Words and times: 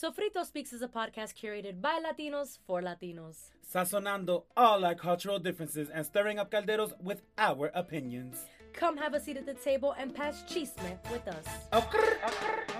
Sofrito 0.00 0.46
Speaks 0.46 0.72
is 0.72 0.80
a 0.80 0.86
podcast 0.86 1.34
curated 1.34 1.80
by 1.80 1.98
Latinos 1.98 2.58
for 2.64 2.80
Latinos. 2.80 3.50
Sazonando 3.68 4.44
all 4.56 4.84
our 4.84 4.94
cultural 4.94 5.40
differences 5.40 5.88
and 5.92 6.06
stirring 6.06 6.38
up 6.38 6.52
calderos 6.52 6.92
with 7.02 7.22
our 7.36 7.72
opinions. 7.74 8.46
Come 8.72 8.96
have 8.96 9.14
a 9.14 9.20
seat 9.20 9.38
at 9.38 9.44
the 9.44 9.54
table 9.54 9.96
and 9.98 10.14
pass 10.14 10.44
chisme 10.44 10.98
with 11.10 11.26
us. 11.26 12.77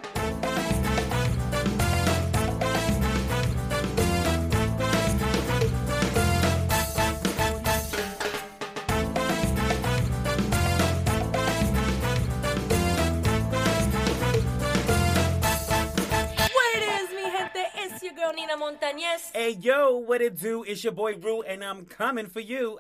It's 18.48 18.56
your 18.56 18.66
girl 18.66 18.70
Nina 18.70 18.78
Montañez. 18.78 19.36
Hey 19.36 19.50
yo, 19.60 19.96
what 19.96 20.22
it 20.22 20.38
do? 20.38 20.62
It's 20.62 20.82
your 20.82 20.92
boy 20.92 21.16
Rue, 21.16 21.42
and 21.42 21.62
I'm 21.62 21.84
coming 21.84 22.26
for 22.26 22.40
you. 22.40 22.78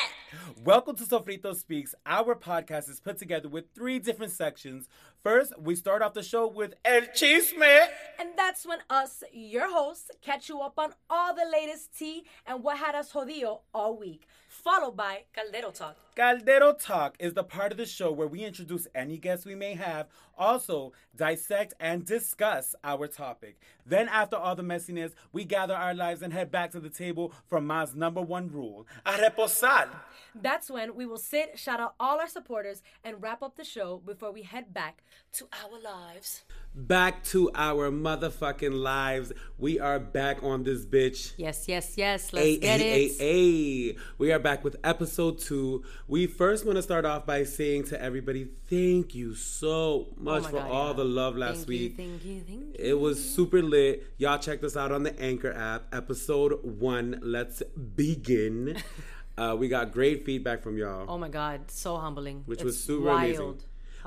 Welcome 0.64 0.96
to 0.96 1.04
Sofrito 1.04 1.54
Speaks. 1.54 1.94
Our 2.06 2.34
podcast 2.34 2.88
is 2.88 3.00
put 3.00 3.18
together 3.18 3.48
with 3.48 3.66
three 3.74 3.98
different 3.98 4.32
sections. 4.32 4.88
First, 5.22 5.52
we 5.58 5.74
start 5.74 6.02
off 6.02 6.14
the 6.14 6.22
show 6.22 6.46
with 6.48 6.74
El 6.84 7.02
Chisme. 7.02 7.86
And 8.18 8.30
that's 8.36 8.64
when 8.66 8.78
us, 8.88 9.22
your 9.32 9.70
hosts, 9.70 10.10
catch 10.22 10.48
you 10.48 10.60
up 10.60 10.78
on 10.78 10.94
all 11.10 11.34
the 11.34 11.46
latest 11.50 11.96
tea 11.98 12.24
and 12.46 12.62
what 12.62 12.78
had 12.78 12.94
us 12.94 13.12
jodido 13.12 13.60
all 13.74 13.98
week. 13.98 14.26
Followed 14.48 14.96
by 14.96 15.24
Caldero 15.36 15.74
Talk. 15.74 15.96
Caldero 16.14 16.74
Talk 16.74 17.16
is 17.18 17.32
the 17.32 17.42
part 17.42 17.72
of 17.72 17.78
the 17.78 17.86
show 17.86 18.12
where 18.12 18.26
we 18.26 18.44
introduce 18.44 18.86
any 18.94 19.16
guests 19.16 19.46
we 19.46 19.54
may 19.54 19.72
have, 19.74 20.08
also 20.36 20.92
dissect 21.16 21.72
and 21.80 22.04
discuss 22.04 22.74
our 22.84 23.06
topic. 23.06 23.58
Then, 23.86 24.08
after 24.08 24.36
all 24.36 24.54
the 24.54 24.62
messiness, 24.62 25.12
we 25.32 25.44
gather 25.44 25.74
our 25.74 25.94
lives 25.94 26.20
and 26.20 26.32
head 26.32 26.50
back 26.50 26.70
to 26.72 26.80
the 26.80 26.90
table 26.90 27.32
for 27.46 27.62
Ma's 27.62 27.94
number 27.94 28.20
one 28.20 28.50
rule: 28.50 28.86
a 29.06 29.12
reposar. 29.12 29.88
That's 30.34 30.70
when 30.70 30.94
we 30.94 31.06
will 31.06 31.18
sit, 31.18 31.58
shout 31.58 31.80
out 31.80 31.94
all 31.98 32.18
our 32.18 32.28
supporters, 32.28 32.82
and 33.04 33.22
wrap 33.22 33.42
up 33.42 33.56
the 33.56 33.64
show 33.64 34.02
before 34.04 34.32
we 34.32 34.42
head 34.42 34.72
back 34.72 35.02
to 35.34 35.46
our 35.62 35.80
lives. 35.80 36.42
Back 36.74 37.22
to 37.24 37.50
our 37.54 37.90
motherfucking 37.90 38.72
lives. 38.72 39.32
We 39.58 39.78
are 39.78 39.98
back 39.98 40.42
on 40.42 40.62
this 40.62 40.86
bitch. 40.86 41.34
Yes, 41.36 41.68
yes, 41.68 41.94
yes. 41.96 42.32
Let's 42.32 42.46
Ay, 42.46 42.56
get 42.56 42.80
ay, 42.80 42.84
it. 42.84 43.12
ay. 43.20 44.00
We 44.18 44.32
are 44.32 44.38
back 44.38 44.64
with 44.64 44.76
episode 44.84 45.38
two. 45.38 45.84
We 46.12 46.26
first 46.26 46.66
want 46.66 46.76
to 46.76 46.82
start 46.82 47.06
off 47.06 47.24
by 47.24 47.44
saying 47.44 47.84
to 47.84 47.98
everybody, 47.98 48.46
thank 48.68 49.14
you 49.14 49.34
so 49.34 50.08
much 50.18 50.42
Oh 50.44 50.48
for 50.48 50.52
God, 50.56 50.70
all 50.70 50.86
yeah. 50.88 50.92
the 50.92 51.04
love 51.04 51.38
last 51.38 51.56
Thank 51.56 51.68
week. 51.68 51.98
you, 51.98 52.06
thank 52.06 52.24
you, 52.26 52.40
thank 52.46 52.60
you. 52.60 52.74
It 52.78 53.00
was 53.00 53.16
super 53.34 53.62
lit. 53.62 54.04
Y'all 54.18 54.36
checked 54.36 54.62
us 54.62 54.76
out 54.76 54.92
on 54.92 55.04
the 55.04 55.18
Anchor 55.18 55.54
app, 55.54 55.84
episode 55.90 56.62
one. 56.62 57.18
Let's 57.22 57.62
begin. 57.96 58.76
uh, 59.38 59.56
we 59.58 59.68
got 59.68 59.90
great 59.92 60.26
feedback 60.26 60.62
from 60.62 60.76
y'all, 60.76 61.06
Oh 61.08 61.16
my 61.16 61.30
God, 61.30 61.70
so 61.70 61.96
humbling. 61.96 62.42
which 62.44 62.58
It's 62.58 62.64
was 62.64 62.84
super 62.84 63.06
wild 63.06 63.24
amazing. 63.24 63.62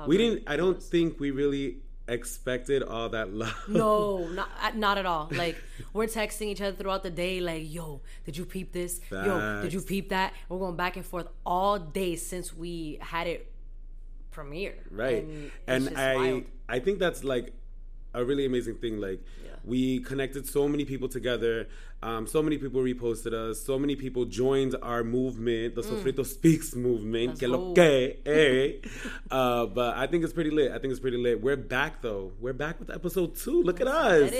We 0.06 0.16
didn't. 0.16 0.44
I 0.46 0.54
don't 0.56 0.80
think 0.80 1.18
we 1.18 1.32
really 1.32 1.78
expected 2.08 2.82
all 2.82 3.08
that 3.10 3.32
love. 3.32 3.54
No, 3.68 4.28
not 4.32 4.48
uh, 4.62 4.70
not 4.74 4.98
at 4.98 5.06
all. 5.06 5.28
Like 5.32 5.56
we're 5.92 6.06
texting 6.06 6.46
each 6.46 6.60
other 6.60 6.76
throughout 6.76 7.02
the 7.02 7.10
day. 7.10 7.40
Like, 7.40 7.62
yo, 7.72 8.00
did 8.24 8.36
you 8.36 8.44
peep 8.44 8.72
this? 8.72 9.00
Yo, 9.10 9.62
did 9.62 9.72
you 9.72 9.80
peep 9.80 10.10
that? 10.10 10.32
We're 10.48 10.58
going 10.58 10.76
back 10.76 10.96
and 10.96 11.04
forth 11.04 11.28
all 11.44 11.78
day 11.78 12.16
since 12.16 12.54
we 12.54 12.98
had 13.00 13.26
it 13.26 13.52
premiere. 14.30 14.74
right 14.90 15.24
And, 15.24 15.50
and 15.88 15.96
i 15.96 16.14
wild. 16.16 16.44
i 16.68 16.78
think 16.78 16.98
that's 16.98 17.24
like 17.24 17.54
a 18.14 18.24
really 18.24 18.44
amazing 18.46 18.76
thing 18.76 18.98
like. 19.00 19.20
We 19.66 20.00
connected 20.00 20.46
so 20.46 20.68
many 20.68 20.84
people 20.84 21.08
together 21.08 21.68
um, 22.02 22.26
so 22.26 22.42
many 22.42 22.56
people 22.56 22.80
reposted 22.80 23.32
us 23.32 23.62
so 23.62 23.78
many 23.78 23.96
people 23.96 24.24
joined 24.24 24.74
our 24.82 25.02
movement 25.02 25.74
the 25.74 25.82
sofrito 25.82 26.24
speaks 26.24 26.74
movement 26.74 27.38
que 27.38 27.48
lo 27.48 27.72
que, 27.74 28.16
eh? 28.26 28.72
uh, 29.30 29.66
but 29.66 29.96
i 29.96 30.06
think 30.06 30.24
it's 30.24 30.32
pretty 30.32 30.50
lit 30.50 30.72
i 30.72 30.78
think 30.78 30.90
it's 30.90 31.00
pretty 31.00 31.16
lit 31.16 31.42
we're 31.42 31.56
back 31.56 32.00
though 32.02 32.32
we're 32.40 32.52
back 32.52 32.78
with 32.78 32.90
episode 32.90 33.34
two 33.36 33.62
look 33.62 33.80
at 33.80 33.88
us. 33.88 34.30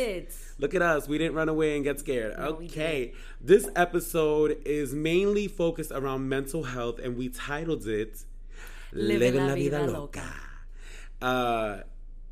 Look 0.58 0.74
at 0.74 0.82
us. 0.82 1.06
We 1.08 1.18
didn't 1.18 1.34
run 1.34 1.48
away 1.48 1.74
and 1.74 1.84
get 1.84 2.00
scared. 2.00 2.38
No, 2.38 2.44
okay. 2.64 3.12
This 3.40 3.68
episode 3.76 4.58
is 4.64 4.94
mainly 4.94 5.48
focused 5.48 5.92
around 5.92 6.28
mental 6.28 6.64
health, 6.64 6.98
and 6.98 7.16
we 7.16 7.28
titled 7.28 7.86
it 7.86 8.24
Living 8.92 9.46
la 9.46 9.54
vida 9.54 9.86
loca. 9.86 10.24
Uh, 11.20 11.78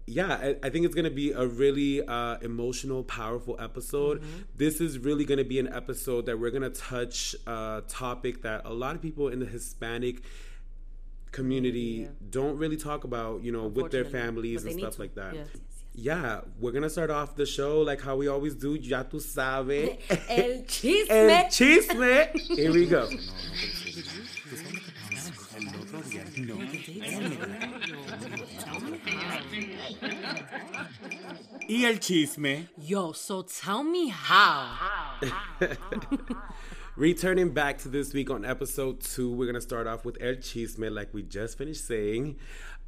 yeah, 0.07 0.35
I, 0.35 0.57
I 0.63 0.71
think 0.71 0.85
it's 0.85 0.95
going 0.95 1.07
to 1.07 1.11
be 1.11 1.33
a 1.33 1.47
really 1.47 2.07
uh, 2.07 2.37
emotional, 2.43 3.03
powerful 3.05 3.57
episode. 3.59 4.21
Mm-hmm. 4.21 4.39
This 4.57 4.81
is 4.81 4.99
really 4.99 5.25
going 5.25 5.39
to 5.39 5.45
be 5.45 5.59
an 5.59 5.73
episode 5.73 6.27
that 6.27 6.39
we're 6.39 6.51
going 6.51 6.63
to 6.63 6.71
touch 6.71 7.35
a 7.47 7.83
topic 7.89 8.43
that 8.43 8.63
a 8.65 8.73
lot 8.73 8.95
of 8.97 9.03
people 9.03 9.29
in 9.29 9.39
the 9.41 9.47
Hispanic 9.47 10.23
community 11.33 12.03
Yeah. 12.03 12.09
don't 12.31 12.59
really 12.59 12.77
talk 12.77 13.05
about, 13.05 13.43
you 13.43 13.51
know, 13.51 13.67
with 13.67 13.91
their 13.91 14.05
families 14.05 14.65
and 14.65 14.79
stuff 14.79 14.93
need 14.93 14.99
like 15.01 15.15
that. 15.17 15.35
Yes, 15.35 15.49
yes, 15.53 15.63
Yeah, 15.95 16.41
we're 16.61 16.71
gonna 16.73 16.91
start 16.91 17.11
off 17.11 17.35
the 17.35 17.47
show 17.47 17.81
like 17.81 18.01
how 18.01 18.15
we 18.17 18.29
always 18.29 18.55
do. 18.55 18.75
Ya 18.75 19.03
tu 19.03 19.19
sabe. 19.21 19.99
El 20.29 20.63
chisme. 20.67 21.11
El 21.11 21.45
chisme. 21.51 22.31
Here 22.57 22.73
we 22.73 22.87
go. 22.87 23.09
Y 31.69 31.85
el 31.85 31.99
chisme. 31.99 32.69
Yo, 32.79 33.13
so 33.13 33.43
tell 33.43 33.83
me 33.83 34.09
how. 34.09 34.69
Returning 36.97 37.51
back 37.51 37.79
to 37.79 37.89
this 37.89 38.13
week 38.13 38.31
on 38.31 38.45
episode 38.45 39.01
two, 39.01 39.33
we're 39.33 39.47
gonna 39.47 39.61
start 39.61 39.87
off 39.87 40.05
with 40.05 40.17
El 40.21 40.35
Chisme, 40.37 40.93
like 40.95 41.13
we 41.13 41.23
just 41.23 41.59
finished 41.59 41.85
saying. 41.87 42.37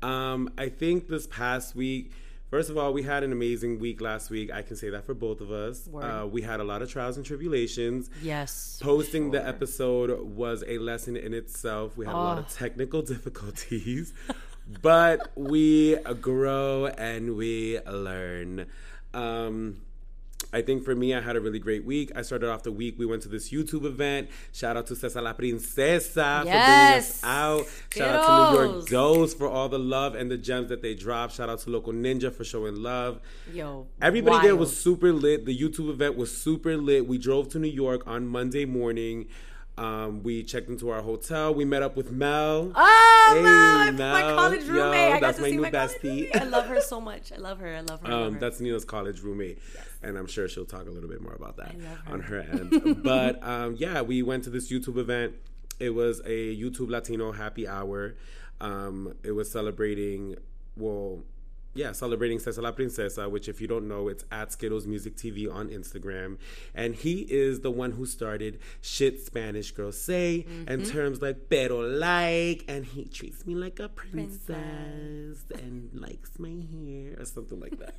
Um, 0.02 0.50
I 0.56 0.68
think 0.68 1.08
this 1.08 1.26
past 1.26 1.74
week, 1.74 2.12
first 2.50 2.70
of 2.70 2.76
all, 2.78 2.92
we 2.92 3.02
had 3.02 3.24
an 3.24 3.32
amazing 3.32 3.80
week 3.80 4.00
last 4.00 4.30
week. 4.30 4.52
I 4.52 4.62
can 4.62 4.76
say 4.76 4.90
that 4.90 5.04
for 5.06 5.14
both 5.14 5.40
of 5.40 5.50
us. 5.50 5.88
Uh, 5.92 6.26
we 6.30 6.42
had 6.42 6.60
a 6.60 6.64
lot 6.64 6.82
of 6.82 6.90
trials 6.90 7.16
and 7.16 7.26
tribulations. 7.26 8.10
Yes. 8.22 8.78
Posting 8.80 9.30
the 9.32 9.44
episode 9.44 10.20
was 10.20 10.62
a 10.68 10.78
lesson 10.78 11.16
in 11.16 11.34
itself. 11.34 11.96
We 11.96 12.04
had 12.06 12.14
a 12.14 12.16
lot 12.16 12.38
of 12.38 12.44
Oh. 12.44 12.54
technical 12.54 13.02
difficulties, 13.14 14.12
but 14.82 15.31
we 15.37 15.97
grow 16.21 16.87
and 16.87 17.37
we 17.37 17.81
learn. 17.81 18.66
Um, 19.15 19.81
I 20.53 20.62
think 20.62 20.84
for 20.84 20.94
me, 20.94 21.15
I 21.15 21.21
had 21.21 21.37
a 21.37 21.41
really 21.41 21.59
great 21.59 21.84
week. 21.84 22.12
I 22.15 22.22
started 22.22 22.50
off 22.50 22.62
the 22.62 22.72
week. 22.72 22.97
We 22.99 23.06
went 23.06 23.22
to 23.22 23.28
this 23.28 23.50
YouTube 23.50 23.84
event. 23.84 24.28
Shout 24.53 24.76
out 24.76 24.87
to 24.88 24.97
Cesar 24.97 25.21
La 25.21 25.32
Princesa 25.32 26.38
for 26.38 26.44
bringing 26.44 26.59
us 26.60 27.25
out. 27.25 27.66
Shout 27.93 28.15
out 28.15 28.53
to 28.53 28.62
New 28.62 28.75
York. 28.75 28.88
Dose 28.88 29.34
for 29.34 29.49
all 29.49 29.69
the 29.69 29.78
love 29.78 30.15
and 30.15 30.31
the 30.31 30.37
gems 30.37 30.69
that 30.69 30.82
they 30.82 30.94
dropped. 30.94 31.34
Shout 31.34 31.49
out 31.49 31.59
to 31.60 31.71
Local 31.71 31.93
Ninja 31.93 32.32
for 32.32 32.44
showing 32.44 32.76
love. 32.76 33.21
Yo. 33.53 33.87
Everybody 34.00 34.47
there 34.47 34.56
was 34.56 34.76
super 34.76 35.12
lit. 35.12 35.47
The 35.47 35.56
YouTube 35.56 35.91
event 35.91 36.16
was 36.16 36.37
super 36.37 36.76
lit. 36.76 37.06
We 37.06 37.19
drove 37.19 37.49
to 37.50 37.59
New 37.59 37.69
York 37.69 38.06
on 38.06 38.26
Monday 38.26 38.65
morning. 38.65 39.26
Um, 39.78 40.22
we 40.22 40.42
checked 40.42 40.69
into 40.70 40.88
our 40.88 41.03
hotel. 41.03 41.53
We 41.54 41.64
met 41.66 41.82
up 41.82 41.97
with 41.97 42.10
Mel. 42.10 42.72
Oh, 42.75 43.32
Hey, 43.34 43.42
Mel, 43.42 43.78
my 43.78 43.91
Mel. 43.91 44.37
college 44.37 44.64
Yo, 44.64 44.72
roommate. 44.72 45.12
I 45.12 45.20
got 45.20 45.20
that's 45.20 45.37
to 45.38 45.42
my 45.42 45.48
see 45.50 45.56
new 45.56 45.62
my 45.62 45.70
college 45.70 45.91
bestie. 45.92 46.03
roommate. 46.04 46.37
I 46.37 46.44
love 46.44 46.66
her 46.66 46.81
so 46.81 47.00
much. 47.00 47.32
I 47.32 47.37
love 47.37 47.59
her. 47.59 47.76
I 47.76 47.81
love 47.81 48.00
her. 48.00 48.06
I 48.06 48.10
love 48.10 48.26
Um, 48.28 48.34
her. 48.34 48.41
that's 48.41 48.60
Nina's 48.60 48.84
college 48.87 49.20
roommate, 49.20 49.59
and 50.03 50.16
I'm 50.16 50.26
sure 50.26 50.48
she'll 50.48 50.64
talk 50.64 50.87
a 50.87 50.91
little 50.91 51.10
bit 51.10 51.20
more 51.20 51.34
about 51.34 51.56
that 51.59 51.72
her. 52.06 52.12
on 52.12 52.20
her 52.20 52.41
end. 52.41 53.03
but 53.04 53.42
um, 53.47 53.76
yeah, 53.78 54.00
we 54.00 54.22
went 54.22 54.44
to 54.44 54.50
this 54.50 54.70
YouTube 54.72 54.97
event. 54.97 55.34
It 55.78 55.91
was 55.91 56.20
a 56.20 56.56
YouTube 56.56 56.88
Latino 56.88 57.32
happy 57.32 57.69
hour. 57.69 58.14
Um, 58.62 59.14
it 59.22 59.32
was 59.32 59.50
celebrating, 59.50 60.37
well, 60.78 61.22
yeah, 61.76 61.92
celebrating 61.92 62.38
Cesar 62.38 62.62
La 62.62 62.72
Princesa, 62.72 63.31
which, 63.31 63.48
if 63.48 63.60
you 63.60 63.66
don't 63.69 63.87
know, 63.87 64.09
it's 64.09 64.25
at 64.32 64.53
Skittles 64.53 64.87
Music 64.87 65.16
TV 65.16 65.53
on 65.53 65.69
Instagram. 65.69 66.38
And 66.75 66.94
he 66.94 67.20
is 67.31 67.61
the 67.61 67.70
one 67.70 67.93
who 67.93 68.06
started 68.06 68.58
Shit 68.81 69.20
Spanish 69.25 69.70
Girls 69.73 70.00
Say 70.00 70.46
and 70.67 70.82
Mm-hmm. 70.82 70.93
terms 70.93 71.23
like 71.23 71.49
pero 71.49 71.78
like, 71.81 72.64
and 72.69 72.84
he 72.84 73.05
treats 73.05 73.46
me 73.46 73.55
like 73.55 73.78
a 73.81 73.88
princess 73.88 75.44
and 75.55 75.90
likes 75.94 76.31
my 76.38 76.49
hair 76.73 77.14
or 77.19 77.25
something 77.25 77.61
like 77.61 77.78
that. 77.78 77.94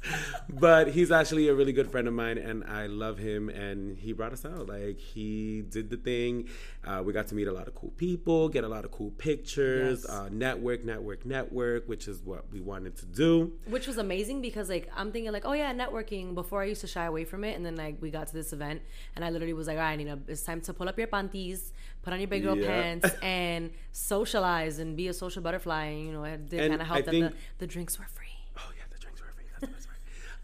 but 0.50 0.88
he's 0.88 1.10
actually 1.10 1.48
a 1.48 1.54
really 1.54 1.72
good 1.72 1.90
friend 1.90 2.08
of 2.08 2.14
mine, 2.14 2.38
and 2.38 2.64
I 2.64 2.86
love 2.86 3.18
him. 3.18 3.48
And 3.48 3.98
he 3.98 4.12
brought 4.12 4.32
us 4.32 4.44
out. 4.44 4.68
Like 4.68 4.98
he 4.98 5.62
did 5.62 5.90
the 5.90 5.96
thing. 5.96 6.48
Uh, 6.84 7.02
we 7.04 7.12
got 7.12 7.26
to 7.28 7.34
meet 7.34 7.48
a 7.48 7.52
lot 7.52 7.68
of 7.68 7.74
cool 7.74 7.90
people, 7.96 8.48
get 8.48 8.64
a 8.64 8.68
lot 8.68 8.84
of 8.84 8.90
cool 8.90 9.10
pictures, 9.12 10.04
Yes. 10.08 10.10
uh, 10.10 10.28
network, 10.30 10.84
network, 10.84 11.24
network, 11.26 11.88
which 11.88 12.08
is 12.08 12.22
what 12.22 12.50
we 12.52 12.60
wanted 12.60 12.96
to 12.96 13.06
do. 13.14 13.52
which 13.66 13.86
was 13.86 13.98
amazing 13.98 14.40
because 14.42 14.68
like 14.68 14.90
I'm 14.96 15.10
thinking 15.12 15.32
like 15.32 15.44
oh 15.44 15.52
yeah 15.52 15.72
networking 15.72 16.34
before 16.34 16.62
I 16.62 16.66
used 16.66 16.80
to 16.82 16.86
shy 16.86 17.04
away 17.04 17.24
from 17.24 17.42
it 17.44 17.56
and 17.56 17.64
then 17.66 17.76
like 17.76 17.96
we 18.00 18.10
got 18.10 18.26
to 18.28 18.34
this 18.34 18.52
event 18.52 18.82
and 19.16 19.24
I 19.24 19.30
literally 19.30 19.54
was 19.54 19.66
like 19.66 19.76
all 19.76 19.82
right 19.82 19.96
Nina 19.96 20.18
it's 20.28 20.42
time 20.42 20.60
to 20.62 20.72
pull 20.74 20.88
up 20.88 20.96
your 20.98 21.06
panties 21.08 21.72
put 22.02 22.12
on 22.12 22.20
your 22.20 22.28
big 22.28 22.42
girl 22.44 22.56
Yeah. 22.56 22.66
pants 22.66 23.08
and 23.22 23.70
socialize 23.92 24.78
and 24.78 24.96
be 24.96 25.08
a 25.08 25.12
social 25.12 25.42
butterfly 25.42 25.84
and 25.84 26.06
you 26.06 26.12
know 26.12 26.24
it 26.24 26.48
did 26.48 26.68
kind 26.70 26.80
of 26.80 26.86
help 26.86 27.04
that 27.04 27.12
the, 27.12 27.32
the 27.58 27.66
drinks 27.66 27.98
were 27.98 28.06
free 28.14 28.26
Oh 28.56 28.70
yeah, 28.76 28.82
the 28.90 28.98
drinks 28.98 29.20
were 29.20 29.28
free. 29.36 29.44
That's 29.52 29.60
the 29.60 29.74
best 29.76 29.86
part. 29.88 29.98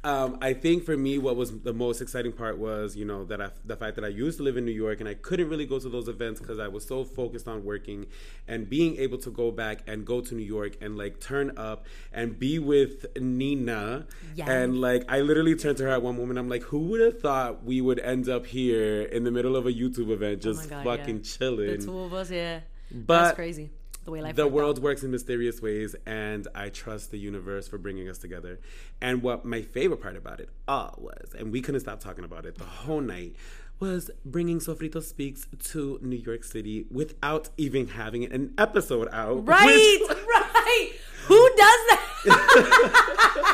Um, 0.04 0.36
I 0.42 0.52
think 0.52 0.84
for 0.84 0.96
me, 0.96 1.16
what 1.16 1.34
was 1.34 1.60
the 1.60 1.72
most 1.72 2.02
exciting 2.02 2.32
part 2.32 2.58
was, 2.58 2.94
you 2.94 3.06
know, 3.06 3.24
that 3.24 3.40
I, 3.40 3.50
the 3.64 3.74
fact 3.74 3.96
that 3.96 4.04
I 4.04 4.08
used 4.08 4.36
to 4.36 4.44
live 4.44 4.58
in 4.58 4.66
New 4.66 4.72
York 4.72 5.00
and 5.00 5.08
I 5.08 5.14
couldn't 5.14 5.48
really 5.48 5.64
go 5.64 5.78
to 5.78 5.88
those 5.88 6.08
events 6.08 6.40
because 6.40 6.58
I 6.58 6.68
was 6.68 6.84
so 6.84 7.04
focused 7.04 7.48
on 7.48 7.64
working 7.64 8.06
and 8.46 8.68
being 8.68 8.96
able 8.98 9.16
to 9.18 9.30
go 9.30 9.50
back 9.50 9.82
and 9.86 10.04
go 10.04 10.20
to 10.20 10.34
New 10.34 10.44
York 10.44 10.76
and 10.82 10.98
like 10.98 11.20
turn 11.20 11.56
up 11.56 11.86
and 12.12 12.38
be 12.38 12.58
with 12.58 13.06
Nina. 13.18 14.06
Yes. 14.34 14.46
And 14.46 14.78
like, 14.78 15.04
I 15.08 15.20
literally 15.20 15.56
turned 15.56 15.78
to 15.78 15.84
her 15.84 15.90
at 15.90 16.02
one 16.02 16.18
moment. 16.18 16.38
I'm 16.38 16.50
like, 16.50 16.64
who 16.64 16.80
would 16.88 17.00
have 17.00 17.20
thought 17.20 17.64
we 17.64 17.80
would 17.80 17.98
end 17.98 18.28
up 18.28 18.44
here 18.44 19.02
in 19.02 19.24
the 19.24 19.30
middle 19.30 19.56
of 19.56 19.66
a 19.66 19.72
YouTube 19.72 20.10
event 20.10 20.40
Oh 20.44 20.52
just 20.52 20.68
God, 20.68 20.84
fucking 20.84 21.16
yeah. 21.16 21.22
chilling? 21.22 21.78
The 21.80 21.86
two 21.86 21.98
of 21.98 22.12
us, 22.12 22.30
yeah. 22.30 22.60
But 22.90 23.22
That's 23.22 23.36
crazy. 23.36 23.70
The 24.04 24.10
way 24.10 24.20
life 24.22 24.36
the 24.36 24.46
world 24.48 24.78
out. 24.78 24.82
works 24.84 25.02
in 25.02 25.10
mysterious 25.10 25.60
ways 25.62 25.96
and 26.06 26.46
i 26.54 26.68
trust 26.68 27.10
the 27.10 27.18
universe 27.18 27.66
for 27.68 27.78
bringing 27.78 28.08
us 28.08 28.18
together 28.18 28.60
and 29.00 29.22
what 29.22 29.44
my 29.44 29.62
favorite 29.62 30.00
part 30.02 30.16
about 30.16 30.40
it 30.40 30.50
all 30.68 30.94
was 30.98 31.34
and 31.38 31.50
we 31.52 31.60
couldn't 31.62 31.80
stop 31.80 32.00
talking 32.00 32.24
about 32.24 32.44
it 32.46 32.58
the 32.58 32.64
whole 32.64 33.00
night 33.00 33.34
was 33.80 34.08
bringing 34.24 34.60
Sofrito 34.60 35.02
Speaks 35.02 35.48
to 35.72 35.98
New 36.00 36.14
York 36.16 36.44
City 36.44 36.86
without 36.92 37.48
even 37.56 37.88
having 37.88 38.24
an 38.24 38.54
episode 38.56 39.08
out. 39.10 39.38
which- 39.38 39.46
Right, 39.48 39.98
right. 40.28 40.90
Who 41.26 41.50
does 41.56 41.80
that? 42.24 43.50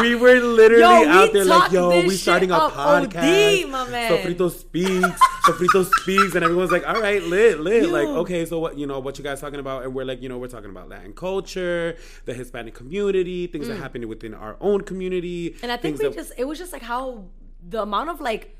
we 0.00 0.14
were 0.14 0.40
literally 0.40 0.82
Yo, 0.82 1.00
we 1.00 1.06
out 1.08 1.32
there 1.32 1.44
like, 1.44 1.72
yo, 1.72 1.88
we 2.06 2.16
starting 2.16 2.50
a 2.50 2.54
OD, 2.54 2.72
podcast. 3.10 3.90
man. 3.90 4.12
Sofrito 4.12 4.50
speaks. 4.50 5.20
Sofrito 5.44 5.84
speaks, 6.00 6.34
and 6.34 6.44
everyone's 6.44 6.70
like, 6.70 6.86
all 6.86 7.00
right, 7.00 7.22
lit, 7.22 7.60
lit. 7.60 7.88
Like, 7.88 8.06
okay, 8.08 8.44
so 8.46 8.58
what 8.58 8.78
you 8.78 8.86
know, 8.86 8.98
what 9.00 9.18
you 9.18 9.24
guys 9.24 9.40
talking 9.40 9.60
about? 9.60 9.84
And 9.84 9.94
we're 9.94 10.04
like, 10.04 10.22
you 10.22 10.28
know, 10.28 10.38
we're 10.38 10.48
talking 10.48 10.70
about 10.70 10.88
Latin 10.88 11.12
culture, 11.12 11.96
the 12.24 12.34
Hispanic 12.34 12.74
community, 12.74 13.46
things 13.46 13.68
that 13.68 13.76
happen 13.76 14.06
within 14.08 14.34
our 14.34 14.56
own 14.60 14.82
community. 14.82 15.50
Mm. 15.50 15.62
And 15.64 15.72
I 15.72 15.76
think 15.76 15.98
we 15.98 16.04
that- 16.04 16.14
just 16.14 16.32
it 16.36 16.44
was 16.44 16.58
just 16.58 16.72
like 16.72 16.82
how 16.82 17.24
the 17.68 17.82
amount 17.82 18.10
of 18.10 18.20
like 18.20 18.58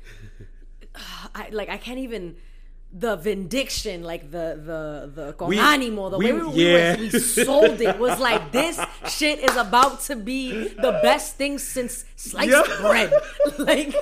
I 1.35 1.49
like 1.51 1.69
I 1.69 1.77
can't 1.77 1.99
even 1.99 2.35
the 2.93 3.15
vindiction, 3.15 4.03
like 4.03 4.31
the 4.31 4.59
the 4.69 5.11
the 5.15 5.33
con 5.33 5.47
We- 5.49 5.57
ánimo, 5.57 6.11
the 6.11 6.17
we- 6.17 6.33
way 6.33 6.33
we, 6.33 6.47
we, 6.47 6.73
were, 6.73 6.97
we 6.99 7.09
sold 7.19 7.79
it 7.81 7.97
was 7.99 8.19
like 8.29 8.51
this 8.51 8.79
shit 9.07 9.39
is 9.39 9.55
about 9.55 10.01
to 10.01 10.15
be 10.15 10.67
the 10.67 10.99
best 11.01 11.35
thing 11.37 11.57
since 11.57 12.03
sliced 12.15 12.49
Yeah. 12.51 12.63
bread. 12.81 13.13
like 13.59 13.95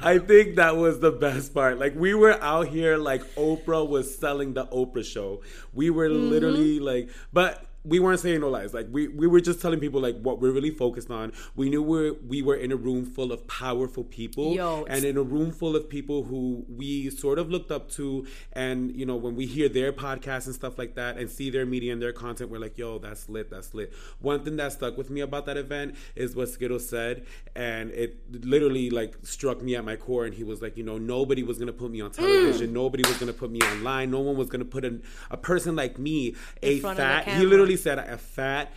I 0.00 0.18
think 0.18 0.56
that 0.56 0.76
was 0.76 1.00
the 1.00 1.10
best 1.10 1.52
part. 1.52 1.78
Like 1.78 1.94
we 1.96 2.14
were 2.14 2.40
out 2.42 2.68
here 2.68 2.96
like 2.96 3.22
Oprah 3.34 3.86
was 3.86 4.16
selling 4.16 4.54
the 4.54 4.66
Oprah 4.66 5.04
show. 5.04 5.42
We 5.74 5.90
were 5.90 6.08
Mm-hmm. 6.08 6.30
literally 6.30 6.78
like 6.80 7.08
but 7.32 7.64
we 7.84 8.00
weren't 8.00 8.20
saying 8.20 8.40
no 8.40 8.48
lies. 8.48 8.74
Like 8.74 8.88
we, 8.90 9.08
we 9.08 9.26
were 9.26 9.40
just 9.40 9.62
telling 9.62 9.80
people 9.80 10.00
like 10.00 10.18
what 10.20 10.40
we're 10.40 10.52
really 10.52 10.70
focused 10.70 11.10
on. 11.10 11.32
We 11.54 11.70
knew 11.70 11.82
we 11.82 12.10
were, 12.10 12.16
we 12.26 12.42
were 12.42 12.56
in 12.56 12.72
a 12.72 12.76
room 12.76 13.06
full 13.06 13.32
of 13.32 13.46
powerful 13.46 14.04
people 14.04 14.54
Yo, 14.54 14.84
and 14.88 15.04
in 15.04 15.16
a 15.16 15.22
room 15.22 15.52
full 15.52 15.76
of 15.76 15.88
people 15.88 16.24
who 16.24 16.64
we 16.68 17.10
sort 17.10 17.38
of 17.38 17.50
looked 17.50 17.70
up 17.70 17.90
to 17.92 18.26
and 18.52 18.94
you 18.94 19.06
know 19.06 19.16
when 19.16 19.36
we 19.36 19.46
hear 19.46 19.68
their 19.68 19.92
podcasts 19.92 20.46
and 20.46 20.54
stuff 20.54 20.78
like 20.78 20.94
that 20.96 21.16
and 21.16 21.30
see 21.30 21.50
their 21.50 21.66
media 21.66 21.92
and 21.92 22.02
their 22.02 22.12
content 22.12 22.50
we're 22.50 22.58
like 22.58 22.76
yo 22.76 22.98
that's 22.98 23.28
lit 23.28 23.50
that's 23.50 23.74
lit. 23.74 23.92
One 24.20 24.44
thing 24.44 24.56
that 24.56 24.72
stuck 24.72 24.96
with 24.96 25.10
me 25.10 25.20
about 25.20 25.46
that 25.46 25.56
event 25.56 25.96
is 26.16 26.34
what 26.34 26.48
Skittles 26.48 26.88
said 26.88 27.24
and 27.54 27.90
it 27.92 28.18
literally 28.44 28.90
like 28.90 29.16
struck 29.22 29.62
me 29.62 29.76
at 29.76 29.84
my 29.84 29.96
core 29.96 30.24
and 30.24 30.34
he 30.34 30.44
was 30.44 30.60
like 30.60 30.76
you 30.76 30.84
know 30.84 30.98
nobody 30.98 31.42
was 31.42 31.58
gonna 31.58 31.72
put 31.72 31.90
me 31.90 32.00
on 32.00 32.10
mm. 32.10 32.16
television 32.16 32.72
nobody 32.72 33.06
was 33.06 33.16
gonna 33.18 33.32
put 33.32 33.50
me 33.50 33.60
online 33.60 34.10
no 34.10 34.20
one 34.20 34.36
was 34.36 34.48
gonna 34.48 34.64
put 34.64 34.84
an, 34.84 35.02
a 35.30 35.36
person 35.36 35.76
like 35.76 35.98
me 35.98 36.34
a 36.62 36.80
front 36.80 36.98
of 36.98 37.06
the 37.06 37.10
fat 37.10 37.24
he 37.24 37.30
camera. 37.30 37.67
Literally 37.68 37.76
said 37.76 37.98
a 37.98 38.18
fat 38.18 38.72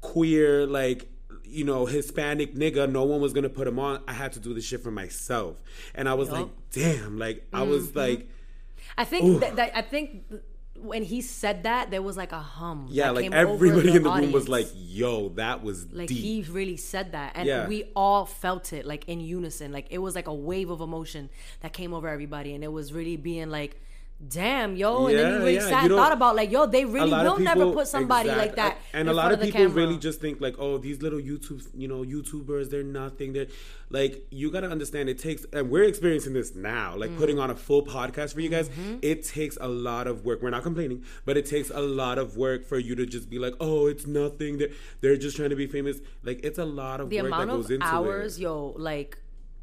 queer 0.00 0.66
like 0.66 1.06
you 1.44 1.64
know 1.64 1.86
Hispanic 1.86 2.54
nigga 2.54 2.90
no 2.90 3.04
one 3.04 3.20
was 3.20 3.32
gonna 3.32 3.48
put 3.48 3.66
him 3.66 3.78
on 3.78 4.02
I 4.08 4.12
had 4.12 4.32
to 4.32 4.40
do 4.40 4.54
this 4.54 4.64
shit 4.64 4.82
for 4.82 4.90
myself 4.90 5.60
and 5.94 6.08
I 6.08 6.14
was 6.14 6.28
Yup. 6.28 6.36
like 6.38 6.48
damn 6.72 7.18
like 7.18 7.46
I 7.52 7.62
was 7.62 7.88
Mm-hmm. 7.88 7.98
like 7.98 8.28
I 8.96 9.04
think 9.04 9.40
that, 9.40 9.56
that 9.56 9.76
I 9.76 9.82
think 9.82 10.24
when 10.76 11.02
he 11.04 11.20
said 11.20 11.62
that 11.62 11.90
there 11.90 12.02
was 12.02 12.16
like 12.16 12.32
a 12.32 12.38
hum. 12.40 12.86
yeah 12.90 13.10
like 13.10 13.32
everybody 13.32 13.96
in 13.96 14.02
the 14.02 14.10
room 14.10 14.32
was 14.32 14.48
audience. 14.48 14.48
like 14.48 14.68
yo 14.74 15.30
that 15.30 15.62
was 15.62 15.86
like 15.92 16.08
deep 16.08 16.18
he 16.18 16.52
really 16.52 16.76
said 16.76 17.12
that 17.12 17.32
and 17.34 17.46
Yeah. 17.46 17.66
we 17.68 17.84
all 17.96 18.26
felt 18.26 18.72
it 18.72 18.84
like 18.84 19.08
in 19.08 19.20
unison 19.20 19.72
like 19.72 19.86
it 19.90 19.98
was 19.98 20.14
like 20.14 20.26
a 20.28 20.34
wave 20.34 20.70
of 20.70 20.80
emotion 20.80 21.30
that 21.60 21.72
came 21.72 21.94
over 21.94 22.08
everybody 22.08 22.54
and 22.54 22.62
it 22.64 22.72
was 22.72 22.92
really 22.92 23.16
being 23.16 23.50
like 23.50 23.80
damn 24.28 24.76
yo. 24.76 25.06
And 25.06 25.18
then 25.18 25.32
you 25.32 25.38
really 25.38 25.54
yeah, 25.54 25.68
sat 25.68 25.84
you 25.84 25.96
thought 25.96 26.12
about 26.12 26.36
like 26.36 26.50
yo 26.50 26.66
they 26.66 26.84
really 26.84 27.10
will 27.10 27.34
of 27.34 27.40
never 27.40 27.72
put 27.72 27.88
somebody 27.88 28.28
like 28.28 28.50
exact- 28.50 28.56
that 28.56 28.78
and 28.92 29.08
a 29.08 29.12
lot 29.12 29.26
front 29.26 29.34
of 29.34 29.40
people 29.40 29.60
camera. 29.60 29.74
really 29.74 29.98
just 29.98 30.20
think 30.20 30.40
like 30.40 30.54
oh 30.58 30.78
these 30.78 31.02
little 31.02 31.18
youtube 31.18 31.66
you 31.74 31.88
know 31.88 32.02
youtubers 32.02 32.70
they're 32.70 32.82
nothing. 32.82 33.32
They're 33.32 33.46
like 33.90 34.26
you 34.30 34.50
gotta 34.50 34.68
understand 34.68 35.08
it 35.08 35.18
takes 35.18 35.44
and 35.52 35.70
we're 35.70 35.84
experiencing 35.84 36.32
this 36.32 36.54
now 36.54 36.96
like 36.96 37.16
putting 37.18 37.38
on 37.38 37.50
a 37.50 37.54
full 37.54 37.84
podcast 37.84 38.34
for 38.34 38.40
you 38.40 38.48
guys. 38.48 38.68
Mm-hmm. 38.68 38.96
it 39.02 39.24
takes 39.24 39.58
a 39.60 39.68
lot 39.68 40.06
of 40.06 40.24
work. 40.24 40.42
We're 40.42 40.50
not 40.50 40.62
complaining 40.62 41.04
but 41.24 41.36
it 41.36 41.46
takes 41.46 41.70
a 41.70 41.80
lot 41.80 42.18
of 42.18 42.36
work 42.36 42.66
for 42.66 42.78
you 42.78 42.94
to 42.94 43.06
just 43.06 43.28
be 43.28 43.38
like 43.38 43.54
oh 43.60 43.86
it's 43.86 44.06
nothing. 44.06 44.58
They're, 44.58 44.70
they're 45.00 45.16
just 45.16 45.36
trying 45.36 45.50
to 45.50 45.56
be 45.56 45.66
famous. 45.66 45.98
Like 46.22 46.40
it's 46.44 46.58
a 46.58 46.64
lot 46.64 47.00
of 47.00 47.10
the 47.10 47.18
work 47.20 47.26
amount 47.26 47.48
that 47.48 47.54
goes 47.54 47.64
of 47.66 47.70
into 47.72 47.86
hours 47.86 48.38
it 48.38 48.42
yo 48.42 48.74
like 48.78 49.18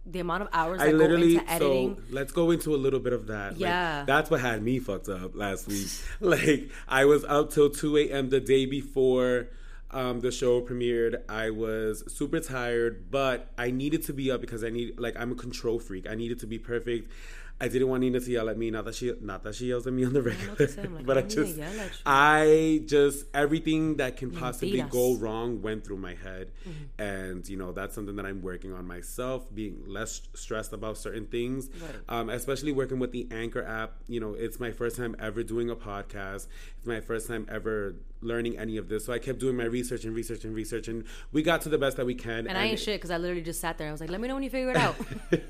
the 0.05 0.19
amount 0.19 0.41
of 0.43 0.49
hours 0.51 0.81
I 0.81 0.91
go 0.91 0.97
literally 0.97 1.35
into 1.35 1.51
editing 1.51 1.95
so 1.95 2.01
let's 2.09 2.31
go 2.31 2.49
into 2.51 2.73
a 2.73 2.77
little 2.77 2.99
bit 2.99 3.13
of 3.13 3.27
that. 3.27 3.51
Like, 3.53 3.59
Yeah. 3.61 4.03
that's 4.05 4.29
what 4.31 4.41
had 4.41 4.63
me 4.63 4.79
fucked 4.79 5.09
up 5.09 5.35
last 5.35 5.67
week. 5.67 5.87
like 6.19 6.69
I 6.87 7.05
was 7.05 7.23
up 7.25 7.51
till 7.51 7.69
two 7.69 7.97
a.m. 7.97 8.29
the 8.29 8.39
day 8.39 8.65
before 8.65 9.49
um, 9.91 10.21
the 10.21 10.31
show 10.31 10.61
premiered. 10.61 11.21
I 11.29 11.49
was 11.51 12.03
super 12.11 12.39
tired, 12.39 13.11
but 13.11 13.51
I 13.57 13.71
needed 13.71 14.03
to 14.05 14.13
be 14.13 14.31
up 14.31 14.41
because 14.41 14.63
I 14.63 14.69
need 14.69 14.99
like 14.99 15.15
I'm 15.19 15.31
a 15.33 15.35
control 15.35 15.79
freak. 15.79 16.09
I 16.09 16.15
needed 16.15 16.39
to 16.39 16.47
be 16.47 16.57
perfect. 16.57 17.11
I 17.61 17.67
didn't 17.67 17.87
want 17.89 18.01
Nina 18.01 18.19
to 18.19 18.31
yell 18.31 18.49
at 18.49 18.57
me. 18.57 18.71
Not 18.71 18.85
that 18.85 18.95
she, 18.95 19.13
not 19.21 19.43
that 19.43 19.55
she 19.55 19.67
yells 19.67 19.85
at 19.87 19.93
me 19.93 20.03
on 20.03 20.13
the 20.13 20.21
regular, 20.21 20.55
like, 20.59 21.05
but 21.05 21.17
I 21.17 21.21
I 21.21 21.23
don't 21.23 21.29
need 21.29 21.29
to 21.29 21.45
just, 21.45 21.57
yell 21.57 21.79
at 21.79 21.91
you. 21.91 21.97
I 22.05 22.81
just 22.87 23.25
everything 23.33 23.97
that 23.97 24.17
can 24.17 24.31
possibly 24.31 24.81
go 24.81 25.15
wrong 25.15 25.61
went 25.61 25.85
through 25.85 25.97
my 25.97 26.15
head, 26.15 26.51
Mm-hmm. 26.67 27.01
and 27.01 27.47
you 27.47 27.57
know 27.57 27.71
that's 27.71 27.95
something 27.95 28.15
that 28.17 28.25
I'm 28.25 28.41
working 28.41 28.73
on 28.73 28.85
myself, 28.85 29.45
being 29.53 29.83
less 29.87 30.21
stressed 30.33 30.73
about 30.73 30.97
certain 30.97 31.25
things, 31.27 31.69
Right. 31.81 31.91
um, 32.09 32.29
especially 32.29 32.71
working 32.71 32.99
with 32.99 33.11
the 33.11 33.27
Anchor 33.31 33.63
app. 33.63 33.93
You 34.07 34.19
know, 34.19 34.33
it's 34.33 34.59
my 34.59 34.71
first 34.71 34.95
time 34.97 35.15
ever 35.19 35.43
doing 35.43 35.69
a 35.69 35.75
podcast. 35.75 36.47
It's 36.77 36.85
my 36.87 36.99
first 36.99 37.27
time 37.27 37.45
ever 37.49 37.95
learning 38.23 38.57
any 38.57 38.77
of 38.77 38.87
this, 38.89 39.05
so 39.05 39.13
I 39.13 39.19
kept 39.19 39.39
doing 39.39 39.55
my 39.55 39.65
research 39.65 40.03
and 40.05 40.15
research 40.15 40.45
and 40.45 40.53
research, 40.55 40.87
and 40.87 41.03
we 41.31 41.41
got 41.43 41.61
to 41.61 41.69
the 41.69 41.77
best 41.77 41.97
that 41.97 42.05
we 42.05 42.15
can. 42.15 42.47
and 42.47 42.57
I 42.57 42.65
ain't 42.65 42.79
shit 42.79 42.95
because 42.99 43.11
I 43.11 43.17
literally 43.17 43.41
just 43.43 43.59
sat 43.61 43.77
there 43.77 43.87
and 43.87 43.91
I 43.91 43.93
was 43.93 44.01
like 44.01 44.09
let 44.09 44.19
me 44.21 44.27
know 44.27 44.33
when 44.35 44.43
you 44.43 44.49
figure 44.49 44.69
it 44.71 44.77
out 44.77 44.95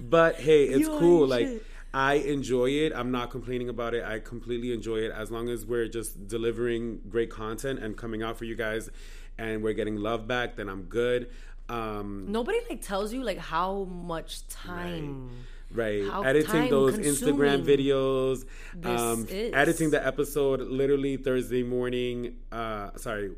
But 0.00 0.36
hey, 0.36 0.64
it's 0.64 0.80
You 0.80 0.98
cool. 0.98 1.26
Like 1.26 1.46
shit. 1.46 1.64
I 1.94 2.14
enjoy 2.14 2.70
it. 2.70 2.92
I'm 2.94 3.10
not 3.10 3.30
complaining 3.30 3.68
about 3.68 3.94
it. 3.94 4.04
I 4.04 4.18
completely 4.18 4.72
enjoy 4.72 4.98
it 4.98 5.10
as 5.10 5.30
long 5.30 5.48
as 5.48 5.64
we're 5.64 5.88
just 5.88 6.28
delivering 6.28 7.00
great 7.08 7.30
content 7.30 7.78
and 7.80 7.96
coming 7.96 8.22
out 8.22 8.36
for 8.36 8.44
you 8.44 8.54
guys 8.54 8.90
and 9.38 9.62
we're 9.62 9.72
getting 9.72 9.96
love 9.96 10.26
back, 10.26 10.56
then 10.56 10.68
I'm 10.68 10.82
good. 10.82 11.30
Um 11.68 12.26
nobody 12.28 12.58
like 12.68 12.82
tells 12.82 13.12
you 13.12 13.22
like 13.22 13.38
how 13.38 13.84
much 13.84 14.46
time 14.48 15.30
Right, 15.70 16.02
How 16.08 16.22
editing 16.22 16.70
those 16.70 16.96
Instagram 16.96 17.62
videos, 17.62 18.46
um, 18.86 19.26
is. 19.28 19.52
editing 19.52 19.90
the 19.90 20.04
episode 20.04 20.62
literally 20.62 21.18
Thursday 21.18 21.62
morning. 21.62 22.36
Uh, 22.50 22.96
sorry, 22.96 23.32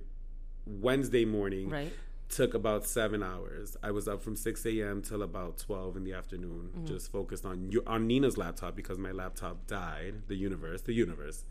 Wednesday 0.64 1.24
morning. 1.24 1.70
Right. 1.70 1.92
Took 2.30 2.54
about 2.54 2.86
seven 2.86 3.22
hours. 3.22 3.76
I 3.82 3.90
was 3.90 4.06
up 4.06 4.22
from 4.22 4.36
six 4.36 4.64
a.m. 4.64 5.02
till 5.02 5.22
about 5.22 5.58
twelve 5.58 5.96
in 5.96 6.04
the 6.04 6.12
afternoon, 6.12 6.70
Mm-hmm. 6.74 6.86
just 6.86 7.10
focused 7.10 7.44
on 7.44 7.70
on 7.86 8.06
Nina's 8.06 8.38
laptop 8.38 8.76
because 8.76 8.98
my 8.98 9.10
laptop 9.10 9.66
died. 9.66 10.14
The 10.28 10.36
universe, 10.36 10.82
the 10.82 10.92
universe. 10.92 11.44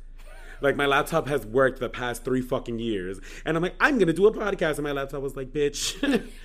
Like 0.61 0.75
my 0.75 0.85
laptop 0.85 1.27
has 1.27 1.45
worked 1.45 1.79
the 1.79 1.89
past 1.89 2.23
three 2.23 2.41
fucking 2.41 2.79
years, 2.79 3.19
and 3.45 3.55
I'm 3.57 3.63
like, 3.63 3.75
I'm 3.79 3.97
gonna 3.97 4.13
do 4.13 4.27
a 4.27 4.31
podcast, 4.33 4.75
and 4.75 4.83
my 4.83 4.91
laptop 4.93 5.21
was 5.21 5.35
like, 5.35 5.51
bitch, 5.51 5.95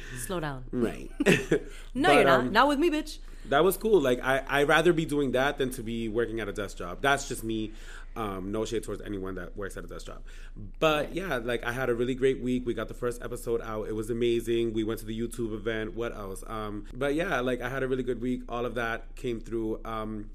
slow 0.27 0.41
down 0.41 0.65
right? 0.73 1.11
no 1.27 2.09
But, 2.09 2.15
you're 2.15 2.25
not 2.25 2.41
um, 2.41 2.53
not 2.53 2.69
with 2.69 2.79
me 2.79 2.91
bitch 2.91 3.19
that 3.51 3.63
was 3.63 3.77
cool. 3.77 4.01
Like 4.01 4.21
I 4.23 4.43
I 4.49 4.63
rather 4.65 4.93
be 4.93 5.05
doing 5.05 5.33
that 5.33 5.59
than 5.59 5.71
to 5.73 5.83
be 5.83 6.09
working 6.09 6.41
at 6.41 6.49
a 6.49 6.53
desk 6.53 6.79
job. 6.79 6.99
That's 7.03 7.29
just 7.29 7.45
me. 7.45 7.73
Um, 8.17 8.53
no 8.53 8.65
shade 8.65 8.85
towards 8.85 9.03
anyone 9.03 9.35
that 9.35 9.57
works 9.57 9.77
at 9.77 9.85
a 9.85 9.87
desk 9.87 10.07
job. 10.07 10.23
But 10.79 11.15
yeah, 11.15 11.39
like 11.39 11.65
I 11.65 11.73
had 11.73 11.89
a 11.91 11.95
really 11.95 12.15
great 12.15 12.41
week. 12.41 12.65
We 12.65 12.75
got 12.75 12.89
the 12.89 12.95
first 12.95 13.23
episode 13.23 13.61
out. 13.63 13.89
It 13.89 13.95
was 13.95 14.11
amazing. 14.11 14.73
We 14.73 14.85
went 14.85 15.01
to 15.01 15.07
the 15.07 15.19
YouTube 15.19 15.53
event. 15.53 15.95
What 15.95 16.15
else? 16.15 16.45
Um, 16.47 16.85
but 16.95 17.15
yeah, 17.15 17.41
like 17.41 17.61
I 17.61 17.69
had 17.69 17.83
a 17.83 17.89
really 17.89 18.05
good 18.05 18.21
week. 18.21 18.43
All 18.49 18.65
of 18.65 18.75
that 18.77 19.17
came 19.17 19.41
through. 19.41 19.81
Um, 19.85 20.31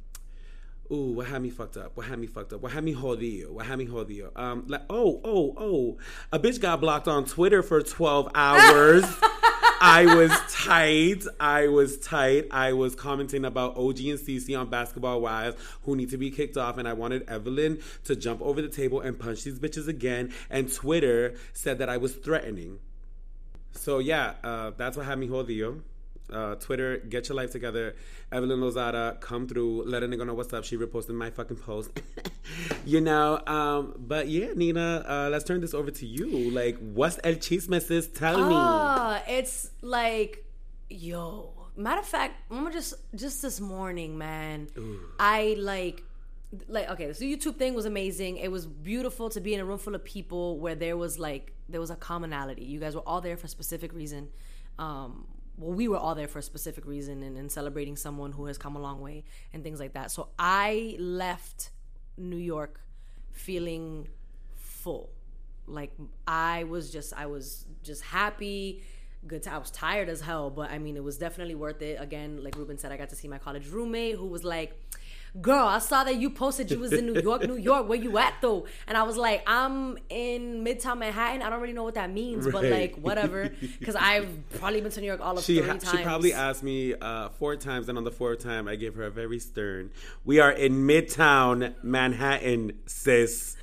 Ooh, 0.91 1.11
what 1.11 1.27
had 1.27 1.43
me 1.43 1.51
fucked 1.51 1.77
up? 1.77 1.95
What 1.95 2.07
had 2.07 2.17
me 2.17 2.25
fucked 2.25 2.51
up? 2.51 2.61
What 2.61 2.71
had 2.71 2.83
me 2.83 2.95
jodido? 2.95 3.51
What 3.51 3.67
had 3.67 3.77
me 3.77 3.85
jodido? 3.85 4.31
Um, 4.35 4.65
like, 4.67 4.81
oh, 4.89 5.21
oh, 5.23 5.53
oh, 5.55 5.97
a 6.31 6.39
bitch 6.39 6.59
got 6.59 6.81
blocked 6.81 7.07
on 7.07 7.25
Twitter 7.25 7.61
for 7.61 7.81
12 7.81 8.31
hours. 8.35 9.03
I 9.81 10.05
was 10.13 10.31
tight. 10.51 11.23
I 11.39 11.67
was 11.67 11.99
tight. 11.99 12.47
I 12.51 12.73
was 12.73 12.95
commenting 12.95 13.45
about 13.45 13.77
OG 13.77 13.99
and 13.99 14.19
CC 14.19 14.59
on 14.59 14.69
Basketball 14.69 15.21
Wives 15.21 15.55
who 15.83 15.95
need 15.95 16.09
to 16.09 16.17
be 16.17 16.31
kicked 16.31 16.57
off, 16.57 16.77
and 16.77 16.87
I 16.87 16.93
wanted 16.93 17.29
Evelyn 17.29 17.79
to 18.05 18.15
jump 18.15 18.41
over 18.41 18.61
the 18.61 18.67
table 18.67 18.99
and 18.99 19.17
punch 19.17 19.43
these 19.43 19.59
bitches 19.59 19.87
again. 19.87 20.33
And 20.49 20.73
Twitter 20.73 21.35
said 21.53 21.77
that 21.77 21.87
I 21.87 21.97
was 21.97 22.15
threatening. 22.15 22.79
So 23.71 23.99
yeah, 23.99 24.33
uh, 24.43 24.71
that's 24.75 24.97
what 24.97 25.05
had 25.05 25.19
me 25.19 25.27
jodido. 25.27 25.81
Uh, 26.31 26.55
Twitter, 26.55 26.97
get 26.97 27.29
your 27.29 27.35
life 27.35 27.51
together. 27.51 27.95
Evelyn 28.31 28.59
Lozada, 28.59 29.19
come 29.19 29.47
through. 29.47 29.83
Let 29.83 30.03
a 30.03 30.07
nigga 30.07 30.25
know 30.25 30.33
what's 30.33 30.53
up. 30.53 30.63
She 30.63 30.77
reposted 30.77 31.15
my 31.15 31.29
fucking 31.29 31.57
post. 31.57 31.91
you 32.85 33.01
know, 33.01 33.41
um, 33.47 33.95
but 33.97 34.27
yeah, 34.27 34.53
Nina, 34.55 35.05
uh, 35.07 35.29
let's 35.31 35.43
turn 35.43 35.61
this 35.61 35.73
over 35.73 35.91
to 35.91 36.05
you. 36.05 36.51
Like, 36.51 36.77
what's 36.79 37.19
El 37.23 37.35
Chisme, 37.35 37.81
sis? 37.81 38.07
Tell 38.07 38.37
me. 38.37 38.55
Ah, 38.55 39.23
it's 39.27 39.71
like, 39.81 40.45
yo. 40.89 41.53
Matter 41.75 42.01
of 42.01 42.07
fact, 42.07 42.35
I'm 42.51 42.69
just 42.73 42.93
just 43.15 43.41
this 43.41 43.61
morning, 43.61 44.17
man. 44.17 44.67
I 45.17 45.55
like 45.57 46.03
like 46.67 46.89
okay, 46.89 47.13
so 47.13 47.23
YouTube 47.23 47.55
thing 47.55 47.73
was 47.73 47.85
amazing. 47.85 48.37
It 48.37 48.51
was 48.51 48.65
beautiful 48.65 49.29
to 49.29 49.39
be 49.39 49.53
in 49.53 49.59
a 49.59 49.65
room 49.65 49.77
full 49.77 49.95
of 49.95 50.03
people 50.03 50.59
where 50.59 50.75
there 50.75 50.97
was 50.97 51.19
like 51.19 51.53
there 51.67 51.79
was 51.79 51.91
a 51.91 51.95
commonality. 51.95 52.63
You 52.63 52.79
guys 52.79 52.95
were 52.95 53.07
all 53.07 53.21
there 53.21 53.37
for 53.37 53.45
a 53.45 53.49
specific 53.49 53.93
reason. 53.93 54.29
Um, 54.79 55.27
well, 55.59 55.75
we 55.75 55.87
were 55.87 55.97
all 55.97 56.15
there 56.15 56.27
for 56.27 56.39
a 56.39 56.43
specific 56.43 56.85
reason 56.85 57.21
and, 57.21 57.37
and 57.37 57.51
celebrating 57.51 57.97
someone 57.97 58.31
who 58.31 58.45
has 58.45 58.57
come 58.57 58.75
a 58.75 58.79
long 58.79 59.01
way 59.01 59.25
and 59.53 59.63
things 59.63 59.79
like 59.79 59.93
that. 59.93 60.09
So 60.09 60.29
I 60.39 60.95
left 60.99 61.71
New 62.17 62.37
York 62.37 62.79
feeling 63.31 64.07
full. 64.55 65.09
Like 65.67 65.91
I 66.25 66.63
was 66.63 66.91
just 66.91 67.13
I 67.13 67.25
was 67.25 67.65
just 67.83 68.03
happy. 68.03 68.83
Good. 69.27 69.45
I 69.47 69.57
was 69.57 69.69
tired 69.69 70.07
as 70.07 70.21
hell, 70.21 70.49
but 70.49 70.71
I 70.71 70.79
mean 70.79 70.95
it 70.95 71.03
was 71.03 71.17
definitely 71.17 71.55
worth 71.55 71.81
it. 71.81 71.99
Again, 71.99 72.41
like 72.41 72.55
Ruben 72.55 72.77
said, 72.77 72.91
I 72.93 72.97
got 72.97 73.09
to 73.09 73.17
see 73.17 73.27
my 73.27 73.37
college 73.37 73.67
roommate 73.67 74.15
who 74.15 74.27
was 74.27 74.45
like, 74.45 74.71
"Girl, 75.41 75.65
I 75.67 75.79
saw 75.79 76.03
that 76.03 76.15
you 76.17 76.29
posted 76.29 76.71
you 76.71 76.79
was 76.79 76.91
in 76.93 77.05
New 77.05 77.21
York, 77.21 77.47
New 77.47 77.55
York. 77.57 77.87
Where 77.87 77.97
you 77.99 78.17
at 78.17 78.35
though?" 78.41 78.65
And 78.87 78.97
I 78.97 79.03
was 79.03 79.17
like, 79.17 79.43
"I'm 79.47 79.97
in 80.09 80.63
Midtown 80.63 80.97
Manhattan. 80.99 81.41
I 81.41 81.49
don't 81.49 81.61
really 81.61 81.73
know 81.73 81.83
what 81.83 81.95
that 81.95 82.11
means, 82.11 82.47
but 82.51 82.63
like 82.65 82.95
whatever, 82.95 83.49
because 83.79 83.95
I've 83.95 84.29
probably 84.59 84.81
been 84.81 84.91
to 84.91 85.01
New 85.01 85.07
York 85.07 85.21
all 85.21 85.37
of 85.37 85.43
She, 85.43 85.57
three 85.59 85.67
times." 85.67 85.89
she 85.89 85.97
probably 86.03 86.33
asked 86.33 86.63
me 86.63 86.93
uh, 86.95 87.29
four 87.29 87.55
times, 87.55 87.89
and 87.89 87.97
on 87.97 88.03
the 88.03 88.11
fourth 88.11 88.39
time, 88.39 88.67
I 88.67 88.75
gave 88.75 88.95
her 88.95 89.03
a 89.03 89.11
very 89.11 89.39
stern, 89.39 89.91
We 90.25 90.39
are 90.39 90.51
in 90.51 90.85
Midtown 90.87 91.73
Manhattan, 91.83 92.79
sis. 92.85 93.55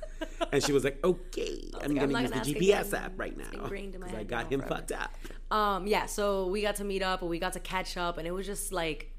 And 0.51 0.63
she 0.63 0.71
was 0.73 0.83
like, 0.83 0.97
okay, 1.03 1.61
I'm 1.75 1.93
like, 1.93 1.99
going 1.99 2.15
I'm 2.15 2.21
use 2.23 2.31
gonna 2.31 2.43
the 2.43 2.53
GPS 2.55 2.93
app 2.93 3.13
right 3.19 3.37
now. 3.37 3.45
ingrained 3.53 3.93
in 3.93 4.01
my 4.01 4.07
'cause 4.07 4.15
I 4.17 4.23
got 4.23 4.51
him 4.51 4.61
forever. 4.61 4.75
fucked 4.75 4.91
up. 4.93 5.11
um 5.51 5.85
yeah 5.85 6.07
so 6.07 6.47
we 6.47 6.61
got 6.63 6.75
to 6.77 6.83
meet 6.83 7.03
up 7.03 7.21
and 7.21 7.29
we 7.29 7.37
got 7.39 7.53
to 7.53 7.59
catch 7.59 7.97
up 7.97 8.17
and 8.17 8.27
it 8.27 8.31
was 8.31 8.45
just 8.47 8.71
like 8.73 9.11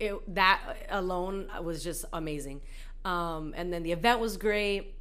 it 0.00 0.34
that 0.34 0.60
alone 0.90 1.48
was 1.62 1.82
just 1.82 2.04
amazing 2.12 2.60
um 3.04 3.54
and 3.56 3.72
then 3.72 3.82
the 3.82 3.92
event 3.92 4.20
was 4.20 4.36
great 4.36 4.94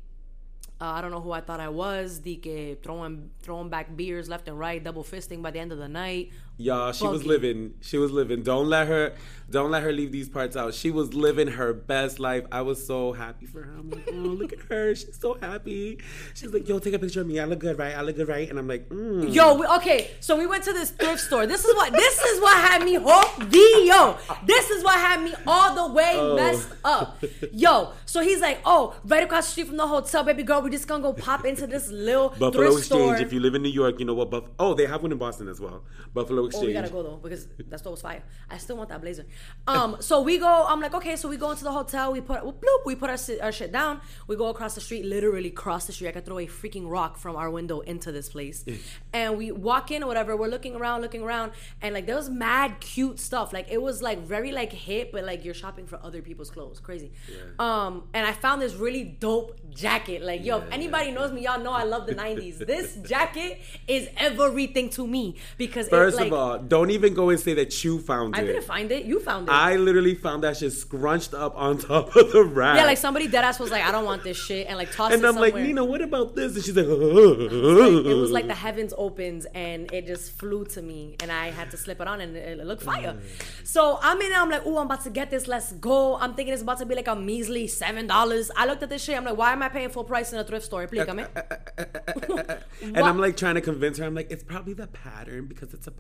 uh, 0.80 0.86
I 0.86 1.02
don't 1.02 1.12
know 1.12 1.22
who 1.22 1.32
I 1.32 1.42
thought 1.42 1.60
I 1.60 1.70
was. 1.70 2.22
The 2.22 2.78
throwing 2.84 3.32
throwing 3.42 3.70
back 3.70 3.96
beers 3.98 4.30
left 4.30 4.48
and 4.48 4.60
right, 4.60 4.84
double 4.84 5.04
fisting 5.04 5.42
by 5.42 5.50
the 5.50 5.60
end 5.60 5.72
of 5.72 5.80
the 5.80 5.88
night. 5.88 6.32
Y'all, 6.58 6.92
she 6.92 7.06
was 7.06 7.26
living. 7.26 7.74
She 7.82 7.98
was 7.98 8.12
living. 8.12 8.42
Don't 8.44 8.68
let 8.68 8.88
her. 8.88 9.14
Don't 9.50 9.72
let 9.72 9.82
her 9.84 9.94
leave 9.94 10.12
these 10.12 10.28
parts 10.28 10.58
out. 10.58 10.74
She 10.74 10.92
was 10.92 11.14
living 11.14 11.48
her 11.48 11.72
best 11.72 12.20
life. 12.20 12.44
I 12.52 12.64
was 12.64 12.86
so 12.86 13.14
happy 13.14 13.46
for 13.46 13.62
her. 13.62 13.74
I'm 13.80 13.90
like, 13.90 14.10
oh, 14.12 14.12
look 14.16 14.52
at 14.52 14.60
her. 14.70 14.94
She's 14.94 15.18
so 15.18 15.36
happy. 15.40 16.00
She's 16.34 16.52
like, 16.54 16.68
yo, 16.68 16.80
take 16.80 16.96
a 16.96 17.00
picture 17.00 17.22
of 17.22 17.28
me. 17.28 17.40
I 17.40 17.46
look 17.46 17.60
good, 17.60 17.80
right? 17.80 17.96
I 17.96 18.02
look 18.02 18.18
good, 18.18 18.28
right? 18.28 18.50
And 18.50 18.60
I'm 18.60 18.68
like, 18.68 18.90
mm. 18.90 19.34
Yo, 19.34 19.54
we, 19.54 19.66
okay, 19.78 20.12
so 20.20 20.36
we 20.38 20.48
went 20.48 20.66
to 20.66 20.74
this 20.74 20.90
thrift 20.90 21.22
store. 21.22 21.48
This 21.48 21.64
is 21.64 21.74
what 21.76 21.94
this 21.94 22.20
is 22.20 22.42
what 22.42 22.58
had 22.58 22.84
me 22.84 22.94
yo. 22.94 24.18
This 24.46 24.70
is 24.70 24.84
what 24.84 24.96
had 25.00 25.22
me 25.24 25.34
all 25.46 25.76
the 25.88 25.94
way 25.94 26.14
Oh. 26.18 26.36
messed 26.36 26.68
up. 26.84 27.24
Yo, 27.54 27.94
so 28.06 28.22
he's 28.22 28.42
like, 28.42 28.60
oh, 28.66 28.96
right 29.06 29.24
across 29.24 29.46
the 29.46 29.52
street 29.52 29.68
from 29.68 29.78
the 29.78 29.88
hotel, 29.88 30.24
baby 30.24 30.44
girl, 30.44 30.62
we 30.62 30.70
just 30.72 30.88
gonna 30.88 31.02
go 31.04 31.14
pop 31.14 31.46
into 31.46 31.68
this 31.68 31.90
little 31.90 32.30
Buffalo 32.30 32.52
thrift 32.52 32.78
Exchange. 32.80 33.02
store. 33.02 33.16
If 33.18 33.32
you 33.32 33.40
live 33.40 33.56
in 33.56 33.62
New 33.62 33.70
York, 33.70 34.00
you 34.00 34.06
know 34.06 34.14
what? 34.14 34.30
Buff- 34.30 34.50
oh, 34.60 34.74
they 34.74 34.88
have 34.88 35.04
one 35.04 35.12
in 35.14 35.18
Boston 35.18 35.48
as 35.48 35.62
well. 35.62 35.84
Buffalo 36.14 36.47
Oh, 36.56 36.66
we 36.66 36.74
gotta 36.74 36.90
go 36.90 37.04
though 37.04 37.18
because 37.18 37.48
that 37.68 37.80
store 37.80 37.92
was 37.92 38.02
fire. 38.02 38.24
I 38.50 38.58
still 38.58 38.78
want 38.78 38.90
that 38.90 39.02
blazer. 39.02 39.26
Um, 39.68 39.98
so 40.00 40.22
we 40.22 40.38
go. 40.38 40.66
I'm 40.68 40.80
like, 40.82 40.94
okay, 40.94 41.16
so 41.16 41.30
we 41.30 41.38
go 41.38 41.52
into 41.52 41.64
the 41.64 41.72
hotel. 41.72 42.12
We 42.12 42.22
put 42.22 42.42
bloop. 42.42 42.86
We 42.86 42.96
put 42.96 43.10
our, 43.10 43.18
our 43.42 43.52
shit 43.52 43.72
down. 43.72 44.02
We 44.28 44.36
go 44.36 44.48
across 44.48 44.76
the 44.76 44.82
street, 44.82 45.06
literally 45.06 45.50
cross 45.50 45.88
the 45.88 45.94
street. 45.94 46.10
I 46.10 46.12
could 46.12 46.26
throw 46.26 46.40
a 46.40 46.48
freaking 46.48 46.90
rock 46.90 47.18
from 47.18 47.36
our 47.36 47.50
window 47.50 47.82
into 47.82 48.12
this 48.12 48.30
place, 48.30 48.66
and 49.14 49.38
we 49.38 49.52
walk 49.52 49.92
in 49.92 50.04
or 50.04 50.08
whatever. 50.08 50.36
We're 50.36 50.48
looking 50.48 50.76
around, 50.76 51.02
looking 51.02 51.24
around, 51.24 51.52
and 51.82 51.94
like 51.94 52.06
there 52.06 52.16
was 52.16 52.30
mad 52.30 52.80
cute 52.80 53.20
stuff. 53.20 53.54
Like 53.54 53.68
it 53.70 53.82
was 53.82 54.02
like 54.02 54.20
very 54.20 54.52
like 54.52 54.72
hip, 54.72 55.12
but 55.12 55.24
like 55.24 55.44
you're 55.44 55.54
shopping 55.54 55.88
for 55.88 56.00
other 56.04 56.22
people's 56.22 56.50
clothes. 56.50 56.80
Crazy. 56.80 57.12
Um, 57.60 58.08
and 58.14 58.26
I 58.26 58.32
found 58.32 58.62
this 58.62 58.74
really 58.76 59.04
dope 59.04 59.60
jacket. 59.70 60.22
Like 60.22 60.46
yo, 60.46 60.60
if 60.60 60.72
anybody 60.72 61.12
knows 61.12 61.32
me, 61.32 61.44
y'all 61.44 61.60
know 61.60 61.72
I 61.72 61.84
love 61.84 62.06
the 62.06 62.16
'90s. 62.16 62.66
This 62.66 62.96
jacket 63.08 63.62
is 63.88 64.10
everything 64.18 64.90
to 64.92 65.08
me 65.08 65.36
because 65.58 65.90
First 65.90 66.20
it, 66.20 66.24
like, 66.24 66.32
all, 66.38 66.60
don't 66.60 66.90
even 66.92 67.14
go 67.14 67.30
and 67.30 67.40
say 67.40 67.54
that 67.56 67.84
you 67.84 68.00
found 68.00 68.36
it. 68.36 68.42
I 68.42 68.44
didn't 68.46 68.64
find 68.64 68.92
it. 68.92 69.06
You 69.06 69.20
found 69.20 69.48
it. 69.48 69.52
I 69.52 69.76
literally 69.76 70.16
found 70.16 70.44
that 70.44 70.58
shit 70.58 70.74
scrunched 70.74 71.34
up 71.34 71.54
on 71.56 71.78
top 71.90 72.16
of 72.16 72.32
the 72.32 72.44
rack. 72.44 72.78
yeah, 72.78 72.86
like 72.86 72.98
somebody 72.98 73.28
dead 73.28 73.44
ass 73.44 73.60
was 73.60 73.72
like, 73.72 73.84
I 73.84 73.92
don't 73.92 74.06
want 74.06 74.24
this 74.24 74.38
shit, 74.38 74.68
and 74.68 74.78
like 74.78 74.92
tossed 74.92 75.14
and 75.14 75.24
it 75.24 75.28
I'm 75.28 75.34
somewhere. 75.34 75.52
like, 75.52 75.62
Nina, 75.62 75.84
what 75.84 76.02
about 76.02 76.36
this? 76.36 76.56
And 76.56 76.64
she's 76.64 76.76
like, 76.76 76.86
it 76.86 78.16
was 78.16 78.32
like 78.32 78.48
the 78.56 78.56
heavens 78.56 78.94
opens 78.98 79.46
and 79.54 79.92
it 79.92 80.06
just 80.08 80.32
flew 80.34 80.66
to 80.66 80.82
me 80.82 81.16
and 81.22 81.32
I 81.32 81.52
had 81.52 81.72
to 81.72 81.78
slip 81.78 82.00
it 82.02 82.08
on 82.08 82.22
and 82.22 82.36
it, 82.36 82.66
looked 82.66 82.84
fire. 82.84 83.18
So 83.64 84.00
I'm 84.02 84.22
in 84.22 84.30
there, 84.30 84.42
I'm 84.42 84.50
like, 84.50 84.64
oh, 84.66 84.78
I'm 84.78 84.86
about 84.86 85.04
to 85.04 85.10
get 85.10 85.30
this, 85.30 85.48
let's 85.48 85.72
go. 85.74 86.18
I'm 86.18 86.34
thinking 86.34 86.54
it's 86.54 86.64
about 86.64 86.80
to 86.80 86.86
be 86.86 86.96
like 86.96 87.08
a 87.08 87.16
measly 87.16 87.68
seven 87.68 88.08
dollars. 88.08 88.52
I 88.56 88.66
looked 88.66 88.84
at 88.84 88.90
this 88.90 89.04
shit, 89.04 89.18
I'm 89.18 89.26
like, 89.26 89.38
why 89.38 89.52
am 89.54 89.62
I 89.64 89.70
paying 89.70 89.90
full 89.90 90.04
price 90.04 90.34
in 90.34 90.40
a 90.40 90.44
thrift 90.44 90.66
store? 90.66 90.86
Explícame. 90.88 91.28
And 92.82 93.00
I'm 93.00 93.18
like 93.20 93.38
trying 93.38 93.56
to 93.56 93.62
convince 93.62 93.98
her. 93.98 94.06
I'm 94.06 94.16
like, 94.16 94.32
it's 94.32 94.44
probably 94.44 94.74
the 94.74 94.88
pattern 94.88 95.48
because 95.48 95.74
it's 95.74 95.88
a. 95.88 95.94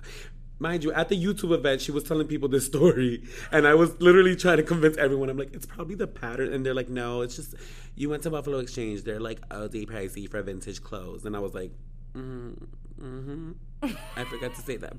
Mind 0.59 0.83
you, 0.83 0.91
at 0.91 1.09
the 1.09 1.23
YouTube 1.23 1.53
event, 1.53 1.81
she 1.81 1.91
was 1.91 2.03
telling 2.03 2.27
people 2.27 2.49
this 2.49 2.65
story, 2.73 3.23
and 3.51 3.67
I 3.67 3.75
was 3.75 3.99
literally 4.01 4.35
trying 4.35 4.57
to 4.57 4.63
convince 4.63 4.97
everyone. 4.97 5.29
I'm 5.29 5.37
like, 5.37 5.53
it's 5.53 5.67
probably 5.67 5.95
the 5.95 6.07
pattern, 6.07 6.51
and 6.51 6.65
they're 6.65 6.73
like, 6.73 6.89
no, 6.89 7.21
it's 7.21 7.35
just 7.35 7.53
you 7.95 8.09
went 8.09 8.23
to 8.23 8.31
Buffalo 8.31 8.59
Exchange. 8.59 9.03
They're 9.03 9.19
like 9.19 9.39
OD 9.51 9.73
pricey 9.85 10.29
for 10.29 10.41
vintage 10.41 10.81
clothes, 10.81 11.25
and 11.25 11.35
I 11.35 11.39
was 11.39 11.53
like, 11.53 11.71
mm, 12.15 12.55
hmm 12.99 13.51
I 13.83 14.23
forgot 14.23 14.55
to 14.55 14.61
say 14.61 14.77
that. 14.77 14.97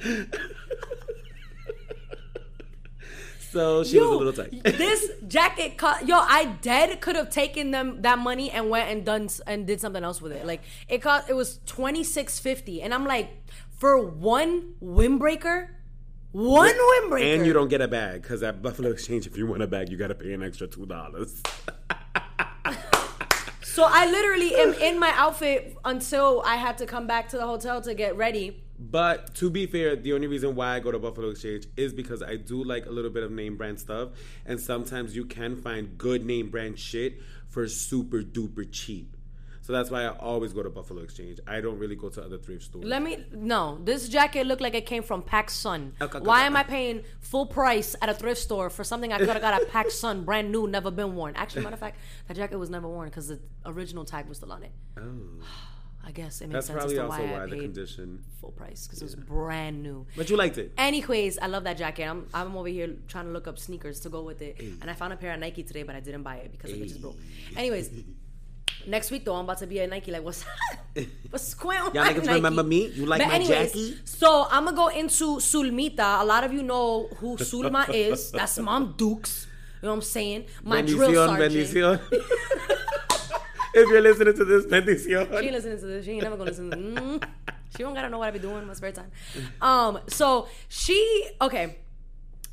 so 3.50 3.84
she 3.84 3.98
was 3.98 4.10
a 4.10 4.14
little 4.14 4.32
tight. 4.32 4.62
this 4.64 5.10
jacket, 5.26 5.76
co- 5.76 5.98
yo, 6.04 6.16
I 6.16 6.56
dead 6.62 7.00
could 7.00 7.16
have 7.16 7.30
taken 7.30 7.70
them 7.70 8.02
that 8.02 8.18
money 8.18 8.50
and 8.50 8.70
went 8.70 8.90
and 8.90 9.04
done 9.04 9.28
and 9.46 9.66
did 9.66 9.80
something 9.80 10.04
else 10.04 10.22
with 10.22 10.32
it. 10.32 10.46
Like 10.46 10.62
it 10.88 10.98
cost, 10.98 11.28
it 11.28 11.34
was 11.34 11.60
twenty 11.66 12.04
six 12.04 12.38
fifty, 12.38 12.82
and 12.82 12.94
I'm 12.94 13.06
like, 13.06 13.30
for 13.70 14.04
one 14.04 14.74
windbreaker, 14.82 15.68
one 16.32 16.74
windbreaker, 16.74 17.34
And 17.36 17.46
you 17.46 17.52
don't 17.52 17.68
get 17.68 17.80
a 17.80 17.88
bag 17.88 18.22
because 18.22 18.42
at 18.42 18.62
Buffalo 18.62 18.90
Exchange, 18.90 19.26
if 19.26 19.36
you 19.36 19.46
want 19.46 19.62
a 19.62 19.66
bag, 19.66 19.90
you 19.90 19.96
got 19.96 20.08
to 20.08 20.14
pay 20.14 20.32
an 20.32 20.42
extra 20.42 20.66
two 20.66 20.86
dollars. 20.86 21.42
So 23.80 23.86
I 23.88 24.10
literally 24.10 24.54
am 24.56 24.74
in 24.74 24.98
my 24.98 25.12
outfit 25.14 25.76
until 25.84 26.42
I 26.44 26.56
had 26.56 26.76
to 26.78 26.86
come 26.86 27.06
back 27.06 27.28
to 27.28 27.36
the 27.36 27.46
hotel 27.46 27.80
to 27.82 27.94
get 27.94 28.16
ready. 28.16 28.64
But 28.80 29.34
to 29.36 29.50
be 29.50 29.66
fair, 29.66 29.94
the 29.94 30.14
only 30.14 30.26
reason 30.26 30.54
why 30.54 30.74
I 30.76 30.80
go 30.80 30.90
to 30.90 30.98
Buffalo 30.98 31.28
Exchange 31.28 31.66
is 31.76 31.92
because 31.92 32.22
I 32.22 32.36
do 32.36 32.64
like 32.64 32.86
a 32.86 32.90
little 32.90 33.10
bit 33.10 33.22
of 33.22 33.30
name 33.30 33.58
brand 33.58 33.78
stuff, 33.78 34.08
and 34.46 34.58
sometimes 34.58 35.14
you 35.14 35.26
can 35.26 35.54
find 35.56 35.98
good 35.98 36.24
name 36.24 36.48
brand 36.48 36.78
shit 36.78 37.20
for 37.48 37.68
super 37.68 38.22
duper 38.22 38.66
cheap. 38.70 39.16
So 39.62 39.74
that's 39.74 39.90
why 39.90 40.04
I 40.04 40.08
always 40.08 40.54
go 40.54 40.62
to 40.62 40.70
Buffalo 40.70 41.02
Exchange. 41.02 41.38
I 41.46 41.60
don't 41.60 41.78
really 41.78 41.94
go 41.94 42.08
to 42.08 42.22
other 42.22 42.38
thrift 42.38 42.64
stores. 42.64 42.84
Let 42.86 43.02
me 43.02 43.24
no. 43.32 43.78
This 43.84 44.08
jacket 44.08 44.46
looked 44.46 44.62
like 44.62 44.74
it 44.74 44.86
came 44.86 45.02
from 45.02 45.22
PacSun. 45.22 45.92
Okay, 46.00 46.18
Why 46.18 46.38
okay. 46.38 46.46
am 46.46 46.56
I 46.56 46.62
paying 46.62 47.04
full 47.20 47.46
price 47.46 47.94
at 48.00 48.08
a 48.08 48.14
thrift 48.14 48.40
store 48.40 48.70
for 48.70 48.82
something 48.82 49.12
I 49.12 49.18
could 49.18 49.28
have 49.28 49.42
got 49.42 49.60
at 49.60 49.68
PacSun, 49.68 50.24
brand 50.24 50.50
new, 50.50 50.66
never 50.66 50.90
been 50.90 51.14
worn? 51.14 51.34
Actually, 51.36 51.64
matter 51.64 51.74
of 51.74 51.80
fact, 51.80 51.98
that 52.26 52.36
jacket 52.36 52.56
was 52.56 52.70
never 52.70 52.88
worn 52.88 53.10
because 53.10 53.28
the 53.28 53.38
original 53.66 54.04
tag 54.06 54.26
was 54.26 54.38
still 54.38 54.50
on 54.50 54.62
it. 54.62 54.72
oh, 54.98 55.44
I 56.10 56.12
guess 56.12 56.40
it 56.40 56.48
makes 56.48 56.54
that's 56.54 56.66
sense 56.66 56.76
probably 56.76 56.94
as 56.96 56.98
to 56.98 57.04
also 57.06 57.22
why 57.22 57.32
why 57.32 57.42
I 57.44 57.46
the 57.46 57.52
paid 57.52 57.60
condition. 57.62 58.24
full 58.40 58.50
price 58.50 58.88
because 58.88 59.00
it 59.00 59.04
was 59.04 59.14
brand 59.14 59.80
new. 59.80 60.06
But 60.16 60.28
you 60.28 60.36
liked 60.36 60.58
it. 60.58 60.72
Anyways, 60.76 61.38
I 61.38 61.46
love 61.46 61.62
that 61.64 61.78
jacket. 61.78 62.02
I'm 62.10 62.26
I'm 62.34 62.56
over 62.56 62.66
here 62.66 62.96
trying 63.06 63.26
to 63.26 63.30
look 63.30 63.46
up 63.46 63.60
sneakers 63.60 64.00
to 64.00 64.08
go 64.08 64.22
with 64.22 64.42
it, 64.42 64.58
and 64.58 64.90
I 64.90 64.94
found 64.94 65.12
a 65.12 65.16
pair 65.16 65.32
of 65.32 65.38
Nike 65.38 65.62
today, 65.62 65.84
but 65.84 65.94
I 65.94 66.00
didn't 66.00 66.24
buy 66.24 66.36
it 66.38 66.50
because 66.50 66.72
it 66.72 66.82
just 66.82 67.00
broke. 67.00 67.14
Anyways, 67.56 67.90
next 68.88 69.12
week 69.12 69.24
though, 69.24 69.36
I'm 69.36 69.44
about 69.44 69.58
to 69.58 69.68
be 69.68 69.78
at 69.80 69.88
Nike. 69.88 70.10
Like, 70.10 70.24
what's 70.24 70.44
what's 71.30 71.54
going 71.54 71.78
on? 71.78 71.94
Y'all 71.94 72.04
niggas 72.06 72.24
Nike? 72.24 72.34
remember 72.42 72.64
me? 72.64 72.88
You 72.88 73.06
like 73.06 73.20
But 73.20 73.28
my 73.28 73.34
anyways, 73.36 73.70
Jackie? 73.72 73.98
So 74.04 74.48
I'm 74.50 74.64
gonna 74.64 74.76
go 74.76 74.88
into 74.88 75.36
Sulmita. 75.36 76.22
A 76.22 76.24
lot 76.24 76.42
of 76.42 76.52
you 76.52 76.64
know 76.64 77.06
who 77.18 77.36
Sulma 77.36 77.88
is. 77.94 78.32
That's 78.32 78.58
Mom 78.58 78.94
Dukes. 78.96 79.46
You 79.80 79.86
know 79.86 79.92
what 79.92 79.96
I'm 79.98 80.02
saying? 80.02 80.46
My 80.64 80.82
drill 80.82 81.12
Bendición, 81.12 81.38
sergeant. 81.38 82.00
bendición. 82.10 82.76
if 83.74 83.88
you're 83.88 84.00
listening 84.00 84.34
to 84.34 84.44
this, 84.44 84.64
She 84.64 84.70
bendición. 84.70 85.30
listening 85.30 85.78
to 85.78 85.86
this. 85.86 86.04
She 86.04 86.12
ain't 86.12 86.22
never 86.22 86.36
gonna 86.36 86.50
listen 86.50 86.70
to 86.70 86.76
this. 86.76 87.00
Mm. 87.00 87.28
She 87.76 87.82
don't 87.82 87.94
gotta 87.94 88.08
know 88.08 88.18
what 88.18 88.28
I 88.28 88.30
be 88.32 88.38
doing 88.38 88.58
in 88.58 88.66
my 88.66 88.74
spare 88.74 88.92
time. 88.92 89.10
Um, 89.60 90.00
so 90.08 90.48
she 90.68 91.30
okay. 91.40 91.78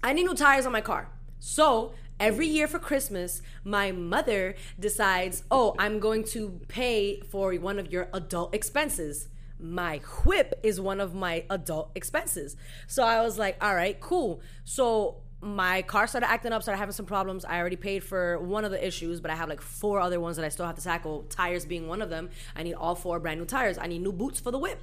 I 0.03 0.13
need 0.13 0.23
new 0.25 0.35
tires 0.35 0.65
on 0.65 0.71
my 0.71 0.81
car. 0.81 1.09
So 1.39 1.93
Every 2.19 2.47
year 2.47 2.67
for 2.67 2.79
Christmas, 2.79 3.43
my 3.63 3.91
mother 3.91 4.55
decides, 4.79 5.43
oh, 5.51 5.75
I'm 5.77 5.99
going 5.99 6.23
to 6.33 6.59
pay 6.67 7.21
for 7.21 7.53
one 7.53 7.77
of 7.77 7.91
your 7.91 8.09
adult 8.11 8.55
expenses. 8.55 9.27
My 9.59 10.01
whip 10.25 10.59
is 10.63 10.81
one 10.81 10.99
of 10.99 11.13
my 11.13 11.43
adult 11.49 11.91
expenses. 11.93 12.55
So 12.87 13.03
I 13.03 13.21
was 13.21 13.37
like, 13.37 13.63
all 13.63 13.75
right, 13.75 13.99
cool. 13.99 14.41
So 14.65 15.17
my 15.41 15.83
car 15.83 16.07
started 16.07 16.29
acting 16.29 16.51
up, 16.51 16.63
started 16.63 16.79
having 16.79 16.93
some 16.93 17.05
problems. 17.05 17.45
I 17.45 17.59
already 17.59 17.75
paid 17.75 18.03
for 18.03 18.39
one 18.39 18.65
of 18.65 18.71
the 18.71 18.85
issues, 18.85 19.21
but 19.21 19.29
I 19.29 19.35
have 19.35 19.49
like 19.49 19.61
four 19.61 19.99
other 19.99 20.19
ones 20.19 20.35
that 20.37 20.45
I 20.45 20.49
still 20.49 20.65
have 20.65 20.75
to 20.75 20.83
tackle. 20.83 21.23
Tires 21.29 21.65
being 21.65 21.87
one 21.87 22.01
of 22.01 22.09
them. 22.09 22.29
I 22.55 22.63
need 22.63 22.73
all 22.73 22.95
four 22.95 23.19
brand 23.19 23.39
new 23.39 23.45
tires. 23.45 23.77
I 23.77 23.87
need 23.87 24.01
new 24.01 24.11
boots 24.11 24.39
for 24.39 24.51
the 24.51 24.57
whip. 24.57 24.81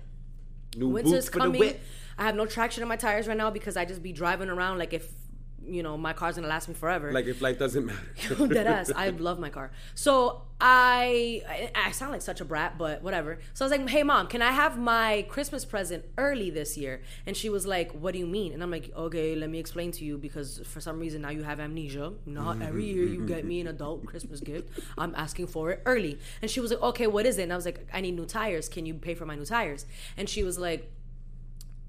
New 0.76 0.88
Winter's 0.88 1.12
boots 1.12 1.26
for 1.26 1.32
the 1.32 1.38
coming. 1.38 1.58
whip. 1.60 1.82
I 2.16 2.24
have 2.24 2.36
no 2.36 2.46
traction 2.46 2.82
in 2.82 2.88
my 2.88 2.96
tires 2.96 3.26
right 3.26 3.36
now 3.36 3.50
because 3.50 3.76
I 3.76 3.84
just 3.84 4.02
be 4.02 4.12
driving 4.12 4.48
around 4.48 4.78
like 4.78 4.92
if 4.92 5.10
you 5.66 5.82
know 5.82 5.96
my 5.96 6.12
car's 6.12 6.36
gonna 6.36 6.48
last 6.48 6.68
me 6.68 6.74
forever. 6.74 7.12
Like 7.12 7.26
if 7.26 7.40
life 7.40 7.58
doesn't 7.58 7.86
matter. 7.86 8.00
Oh, 8.38 8.46
dead 8.46 8.66
ass. 8.66 8.90
I 8.94 9.10
love 9.10 9.38
my 9.38 9.48
car. 9.50 9.70
So 9.94 10.42
I, 10.60 11.42
I 11.48 11.70
I 11.88 11.90
sound 11.92 12.12
like 12.12 12.22
such 12.22 12.40
a 12.40 12.44
brat, 12.44 12.78
but 12.78 13.02
whatever. 13.02 13.38
So 13.54 13.64
I 13.64 13.68
was 13.68 13.78
like, 13.78 13.88
"Hey 13.88 14.02
mom, 14.02 14.26
can 14.28 14.42
I 14.42 14.52
have 14.52 14.78
my 14.78 15.26
Christmas 15.28 15.64
present 15.64 16.04
early 16.18 16.50
this 16.50 16.76
year?" 16.76 17.02
And 17.26 17.36
she 17.36 17.48
was 17.48 17.66
like, 17.66 17.92
"What 17.92 18.12
do 18.12 18.18
you 18.18 18.26
mean?" 18.26 18.52
And 18.52 18.62
I'm 18.62 18.70
like, 18.70 18.90
"Okay, 18.96 19.34
let 19.36 19.50
me 19.50 19.58
explain 19.58 19.90
to 19.92 20.04
you 20.04 20.18
because 20.18 20.60
for 20.64 20.80
some 20.80 20.98
reason 20.98 21.22
now 21.22 21.30
you 21.30 21.42
have 21.42 21.60
amnesia. 21.60 22.12
Not 22.26 22.62
every 22.62 22.84
year 22.84 23.04
you 23.04 23.26
get 23.26 23.44
me 23.44 23.60
an 23.60 23.68
adult 23.68 24.06
Christmas 24.06 24.40
gift. 24.40 24.68
I'm 24.96 25.14
asking 25.14 25.48
for 25.48 25.70
it 25.72 25.82
early." 25.86 26.18
And 26.42 26.50
she 26.50 26.60
was 26.60 26.70
like, 26.70 26.82
"Okay, 26.82 27.06
what 27.06 27.26
is 27.26 27.38
it?" 27.38 27.44
And 27.44 27.52
I 27.52 27.56
was 27.56 27.64
like, 27.66 27.86
"I 27.92 28.00
need 28.00 28.16
new 28.16 28.26
tires. 28.26 28.68
Can 28.68 28.86
you 28.86 28.94
pay 28.94 29.14
for 29.14 29.26
my 29.26 29.34
new 29.34 29.44
tires?" 29.44 29.86
And 30.16 30.28
she 30.28 30.42
was 30.42 30.58
like, 30.58 30.90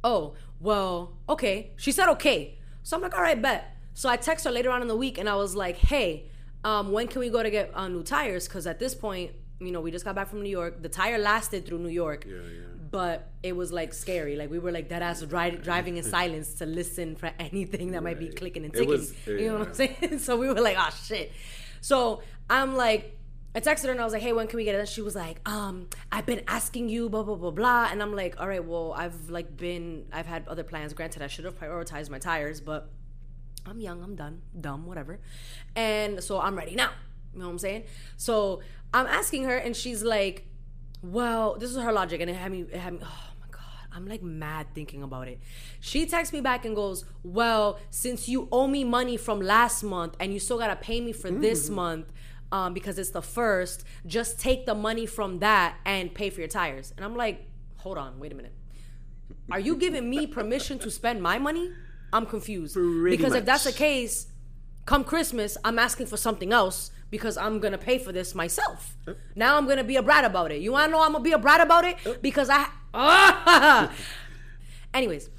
oh, 0.03 0.33
well, 0.59 1.13
okay. 1.27 1.71
She 1.77 1.91
said 1.91 2.07
okay. 2.09 2.59
So 2.85 2.95
I'm 2.95 3.01
like, 3.01 3.15
all 3.15 3.21
right, 3.23 3.41
bet. 3.41 3.75
So 3.95 4.09
I 4.09 4.15
text 4.15 4.45
her 4.45 4.51
later 4.51 4.69
on 4.69 4.83
in 4.83 4.87
the 4.87 4.95
week 4.95 5.17
and 5.17 5.27
I 5.27 5.35
was 5.35 5.55
like, 5.55 5.77
hey, 5.77 6.29
um, 6.63 6.91
when 6.91 7.07
can 7.07 7.19
we 7.19 7.29
go 7.29 7.41
to 7.41 7.49
get 7.49 7.71
uh, 7.73 7.87
new 7.87 8.03
tires? 8.03 8.47
Because 8.47 8.67
at 8.67 8.77
this 8.77 8.93
point, 8.93 9.31
you 9.59 9.71
know, 9.71 9.81
we 9.81 9.89
just 9.89 10.05
got 10.05 10.13
back 10.13 10.27
from 10.29 10.43
New 10.43 10.49
York. 10.51 10.83
The 10.83 10.89
tire 10.89 11.17
lasted 11.17 11.65
through 11.65 11.79
New 11.79 11.89
York. 11.89 12.25
Yeah, 12.27 12.35
yeah. 12.35 12.61
But 12.91 13.27
it 13.41 13.55
was 13.55 13.71
like 13.71 13.91
scary. 13.91 14.35
Like 14.35 14.51
we 14.51 14.59
were 14.59 14.71
like 14.71 14.87
dead 14.87 15.01
ass 15.01 15.21
dri- 15.23 15.57
driving 15.63 15.97
in 15.97 16.03
silence 16.03 16.53
to 16.55 16.67
listen 16.67 17.15
for 17.15 17.31
anything 17.39 17.91
that 17.91 18.03
might 18.03 18.19
be 18.19 18.27
clicking 18.29 18.65
and 18.65 18.71
ticking. 18.73 18.89
was- 18.89 19.13
you 19.25 19.47
know 19.47 19.59
what. 19.59 19.69
I'm 19.69 19.73
saying? 19.73 20.19
so 20.19 20.37
we 20.37 20.47
were 20.47 20.61
like, 20.61 20.77
oh 20.79 20.93
shit. 21.03 21.31
So 21.81 22.21
I'm 22.51 22.75
like, 22.75 23.14
I 23.55 23.61
texted 23.61 23.85
her 23.85 23.91
and 23.91 24.01
I 24.01 24.03
was 24.03 24.11
like, 24.11 24.21
hey, 24.21 24.33
when 24.33 24.47
can 24.47 24.57
we 24.57 24.65
get 24.65 24.75
it? 24.75 24.79
And 24.79 24.89
she 24.89 25.01
was 25.01 25.15
like, 25.15 25.39
um, 25.47 25.87
I've 26.11 26.25
been 26.25 26.41
asking 26.45 26.89
you, 26.89 27.07
blah, 27.09 27.23
blah, 27.23 27.35
blah, 27.35 27.51
blah. 27.51 27.87
And 27.89 28.01
I'm 28.01 28.13
like, 28.13 28.39
all 28.39 28.49
right, 28.49 28.63
well, 28.63 28.93
I've 28.95 29.29
like 29.29 29.55
been, 29.55 30.07
I've 30.11 30.25
had 30.25 30.45
other 30.49 30.63
plans. 30.63 30.93
Granted, 30.93 31.21
I 31.21 31.27
should 31.27 31.45
have 31.45 31.57
prioritized 31.57 32.09
my 32.09 32.19
tires, 32.19 32.59
but 32.59 32.89
I'm 33.65 33.79
young, 33.79 34.03
I'm 34.03 34.15
done, 34.15 34.41
dumb, 34.59 34.85
whatever. 34.85 35.19
And 35.75 36.21
so 36.21 36.41
I'm 36.41 36.57
ready 36.57 36.75
now. 36.75 36.91
You 37.33 37.39
know 37.39 37.45
what 37.45 37.51
I'm 37.53 37.59
saying? 37.59 37.83
So 38.17 38.61
I'm 38.93 39.07
asking 39.07 39.45
her, 39.45 39.55
and 39.55 39.75
she's 39.75 40.03
like, 40.03 40.47
well, 41.01 41.55
this 41.57 41.69
is 41.69 41.77
her 41.77 41.91
logic, 41.91 42.21
and 42.21 42.29
it 42.29 42.35
had 42.35 42.51
me, 42.51 42.61
it 42.61 42.75
had 42.77 42.93
me, 42.93 42.99
oh 43.03 43.23
my 43.41 43.47
God, 43.51 43.61
I'm 43.93 44.05
like 44.05 44.21
mad 44.21 44.67
thinking 44.73 45.01
about 45.01 45.27
it. 45.27 45.39
She 45.79 46.05
texts 46.05 46.33
me 46.33 46.41
back 46.41 46.65
and 46.65 46.75
goes, 46.75 47.05
well, 47.23 47.79
since 47.89 48.27
you 48.27 48.47
owe 48.51 48.67
me 48.67 48.83
money 48.83 49.17
from 49.17 49.39
last 49.39 49.83
month 49.83 50.15
and 50.19 50.33
you 50.33 50.39
still 50.39 50.57
gotta 50.57 50.75
pay 50.75 50.99
me 51.01 51.11
for 51.11 51.29
this 51.29 51.69
month, 51.69 52.11
um, 52.51 52.73
because 52.73 52.97
it's 52.99 53.11
the 53.11 53.21
first, 53.21 53.83
just 54.05 54.39
take 54.39 54.65
the 54.65 54.75
money 54.75 55.05
from 55.05 55.39
that 55.39 55.77
and 55.85 56.13
pay 56.13 56.29
for 56.29 56.41
your 56.41 56.47
tires. 56.47 56.93
And 56.95 57.05
I'm 57.05 57.15
like, 57.15 57.47
hold 57.77 57.97
on, 57.97 58.19
wait 58.19 58.31
a 58.31 58.35
minute. 58.35 58.53
Are 59.51 59.59
you 59.59 59.75
giving 59.75 60.09
me 60.09 60.27
permission 60.27 60.79
to 60.79 60.91
spend 60.91 61.21
my 61.21 61.37
money? 61.37 61.71
I'm 62.13 62.25
confused. 62.25 62.75
Pretty 62.75 63.17
because 63.17 63.33
if 63.33 63.45
that's 63.45 63.63
the 63.63 63.71
case, 63.71 64.27
come 64.85 65.03
Christmas, 65.03 65.57
I'm 65.63 65.77
asking 65.79 66.07
for 66.07 66.17
something 66.17 66.53
else 66.53 66.91
because 67.09 67.37
I'm 67.37 67.59
gonna 67.59 67.77
pay 67.77 67.97
for 67.97 68.11
this 68.11 68.33
myself. 68.33 68.97
Now 69.35 69.57
I'm 69.57 69.67
gonna 69.67 69.83
be 69.83 69.95
a 69.95 70.03
brat 70.03 70.25
about 70.25 70.51
it. 70.51 70.61
You 70.61 70.71
wanna 70.71 70.91
know 70.91 71.01
I'm 71.01 71.11
gonna 71.11 71.23
be 71.23 71.33
a 71.33 71.37
brat 71.37 71.61
about 71.61 71.85
it? 71.85 72.21
Because 72.21 72.49
I 72.49 72.67
Ah! 72.93 73.91
Anyways, 74.93 75.29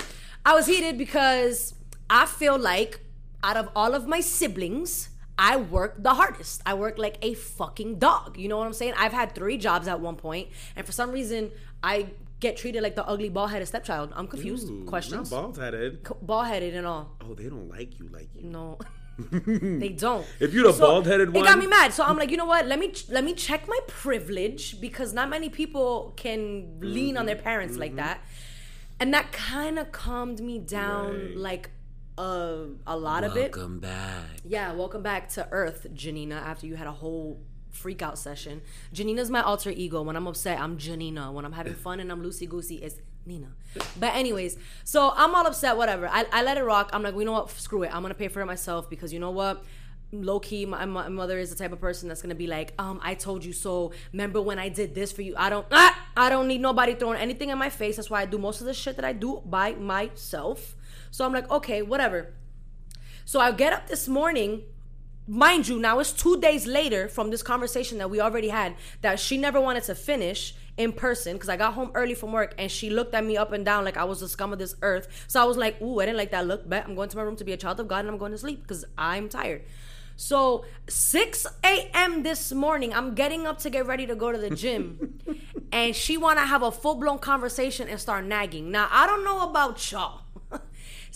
I 0.45 0.55
was 0.55 0.67
heated 0.67 0.99
because 0.99 1.75
I 2.11 2.27
feel 2.27 2.59
like 2.59 3.01
out 3.43 3.57
of 3.57 3.71
all 3.75 3.95
of 3.95 4.07
my 4.07 4.21
siblings, 4.21 5.09
I 5.39 5.57
work 5.57 6.03
the 6.03 6.15
hardest. 6.15 6.63
I 6.65 6.75
work 6.75 6.99
like 6.99 7.19
a 7.23 7.35
fucking 7.35 7.99
dog. 7.99 8.39
You 8.39 8.49
know 8.49 8.57
what 8.57 8.67
I'm 8.67 8.73
saying? 8.73 8.95
I've 8.97 9.13
had 9.13 9.35
three 9.35 9.59
jobs 9.59 9.87
at 9.89 10.01
one 10.01 10.17
point, 10.17 10.49
and 10.75 10.87
for 10.87 10.93
some 10.93 11.11
reason, 11.11 11.51
I 11.83 12.09
get 12.41 12.57
treated 12.57 12.83
like 12.83 12.97
the 12.97 13.07
ugly 13.07 13.29
bald 13.29 13.51
headed 13.51 13.69
stepchild. 13.69 14.13
I'm 14.15 14.27
confused. 14.29 14.69
Ooh, 14.71 14.85
Questions? 14.85 15.31
Not 15.31 15.43
bald 15.43 15.59
headed. 15.59 16.07
Bald 16.23 16.47
headed 16.47 16.75
and 16.75 16.87
all. 16.87 17.17
Oh, 17.23 17.35
they 17.35 17.49
don't 17.49 17.69
like 17.69 17.99
you 17.99 18.09
like 18.09 18.29
you. 18.35 18.43
No. 18.45 18.79
they 19.19 19.89
don't. 19.89 20.27
If 20.41 20.53
you're 20.53 20.71
the 20.71 20.79
bald-headed 20.79 21.33
one, 21.33 21.43
It 21.43 21.49
got 21.49 21.59
me 21.59 21.67
mad. 21.67 21.95
So 21.95 22.05
I'm 22.05 22.19
like, 22.19 22.31
you 22.31 22.37
know 22.37 22.45
what? 22.45 22.67
Let 22.67 22.79
me 22.79 22.93
let 23.09 23.25
me 23.25 23.33
check 23.33 23.67
my 23.67 23.79
privilege 23.87 24.79
because 24.81 25.15
not 25.15 25.31
many 25.31 25.49
people 25.49 26.13
can 26.17 26.79
lean 26.81 27.17
on 27.17 27.25
their 27.25 27.37
mm-hmm, 27.37 27.45
parents 27.45 27.77
like 27.77 27.93
mm-hmm. 27.93 27.99
that. 27.99 28.21
And 29.01 29.13
that 29.15 29.33
kind 29.33 29.79
of 29.79 29.91
calmed 29.93 30.41
me 30.41 30.59
down 30.59 31.13
Right. 31.13 31.37
like 31.37 31.71
a 32.19 32.67
a 32.87 32.97
lot 32.97 33.25
of 33.25 33.37
it. 33.37 33.55
Welcome 33.55 33.81
back. 33.81 34.25
Yeah, 34.45 34.73
welcome 34.73 35.03
back 35.03 35.29
to 35.31 35.49
Earth, 35.51 35.87
Janina, 35.93 36.37
after 36.37 36.67
you 36.67 36.77
had 36.77 36.87
a 36.87 36.93
whole 36.93 37.41
freak 37.71 38.03
out 38.03 38.19
session. 38.19 38.63
Janina's 38.93 39.31
my 39.31 39.43
alter 39.43 39.71
ego. 39.71 40.03
When 40.03 40.17
I'm 40.17 40.27
upset, 40.27 40.59
I'm 40.59 40.79
Janina. 40.79 41.33
When 41.33 41.45
I'm 41.45 41.53
having 41.53 41.75
fun 41.75 42.01
and 42.01 42.11
I'm 42.11 42.23
loosey 42.23 42.49
goosey, 42.49 42.77
it's 42.77 42.97
Nina. 43.27 43.49
But 43.99 44.15
anyways, 44.15 44.57
so 44.85 45.13
I'm 45.15 45.35
all 45.35 45.47
upset, 45.47 45.77
whatever. 45.77 46.09
I, 46.09 46.25
I 46.33 46.43
let 46.43 46.57
it 46.57 46.65
rock. 46.65 46.91
I'm 46.93 47.03
like, 47.03 47.13
well, 47.13 47.23
you 47.23 47.27
know 47.27 47.33
what? 47.33 47.51
Screw 47.51 47.83
it. 47.83 47.95
I'm 47.95 48.03
gonna 48.03 48.15
pay 48.15 48.29
for 48.29 48.41
it 48.41 48.47
myself 48.47 48.89
because 48.89 49.13
you 49.13 49.19
know 49.21 49.33
what? 49.33 49.65
Low 50.13 50.39
key, 50.39 50.65
my, 50.65 50.85
my 50.85 51.09
mother 51.09 51.37
is 51.37 51.51
the 51.51 51.57
type 51.57 51.73
of 51.73 51.81
person 51.81 52.09
that's 52.09 52.23
gonna 52.23 52.37
be 52.37 52.47
like, 52.47 52.73
um, 52.79 53.01
I 53.03 53.15
told 53.15 53.45
you 53.45 53.53
so. 53.53 53.93
Remember 54.13 54.41
when 54.41 54.59
I 54.59 54.69
did 54.69 54.95
this 54.95 55.11
for 55.11 55.23
you? 55.23 55.35
I 55.37 55.51
don't, 55.51 55.67
ah, 55.73 56.07
I 56.17 56.31
don't 56.31 56.47
need 56.47 56.61
nobody 56.61 56.95
throwing 56.95 57.19
anything 57.19 57.51
in 57.51 57.59
my 57.59 57.69
face. 57.69 57.97
That's 57.97 58.09
why 58.09 58.23
I 58.23 58.27
do 58.27 58.39
most 58.39 58.61
of 58.61 58.67
the 58.67 58.75
shit 58.75 58.97
that 58.97 59.05
I 59.05 59.13
do 59.13 59.43
by 59.45 59.73
myself. 59.73 60.76
So 61.17 61.25
I'm 61.25 61.33
like, 61.33 61.51
okay, 61.51 61.81
whatever. 61.81 62.35
So 63.25 63.41
I 63.41 63.51
get 63.51 63.73
up 63.73 63.89
this 63.89 64.07
morning, 64.07 64.65
mind 65.27 65.67
you, 65.67 65.79
now 65.79 65.99
it's 65.99 66.13
two 66.13 66.39
days 66.43 66.67
later 66.67 67.09
from 67.09 67.31
this 67.31 67.43
conversation 67.43 67.97
that 67.97 68.11
we 68.11 68.21
already 68.21 68.51
had 68.51 68.75
that 69.01 69.19
she 69.19 69.39
never 69.39 69.59
wanted 69.59 69.85
to 69.85 69.95
finish 69.95 70.55
in 70.77 70.93
person 70.93 71.33
because 71.33 71.49
I 71.49 71.57
got 71.57 71.73
home 71.73 71.91
early 71.95 72.13
from 72.13 72.33
work 72.33 72.55
and 72.59 72.71
she 72.71 72.91
looked 72.91 73.15
at 73.15 73.25
me 73.25 73.39
up 73.39 73.53
and 73.53 73.65
down 73.65 73.83
like 73.83 73.97
I 73.97 74.05
was 74.05 74.21
the 74.21 74.29
scum 74.29 74.53
of 74.53 74.59
this 74.59 74.75
earth. 74.83 75.09
So 75.27 75.41
I 75.41 75.47
was 75.47 75.57
like, 75.57 75.81
ooh, 75.81 76.01
I 76.01 76.05
didn't 76.05 76.19
like 76.19 76.33
that 76.33 76.47
look. 76.47 76.69
Bet 76.69 76.85
I'm 76.87 76.95
going 76.95 77.09
to 77.09 77.17
my 77.17 77.23
room 77.23 77.37
to 77.37 77.45
be 77.45 77.53
a 77.53 77.57
child 77.57 77.81
of 77.81 77.89
God 77.89 78.01
and 78.01 78.11
I'm 78.11 78.19
going 78.19 78.33
to 78.33 78.39
sleep 78.39 78.61
because 78.61 78.85
I'm 78.99 79.31
tired. 79.31 79.63
So 80.17 80.67
6 80.87 81.47
a.m. 81.65 82.25
this 82.25 82.53
morning, 82.53 82.93
I'm 82.93 83.15
getting 83.15 83.47
up 83.47 83.59
to 83.61 83.71
get 83.71 83.87
ready 83.87 84.07
to 84.07 84.15
go 84.15 84.33
to 84.33 84.39
the 84.39 84.51
gym, 84.51 85.19
and 85.73 85.97
she 85.97 86.19
want 86.19 86.39
to 86.41 86.45
have 86.45 86.63
a 86.63 86.71
full 86.71 86.97
blown 86.97 87.21
conversation 87.21 87.89
and 87.89 87.99
start 87.99 88.27
nagging. 88.27 88.71
Now 88.71 88.89
I 88.91 89.07
don't 89.07 89.25
know 89.25 89.49
about 89.49 89.91
y'all. 89.91 90.26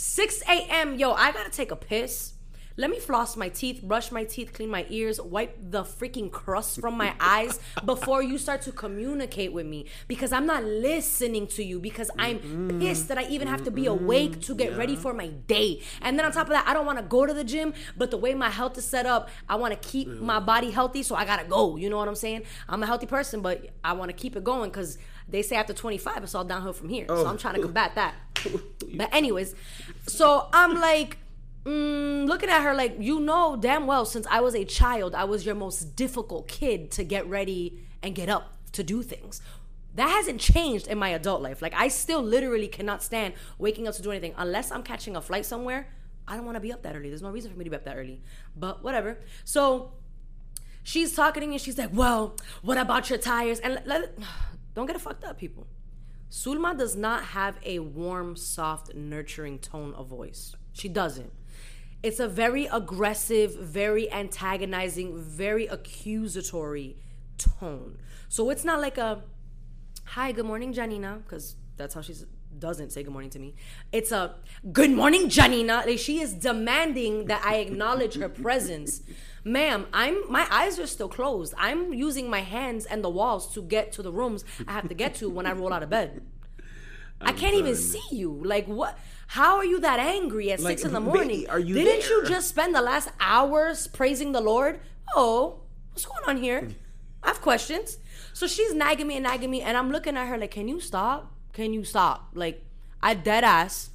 6 0.01 0.43
a.m. 0.49 0.99
Yo, 0.99 1.13
I 1.13 1.31
gotta 1.31 1.51
take 1.51 1.71
a 1.71 1.77
piss. 1.77 2.33
Let 2.79 2.89
me 2.89 2.99
floss 2.99 3.37
my 3.37 3.51
teeth, 3.51 3.83
brush 3.83 4.11
my 4.11 4.25
teeth, 4.25 4.55
clean 4.55 4.71
my 4.71 4.87
ears, 4.89 5.21
wipe 5.21 5.55
the 5.61 5.83
freaking 5.83 6.31
crust 6.31 6.81
from 6.81 6.97
my 6.97 7.15
eyes 7.21 7.61
before 7.85 8.23
you 8.23 8.39
start 8.39 8.63
to 8.63 8.73
communicate 8.73 9.53
with 9.53 9.67
me 9.67 9.85
because 10.09 10.33
I'm 10.33 10.47
not 10.47 10.65
listening 10.65 11.47
to 11.49 11.63
you 11.63 11.79
because 11.79 12.11
I'm 12.17 12.79
pissed 12.81 13.09
that 13.09 13.19
I 13.19 13.25
even 13.25 13.47
have 13.47 13.63
to 13.65 13.71
be 13.71 13.85
awake 13.85 14.41
to 14.43 14.55
get 14.55 14.75
ready 14.79 14.97
for 14.97 15.13
my 15.13 15.27
day. 15.27 15.83
And 16.01 16.19
then 16.19 16.25
on 16.25 16.33
top 16.33 16.47
of 16.47 16.55
that, 16.55 16.67
I 16.67 16.73
don't 16.73 16.87
want 16.87 16.97
to 16.97 17.05
go 17.05 17.27
to 17.27 17.35
the 17.35 17.45
gym, 17.45 17.75
but 17.95 18.11
the 18.11 18.17
way 18.17 18.33
my 18.33 18.49
health 18.49 18.79
is 18.79 18.87
set 18.87 19.05
up, 19.05 19.29
I 19.51 19.57
want 19.57 19.75
to 19.75 19.89
keep 19.89 20.09
my 20.09 20.41
body 20.41 20.71
healthy, 20.71 21.03
so 21.03 21.15
I 21.15 21.27
gotta 21.27 21.45
go. 21.45 21.77
You 21.77 21.91
know 21.91 21.99
what 21.99 22.09
I'm 22.09 22.15
saying? 22.15 22.45
I'm 22.71 22.83
a 22.83 22.87
healthy 22.87 23.07
person, 23.07 23.43
but 23.43 23.67
I 23.85 23.93
want 23.93 24.09
to 24.09 24.17
keep 24.17 24.35
it 24.35 24.45
going 24.45 24.71
because 24.71 24.97
they 25.31 25.43
say 25.43 25.57
after 25.57 25.73
25, 25.73 26.25
it's 26.25 26.35
all 26.35 26.45
downhill 26.45 26.73
from 26.73 26.88
here. 26.88 27.07
So 27.09 27.27
I'm 27.27 27.38
trying 27.38 27.55
to 27.57 27.62
combat 27.62 27.95
that. 27.95 28.14
But 28.95 29.14
anyways, 29.14 29.55
so 30.09 30.49
I'm 30.53 30.75
like 30.81 31.19
mm, 31.64 32.27
looking 32.27 32.49
at 32.49 32.62
her 32.62 32.75
like 32.75 32.97
you 32.99 33.21
know 33.21 33.57
damn 33.57 33.87
well 33.87 34.05
since 34.05 34.27
I 34.29 34.40
was 34.40 34.55
a 34.55 34.64
child, 34.64 35.14
I 35.14 35.25
was 35.25 35.47
your 35.47 35.55
most 35.55 35.95
difficult 35.95 36.49
kid 36.49 36.90
to 36.93 37.05
get 37.05 37.27
ready 37.29 37.79
and 38.03 38.14
get 38.14 38.29
up 38.29 38.57
to 38.73 38.83
do 38.83 39.03
things. 39.03 39.40
That 39.95 40.09
hasn't 40.09 40.40
changed 40.40 40.87
in 40.88 40.99
my 40.99 41.11
adult 41.11 41.43
life. 41.43 41.62
Like 41.62 41.75
I 41.77 41.88
still 41.88 42.23
literally 42.23 42.66
cannot 42.69 43.03
stand 43.03 43.35
waking 43.59 43.87
up 43.87 43.95
to 43.95 44.03
do 44.03 44.11
anything 44.11 44.35
unless 44.37 44.73
I'm 44.73 44.83
catching 44.83 45.14
a 45.16 45.21
flight 45.21 45.45
somewhere. 45.47 45.88
I 46.27 46.37
don't 46.37 46.45
want 46.45 46.57
to 46.57 46.61
be 46.61 46.73
up 46.73 46.83
that 46.83 46.97
early. 46.97 47.09
There's 47.09 47.23
no 47.23 47.31
reason 47.31 47.51
for 47.53 47.59
me 47.59 47.64
to 47.64 47.71
be 47.71 47.77
up 47.77 47.85
that 47.85 47.97
early. 47.97 48.21
But 48.57 48.83
whatever. 48.83 49.19
So 49.45 49.93
she's 50.83 51.14
talking 51.14 51.40
to 51.43 51.47
me 51.47 51.55
and 51.55 51.62
she's 51.62 51.77
like, 51.79 51.90
"Well, 51.93 52.37
what 52.62 52.79
about 52.79 53.11
your 53.11 53.19
tires?" 53.19 53.59
And 53.61 53.75
let, 53.75 53.87
let- 53.87 54.19
don't 54.81 54.87
get 54.87 54.97
it 54.97 55.03
fucked 55.03 55.25
up, 55.25 55.37
people. 55.37 55.66
Sulma 56.31 56.77
does 56.77 56.97
not 56.97 57.23
have 57.25 57.57
a 57.64 57.81
warm, 57.81 58.35
soft, 58.35 58.95
nurturing 58.95 59.59
tone 59.59 59.93
of 59.95 60.07
voice. 60.07 60.55
She 60.73 60.88
doesn't. 60.88 61.33
It's 62.03 62.19
a 62.19 62.27
very 62.27 62.64
aggressive, 62.64 63.55
very 63.59 64.11
antagonizing, 64.11 65.19
very 65.19 65.66
accusatory 65.66 66.97
tone. 67.37 67.99
So 68.31 68.49
it's 68.49 68.64
not 68.64 68.81
like 68.81 68.97
a, 68.97 69.23
hi, 70.05 70.33
good 70.33 70.47
morning, 70.47 70.73
Janina, 70.73 71.21
because 71.25 71.57
That's 71.81 71.95
how 71.95 72.03
she 72.03 72.14
doesn't 72.59 72.93
say 72.93 73.03
good 73.03 73.12
morning 73.12 73.31
to 73.31 73.38
me. 73.38 73.55
It's 73.90 74.12
a 74.12 74.35
good 74.71 74.90
morning, 74.90 75.31
Janina. 75.31 75.85
Like 75.87 75.99
she 75.99 76.21
is 76.21 76.35
demanding 76.35 77.25
that 77.27 77.43
I 77.43 77.57
acknowledge 77.57 78.16
her 78.16 78.29
presence. 78.29 79.01
Ma'am, 79.44 79.87
I'm 79.92 80.31
my 80.31 80.46
eyes 80.50 80.79
are 80.79 80.87
still 80.87 81.09
closed. 81.09 81.55
I'm 81.57 81.94
using 81.94 82.29
my 82.29 82.40
hands 82.40 82.85
and 82.87 83.03
the 83.03 83.09
walls 83.09 83.53
to 83.55 83.62
get 83.62 83.92
to 83.92 84.03
the 84.03 84.12
rooms 84.12 84.44
I 84.66 84.72
have 84.72 84.88
to 84.88 84.94
get 84.94 85.14
to 85.16 85.31
when 85.31 85.46
I 85.46 85.53
roll 85.53 85.72
out 85.72 85.83
of 85.83 85.90
bed. 85.90 86.22
I'm 87.20 87.29
I 87.29 87.33
can 87.33 87.53
not 87.53 87.59
even 87.59 87.76
see 87.76 88.03
you. 88.11 88.42
Like 88.44 88.66
what? 88.66 88.98
How 89.29 89.57
are 89.57 89.64
you 89.64 89.81
that 89.81 90.00
angry 90.00 90.50
at 90.53 90.61
like, 90.61 90.79
six 90.79 90.85
in 90.87 90.92
the 90.92 91.00
morning? 91.00 91.29
Baby, 91.29 91.48
are 91.48 91.59
you? 91.59 91.74
Didn't 91.74 92.00
there? 92.00 92.22
you 92.22 92.26
just 92.26 92.48
spend 92.48 92.74
the 92.74 92.83
last 92.83 93.11
hours 93.20 93.87
praising 93.87 94.33
the 94.33 94.40
Lord? 94.40 94.81
Oh, 95.14 95.61
what's 95.92 96.05
going 96.05 96.24
on 96.26 96.37
here? 96.37 96.68
I 97.22 97.29
have 97.29 97.40
questions. 97.40 97.98
So 98.33 98.46
she's 98.46 98.74
nagging 98.74 99.07
me 99.07 99.16
and 99.16 99.24
nagging 99.24 99.50
me, 99.50 99.61
and 99.62 99.76
I'm 99.76 99.90
looking 99.90 100.16
at 100.16 100.26
her 100.26 100.38
like, 100.38 100.50
"Can 100.50 100.68
you 100.68 100.81
stop? 100.81 101.33
Can 101.53 101.72
you 101.72 101.85
stop?" 101.85 102.31
Like, 102.35 102.64
I 103.03 103.14
dead 103.14 103.44
ass 103.44 103.90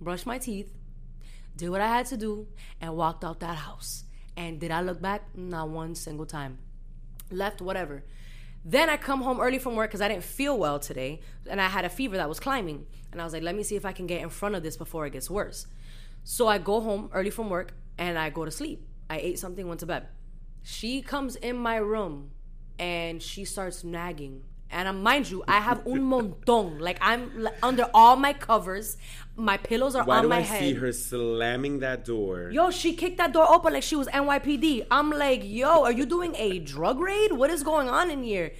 brushed 0.00 0.26
my 0.26 0.38
teeth, 0.38 0.72
did 1.56 1.68
what 1.68 1.80
I 1.80 1.88
had 1.88 2.06
to 2.06 2.16
do, 2.16 2.48
and 2.80 2.96
walked 2.96 3.24
out 3.24 3.40
that 3.40 3.56
house. 3.56 4.04
And 4.36 4.60
did 4.60 4.70
I 4.70 4.80
look 4.80 5.00
back? 5.00 5.22
Not 5.36 5.68
one 5.68 5.94
single 5.94 6.26
time. 6.26 6.58
Left, 7.30 7.60
whatever. 7.60 8.04
Then 8.64 8.90
I 8.90 8.96
come 8.96 9.22
home 9.22 9.40
early 9.40 9.58
from 9.58 9.74
work 9.74 9.90
because 9.90 10.00
I 10.00 10.08
didn't 10.08 10.24
feel 10.24 10.58
well 10.58 10.78
today, 10.78 11.20
and 11.48 11.60
I 11.60 11.68
had 11.68 11.84
a 11.84 11.88
fever 11.88 12.16
that 12.16 12.28
was 12.28 12.40
climbing. 12.40 12.86
And 13.10 13.20
I 13.20 13.24
was 13.24 13.32
like, 13.32 13.42
"Let 13.42 13.56
me 13.56 13.62
see 13.62 13.76
if 13.76 13.86
I 13.86 13.92
can 13.92 14.06
get 14.06 14.20
in 14.20 14.28
front 14.28 14.54
of 14.54 14.62
this 14.62 14.76
before 14.76 15.06
it 15.06 15.12
gets 15.12 15.30
worse." 15.30 15.66
So 16.24 16.46
I 16.46 16.58
go 16.58 16.80
home 16.80 17.08
early 17.12 17.30
from 17.30 17.48
work 17.48 17.72
and 17.96 18.18
I 18.18 18.30
go 18.30 18.44
to 18.44 18.50
sleep. 18.50 18.86
I 19.08 19.18
ate 19.18 19.38
something, 19.38 19.66
went 19.66 19.80
to 19.80 19.86
bed. 19.86 20.08
She 20.62 21.00
comes 21.00 21.36
in 21.36 21.56
my 21.56 21.76
room 21.76 22.32
and 22.78 23.22
she 23.22 23.44
starts 23.44 23.82
nagging. 23.82 24.44
And 24.72 24.86
um, 24.88 25.02
mind 25.02 25.30
you, 25.30 25.42
I 25.48 25.58
have 25.60 25.86
un 25.86 26.00
montón. 26.00 26.80
Like 26.80 26.98
I'm 27.00 27.42
like, 27.42 27.56
under 27.62 27.86
all 27.92 28.16
my 28.16 28.32
covers. 28.32 28.96
My 29.36 29.56
pillows 29.56 29.94
are 29.96 30.04
Why 30.04 30.18
on 30.18 30.22
do 30.24 30.28
my 30.28 30.38
I 30.38 30.40
head. 30.40 30.60
see 30.60 30.74
her 30.74 30.92
slamming 30.92 31.78
that 31.80 32.04
door? 32.04 32.50
Yo, 32.52 32.70
she 32.70 32.92
kicked 32.94 33.16
that 33.18 33.32
door 33.32 33.50
open 33.50 33.72
like 33.72 33.82
she 33.82 33.96
was 33.96 34.06
NYPD. 34.08 34.86
I'm 34.90 35.10
like, 35.10 35.42
yo, 35.44 35.84
are 35.84 35.92
you 35.92 36.04
doing 36.04 36.34
a 36.36 36.58
drug 36.58 37.00
raid? 37.00 37.32
What 37.32 37.48
is 37.50 37.62
going 37.62 37.88
on 37.88 38.10
in 38.10 38.22
here? 38.22 38.52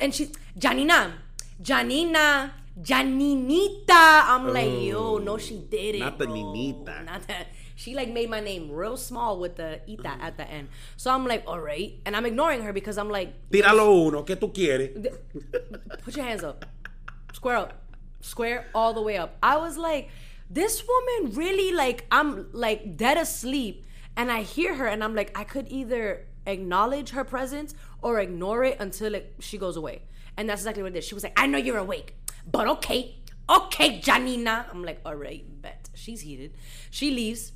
And 0.00 0.14
she, 0.14 0.30
Janina, 0.56 1.12
Janina, 1.60 2.54
Janinita. 2.80 4.24
I'm 4.26 4.52
like, 4.52 4.72
yo, 4.82 5.18
no, 5.18 5.36
she 5.38 5.58
did 5.58 5.96
it. 5.96 6.00
Not 6.00 6.18
the 6.18 6.26
Ninita. 6.26 7.04
Not 7.04 7.26
that 7.28 7.48
she 7.74 7.94
like 7.94 8.08
made 8.08 8.30
my 8.30 8.40
name 8.40 8.70
real 8.70 8.96
small 8.96 9.38
with 9.38 9.56
the 9.56 9.80
ita 9.88 10.02
mm. 10.02 10.22
at 10.22 10.36
the 10.36 10.48
end. 10.48 10.68
So 10.96 11.10
I'm 11.10 11.26
like, 11.26 11.44
all 11.46 11.60
right. 11.60 11.98
And 12.04 12.16
I'm 12.16 12.26
ignoring 12.26 12.62
her 12.62 12.72
because 12.72 12.98
I'm 12.98 13.10
like, 13.10 13.50
Tíralo 13.50 14.08
uno, 14.08 14.22
¿qué 14.24 14.36
tú 14.36 14.52
quieres? 14.52 14.90
Put 16.04 16.16
your 16.16 16.24
hands 16.24 16.44
up. 16.44 16.64
Square 17.32 17.56
up. 17.56 17.72
Square 18.20 18.66
all 18.74 18.94
the 18.94 19.02
way 19.02 19.16
up. 19.16 19.36
I 19.42 19.56
was 19.56 19.76
like, 19.76 20.10
this 20.48 20.84
woman 20.86 21.34
really 21.34 21.72
like, 21.72 22.06
I'm 22.10 22.48
like 22.52 22.96
dead 22.96 23.16
asleep. 23.16 23.86
And 24.16 24.30
I 24.30 24.42
hear 24.42 24.74
her 24.74 24.86
and 24.86 25.02
I'm 25.02 25.14
like, 25.14 25.36
I 25.38 25.44
could 25.44 25.66
either 25.68 26.26
acknowledge 26.46 27.10
her 27.10 27.24
presence 27.24 27.74
or 28.02 28.20
ignore 28.20 28.64
it 28.64 28.76
until 28.78 29.14
it, 29.14 29.34
she 29.40 29.56
goes 29.56 29.76
away. 29.76 30.02
And 30.36 30.48
that's 30.48 30.60
exactly 30.60 30.82
what 30.82 30.92
it 30.92 30.94
did. 30.94 31.04
She 31.04 31.14
was 31.14 31.24
like, 31.24 31.38
I 31.38 31.46
know 31.46 31.58
you're 31.58 31.78
awake, 31.78 32.14
but 32.50 32.66
okay. 32.68 33.16
Okay, 33.48 34.00
Janina. 34.00 34.66
I'm 34.70 34.84
like, 34.84 35.00
all 35.04 35.16
right, 35.16 35.44
bet. 35.60 35.90
She's 35.94 36.20
heated. 36.20 36.54
She 36.90 37.10
leaves. 37.10 37.52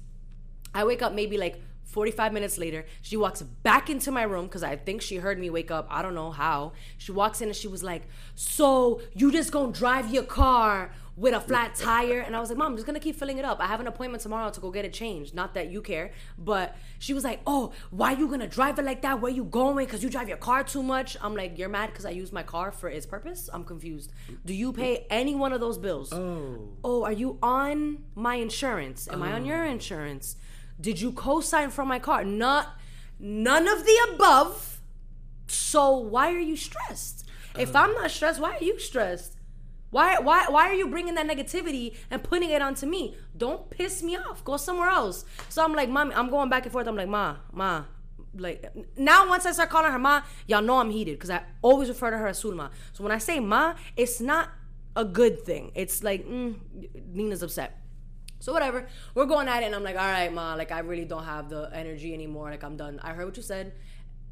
I 0.76 0.84
wake 0.84 1.02
up 1.02 1.14
maybe 1.14 1.38
like 1.38 1.60
45 1.86 2.34
minutes 2.34 2.58
later. 2.58 2.84
She 3.00 3.16
walks 3.16 3.40
back 3.40 3.88
into 3.88 4.10
my 4.10 4.24
room 4.24 4.44
because 4.44 4.62
I 4.62 4.76
think 4.76 5.00
she 5.00 5.16
heard 5.16 5.38
me 5.38 5.48
wake 5.48 5.70
up. 5.70 5.86
I 5.88 6.02
don't 6.02 6.14
know 6.14 6.30
how. 6.30 6.72
She 6.98 7.10
walks 7.12 7.40
in 7.40 7.48
and 7.48 7.56
she 7.56 7.68
was 7.68 7.82
like, 7.82 8.02
So 8.34 9.00
you 9.14 9.32
just 9.32 9.50
gonna 9.52 9.72
drive 9.72 10.12
your 10.12 10.24
car 10.24 10.92
with 11.16 11.32
a 11.32 11.40
flat 11.40 11.74
tire? 11.88 12.18
And 12.18 12.36
I 12.36 12.40
was 12.40 12.50
like, 12.50 12.58
Mom, 12.58 12.72
I'm 12.72 12.76
just 12.76 12.86
gonna 12.86 13.00
keep 13.00 13.16
filling 13.16 13.38
it 13.38 13.46
up. 13.46 13.60
I 13.60 13.66
have 13.66 13.80
an 13.80 13.86
appointment 13.86 14.22
tomorrow 14.22 14.50
to 14.50 14.60
go 14.60 14.70
get 14.70 14.84
it 14.84 14.92
changed. 14.92 15.34
Not 15.34 15.54
that 15.54 15.70
you 15.70 15.80
care. 15.80 16.10
But 16.36 16.76
she 16.98 17.14
was 17.14 17.24
like, 17.24 17.40
Oh, 17.46 17.72
why 17.90 18.12
you 18.12 18.28
gonna 18.28 18.46
drive 18.46 18.78
it 18.78 18.84
like 18.84 19.00
that? 19.00 19.22
Where 19.22 19.32
you 19.32 19.44
going? 19.44 19.86
Because 19.86 20.02
you 20.02 20.10
drive 20.10 20.28
your 20.28 20.36
car 20.36 20.64
too 20.64 20.82
much. 20.82 21.16
I'm 21.22 21.34
like, 21.34 21.56
You're 21.56 21.70
mad 21.70 21.86
because 21.92 22.04
I 22.04 22.10
use 22.10 22.30
my 22.30 22.42
car 22.42 22.72
for 22.72 22.90
its 22.90 23.06
purpose? 23.06 23.48
I'm 23.50 23.64
confused. 23.64 24.12
Do 24.44 24.52
you 24.52 24.74
pay 24.74 25.06
any 25.08 25.34
one 25.34 25.54
of 25.54 25.60
those 25.60 25.78
bills? 25.78 26.12
Oh. 26.12 26.68
Oh, 26.84 27.04
are 27.04 27.12
you 27.12 27.38
on 27.42 28.04
my 28.14 28.34
insurance? 28.34 29.08
Am 29.10 29.22
oh. 29.22 29.24
I 29.24 29.32
on 29.32 29.44
oh. 29.44 29.46
your 29.46 29.64
insurance? 29.64 30.36
Did 30.80 31.00
you 31.00 31.12
co-sign 31.12 31.70
for 31.70 31.84
my 31.84 31.98
car? 31.98 32.24
Not 32.24 32.78
none 33.18 33.66
of 33.68 33.84
the 33.84 34.08
above. 34.12 34.80
So 35.46 35.96
why 35.96 36.32
are 36.32 36.40
you 36.40 36.56
stressed? 36.56 37.24
If 37.58 37.74
I'm 37.74 37.94
not 37.94 38.10
stressed, 38.10 38.40
why 38.40 38.56
are 38.56 38.64
you 38.64 38.78
stressed? 38.78 39.36
Why 39.90 40.18
why 40.18 40.46
why 40.48 40.68
are 40.68 40.74
you 40.74 40.88
bringing 40.88 41.14
that 41.14 41.26
negativity 41.26 41.94
and 42.10 42.22
putting 42.22 42.50
it 42.50 42.60
onto 42.60 42.86
me? 42.86 43.16
Don't 43.36 43.70
piss 43.70 44.02
me 44.02 44.16
off. 44.16 44.44
Go 44.44 44.56
somewhere 44.56 44.90
else. 44.90 45.24
So 45.48 45.64
I'm 45.64 45.74
like, 45.74 45.88
mommy, 45.88 46.14
I'm 46.14 46.28
going 46.28 46.50
back 46.50 46.64
and 46.64 46.72
forth. 46.72 46.86
I'm 46.86 46.96
like, 46.96 47.08
ma, 47.08 47.36
ma. 47.52 47.84
Like 48.36 48.70
now, 48.98 49.26
once 49.28 49.46
I 49.46 49.52
start 49.52 49.70
calling 49.70 49.90
her 49.90 49.98
ma, 49.98 50.22
y'all 50.46 50.60
know 50.60 50.78
I'm 50.80 50.90
heated 50.90 51.14
because 51.14 51.30
I 51.30 51.42
always 51.62 51.88
refer 51.88 52.10
to 52.10 52.18
her 52.18 52.26
as 52.26 52.42
Sulma. 52.42 52.70
So 52.92 53.02
when 53.04 53.12
I 53.12 53.18
say 53.18 53.40
ma, 53.40 53.74
it's 53.96 54.20
not 54.20 54.50
a 54.94 55.04
good 55.04 55.42
thing. 55.42 55.72
It's 55.74 56.02
like 56.02 56.26
mm, 56.26 56.56
Nina's 57.12 57.42
upset. 57.42 57.78
So 58.38 58.52
whatever, 58.52 58.86
we're 59.14 59.26
going 59.26 59.48
at 59.48 59.62
it, 59.62 59.66
and 59.66 59.74
I'm 59.74 59.82
like, 59.82 59.96
all 59.96 60.06
right, 60.06 60.32
ma, 60.32 60.54
like 60.54 60.70
I 60.70 60.80
really 60.80 61.04
don't 61.04 61.24
have 61.24 61.48
the 61.48 61.70
energy 61.72 62.12
anymore. 62.14 62.50
Like 62.50 62.62
I'm 62.64 62.76
done. 62.76 63.00
I 63.02 63.12
heard 63.12 63.24
what 63.26 63.36
you 63.36 63.42
said. 63.42 63.72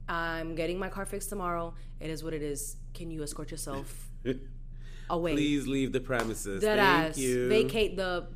I'm 0.08 0.54
getting 0.54 0.78
my 0.78 0.88
car 0.88 1.06
fixed 1.06 1.30
tomorrow. 1.30 1.74
It 2.00 2.10
is 2.10 2.22
what 2.22 2.34
it 2.34 2.42
is. 2.42 2.76
Can 2.92 3.10
you 3.10 3.22
escort 3.22 3.50
yourself 3.50 4.10
away? 5.10 5.32
Please 5.32 5.66
leave 5.66 5.92
the 5.92 6.00
premises. 6.00 6.60
Dead 6.60 6.78
Thank 6.78 7.10
ass. 7.10 7.18
you. 7.18 7.48
Vacate 7.48 7.96
the 7.96 8.26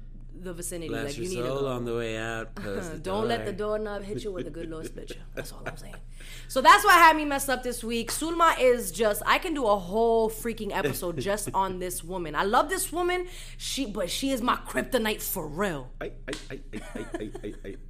the 0.41 0.55
vicinity. 0.55 0.89
Bless 0.89 1.05
like 1.05 1.19
you 1.19 1.29
need 1.29 1.37
to 1.37 1.43
go. 1.43 1.67
on 1.67 1.85
the 1.85 1.97
way 1.97 2.17
out. 2.17 2.55
Don't 2.63 3.03
door. 3.03 3.25
let 3.25 3.45
the 3.45 3.53
doorknob 3.53 4.03
hit 4.03 4.25
you 4.25 4.33
with 4.33 4.47
a 4.47 4.51
good 4.51 4.71
Lord 4.71 4.87
split 4.87 5.11
you. 5.11 5.17
That's 5.35 5.53
all 5.53 5.63
I'm 5.67 5.77
saying. 5.77 5.97
So 6.49 6.63
that's 6.63 6.83
what 6.83 6.95
had 6.95 7.15
me 7.15 7.27
messed 7.27 7.51
up 7.51 7.63
this 7.63 7.85
week. 7.85 8.11
Sulma 8.11 8.59
is 8.59 8.91
just 8.91 9.23
I 9.27 9.39
can 9.39 9.53
do 9.53 9.67
a 9.67 9.79
whole 9.79 10.31
freaking 10.31 10.75
episode 10.75 11.19
just 11.21 11.51
on 11.53 11.79
this 11.79 12.03
woman. 12.03 12.35
I 12.35 12.45
love 12.45 12.71
this 12.71 12.91
woman. 12.91 13.29
She 13.59 13.85
but 13.85 14.09
she 14.09 14.31
is 14.31 14.41
my 14.41 14.57
kryptonite 14.57 15.21
for 15.21 15.47
real. 15.47 15.91
I, 16.01 16.13
I, 16.51 16.61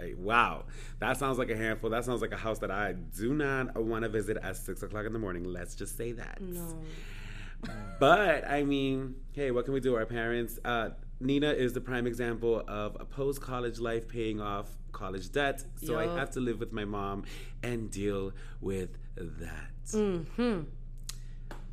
I, 0.00 0.14
wow. 0.18 0.64
That 0.98 1.18
sounds 1.18 1.38
like 1.38 1.50
a 1.50 1.56
handful. 1.56 1.90
That 1.90 2.04
sounds 2.04 2.20
like 2.20 2.32
a 2.32 2.36
house 2.36 2.58
that 2.58 2.72
I 2.72 2.94
do 2.94 3.32
not 3.32 3.76
want 3.80 4.02
to 4.02 4.08
visit 4.08 4.36
at 4.42 4.56
six 4.56 4.82
o'clock 4.82 5.06
in 5.06 5.12
the 5.12 5.20
morning. 5.20 5.44
Let's 5.44 5.76
just 5.76 5.96
say 5.96 6.12
that. 6.12 6.40
No. 6.40 6.78
but 8.00 8.48
I 8.48 8.64
mean, 8.64 9.14
hey, 9.32 9.52
what 9.52 9.66
can 9.66 9.74
we 9.74 9.80
do? 9.80 9.94
Our 9.94 10.06
parents, 10.06 10.58
uh, 10.64 10.90
Nina 11.20 11.50
is 11.50 11.72
the 11.72 11.80
prime 11.80 12.06
example 12.06 12.62
of 12.66 12.96
a 12.98 13.04
post 13.04 13.40
college 13.40 13.78
life 13.78 14.08
paying 14.08 14.40
off 14.40 14.77
college 14.92 15.30
debt. 15.32 15.64
So 15.84 15.98
Yup. 15.98 16.10
I 16.10 16.18
have 16.18 16.30
to 16.32 16.40
live 16.40 16.60
with 16.60 16.72
my 16.72 16.84
mom 16.84 17.24
and 17.62 17.90
deal 17.90 18.32
with 18.60 18.90
that. 19.16 19.84
Mm-hmm. 19.92 20.62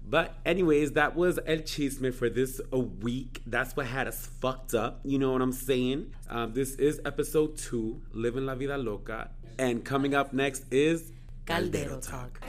But 0.08 0.36
anyways, 0.46 0.92
that 0.92 1.16
was 1.16 1.40
El 1.48 1.58
Chisme 1.58 2.14
for 2.14 2.30
this 2.30 2.62
a 2.72 2.78
week. 2.78 3.42
That's 3.48 3.76
what 3.76 3.88
had 3.88 4.08
us 4.08 4.28
fucked 4.40 4.76
up. 4.76 5.00
You 5.04 5.18
know 5.18 5.32
what 5.32 5.42
I'm 5.42 5.52
saying? 5.52 6.14
Um, 6.30 6.54
this 6.54 6.76
is 6.76 7.02
episode 7.06 7.58
two, 7.58 8.02
Living 8.12 8.46
La 8.46 8.54
Vida 8.54 8.78
Loca. 8.78 9.32
And 9.58 9.84
coming 9.84 10.14
up 10.14 10.32
next 10.32 10.72
is 10.72 11.12
Caldero 11.48 12.00
talk. 12.06 12.40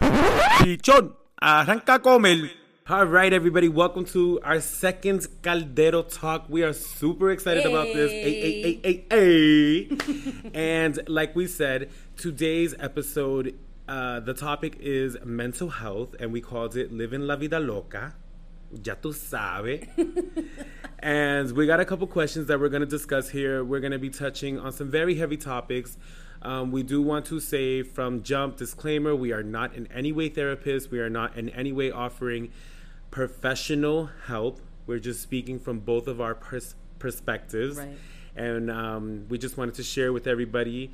Pichón, 0.00 1.14
arranca 1.40 1.94
a 1.94 1.98
comer. 2.00 2.50
All 2.92 3.06
right, 3.06 3.32
everybody, 3.32 3.70
welcome 3.70 4.04
to 4.12 4.38
our 4.42 4.60
second 4.60 5.26
Caldero 5.40 6.02
Talk. 6.02 6.44
We 6.50 6.62
are 6.62 6.74
super 6.74 7.30
excited 7.30 7.64
about 7.64 7.86
this. 7.86 8.12
Ay, 8.12 8.60
ay, 8.66 8.80
ay, 8.84 9.04
ay. 9.10 10.50
and 10.52 11.00
like 11.08 11.34
we 11.34 11.46
said, 11.46 11.88
today's 12.18 12.74
episode, 12.78 13.58
uh, 13.88 14.20
the 14.20 14.34
topic 14.34 14.76
is 14.78 15.16
mental 15.24 15.70
health, 15.70 16.14
and 16.20 16.34
we 16.34 16.42
called 16.42 16.76
it 16.76 16.92
Living 16.92 17.22
La 17.22 17.36
Vida 17.36 17.58
Loca. 17.58 18.14
Ya 18.84 18.92
tu 19.00 19.14
sabe. 19.14 19.88
and 20.98 21.50
we 21.52 21.66
got 21.66 21.80
a 21.80 21.86
couple 21.86 22.06
questions 22.06 22.46
that 22.48 22.60
we're 22.60 22.68
going 22.68 22.80
to 22.80 22.86
discuss 22.86 23.30
here. 23.30 23.64
We're 23.64 23.80
going 23.80 23.92
to 23.92 23.98
be 23.98 24.10
touching 24.10 24.58
on 24.58 24.70
some 24.70 24.90
very 24.90 25.14
heavy 25.14 25.38
topics. 25.38 25.96
Um, 26.42 26.70
we 26.70 26.82
do 26.82 27.00
want 27.00 27.24
to 27.26 27.40
say 27.40 27.82
from 27.82 28.22
jump 28.22 28.56
disclaimer 28.56 29.14
we 29.14 29.32
are 29.32 29.44
not 29.44 29.74
in 29.74 29.86
any 29.86 30.12
way 30.12 30.28
therapists. 30.28 30.90
We 30.90 30.98
are 30.98 31.08
not 31.08 31.36
in 31.38 31.48
any 31.50 31.72
way 31.72 31.90
offering 31.90 32.50
professional 33.12 34.10
help. 34.26 34.58
We're 34.88 34.98
just 34.98 35.20
speaking 35.20 35.60
from 35.60 35.78
both 35.78 36.08
of 36.08 36.20
our 36.20 36.34
pers- 36.34 36.74
perspectives. 36.98 37.78
Right. 37.78 37.96
And 38.34 38.68
um, 38.68 39.26
we 39.28 39.38
just 39.38 39.56
wanted 39.56 39.74
to 39.76 39.84
share 39.84 40.12
with 40.12 40.26
everybody. 40.26 40.90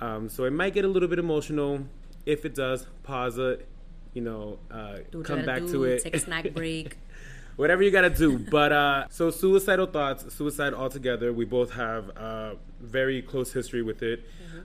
Um, 0.00 0.28
so 0.28 0.44
it 0.44 0.52
might 0.52 0.74
get 0.74 0.84
a 0.84 0.88
little 0.88 1.08
bit 1.08 1.20
emotional. 1.20 1.86
If 2.26 2.44
it 2.44 2.56
does, 2.56 2.86
pause 3.04 3.38
it. 3.38 3.68
You 4.14 4.22
know, 4.22 4.58
uh, 4.70 4.98
come 5.22 5.44
back 5.44 5.60
do, 5.60 5.72
to 5.72 5.84
it. 5.84 6.02
Take 6.02 6.16
a 6.16 6.18
snack 6.18 6.52
break. 6.52 6.96
whatever 7.58 7.82
you 7.82 7.90
gotta 7.90 8.08
do. 8.10 8.38
But 8.38 8.72
uh, 8.72 9.06
so 9.10 9.30
suicidal 9.30 9.86
thoughts, 9.86 10.34
suicide 10.34 10.72
altogether. 10.72 11.32
We 11.32 11.44
both 11.44 11.72
have 11.72 12.16
uh, 12.16 12.54
very 12.80 13.20
close 13.20 13.52
history 13.52 13.82
with 13.82 14.02
it. 14.02 14.24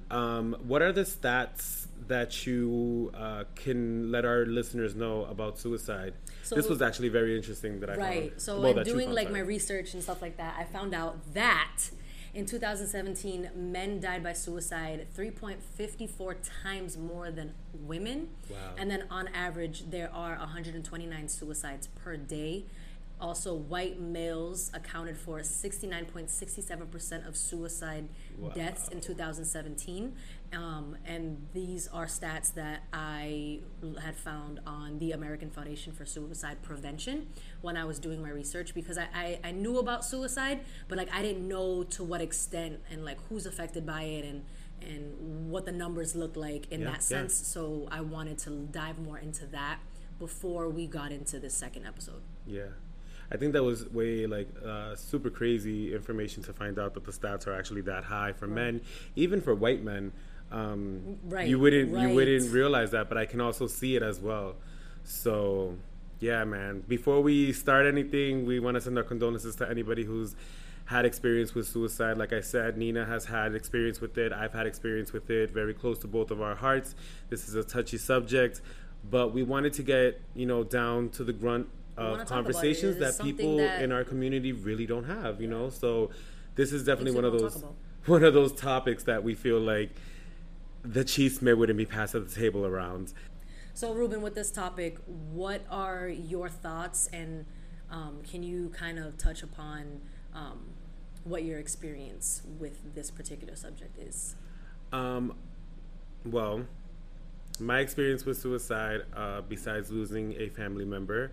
Um, 0.09 0.55
what 0.65 0.81
are 0.81 0.91
the 0.91 1.01
stats 1.01 1.87
that 2.07 2.45
you 2.45 3.11
uh, 3.13 3.43
can 3.55 4.11
let 4.11 4.25
our 4.25 4.45
listeners 4.45 4.95
know 4.95 5.25
about 5.25 5.57
suicide? 5.59 6.13
So- 6.43 6.55
this 6.55 6.67
was 6.69 6.81
actually 6.81 7.09
very 7.09 7.35
interesting 7.35 7.79
that 7.81 7.89
I 7.89 7.95
Right. 7.95 8.29
found. 8.31 8.41
So 8.41 8.61
Well, 8.61 8.77
in 8.79 8.83
doing 8.85 9.05
found, 9.07 9.15
like 9.15 9.27
sorry. 9.27 9.41
my 9.41 9.47
research 9.47 9.93
and 9.93 10.01
stuff 10.03 10.21
like 10.21 10.37
that, 10.37 10.55
I 10.57 10.63
found 10.65 10.93
out 10.93 11.33
that 11.33 11.89
in 12.33 12.45
2017, 12.47 13.49
men 13.55 13.99
died 13.99 14.23
by 14.23 14.33
suicide 14.33 15.05
3.54 15.15 16.35
times 16.63 16.97
more 16.97 17.29
than 17.31 17.53
women. 17.73 18.29
Wow. 18.49 18.73
And 18.77 18.89
then 18.89 19.03
on 19.09 19.27
average, 19.29 19.89
there 19.91 20.11
are 20.11 20.35
129 20.37 21.27
suicides 21.29 21.87
per 21.95 22.17
day. 22.17 22.65
Also, 23.21 23.53
white 23.53 23.99
males 24.01 24.71
accounted 24.73 25.15
for 25.15 25.43
69.67% 25.43 27.25
of 27.27 27.37
suicide 27.37 28.09
deaths 28.53 28.87
in 28.89 28.99
2017. 28.99 30.13
Um, 30.53 30.97
and 31.05 31.47
these 31.53 31.87
are 31.87 32.05
stats 32.05 32.53
that 32.53 32.83
I 32.93 33.59
had 34.01 34.15
found 34.15 34.59
on 34.67 34.99
the 34.99 35.11
American 35.11 35.49
Foundation 35.49 35.93
for 35.93 36.05
Suicide 36.05 36.61
Prevention 36.61 37.27
when 37.61 37.75
I 37.75 37.85
was 37.85 37.97
doing 37.99 38.21
my 38.21 38.29
research 38.29 38.73
because 38.73 38.97
I, 38.97 39.07
I, 39.13 39.39
I 39.43 39.51
knew 39.51 39.79
about 39.79 40.05
suicide, 40.05 40.59
but 40.87 40.97
like 40.97 41.13
I 41.13 41.21
didn't 41.21 41.47
know 41.47 41.83
to 41.83 42.03
what 42.03 42.21
extent 42.21 42.79
and 42.91 43.03
like 43.03 43.17
who's 43.29 43.45
affected 43.45 43.85
by 43.85 44.03
it 44.03 44.25
and 44.25 44.43
and 44.81 45.49
what 45.49 45.65
the 45.65 45.71
numbers 45.71 46.13
look 46.13 46.35
like 46.35 46.69
in 46.69 46.81
Yeah, 46.81 46.87
that 46.87 46.95
yeah. 46.95 46.99
sense. 46.99 47.33
So 47.33 47.87
I 47.89 48.01
wanted 48.01 48.37
to 48.39 48.49
dive 48.71 48.99
more 48.99 49.17
into 49.17 49.45
that 49.47 49.79
before 50.19 50.67
we 50.69 50.87
got 50.87 51.11
into 51.11 51.39
the 51.39 51.49
second 51.49 51.85
episode. 51.87 52.21
Yeah. 52.45 52.67
I 53.31 53.37
think 53.37 53.53
that 53.53 53.63
was 53.63 53.89
way 53.89 54.27
like 54.27 54.49
uh, 54.63 54.93
super 54.95 55.29
crazy 55.29 55.93
information 55.95 56.43
to 56.43 56.53
find 56.53 56.77
out 56.77 56.93
that 56.95 57.05
the 57.05 57.11
stats 57.13 57.47
are 57.47 57.53
actually 57.57 57.81
that 57.81 58.03
high 58.03 58.33
for 58.33 58.45
men, 58.47 58.81
even 59.15 59.41
for 59.41 59.55
white 59.55 59.81
men. 59.83 60.11
Um, 60.53 61.17
Right, 61.25 61.47
You 61.47 61.59
wouldn't 61.59 61.89
you 61.89 62.09
wouldn't 62.15 62.51
realize 62.51 62.91
that, 62.91 63.09
but 63.09 63.17
I 63.17 63.25
can 63.25 63.41
also 63.41 63.67
see 63.67 63.95
it 63.95 64.03
as 64.03 64.19
well. 64.19 64.55
So, 65.03 65.75
yeah, 66.19 66.43
man. 66.45 66.83
Before 66.87 67.21
we 67.21 67.51
start 67.53 67.85
anything, 67.85 68.45
we 68.45 68.59
want 68.59 68.75
to 68.75 68.81
send 68.81 68.97
our 68.97 69.03
condolences 69.03 69.55
to 69.57 69.69
anybody 69.69 70.03
who's 70.03 70.35
had 70.85 71.05
experience 71.05 71.55
with 71.55 71.67
suicide. 71.67 72.17
Like 72.17 72.33
I 72.33 72.41
said, 72.41 72.77
Nina 72.77 73.05
has 73.05 73.25
had 73.25 73.55
experience 73.55 73.99
with 73.99 74.17
it. 74.17 74.31
I've 74.31 74.53
had 74.53 74.67
experience 74.67 75.11
with 75.11 75.29
it. 75.29 75.49
Very 75.51 75.73
close 75.73 75.97
to 75.99 76.07
both 76.07 76.29
of 76.29 76.41
our 76.41 76.55
hearts. 76.55 76.93
This 77.29 77.47
is 77.49 77.55
a 77.55 77.63
touchy 77.63 77.97
subject, 77.97 78.61
but 79.09 79.33
we 79.33 79.43
wanted 79.43 79.73
to 79.73 79.83
get 79.83 80.21
you 80.35 80.45
know 80.45 80.63
down 80.63 81.09
to 81.11 81.23
the 81.23 81.33
grunt 81.33 81.67
of 81.97 81.97
talk 81.97 82.13
about 82.13 82.21
it. 82.21 82.27
conversations 82.27 82.97
that 82.97 83.17
people 83.19 83.57
that- 83.57 83.81
in 83.81 83.91
our 83.91 84.03
community 84.03 84.51
really 84.51 84.85
don't 84.85 85.05
have. 85.05 85.41
You 85.41 85.47
know, 85.47 85.69
so 85.69 86.11
this 86.55 86.71
is 86.71 86.83
definitely 86.85 87.13
one 87.15 87.25
of 87.25 87.33
those 87.33 87.63
one 88.05 88.23
of 88.23 88.33
those 88.33 88.53
topics 88.53 89.03
that 89.05 89.23
we 89.23 89.33
feel 89.33 89.59
like 89.59 89.89
the 90.83 91.03
chisme 91.03 91.57
wouldn't 91.57 91.77
be 91.77 91.85
passed 91.85 92.13
at 92.15 92.27
the 92.27 92.33
table 92.33 92.65
around. 92.65 93.13
So, 93.73 93.93
Ruben, 93.93 94.21
with 94.21 94.35
this 94.35 94.51
topic, 94.51 94.97
what 95.05 95.65
are 95.69 96.07
your 96.07 96.49
thoughts, 96.49 97.09
and 97.11 97.45
um, 97.89 98.21
can 98.29 98.43
you 98.43 98.69
kind 98.69 98.99
of 98.99 99.17
touch 99.17 99.41
upon 99.41 100.01
um, 100.33 100.59
what 101.23 101.43
your 101.43 101.57
experience 101.57 102.43
with 102.59 102.93
this 102.93 103.09
particular 103.09 103.55
subject 103.55 103.97
is? 103.97 104.35
Um, 104.91 105.35
well, 106.25 106.67
my 107.59 107.79
experience 107.79 108.25
with 108.25 108.37
suicide, 108.37 109.01
uh, 109.15 109.41
besides 109.41 109.89
losing 109.89 110.33
a 110.33 110.49
family 110.49 110.85
member 110.85 111.31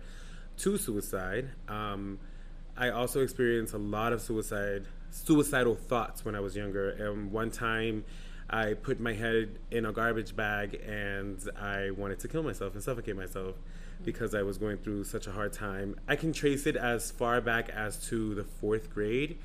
to 0.57 0.77
suicide, 0.77 1.49
um, 1.67 2.19
I 2.77 2.89
also 2.89 3.21
experienced 3.21 3.73
a 3.73 3.77
lot 3.77 4.13
of 4.13 4.21
suicide, 4.21 4.85
suicidal 5.11 5.75
thoughts 5.75 6.25
when 6.25 6.35
I 6.35 6.39
was 6.39 6.55
younger. 6.55 6.89
And 6.89 7.31
one 7.31 7.51
time, 7.51 8.05
I 8.51 8.73
put 8.73 8.99
my 8.99 9.13
head 9.13 9.59
in 9.71 9.85
a 9.85 9.93
garbage 9.93 10.35
bag 10.35 10.81
and 10.85 11.39
I 11.57 11.91
wanted 11.91 12.19
to 12.19 12.27
kill 12.27 12.43
myself 12.43 12.73
and 12.73 12.83
suffocate 12.83 13.15
myself 13.15 13.55
because 14.03 14.35
I 14.35 14.41
was 14.41 14.57
going 14.57 14.77
through 14.77 15.05
such 15.05 15.25
a 15.27 15.31
hard 15.31 15.53
time. 15.53 15.95
I 16.07 16.17
can 16.17 16.33
trace 16.33 16.65
it 16.65 16.75
as 16.75 17.11
far 17.11 17.39
back 17.39 17.69
as 17.69 17.97
to 18.09 18.35
the 18.35 18.43
fourth 18.43 18.93
grade. 18.93 19.37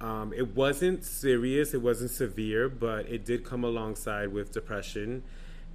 Um, 0.00 0.32
it 0.32 0.54
wasn't 0.54 1.04
serious, 1.04 1.74
it 1.74 1.82
wasn't 1.82 2.10
severe, 2.10 2.68
but 2.68 3.06
it 3.06 3.24
did 3.24 3.44
come 3.44 3.64
alongside 3.64 4.32
with 4.32 4.52
depression 4.52 5.24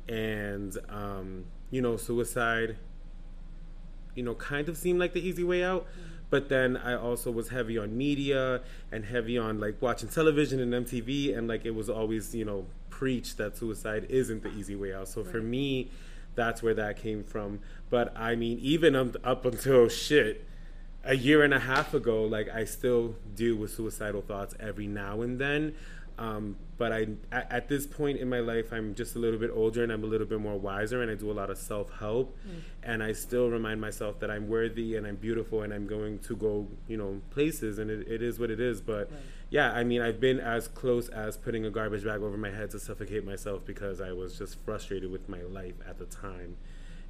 and, 0.07 0.77
um, 0.87 1.45
you 1.71 1.81
know, 1.81 1.97
suicide, 1.97 2.77
you 4.15 4.23
know, 4.23 4.35
kind 4.35 4.69
of 4.69 4.77
seemed 4.77 4.99
like 4.99 5.13
the 5.13 5.27
easy 5.27 5.43
way 5.43 5.63
out. 5.63 5.87
But 6.31 6.49
then 6.49 6.77
I 6.77 6.95
also 6.95 7.29
was 7.29 7.49
heavy 7.49 7.77
on 7.77 7.95
media 7.95 8.61
and 8.91 9.05
heavy 9.05 9.37
on 9.37 9.59
like 9.59 9.79
watching 9.81 10.09
television 10.09 10.59
and 10.59 10.87
MTV, 10.87 11.37
and 11.37 11.47
like 11.47 11.65
it 11.65 11.75
was 11.75 11.89
always, 11.89 12.33
you 12.33 12.45
know, 12.45 12.65
preached 12.89 13.37
that 13.37 13.57
suicide 13.57 14.07
isn't 14.09 14.41
the 14.41 14.49
easy 14.49 14.75
way 14.75 14.93
out. 14.93 15.09
So 15.09 15.23
for 15.23 15.41
me, 15.41 15.91
that's 16.33 16.63
where 16.63 16.73
that 16.73 16.97
came 16.97 17.23
from. 17.23 17.59
But 17.89 18.17
I 18.17 18.35
mean, 18.35 18.57
even 18.59 18.95
up, 18.95 19.17
up 19.23 19.45
until 19.45 19.89
shit, 19.89 20.45
a 21.03 21.15
year 21.15 21.43
and 21.43 21.53
a 21.53 21.59
half 21.59 21.93
ago, 21.93 22.23
like 22.23 22.47
I 22.49 22.63
still 22.63 23.15
deal 23.35 23.57
with 23.57 23.71
suicidal 23.71 24.21
thoughts 24.21 24.55
every 24.59 24.87
now 24.87 25.21
and 25.21 25.37
then. 25.39 25.75
Um, 26.21 26.55
but 26.77 26.91
I, 26.91 27.07
at, 27.31 27.51
at 27.51 27.67
this 27.67 27.87
point 27.87 28.19
in 28.19 28.29
my 28.29 28.41
life, 28.41 28.71
I'm 28.71 28.93
just 28.93 29.15
a 29.15 29.19
little 29.19 29.39
bit 29.39 29.49
older 29.51 29.81
and 29.83 29.91
I'm 29.91 30.03
a 30.03 30.07
little 30.07 30.27
bit 30.27 30.39
more 30.39 30.57
wiser, 30.57 31.01
and 31.01 31.09
I 31.09 31.15
do 31.15 31.31
a 31.31 31.37
lot 31.41 31.49
of 31.49 31.57
self 31.57 31.89
help. 31.99 32.37
And 32.83 33.01
I 33.01 33.13
still 33.13 33.49
remind 33.49 33.81
myself 33.81 34.19
that 34.19 34.29
I'm 34.29 34.47
worthy 34.47 34.95
and 34.97 35.07
I'm 35.07 35.15
beautiful 35.15 35.63
and 35.63 35.73
I'm 35.73 35.87
going 35.87 36.19
to 36.19 36.35
go, 36.35 36.67
you 36.87 36.97
know, 36.97 37.21
places, 37.31 37.79
and 37.79 37.89
it, 37.89 38.07
it 38.07 38.21
is 38.21 38.39
what 38.39 38.51
it 38.51 38.59
is. 38.59 38.81
But 38.81 39.09
yeah, 39.49 39.71
I 39.71 39.83
mean, 39.83 40.01
I've 40.01 40.19
been 40.19 40.39
as 40.39 40.67
close 40.67 41.09
as 41.09 41.37
putting 41.37 41.65
a 41.65 41.71
garbage 41.71 42.03
bag 42.05 42.21
over 42.21 42.37
my 42.37 42.51
head 42.51 42.69
to 42.71 42.79
suffocate 42.79 43.25
myself 43.25 43.65
because 43.65 43.99
I 43.99 44.11
was 44.11 44.37
just 44.37 44.57
frustrated 44.63 45.09
with 45.11 45.27
my 45.27 45.41
life 45.41 45.75
at 45.89 45.97
the 45.97 46.05
time 46.05 46.57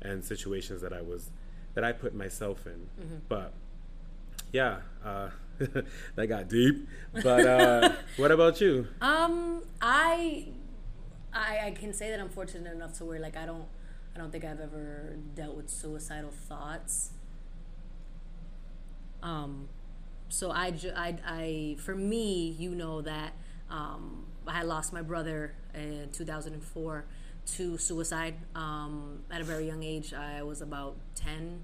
and 0.01 0.23
situations 0.23 0.81
that 0.81 0.93
I 0.93 1.01
was 1.01 1.29
that 1.75 1.83
I 1.83 1.91
put 1.91 2.13
myself 2.15 2.65
in. 2.65 2.87
But 3.29 3.51
yeah, 4.53 4.77
uh, 5.05 5.29
that 6.15 6.27
got 6.27 6.49
deep. 6.49 6.87
But 7.13 7.45
uh, 7.45 7.93
what 8.17 8.31
about 8.31 8.61
you? 8.61 8.87
Um, 9.01 9.63
I, 9.81 10.47
I, 11.33 11.59
I 11.65 11.71
can 11.71 11.93
say 11.93 12.09
that 12.09 12.19
I'm 12.19 12.29
fortunate 12.29 12.71
enough 12.73 12.97
to 12.99 13.05
where 13.05 13.19
like 13.19 13.37
I 13.37 13.45
don't, 13.45 13.65
I 14.15 14.19
don't 14.19 14.31
think 14.31 14.43
I've 14.43 14.59
ever 14.59 15.15
dealt 15.35 15.55
with 15.55 15.69
suicidal 15.69 16.31
thoughts. 16.31 17.11
Um, 19.23 19.69
so 20.29 20.51
I, 20.51 20.71
ju- 20.71 20.93
I, 20.95 21.15
I, 21.25 21.75
for 21.79 21.95
me, 21.95 22.55
you 22.57 22.73
know 22.73 23.01
that 23.01 23.33
um, 23.69 24.25
I 24.47 24.53
had 24.53 24.65
lost 24.65 24.93
my 24.93 25.01
brother 25.01 25.53
in 25.73 26.09
2004 26.11 27.05
to 27.45 27.77
suicide 27.77 28.35
um, 28.55 29.19
at 29.29 29.41
a 29.41 29.43
very 29.43 29.67
young 29.67 29.83
age. 29.83 30.13
I 30.13 30.43
was 30.43 30.61
about 30.61 30.95
10, 31.15 31.61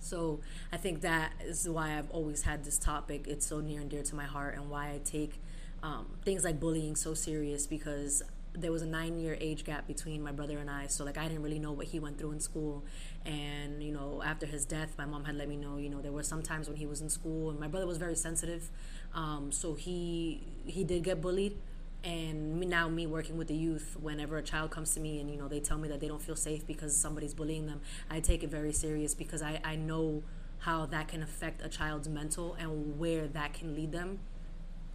so 0.00 0.40
I 0.72 0.76
think 0.76 1.00
that 1.02 1.32
is 1.44 1.68
why 1.68 1.98
I've 1.98 2.10
always 2.10 2.42
had 2.42 2.64
this 2.64 2.78
topic. 2.78 3.26
It's 3.26 3.46
so 3.46 3.60
near 3.60 3.80
and 3.80 3.90
dear 3.90 4.02
to 4.02 4.14
my 4.14 4.24
heart, 4.24 4.56
and 4.56 4.70
why 4.70 4.90
I 4.90 5.00
take 5.04 5.40
um, 5.82 6.06
things 6.24 6.44
like 6.44 6.60
bullying 6.60 6.96
so 6.96 7.14
serious 7.14 7.66
because 7.66 8.22
there 8.54 8.72
was 8.72 8.82
a 8.82 8.86
nine 8.86 9.20
year 9.20 9.36
age 9.40 9.64
gap 9.64 9.86
between 9.86 10.22
my 10.22 10.32
brother 10.32 10.58
and 10.58 10.70
I. 10.70 10.86
So 10.86 11.04
like 11.04 11.18
I 11.18 11.28
didn't 11.28 11.42
really 11.42 11.58
know 11.58 11.72
what 11.72 11.86
he 11.86 12.00
went 12.00 12.18
through 12.18 12.32
in 12.32 12.40
school, 12.40 12.84
and 13.24 13.82
you 13.82 13.92
know 13.92 14.22
after 14.24 14.46
his 14.46 14.64
death, 14.64 14.94
my 14.98 15.04
mom 15.06 15.24
had 15.24 15.36
let 15.36 15.48
me 15.48 15.56
know. 15.56 15.76
You 15.76 15.90
know 15.90 16.00
there 16.00 16.12
were 16.12 16.22
some 16.22 16.42
times 16.42 16.68
when 16.68 16.76
he 16.76 16.86
was 16.86 17.00
in 17.00 17.08
school, 17.08 17.50
and 17.50 17.58
my 17.60 17.68
brother 17.68 17.86
was 17.86 17.98
very 17.98 18.16
sensitive, 18.16 18.70
um, 19.14 19.52
so 19.52 19.74
he 19.74 20.42
he 20.66 20.84
did 20.84 21.04
get 21.04 21.20
bullied 21.20 21.56
and 22.04 22.60
me, 22.60 22.66
now 22.66 22.88
me 22.88 23.06
working 23.06 23.36
with 23.36 23.48
the 23.48 23.56
youth 23.56 23.96
whenever 24.00 24.36
a 24.36 24.42
child 24.42 24.70
comes 24.70 24.94
to 24.94 25.00
me 25.00 25.20
and 25.20 25.28
you 25.30 25.36
know 25.36 25.48
they 25.48 25.58
tell 25.58 25.78
me 25.78 25.88
that 25.88 26.00
they 26.00 26.06
don't 26.06 26.22
feel 26.22 26.36
safe 26.36 26.64
because 26.64 26.96
somebody's 26.96 27.34
bullying 27.34 27.66
them 27.66 27.80
i 28.08 28.20
take 28.20 28.44
it 28.44 28.50
very 28.50 28.72
serious 28.72 29.16
because 29.16 29.42
i, 29.42 29.60
I 29.64 29.74
know 29.74 30.22
how 30.60 30.86
that 30.86 31.08
can 31.08 31.22
affect 31.22 31.64
a 31.64 31.68
child's 31.68 32.08
mental 32.08 32.54
and 32.58 32.98
where 32.98 33.28
that 33.28 33.52
can 33.52 33.74
lead 33.74 33.92
them. 33.92 34.18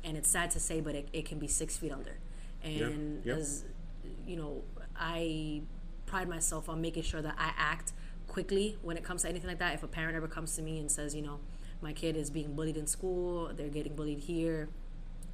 And 0.04 0.18
it's 0.18 0.30
sad 0.30 0.52
to 0.52 0.60
say 0.60 0.82
but 0.82 0.96
it, 0.96 1.08
it 1.14 1.26
can 1.26 1.40
be 1.40 1.48
six 1.48 1.78
feet 1.78 1.92
under. 1.92 2.18
And 2.62 3.24
yeah. 3.26 3.36
as 3.36 3.66
you 4.26 4.36
know 4.36 4.64
i 4.98 5.62
pride 6.06 6.28
myself 6.28 6.68
on 6.68 6.82
making 6.82 7.04
sure 7.04 7.22
that 7.22 7.36
i 7.38 7.52
act 7.58 7.94
quickly 8.28 8.78
when 8.82 8.98
it 8.98 9.04
comes 9.04 9.22
to 9.22 9.30
anything 9.30 9.50
like 9.50 9.60
that. 9.60 9.74
If 9.74 9.84
a 9.84 9.88
parent 9.88 10.16
ever 10.16 10.28
comes 10.28 10.56
to 10.58 10.62
me 10.62 10.80
and 10.80 10.92
says 10.92 11.16
you 11.16 11.22
know 11.22 11.40
my 11.82 11.94
kid 11.94 12.16
is 12.16 12.30
being 12.30 12.54
bullied 12.54 12.78
in 12.78 12.88
school 12.88 13.52
they're 13.54 13.68
getting 13.68 13.96
bullied 13.96 14.20
here 14.20 14.70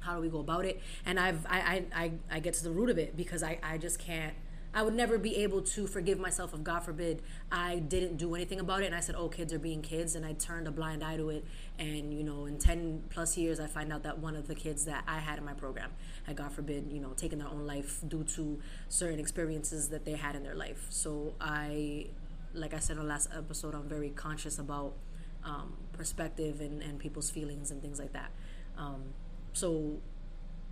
how 0.00 0.16
do 0.16 0.20
we 0.20 0.28
go 0.28 0.40
about 0.40 0.64
it? 0.64 0.80
And 1.04 1.18
i've 1.18 1.46
i 1.46 1.84
i, 1.94 2.04
I, 2.04 2.12
I 2.30 2.40
get 2.40 2.54
to 2.54 2.64
the 2.64 2.70
root 2.70 2.90
of 2.90 2.98
it 2.98 3.16
because 3.16 3.42
I, 3.42 3.58
I 3.62 3.78
just 3.78 3.98
can't 3.98 4.34
i 4.72 4.82
would 4.82 4.94
never 4.94 5.18
be 5.18 5.36
able 5.36 5.62
to 5.62 5.86
forgive 5.86 6.18
myself 6.18 6.54
if 6.54 6.62
god 6.62 6.80
forbid 6.80 7.22
i 7.50 7.76
didn't 7.76 8.16
do 8.16 8.34
anything 8.34 8.60
about 8.60 8.82
it 8.82 8.86
and 8.86 8.94
i 8.94 9.00
said 9.00 9.16
oh 9.18 9.28
kids 9.28 9.52
are 9.52 9.58
being 9.58 9.82
kids 9.82 10.14
and 10.14 10.24
i 10.24 10.32
turned 10.34 10.68
a 10.68 10.70
blind 10.70 11.02
eye 11.02 11.16
to 11.16 11.28
it. 11.30 11.44
And 11.78 12.12
you 12.14 12.22
know 12.22 12.46
in 12.46 12.58
10 12.58 13.04
plus 13.10 13.36
years 13.36 13.58
i 13.60 13.66
find 13.66 13.92
out 13.92 14.02
that 14.04 14.18
one 14.18 14.36
of 14.36 14.46
the 14.48 14.54
kids 14.54 14.84
that 14.84 15.04
i 15.06 15.18
had 15.18 15.38
in 15.38 15.44
my 15.44 15.54
program 15.54 15.90
had 16.24 16.36
god 16.36 16.52
forbid 16.52 16.90
you 16.90 17.00
know 17.00 17.10
taken 17.14 17.38
their 17.38 17.48
own 17.48 17.66
life 17.66 18.00
due 18.06 18.24
to 18.24 18.60
certain 18.88 19.18
experiences 19.18 19.88
that 19.88 20.04
they 20.04 20.12
had 20.12 20.36
in 20.36 20.42
their 20.42 20.54
life. 20.54 20.86
So 20.90 21.34
i 21.40 22.06
like 22.54 22.74
i 22.74 22.78
said 22.78 22.96
in 22.96 23.02
the 23.02 23.08
last 23.08 23.28
episode 23.36 23.74
i'm 23.74 23.88
very 23.88 24.10
conscious 24.10 24.58
about 24.58 24.94
um, 25.44 25.74
perspective 25.92 26.60
and, 26.60 26.82
and 26.82 26.98
people's 26.98 27.30
feelings 27.30 27.70
and 27.70 27.80
things 27.80 27.98
like 27.98 28.12
that. 28.12 28.30
Um, 28.76 29.14
so 29.60 29.98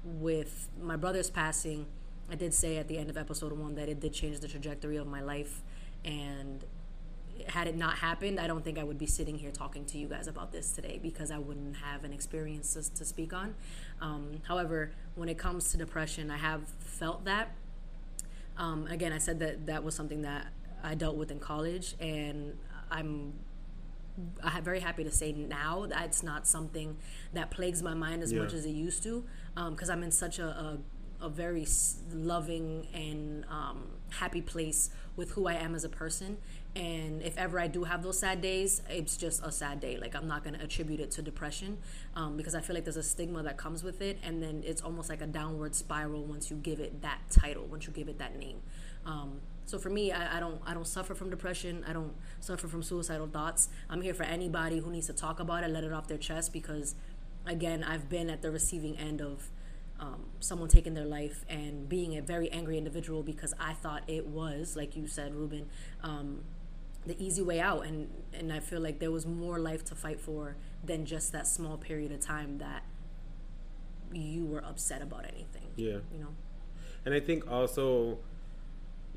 with 0.05 0.69
my 0.81 0.97
brother's 0.97 1.31
passing 1.31 1.87
I 2.31 2.35
did 2.35 2.53
say 2.53 2.77
at 2.77 2.89
the 2.89 2.99
end 2.99 3.09
of 3.09 3.17
episode 3.17 3.53
one 3.53 3.75
that 3.77 3.89
it 3.89 4.01
did 4.01 4.13
change 4.13 4.41
the 4.41 4.49
trajectory 4.49 4.97
of 4.97 5.07
my 5.07 5.23
life, 5.23 5.63
and 6.05 6.63
had 7.47 7.67
it 7.67 7.77
not 7.77 7.99
happened, 7.99 8.39
I 8.39 8.47
don't 8.47 8.63
think 8.63 8.79
I 8.79 8.85
would 8.85 8.99
be 8.99 9.07
sitting 9.07 9.39
here 9.39 9.51
talking 9.51 9.85
to 9.87 9.99
you 9.99 10.09
guys 10.09 10.27
about 10.27 10.53
this 10.53 10.73
today 10.73 10.99
because 11.03 11.31
I 11.31 11.39
wouldn't 11.39 11.77
have 11.77 12.05
an 12.05 12.13
experience 12.13 12.75
to, 12.75 13.05
speak 13.05 13.33
on. 13.33 13.55
Um, 14.01 14.43
however, 14.47 14.91
when 15.15 15.29
it 15.29 15.39
comes 15.39 15.71
to 15.71 15.79
depression, 15.79 16.31
I 16.31 16.37
have 16.37 16.69
felt 16.81 17.25
that. 17.25 17.53
Um, 18.59 18.87
again, 18.89 19.13
I 19.13 19.19
said 19.19 19.39
that 19.39 19.67
that 19.67 19.85
was 19.85 19.95
something 19.95 20.23
that 20.23 20.49
I 20.83 20.95
dealt 20.95 21.17
with 21.17 21.31
in 21.31 21.39
college, 21.39 21.95
and 22.01 22.59
I'm 22.91 23.33
I'm 24.43 24.65
very 24.65 24.81
happy 24.81 25.05
to 25.05 25.11
say 25.11 25.33
now 25.33 25.87
that 25.87 26.05
it's 26.07 26.23
not 26.23 26.47
something 26.47 26.97
that 27.33 27.51
plagues 27.51 27.83
my 27.83 27.95
mind 27.95 28.23
as 28.23 28.33
Yeah. 28.33 28.41
much 28.41 28.53
as 28.53 28.65
it 28.65 28.71
used 28.71 29.03
to, 29.05 29.25
because 29.71 29.91
I'm 29.91 30.03
in 30.03 30.11
such 30.11 30.39
a, 30.39 30.47
a, 30.47 30.79
a 31.21 31.29
very 31.29 31.67
loving 32.13 32.87
and 32.95 33.45
um, 33.51 33.85
happy 34.11 34.41
place 34.43 34.91
with 35.17 35.33
who 35.33 35.47
I 35.47 35.55
am 35.55 35.75
as 35.75 35.85
a 35.85 35.89
person. 35.89 36.39
And 36.77 37.23
if 37.23 37.37
ever 37.37 37.59
I 37.59 37.67
do 37.67 37.85
have 37.85 38.03
those 38.03 38.19
sad 38.21 38.41
days, 38.41 38.83
it's 38.89 39.17
just 39.17 39.43
a 39.43 39.51
sad 39.51 39.81
day. 39.81 39.97
Like 39.97 40.15
I'm 40.15 40.29
not 40.29 40.45
going 40.45 40.55
to 40.55 40.63
attribute 40.63 41.01
it 41.01 41.11
to 41.13 41.23
depression 41.23 41.79
um, 42.15 42.37
because 42.37 42.55
I 42.55 42.61
feel 42.61 42.75
like 42.75 42.85
there's 42.85 42.97
a 42.97 43.03
stigma 43.03 43.43
that 43.43 43.57
comes 43.57 43.83
with 43.83 44.01
it, 44.01 44.19
and 44.23 44.43
then 44.43 44.63
it's 44.65 44.83
almost 44.83 45.09
like 45.09 45.21
a 45.21 45.27
downward 45.27 45.75
spiral 45.75 46.25
once 46.25 46.51
you 46.51 46.57
give 46.57 46.79
it 46.79 47.03
that 47.03 47.19
title, 47.31 47.67
once 47.67 47.87
you 47.87 47.93
give 47.93 48.09
it 48.09 48.19
that 48.19 48.39
name. 48.39 48.61
Um, 49.07 49.41
so 49.69 49.79
for 49.79 49.91
me, 49.91 50.13
I, 50.13 50.39
I 50.39 50.41
don't 50.41 50.63
I 50.65 50.73
don't 50.73 50.87
suffer 50.87 51.15
from 51.15 51.29
depression. 51.29 51.85
I 51.87 51.93
don't 51.93 52.15
suffer 52.41 52.67
from 52.67 52.83
suicidal 52.83 53.27
thoughts. 53.27 53.69
I'm 53.91 54.01
here 54.01 54.15
for 54.15 54.23
anybody 54.23 54.79
who 54.79 54.91
needs 54.91 55.09
to 55.09 55.13
talk 55.13 55.41
about 55.41 55.63
it, 55.63 55.69
let 55.69 55.85
it 55.85 55.93
off 55.93 56.09
their 56.09 56.17
chest 56.17 56.55
because, 56.55 56.95
again, 57.45 57.85
I've 57.85 58.09
been 58.09 58.31
at 58.31 58.41
the 58.41 58.51
receiving 58.51 58.97
end 58.97 59.21
of 59.21 59.51
um, 60.01 60.25
someone 60.41 60.71
taking 60.71 60.95
their 60.95 61.05
life 61.05 61.45
and 61.51 61.87
being 61.87 62.17
a 62.17 62.23
very 62.23 62.51
angry 62.51 62.79
individual 62.79 63.23
because 63.23 63.53
I 63.61 63.75
thought 63.75 64.05
it 64.07 64.27
was, 64.27 64.75
like 64.75 64.97
you 64.97 65.07
said, 65.07 65.35
Ruben, 65.35 65.69
um, 66.03 66.45
the 67.05 67.23
easy 67.23 67.43
way 67.43 67.61
out, 67.61 67.85
and 67.85 68.09
and 68.33 68.51
I 68.51 68.61
feel 68.61 68.81
like 68.81 69.01
there 69.01 69.11
was 69.11 69.27
more 69.27 69.59
life 69.59 69.85
to 69.87 69.95
fight 69.95 70.19
for 70.19 70.57
than 70.83 71.05
just 71.05 71.31
that 71.33 71.47
small 71.47 71.77
period 71.77 72.11
of 72.11 72.21
time 72.21 72.57
that 72.57 72.85
you 74.15 74.47
were 74.47 74.65
upset 74.65 75.03
about 75.03 75.27
anything. 75.27 75.69
Yeah. 75.77 75.99
You 76.11 76.21
know. 76.21 76.35
And 77.05 77.15
I 77.15 77.21
think 77.21 77.51
also, 77.51 78.19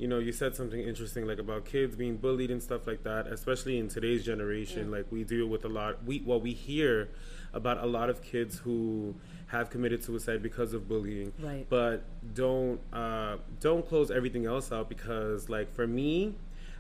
you 0.01 0.07
know, 0.07 0.17
you 0.17 0.31
said 0.31 0.55
something 0.55 0.81
interesting 0.81 1.27
like 1.27 1.37
about 1.37 1.63
kids 1.63 1.95
being 1.95 2.17
bullied 2.17 2.49
and 2.49 2.61
stuff 2.61 2.87
like 2.87 3.03
that, 3.03 3.27
especially 3.27 3.77
in 3.77 3.87
today's 3.87 4.25
generation. 4.25 4.89
Like 4.89 5.05
we 5.11 5.23
deal 5.23 5.45
with 5.45 5.63
a 5.63 5.69
lot. 5.69 6.03
We 6.03 6.23
well, 6.25 6.41
we 6.41 6.53
hear 6.53 7.09
about 7.53 7.77
a 7.77 7.85
lot 7.85 8.09
of 8.09 8.23
kids 8.23 8.57
who 8.57 9.13
have 9.47 9.69
committed 9.69 10.03
suicide 10.03 10.41
because 10.41 10.73
of 10.73 10.87
bullying. 10.89 11.31
Right. 11.39 11.67
But 11.69 12.01
don't 12.33 12.79
uh, 12.91 13.37
don't 13.59 13.87
close 13.87 14.09
everything 14.09 14.47
else 14.47 14.71
out 14.71 14.89
because, 14.89 15.49
like, 15.49 15.71
for 15.75 15.85
me, 15.85 16.33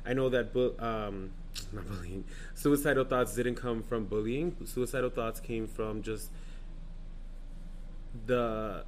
I 0.03 0.13
know 0.13 0.29
that 0.29 0.51
bu- 0.51 0.73
um, 0.79 1.29
not 1.73 1.87
bullying. 1.87 2.23
Suicidal 2.55 3.05
thoughts 3.05 3.35
didn't 3.35 3.55
come 3.55 3.83
from 3.83 4.05
bullying. 4.05 4.55
Suicidal 4.65 5.11
thoughts 5.11 5.39
came 5.39 5.67
from 5.67 6.01
just 6.01 6.31
the 8.25 8.83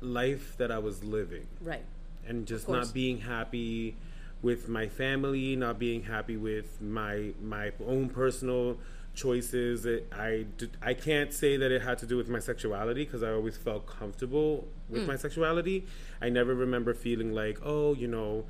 life 0.00 0.56
that 0.56 0.70
I 0.70 0.78
was 0.78 1.04
living 1.04 1.46
Right. 1.60 1.84
And 2.26 2.46
just 2.46 2.68
not 2.68 2.92
being 2.92 3.18
happy 3.18 3.96
with 4.42 4.68
my 4.68 4.88
family, 4.88 5.56
not 5.56 5.78
being 5.78 6.04
happy 6.04 6.36
with 6.36 6.80
my 6.80 7.32
my 7.42 7.72
own 7.86 8.08
personal 8.08 8.78
choices. 9.14 9.86
It, 9.86 10.08
I 10.12 10.46
I 10.82 10.94
can't 10.94 11.32
say 11.32 11.56
that 11.56 11.70
it 11.70 11.82
had 11.82 11.98
to 11.98 12.06
do 12.06 12.16
with 12.16 12.28
my 12.28 12.38
sexuality 12.38 13.04
because 13.04 13.22
I 13.22 13.30
always 13.30 13.56
felt 13.56 13.86
comfortable 13.86 14.68
with 14.88 15.02
mm. 15.02 15.08
my 15.08 15.16
sexuality. 15.16 15.86
I 16.20 16.28
never 16.28 16.54
remember 16.54 16.94
feeling 16.94 17.32
like, 17.32 17.58
oh, 17.62 17.94
you 17.94 18.08
know, 18.08 18.44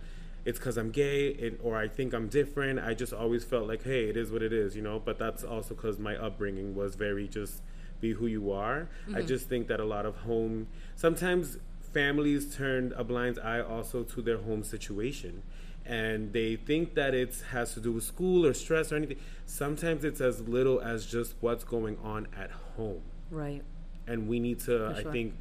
it's 0.44 0.58
because 0.58 0.76
I'm 0.76 0.90
gay 0.90 1.28
it, 1.28 1.60
or 1.62 1.76
I 1.76 1.88
think 1.88 2.14
I'm 2.14 2.28
different. 2.28 2.78
I 2.78 2.94
just 2.94 3.12
always 3.12 3.44
felt 3.44 3.66
like, 3.66 3.84
hey, 3.84 4.04
it 4.08 4.16
is 4.16 4.30
what 4.30 4.42
it 4.42 4.52
is, 4.52 4.76
you 4.76 4.82
know. 4.82 5.00
But 5.04 5.18
that's 5.18 5.42
also 5.44 5.74
because 5.74 5.98
my 5.98 6.16
upbringing 6.16 6.74
was 6.74 6.94
very 6.94 7.28
just 7.28 7.62
be 8.00 8.12
who 8.12 8.26
you 8.26 8.50
are. 8.50 8.88
I 9.08 9.10
mm-hmm. 9.10 9.26
just 9.26 9.48
think 9.48 9.68
that 9.68 9.80
a 9.80 9.84
lot 9.84 10.06
of 10.06 10.16
home 10.16 10.68
sometimes 10.96 11.58
families 11.92 12.54
turned 12.56 12.92
a 12.92 13.04
blind 13.04 13.38
eye 13.38 13.60
also 13.60 14.02
to 14.04 14.22
their 14.22 14.38
home 14.38 14.62
situation. 14.62 15.42
And 15.84 16.32
they 16.32 16.56
think 16.56 16.94
that 16.94 17.14
it 17.14 17.42
has 17.50 17.74
to 17.74 17.80
do 17.80 17.92
with 17.92 18.04
school 18.04 18.46
or 18.46 18.54
stress 18.54 18.92
or 18.92 18.96
anything. 18.96 19.18
Sometimes 19.46 20.04
it's 20.04 20.20
as 20.20 20.40
little 20.42 20.80
as 20.80 21.06
just 21.06 21.34
what's 21.40 21.64
going 21.64 21.96
on 22.02 22.28
at 22.36 22.50
home. 22.76 23.02
Right. 23.30 23.62
and 24.06 24.26
we 24.26 24.40
need 24.40 24.58
to 24.58 24.86
i 24.88 25.04
think 25.12 25.34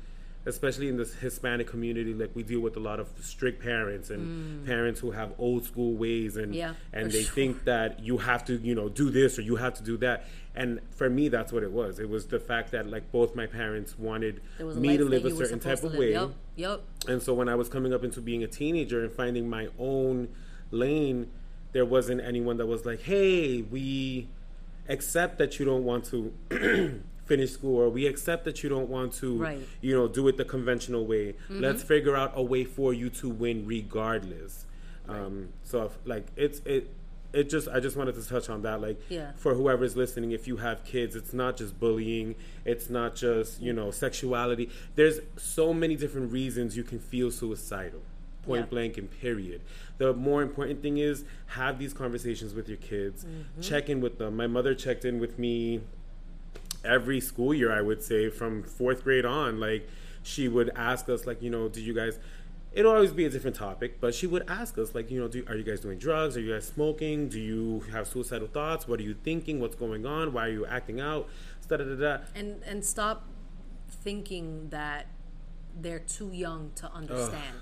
especially 0.49 0.87
in 0.87 0.97
this 0.97 1.11
hispanic 1.25 1.67
community 1.67 2.13
like 2.21 2.31
we 2.33 2.43
deal 2.43 2.59
with 2.67 2.75
a 2.75 2.79
lot 2.89 2.99
of 2.99 3.07
strict 3.21 3.61
parents 3.61 4.09
and 4.09 4.65
parents 4.65 4.99
who 4.99 5.11
have 5.11 5.29
old 5.37 5.61
school 5.63 5.93
ways 5.93 6.35
and 6.35 6.49
Mm. 6.53 6.57
Yeah, 6.63 6.73
and 6.91 7.11
they 7.11 7.23
sure. 7.23 7.35
think 7.39 7.63
that 7.65 7.89
you 8.07 8.15
have 8.29 8.41
to 8.49 8.53
you 8.69 8.75
know 8.79 8.87
do 8.89 9.09
this 9.19 9.37
or 9.37 9.43
you 9.43 9.55
have 9.65 9.73
to 9.75 9.83
do 9.83 9.95
that 10.05 10.17
and 10.55 10.79
for 10.99 11.07
me 11.09 11.27
that's 11.35 11.51
what 11.53 11.63
it 11.63 11.71
was 11.71 11.99
it 11.99 12.09
was 12.09 12.23
the 12.35 12.39
fact 12.39 12.71
that 12.71 12.83
like 12.95 13.05
both 13.11 13.35
my 13.41 13.45
parents 13.45 13.91
wanted 14.07 14.41
There 14.57 14.65
was 14.65 14.77
a 14.77 14.79
me 14.79 14.97
to 14.97 15.05
live 15.05 15.23
a 15.25 15.35
certain 15.35 15.59
type 15.59 15.83
of 15.83 15.93
way. 16.01 16.11
Yep. 16.13 16.29
Yep. 16.55 16.81
and 17.07 17.21
so 17.21 17.33
when 17.39 17.47
I 17.47 17.55
was 17.55 17.69
coming 17.69 17.93
up 17.93 18.03
into 18.03 18.19
being 18.19 18.43
a 18.43 18.47
teenager 18.47 18.99
and 19.05 19.11
finding 19.11 19.45
my 19.49 19.65
own 19.77 20.27
lane, 20.71 21.27
there 21.71 21.85
wasn't 21.85 22.21
anyone 22.21 22.57
that 22.57 22.65
was 22.65 22.81
like, 22.85 23.01
"Hey, 23.03 23.61
we 23.61 24.27
accept 24.95 25.37
that 25.37 25.59
you 25.59 25.65
don't 25.65 25.83
want 25.83 26.03
to 26.05 26.33
finish 27.29 27.51
school 27.51 27.77
or 27.81 27.89
we 27.89 28.07
accept 28.07 28.43
that 28.45 28.63
you 28.63 28.69
don't 28.75 28.89
want 28.89 29.13
to, 29.21 29.37
Right. 29.37 29.57
Mm-hmm. 29.59 29.85
you 29.87 29.93
know, 29.95 30.07
do 30.07 30.27
it 30.27 30.35
the 30.35 30.45
conventional 30.45 31.05
way. 31.05 31.35
Let's 31.49 31.83
figure 31.83 32.15
out 32.21 32.31
a 32.35 32.43
way 32.43 32.63
for 32.65 32.93
you 32.93 33.09
to 33.21 33.29
win 33.29 33.57
regardless." 33.65 34.65
Um, 35.07 35.49
so 35.63 35.85
if, 35.85 35.97
like 36.05 36.25
it's 36.35 36.59
it 36.65 36.83
it 37.33 37.45
just 37.49 37.67
I 37.67 37.79
just 37.79 37.95
wanted 37.95 38.15
to 38.15 38.27
touch 38.27 38.47
on 38.49 38.61
that 38.63 38.79
like 38.81 38.99
Yeah. 39.09 39.31
for 39.43 39.53
whoever's 39.55 39.95
listening 39.95 40.31
if 40.39 40.47
you 40.47 40.57
have 40.57 40.83
kids 40.83 41.15
it's 41.15 41.33
not 41.33 41.57
just 41.57 41.79
bullying 41.79 42.35
it's 42.65 42.89
not 42.89 43.15
just 43.15 43.61
you 43.61 43.73
know 43.73 43.89
sexuality 43.91 44.69
there's 44.95 45.17
so 45.37 45.71
many 45.83 45.95
different 45.95 46.31
reasons 46.31 46.75
you 46.77 46.83
can 46.83 46.99
feel 46.99 47.29
suicidal 47.31 48.01
point 48.47 48.61
Yeah. 48.65 48.69
blank 48.73 48.97
and 48.99 49.07
period 49.25 49.61
the 49.99 50.11
more 50.13 50.41
important 50.49 50.81
thing 50.83 50.97
is 50.97 51.23
have 51.59 51.77
these 51.83 51.93
conversations 52.03 52.51
with 52.57 52.67
your 52.67 52.81
kids 52.91 53.25
Mm-hmm. 53.25 53.61
check 53.61 53.89
in 53.89 53.99
with 54.01 54.15
them 54.17 54.35
my 54.43 54.47
mother 54.47 54.73
checked 54.85 55.05
in 55.05 55.19
with 55.19 55.37
me 55.37 55.81
every 56.83 57.19
school 57.19 57.53
year 57.53 57.71
i 57.71 57.81
would 57.81 58.01
say 58.01 58.29
from 58.29 58.63
fourth 58.63 59.03
grade 59.03 59.25
on 59.25 59.59
like 59.59 59.87
she 60.23 60.47
would 60.47 60.69
ask 60.75 61.09
us 61.09 61.25
like 61.27 61.41
you 61.41 61.49
know 61.49 61.67
did 61.67 61.81
you 61.81 61.93
guys 61.93 62.19
it'll 62.71 62.91
always 62.93 63.11
be 63.11 63.25
a 63.25 63.29
different 63.29 63.55
topic 63.55 63.99
but 63.99 64.13
she 64.13 64.27
would 64.27 64.43
ask 64.47 64.77
us 64.77 64.93
like 64.93 65.09
you 65.09 65.19
know 65.19 65.27
do, 65.27 65.43
are 65.47 65.55
you 65.55 65.63
guys 65.63 65.79
doing 65.79 65.97
drugs? 65.97 66.37
Are 66.37 66.41
you 66.41 66.53
guys 66.53 66.67
smoking? 66.67 67.27
Do 67.27 67.39
you 67.39 67.83
have 67.91 68.07
suicidal 68.07 68.47
thoughts? 68.47 68.87
What 68.87 68.99
are 68.99 69.03
you 69.03 69.15
thinking? 69.15 69.59
What's 69.59 69.75
going 69.75 70.05
on? 70.05 70.33
Why 70.33 70.45
are 70.45 70.51
you 70.51 70.65
acting 70.67 70.99
out? 71.01 71.27
Da 71.67 71.77
da 71.77 71.83
da 71.83 71.95
da. 71.95 72.17
And 72.35 72.61
and 72.63 72.85
stop 72.85 73.25
thinking 73.89 74.69
that 74.69 75.07
they're 75.79 75.99
too 75.99 76.31
young 76.31 76.71
to 76.75 76.91
understand. 76.93 77.55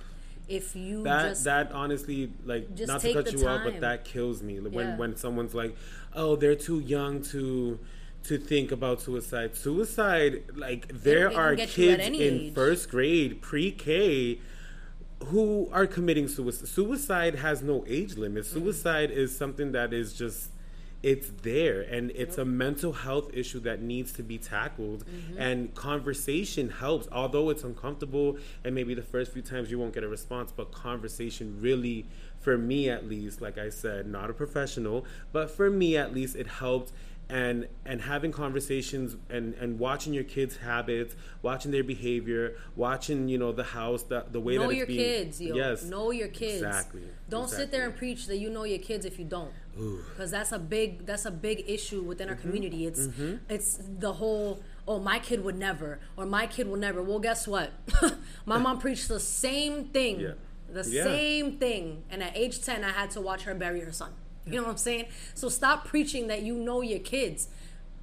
If 0.49 0.75
you 0.75 1.03
that 1.03 1.29
just 1.29 1.43
that 1.43 1.71
honestly 1.71 2.31
like 2.45 2.73
Just 2.75 2.87
not 2.87 3.01
to 3.01 3.13
cut 3.13 3.31
you 3.31 3.47
off 3.47 3.61
but 3.63 3.79
that 3.81 4.05
kills 4.05 4.41
me 4.41 4.59
when 4.59 4.87
Yeah. 4.87 4.97
when 4.97 5.15
someone's 5.15 5.53
like 5.53 5.75
oh 6.13 6.35
they're 6.35 6.55
too 6.55 6.79
young 6.79 7.21
to 7.33 7.79
to 8.27 8.37
think 8.37 8.71
about 8.71 9.01
suicide. 9.01 9.55
Suicide 9.55 10.43
like 10.55 10.87
there 10.89 11.35
are 11.35 11.55
get 11.55 11.77
you 11.77 11.91
at 11.91 11.99
kids 11.99 12.19
in 12.19 12.53
first 12.53 12.89
grade 12.89 13.41
pre-k 13.41 14.39
who 15.25 15.69
are 15.71 15.87
committing 15.87 16.27
suicide 16.27 16.67
suicide 16.67 17.35
has 17.35 17.61
no 17.61 17.83
age 17.87 18.17
limit. 18.17 18.43
Mm-hmm. 18.43 18.59
suicide 18.59 19.11
is 19.11 19.35
something 19.35 19.71
that 19.71 19.93
is 19.93 20.13
just 20.13 20.51
it's 21.03 21.29
there 21.43 21.81
and 21.81 22.11
it's 22.15 22.37
a 22.37 22.45
mental 22.45 22.91
health 22.91 23.29
issue 23.31 23.59
that 23.59 23.81
needs 23.81 24.11
to 24.11 24.23
be 24.23 24.37
tackled. 24.37 25.05
Mm-hmm. 25.05 25.39
and 25.39 25.73
conversation 25.75 26.69
helps 26.69 27.07
although 27.11 27.49
it's 27.49 27.63
uncomfortable 27.63 28.37
and 28.63 28.75
maybe 28.75 28.93
the 28.93 29.01
first 29.01 29.31
few 29.31 29.41
times 29.41 29.71
you 29.71 29.79
won't 29.79 29.93
get 29.93 30.03
a 30.03 30.07
response 30.07 30.51
but 30.51 30.71
conversation 30.71 31.57
really 31.61 32.05
for 32.39 32.57
me 32.57 32.89
at 32.89 33.07
least 33.07 33.41
like 33.41 33.57
i 33.57 33.69
said 33.69 34.05
not 34.07 34.29
a 34.29 34.33
professional 34.33 35.05
but 35.31 35.49
for 35.49 35.69
me 35.69 35.95
at 35.95 36.13
least 36.13 36.35
it 36.35 36.47
helped 36.47 36.91
and 37.29 37.67
and 37.85 38.01
having 38.01 38.31
conversations 38.31 39.17
and 39.29 39.53
and 39.55 39.79
watching 39.79 40.13
your 40.13 40.23
kids 40.23 40.57
habits 40.57 41.13
watching 41.41 41.71
their 41.71 41.83
behavior 41.83 42.55
watching 42.77 43.27
you 43.27 43.37
know 43.37 43.51
the 43.51 43.65
house 43.65 44.03
the, 44.03 44.23
the 44.31 44.39
way 44.39 44.55
know 44.55 44.61
that 44.63 44.69
it's 44.69 44.77
your 44.77 44.87
being 44.87 44.99
kids, 44.99 45.41
yo. 45.41 45.53
yes 45.55 45.83
Know 45.83 46.11
your 46.11 46.29
kids. 46.29 46.61
Exactly. 46.63 47.01
Don't 47.29 47.49
sit 47.49 47.69
there 47.71 47.83
and 47.85 47.93
preach 47.95 48.27
that 48.27 48.37
you 48.37 48.49
know 48.49 48.63
your 48.63 48.79
kids 48.79 49.05
if 49.05 49.19
you 49.19 49.25
don't. 49.25 49.51
Because 49.75 50.31
that's 50.31 50.53
a 50.53 50.59
big 50.59 51.05
that's 51.05 51.25
a 51.25 51.31
big 51.31 51.65
issue 51.67 52.01
within 52.01 52.29
our 52.29 52.35
Mm-hmm. 52.35 52.41
community. 52.47 52.85
It's 52.87 53.09
it's 53.49 53.77
the 53.99 54.13
whole 54.13 54.61
oh 54.87 54.99
my 54.99 55.19
kid 55.19 55.43
would 55.43 55.57
never 55.57 55.99
or 56.15 56.25
my 56.25 56.47
kid 56.47 56.67
will 56.69 56.77
never. 56.77 57.01
Well, 57.03 57.19
guess 57.19 57.45
what? 57.47 57.71
my 58.45 58.57
mom 58.57 58.79
preached 58.79 59.09
the 59.09 59.19
same 59.19 59.85
thing. 59.89 60.21
Yeah. 60.21 60.31
The 60.71 60.89
Yeah. 60.89 61.03
same 61.03 61.57
thing. 61.57 62.03
And 62.09 62.23
at 62.23 62.37
age 62.37 62.61
10 62.61 62.85
I 62.85 62.91
had 62.91 63.11
to 63.11 63.21
watch 63.21 63.43
her 63.43 63.53
bury 63.53 63.81
her 63.81 63.91
son. 63.91 64.11
You 64.49 64.57
know 64.57 64.63
what 64.63 64.71
I'm 64.71 64.77
saying? 64.77 65.05
So 65.35 65.49
stop 65.49 65.85
preaching 65.85 66.27
that 66.27 66.41
you 66.43 66.55
know 66.55 66.81
your 66.81 66.99
kids. 66.99 67.47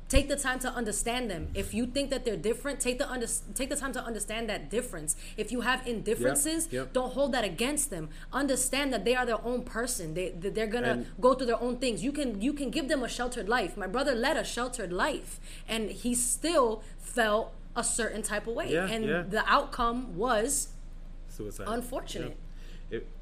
take 0.06 0.28
the 0.28 0.36
time 0.36 0.58
to 0.60 0.68
understand 0.68 1.30
them. 1.30 1.48
If 1.54 1.72
you 1.72 1.86
think 1.86 2.10
that 2.10 2.24
they're 2.26 2.36
different, 2.36 2.78
take 2.78 2.98
the 2.98 3.10
under, 3.10 3.26
take 3.54 3.70
the 3.70 3.74
time 3.84 3.92
to 3.94 4.02
understand 4.04 4.48
that 4.50 4.68
difference. 4.70 5.16
If 5.38 5.50
you 5.50 5.62
have 5.62 5.84
indifferences, 5.86 6.68
yep. 6.70 6.92
don't 6.92 7.12
hold 7.14 7.32
that 7.32 7.42
against 7.42 7.88
them. 7.88 8.10
Understand 8.30 8.92
that 8.92 9.04
they 9.06 9.14
are 9.16 9.24
their 9.24 9.42
own 9.44 9.62
person. 9.62 10.12
They 10.14 10.28
they- 10.28 10.50
they're 10.50 10.72
gonna 10.76 10.88
And- 10.96 11.06
go 11.20 11.32
through 11.34 11.46
their 11.52 11.60
own 11.68 11.78
things. 11.78 12.04
You 12.04 12.12
can 12.12 12.40
you 12.46 12.52
can 12.52 12.68
give 12.70 12.86
them 12.92 13.02
a 13.02 13.08
sheltered 13.08 13.48
life. 13.48 13.72
My 13.84 13.86
brother 13.96 14.14
led 14.14 14.36
a 14.36 14.44
sheltered 14.44 14.92
life, 14.92 15.40
and 15.66 15.82
he 15.90 16.14
still 16.14 16.82
felt 16.98 17.52
a 17.74 17.82
certain 17.82 18.22
type 18.22 18.46
of 18.46 18.54
way, 18.54 18.68
Yeah, 18.72 18.86
and 18.94 19.04
yeah. 19.04 19.22
the 19.36 19.42
outcome 19.56 20.16
was 20.24 20.68
suicide. 21.28 21.66
unfortunate. 21.66 22.36
Yeah. 22.36 22.43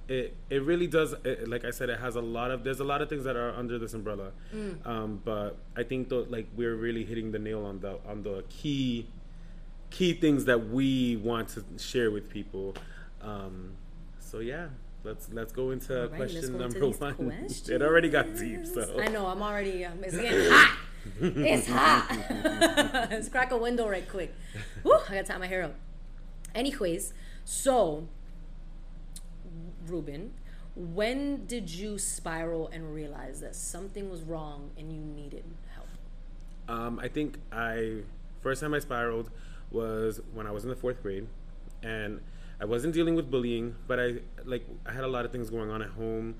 It, 0.08 0.34
it 0.50 0.62
really 0.62 0.86
does. 0.86 1.14
It, 1.24 1.48
like 1.48 1.64
I 1.64 1.70
said, 1.70 1.88
it 1.88 2.00
has 2.00 2.16
a 2.16 2.20
lot 2.20 2.50
of. 2.50 2.64
There's 2.64 2.80
a 2.80 2.84
lot 2.84 3.00
of 3.02 3.08
things 3.08 3.24
that 3.24 3.36
are 3.36 3.54
under 3.54 3.78
this 3.78 3.94
umbrella, 3.94 4.32
Mm. 4.54 4.86
um, 4.86 5.20
but 5.24 5.56
I 5.76 5.82
think 5.84 6.08
though, 6.08 6.26
like 6.28 6.46
we're 6.56 6.74
really 6.74 7.04
hitting 7.04 7.32
the 7.32 7.38
nail 7.38 7.64
on 7.64 7.80
the 7.80 7.98
on 8.06 8.22
the 8.22 8.44
key 8.48 9.06
key 9.90 10.14
things 10.14 10.44
that 10.46 10.68
we 10.70 11.16
want 11.16 11.48
to 11.50 11.64
share 11.78 12.10
with 12.10 12.28
people. 12.28 12.74
Um, 13.22 13.72
so 14.18 14.40
yeah, 14.40 14.68
let's 15.04 15.28
let's 15.32 15.52
go 15.52 15.70
into 15.70 15.94
right, 16.08 16.16
question 16.16 16.52
go 16.52 16.58
number 16.58 16.80
these 16.80 17.00
one. 17.00 17.14
questions. 17.14 17.68
It 17.70 17.80
already 17.82 18.08
got 18.10 18.36
deep, 18.36 18.66
so 18.66 18.98
I 19.00 19.08
know. 19.08 19.26
I'm 19.26 19.40
already. 19.40 19.84
Um, 19.84 20.02
it's 20.02 20.16
getting 20.16 20.50
hot. 20.50 20.78
It's 21.20 21.66
hot. 21.68 23.08
Let's 23.10 23.28
crack 23.28 23.50
a 23.50 23.56
window 23.56 23.88
right 23.88 24.08
quick. 24.08 24.32
Woo, 24.84 24.92
I 25.08 25.14
gotta 25.14 25.24
tie 25.24 25.38
my 25.38 25.48
hair 25.48 25.62
up. 25.64 25.74
Anyways, 26.54 27.12
so 27.44 28.06
Ruben, 29.92 30.32
when 30.74 31.44
did 31.46 31.70
you 31.70 31.98
spiral 31.98 32.68
and 32.68 32.94
realize 32.94 33.40
that 33.40 33.54
something 33.54 34.10
was 34.10 34.22
wrong 34.22 34.70
and 34.78 34.90
you 34.90 35.00
needed 35.00 35.44
help? 35.74 35.86
Um, 36.68 36.98
I 36.98 37.08
think 37.08 37.38
I 37.52 37.98
first 38.40 38.62
time 38.62 38.72
I 38.72 38.78
spiraled 38.78 39.30
was 39.70 40.20
when 40.32 40.46
I 40.46 40.50
was 40.50 40.64
in 40.64 40.70
the 40.70 40.76
fourth 40.76 41.02
grade, 41.02 41.26
and 41.82 42.20
I 42.60 42.64
wasn't 42.64 42.94
dealing 42.94 43.14
with 43.14 43.30
bullying, 43.30 43.74
but 43.86 44.00
I 44.00 44.14
like 44.44 44.66
I 44.86 44.92
had 44.92 45.04
a 45.04 45.08
lot 45.08 45.24
of 45.24 45.32
things 45.32 45.50
going 45.50 45.70
on 45.70 45.82
at 45.82 45.90
home. 45.90 46.36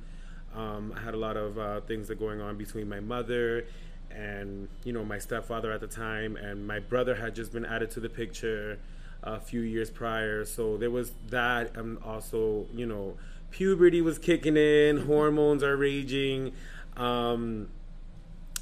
Um, 0.55 0.95
I 0.97 1.01
had 1.01 1.15
a 1.15 1.19
lot 1.19 1.37
of 1.37 1.59
uh, 1.59 1.81
things 1.83 2.09
that 2.09 2.19
going 2.19 2.41
on 2.41 2.57
between 2.57 2.89
my 2.89 3.01
mother 3.01 3.65
and 4.11 4.69
you 4.85 4.93
know 4.93 5.05
my 5.05 5.19
stepfather 5.19 5.73
at 5.73 5.81
the 5.81 5.87
time, 5.87 6.37
and 6.37 6.67
my 6.67 6.79
brother 6.79 7.15
had 7.15 7.35
just 7.35 7.53
been 7.53 7.67
added 7.67 7.91
to 7.93 8.01
the 8.01 8.09
picture 8.09 8.79
a 9.23 9.39
few 9.39 9.61
years 9.61 9.91
prior. 9.91 10.45
So 10.45 10.77
there 10.77 10.91
was 10.91 11.13
that, 11.29 11.77
and 11.77 11.99
also 12.03 12.67
you 12.75 12.87
know 12.87 13.17
puberty 13.53 14.01
was 14.01 14.19
kicking 14.19 14.57
in, 14.57 15.07
hormones 15.07 15.63
are 15.63 15.77
raging. 15.77 16.53
Um, 16.97 17.69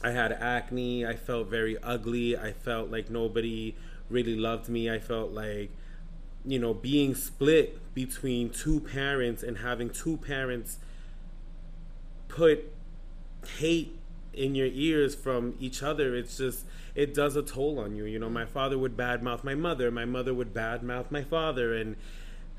I 0.03 0.11
had 0.11 0.33
acne. 0.33 1.07
I 1.07 1.17
felt 1.17 1.49
very 1.49 1.79
ugly. 1.83 2.37
I 2.37 2.53
felt 2.53 2.91
like 2.91 3.09
nobody 3.09 3.75
really 4.11 4.37
loved 4.37 4.69
me. 4.69 4.91
I 4.91 4.99
felt 4.99 5.31
like, 5.31 5.71
you 6.45 6.59
know, 6.59 6.75
being 6.75 7.15
split 7.15 7.79
between 7.95 8.51
two 8.51 8.81
parents 8.81 9.43
and 9.43 9.59
having 9.59 9.91
two 9.91 10.17
parents 10.19 10.79
put 12.29 12.73
hate 13.59 13.99
in 14.33 14.55
your 14.55 14.69
ears 14.73 15.15
from 15.15 15.55
each 15.61 15.83
other. 15.83 16.15
It's 16.15 16.37
just, 16.37 16.65
it 16.95 17.15
does 17.15 17.37
a 17.37 17.43
toll 17.43 17.79
on 17.79 17.97
you. 17.97 18.05
You 18.05 18.19
know, 18.19 18.31
my 18.31 18.47
father 18.47 18.79
would 18.79 18.97
badmouth 18.97 19.45
my 19.45 19.55
mother. 19.55 19.91
My 19.91 20.05
mother 20.05 20.33
would 20.35 20.55
badmouth 20.55 21.11
my 21.11 21.23
father. 21.23 21.75
And, 21.75 21.97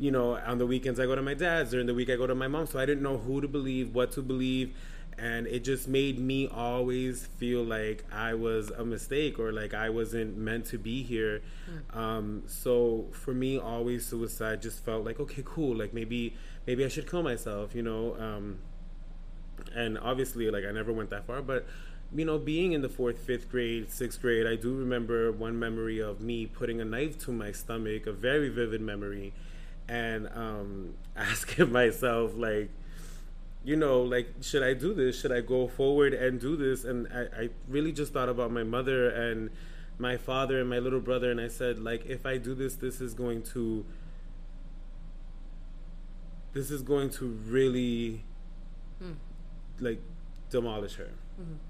you 0.01 0.11
know, 0.11 0.37
on 0.37 0.57
the 0.57 0.65
weekends 0.65 0.99
I 0.99 1.05
go 1.05 1.15
to 1.15 1.21
my 1.21 1.33
dad's. 1.35 1.71
During 1.71 1.87
the 1.87 1.93
week 1.93 2.09
I 2.09 2.15
go 2.17 2.27
to 2.27 2.35
my 2.35 2.47
mom. 2.47 2.65
So 2.65 2.79
I 2.79 2.85
didn't 2.85 3.03
know 3.03 3.17
who 3.17 3.39
to 3.39 3.47
believe, 3.47 3.95
what 3.95 4.11
to 4.13 4.21
believe 4.21 4.73
and 5.17 5.45
it 5.47 5.63
just 5.63 5.87
made 5.87 6.19
me 6.19 6.47
always 6.47 7.27
feel 7.37 7.63
like 7.63 8.03
I 8.11 8.33
was 8.33 8.71
a 8.71 8.83
mistake 8.83 9.37
or 9.39 9.51
like 9.51 9.73
I 9.73 9.89
wasn't 9.89 10.37
meant 10.37 10.65
to 10.67 10.79
be 10.79 11.03
here. 11.03 11.41
Um, 11.93 12.43
so 12.47 13.07
for 13.11 13.33
me, 13.33 13.57
always 13.59 14.05
suicide 14.05 14.61
just 14.61 14.83
felt 14.83 15.05
like 15.05 15.19
okay, 15.19 15.43
cool. 15.45 15.75
Like 15.75 15.93
maybe 15.93 16.35
maybe 16.65 16.85
I 16.85 16.87
should 16.87 17.09
kill 17.09 17.23
myself, 17.23 17.75
you 17.75 17.83
know. 17.83 18.15
Um, 18.19 18.59
and 19.75 19.97
obviously, 19.99 20.49
like 20.49 20.65
I 20.65 20.71
never 20.71 20.91
went 20.91 21.09
that 21.11 21.27
far, 21.27 21.41
but 21.41 21.67
you 22.13 22.25
know, 22.25 22.37
being 22.37 22.73
in 22.73 22.81
the 22.81 22.89
fourth, 22.89 23.19
fifth 23.19 23.49
grade, 23.49 23.91
sixth 23.91 24.21
grade, 24.21 24.45
I 24.47 24.55
do 24.55 24.75
remember 24.75 25.31
one 25.31 25.57
memory 25.57 25.99
of 25.99 26.19
me 26.19 26.45
putting 26.45 26.81
a 26.81 26.85
knife 26.85 27.17
to 27.19 27.31
my 27.31 27.51
stomach, 27.51 28.05
a 28.07 28.11
very 28.11 28.49
vivid 28.49 28.81
memory, 28.81 29.33
and 29.87 30.29
um, 30.33 30.93
asking 31.15 31.71
myself 31.71 32.33
like 32.35 32.69
you 33.63 33.75
know, 33.75 34.01
like, 34.01 34.33
should 34.41 34.63
I 34.63 34.73
do 34.73 34.93
this? 34.93 35.21
Should 35.21 35.31
I 35.31 35.41
go 35.41 35.67
forward 35.67 36.13
and 36.13 36.39
do 36.39 36.55
this? 36.55 36.83
And 36.83 37.07
I, 37.13 37.43
I 37.43 37.49
really 37.67 37.91
just 37.91 38.11
thought 38.11 38.29
about 38.29 38.51
my 38.51 38.63
mother 38.63 39.09
and 39.09 39.51
my 39.99 40.17
father 40.17 40.59
and 40.59 40.69
my 40.69 40.79
little 40.79 40.99
brother, 40.99 41.29
and 41.29 41.39
I 41.39 41.47
said, 41.47 41.77
like, 41.77 42.05
if 42.07 42.25
I 42.25 42.37
do 42.37 42.55
this, 42.55 42.75
this 42.75 43.01
is 43.01 43.13
going 43.13 43.43
to, 43.53 43.85
this 46.53 46.71
is 46.71 46.81
going 46.81 47.11
to 47.11 47.27
really, 47.27 48.23
like, 49.79 50.01
demolish 50.49 50.95
her, 50.95 51.11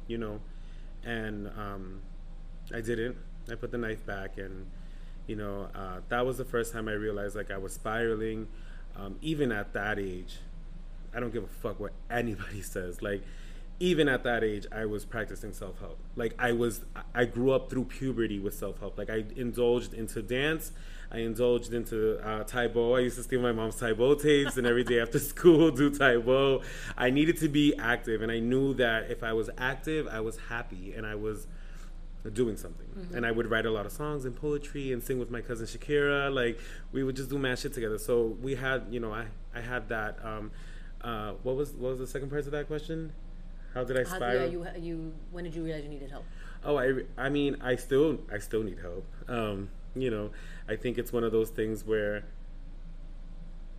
you 0.07 0.18
know? 0.18 0.39
And 1.03 1.47
um, 1.47 2.01
I 2.74 2.80
didn't. 2.80 3.18
I 3.51 3.55
put 3.55 3.72
the 3.72 3.78
knife 3.78 4.05
back, 4.05 4.38
and, 4.38 4.68
you 5.28 5.36
know, 5.36 5.69
uh, 5.76 5.99
that 6.09 6.26
was 6.26 6.38
the 6.38 6.45
first 6.45 6.74
time 6.74 6.88
I 6.88 6.93
realized, 6.93 7.36
like, 7.36 7.51
I 7.51 7.57
was 7.57 7.74
spiraling, 7.74 8.47
um, 8.95 9.17
even 9.22 9.51
at 9.51 9.74
that 9.74 9.99
age. 9.99 10.38
I 11.13 11.19
don't 11.19 11.32
give 11.32 11.43
a 11.43 11.47
fuck 11.47 11.80
what 11.80 11.93
anybody 12.09 12.61
says. 12.61 13.01
Like, 13.01 13.24
even 13.80 14.07
at 14.07 14.24
that 14.24 14.43
age, 14.43 14.67
I 14.72 14.86
was 14.86 15.05
practicing 15.05 15.53
self 15.53 15.80
help. 15.80 15.97
Like, 16.15 16.36
I 16.38 16.51
was, 16.51 16.82
I 17.15 17.26
grew 17.26 17.51
up 17.51 17.69
through 17.69 17.86
puberty 17.86 18.39
with 18.39 18.53
self 18.53 18.80
help. 18.80 18.97
Like, 18.97 19.09
I 19.09 19.26
indulged 19.36 19.93
into 19.93 20.22
dance. 20.22 20.72
I 21.11 21.19
indulged 21.19 21.74
into 21.74 22.19
uh, 22.26 22.45
Tae 22.45 22.67
Bo. 22.67 22.95
I 22.95 22.99
used 22.99 23.17
to 23.17 23.24
steal 23.24 23.41
my 23.41 23.51
mom's 23.51 23.76
Tae 23.76 23.91
Bo 23.91 24.15
tapes 24.15 24.55
and 24.55 24.65
every 24.65 24.86
day 24.86 25.01
after 25.01 25.19
school 25.34 25.69
do 25.72 25.89
Tae 25.89 26.17
Bo. 26.17 26.61
I 26.97 27.09
needed 27.09 27.38
to 27.39 27.49
be 27.49 27.76
active, 27.76 28.22
and 28.22 28.32
I 28.32 28.39
knew 28.39 28.74
that 28.76 29.11
if 29.11 29.22
I 29.22 29.34
was 29.34 29.49
active, 29.57 30.07
I 30.07 30.22
was 30.22 30.38
happy 30.47 30.93
and 30.93 31.05
I 31.05 31.15
was 31.15 31.47
doing 32.30 32.55
something. 32.55 32.88
And 33.13 33.26
I 33.26 33.32
would 33.32 33.49
write 33.49 33.65
a 33.65 33.72
lot 33.72 33.86
of 33.86 33.91
songs 33.91 34.26
and 34.26 34.36
poetry 34.36 34.91
and 34.93 35.01
sing 35.03 35.17
with 35.17 35.32
my 35.32 35.41
cousin 35.41 35.65
Shakira. 35.65 36.34
Like 36.34 36.59
we 36.91 37.03
would 37.03 37.15
just 37.15 37.30
do 37.30 37.39
mad 37.39 37.57
shit 37.59 37.74
together. 37.74 37.97
So 37.97 38.38
we 38.41 38.55
had, 38.55 38.86
you 38.91 38.99
know, 38.99 39.13
I 39.13 39.26
I 39.55 39.61
had 39.61 39.89
that. 39.89 40.24
Um, 40.24 40.51
uh, 41.01 41.34
what 41.43 41.55
was 41.55 41.72
what 41.74 41.89
was 41.89 41.99
the 41.99 42.07
second 42.07 42.30
part 42.30 42.45
of 42.45 42.51
that 42.51 42.67
question? 42.67 43.13
How 43.74 43.84
did 43.84 43.97
I 43.97 44.03
How, 44.07 44.17
spiral? 44.17 44.41
yeah, 44.41 44.51
you 44.51 44.67
you 44.80 45.13
when 45.32 45.43
did 45.45 45.55
you 45.55 45.63
realize 45.63 45.84
you 45.84 45.89
needed 45.89 46.11
help? 46.11 46.26
Oh, 46.63 46.78
I, 46.78 46.93
I 47.17 47.30
mean, 47.30 47.57
I 47.61 47.76
still, 47.76 48.19
I 48.32 48.38
still 48.38 48.61
need 48.61 48.78
help. 48.78 49.03
Um, 49.28 49.69
you 49.95 50.11
know, 50.11 50.30
I 50.69 50.76
think 50.76 50.99
it's 50.99 51.11
one 51.11 51.24
of 51.24 51.32
those 51.32 51.49
things 51.49 51.84
where 51.86 52.24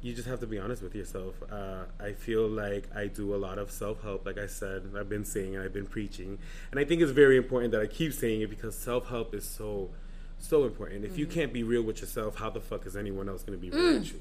you 0.03 0.13
just 0.13 0.27
have 0.27 0.41
to 0.41 0.47
be 0.47 0.59
honest 0.59 0.83
with 0.83 0.95
yourself. 0.95 1.37
Uh, 1.51 1.85
I 2.01 2.13
feel 2.13 2.49
like 2.49 2.89
I 2.95 3.07
do 3.07 3.35
a 3.35 3.39
lot 3.39 3.59
of 3.59 3.71
self 3.71 4.03
help, 4.03 4.27
like 4.27 4.37
I 4.37 4.47
said, 4.47 4.91
I've 4.99 5.09
been 5.09 5.25
saying 5.25 5.55
and 5.55 5.65
I've 5.65 5.73
been 5.73 5.87
preaching, 5.87 6.39
and 6.71 6.81
I 6.81 6.85
think 6.85 7.01
it's 7.01 7.13
very 7.13 7.37
important 7.37 7.73
that 7.73 7.81
I 7.81 7.87
keep 7.87 8.13
saying 8.13 8.41
it 8.41 8.51
because 8.51 8.75
self 8.77 9.09
help 9.09 9.33
is 9.35 9.45
so, 9.49 9.91
so 10.39 10.65
important. 10.65 11.05
If 11.05 11.17
you 11.17 11.27
can't 11.27 11.53
be 11.53 11.63
real 11.63 11.83
with 11.83 12.01
yourself, 12.01 12.37
how 12.37 12.51
the 12.51 12.61
fuck 12.61 12.85
is 12.85 12.97
anyone 12.97 13.29
else 13.29 13.45
going 13.45 13.59
to 13.59 13.63
be 13.63 13.71
real 13.71 13.95
with 14.01 14.13
you? 14.13 14.21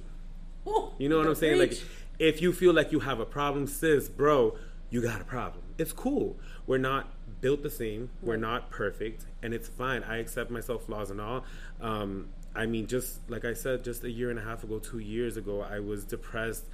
You 0.99 1.09
know 1.09 1.17
what 1.17 1.27
I'm 1.27 1.36
saying? 1.36 1.57
Like, 1.57 1.82
if 2.19 2.41
you 2.41 2.53
feel 2.53 2.73
like 2.73 2.91
you 2.91 2.99
have 2.99 3.19
a 3.19 3.25
problem, 3.25 3.65
sis, 3.65 4.07
bro, 4.07 4.55
you 4.91 5.01
got 5.01 5.19
a 5.19 5.23
problem. 5.23 5.63
It's 5.79 5.91
cool. 5.93 6.38
We're 6.67 6.77
not 6.77 7.09
built 7.41 7.63
the 7.63 7.71
same. 7.71 8.11
We're 8.21 8.38
not 8.38 8.69
perfect, 8.69 9.25
and 9.41 9.51
it's 9.55 9.67
fine. 9.67 10.03
I 10.03 10.17
accept 10.17 10.51
myself 10.51 10.86
flaws 10.86 11.09
and 11.09 11.19
all. 11.19 11.43
Um, 11.82 12.27
I 12.56 12.66
mean, 12.66 12.88
just 12.88 13.20
like 13.30 13.45
I 13.45 13.54
said, 13.54 13.84
just 13.84 14.04
a 14.04 14.12
year 14.12 14.30
and 14.30 14.38
a 14.38 14.41
half 14.41 14.64
ago, 14.64 14.80
two 14.80 14.99
years 14.99 15.38
ago, 15.38 15.62
I 15.62 15.80
was 15.80 16.04
depressed. 16.04 16.66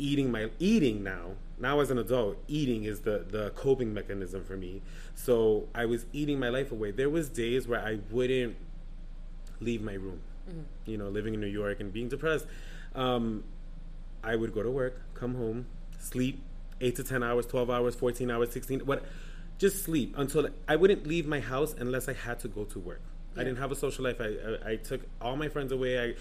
Eating 0.00 0.30
my 0.30 0.50
eating 0.60 1.02
now. 1.02 1.32
Now 1.58 1.80
as 1.80 1.90
an 1.90 1.98
adult, 1.98 2.36
eating 2.46 2.84
is 2.84 3.00
the 3.00 3.26
the 3.28 3.50
coping 3.56 3.92
mechanism 3.92 4.44
for 4.44 4.56
me. 4.56 4.80
So 5.16 5.68
I 5.74 5.86
was 5.86 6.06
eating 6.12 6.38
my 6.38 6.50
life 6.50 6.70
away. 6.70 6.92
There 6.92 7.10
was 7.10 7.28
days 7.28 7.66
where 7.66 7.80
I 7.80 7.98
wouldn't 8.10 8.56
leave 9.60 9.82
my 9.82 9.94
room. 9.94 10.20
You 10.86 10.96
know, 10.98 11.08
living 11.08 11.34
in 11.34 11.40
New 11.40 11.48
York 11.48 11.80
and 11.80 11.92
being 11.92 12.08
depressed. 12.08 12.46
Um, 12.94 13.44
I 14.22 14.36
would 14.36 14.54
go 14.54 14.62
to 14.62 14.70
work, 14.70 15.00
come 15.14 15.34
home, 15.34 15.66
sleep 15.98 16.42
eight 16.80 16.96
to 16.96 17.02
ten 17.02 17.22
hours, 17.22 17.46
twelve 17.46 17.68
hours, 17.68 17.96
fourteen 17.96 18.30
hours, 18.30 18.52
sixteen. 18.52 18.80
What? 18.80 19.04
Just 19.58 19.82
sleep 19.82 20.14
until 20.16 20.48
I 20.68 20.76
wouldn't 20.76 21.06
leave 21.06 21.26
my 21.26 21.40
house 21.40 21.74
unless 21.76 22.08
I 22.08 22.12
had 22.12 22.38
to 22.40 22.48
go 22.48 22.64
to 22.66 22.78
work. 22.78 23.02
I 23.38 23.44
didn't 23.44 23.58
have 23.58 23.70
a 23.72 23.76
social 23.76 24.04
life. 24.04 24.20
I, 24.20 24.24
I 24.68 24.72
I 24.72 24.76
took 24.76 25.02
all 25.20 25.36
my 25.36 25.48
friends 25.48 25.72
away. 25.72 26.16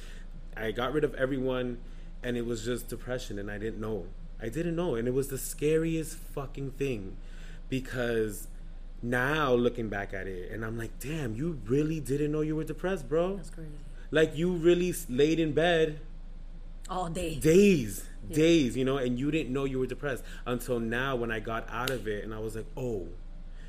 I 0.55 0.65
I 0.68 0.72
got 0.72 0.93
rid 0.93 1.03
of 1.03 1.13
everyone, 1.15 1.80
and 2.24 2.38
it 2.38 2.45
was 2.45 2.63
just 2.63 2.88
depression, 2.88 3.39
and 3.39 3.49
I 3.51 3.57
didn't 3.57 3.80
know. 3.80 4.05
I 4.41 4.49
didn't 4.49 4.76
know, 4.76 4.95
and 4.95 5.07
it 5.07 5.13
was 5.13 5.28
the 5.30 5.38
scariest 5.38 6.18
fucking 6.18 6.72
thing, 6.72 7.18
because 7.70 8.47
now 9.01 9.53
looking 9.53 9.89
back 9.89 10.13
at 10.13 10.28
it, 10.28 10.51
and 10.51 10.63
I'm 10.65 10.78
like, 10.78 10.99
damn, 10.99 11.36
you 11.36 11.59
really 11.65 11.99
didn't 11.99 12.32
know 12.32 12.41
you 12.41 12.55
were 12.55 12.63
depressed, 12.63 13.07
bro. 13.09 13.38
That's 13.38 13.49
crazy. 13.49 13.70
Like 14.11 14.36
you 14.36 14.51
really 14.53 14.93
laid 15.09 15.39
in 15.39 15.51
bed 15.53 15.99
All 16.89 17.09
day. 17.09 17.36
days 17.36 18.05
days 18.32 18.76
you 18.76 18.84
know 18.84 18.97
and 18.97 19.18
you 19.18 19.32
didn't 19.32 19.53
know 19.53 19.63
you 19.63 19.80
were 19.80 19.86
depressed 19.88 20.22
until 20.45 20.80
now 20.82 21.15
when 21.15 21.32
i 21.32 21.39
got 21.39 21.65
out 21.72 21.89
of 21.89 22.07
it 22.09 22.26
and 22.26 22.34
i 22.34 22.39
was 22.39 22.55
like 22.57 22.65
oh 22.76 23.07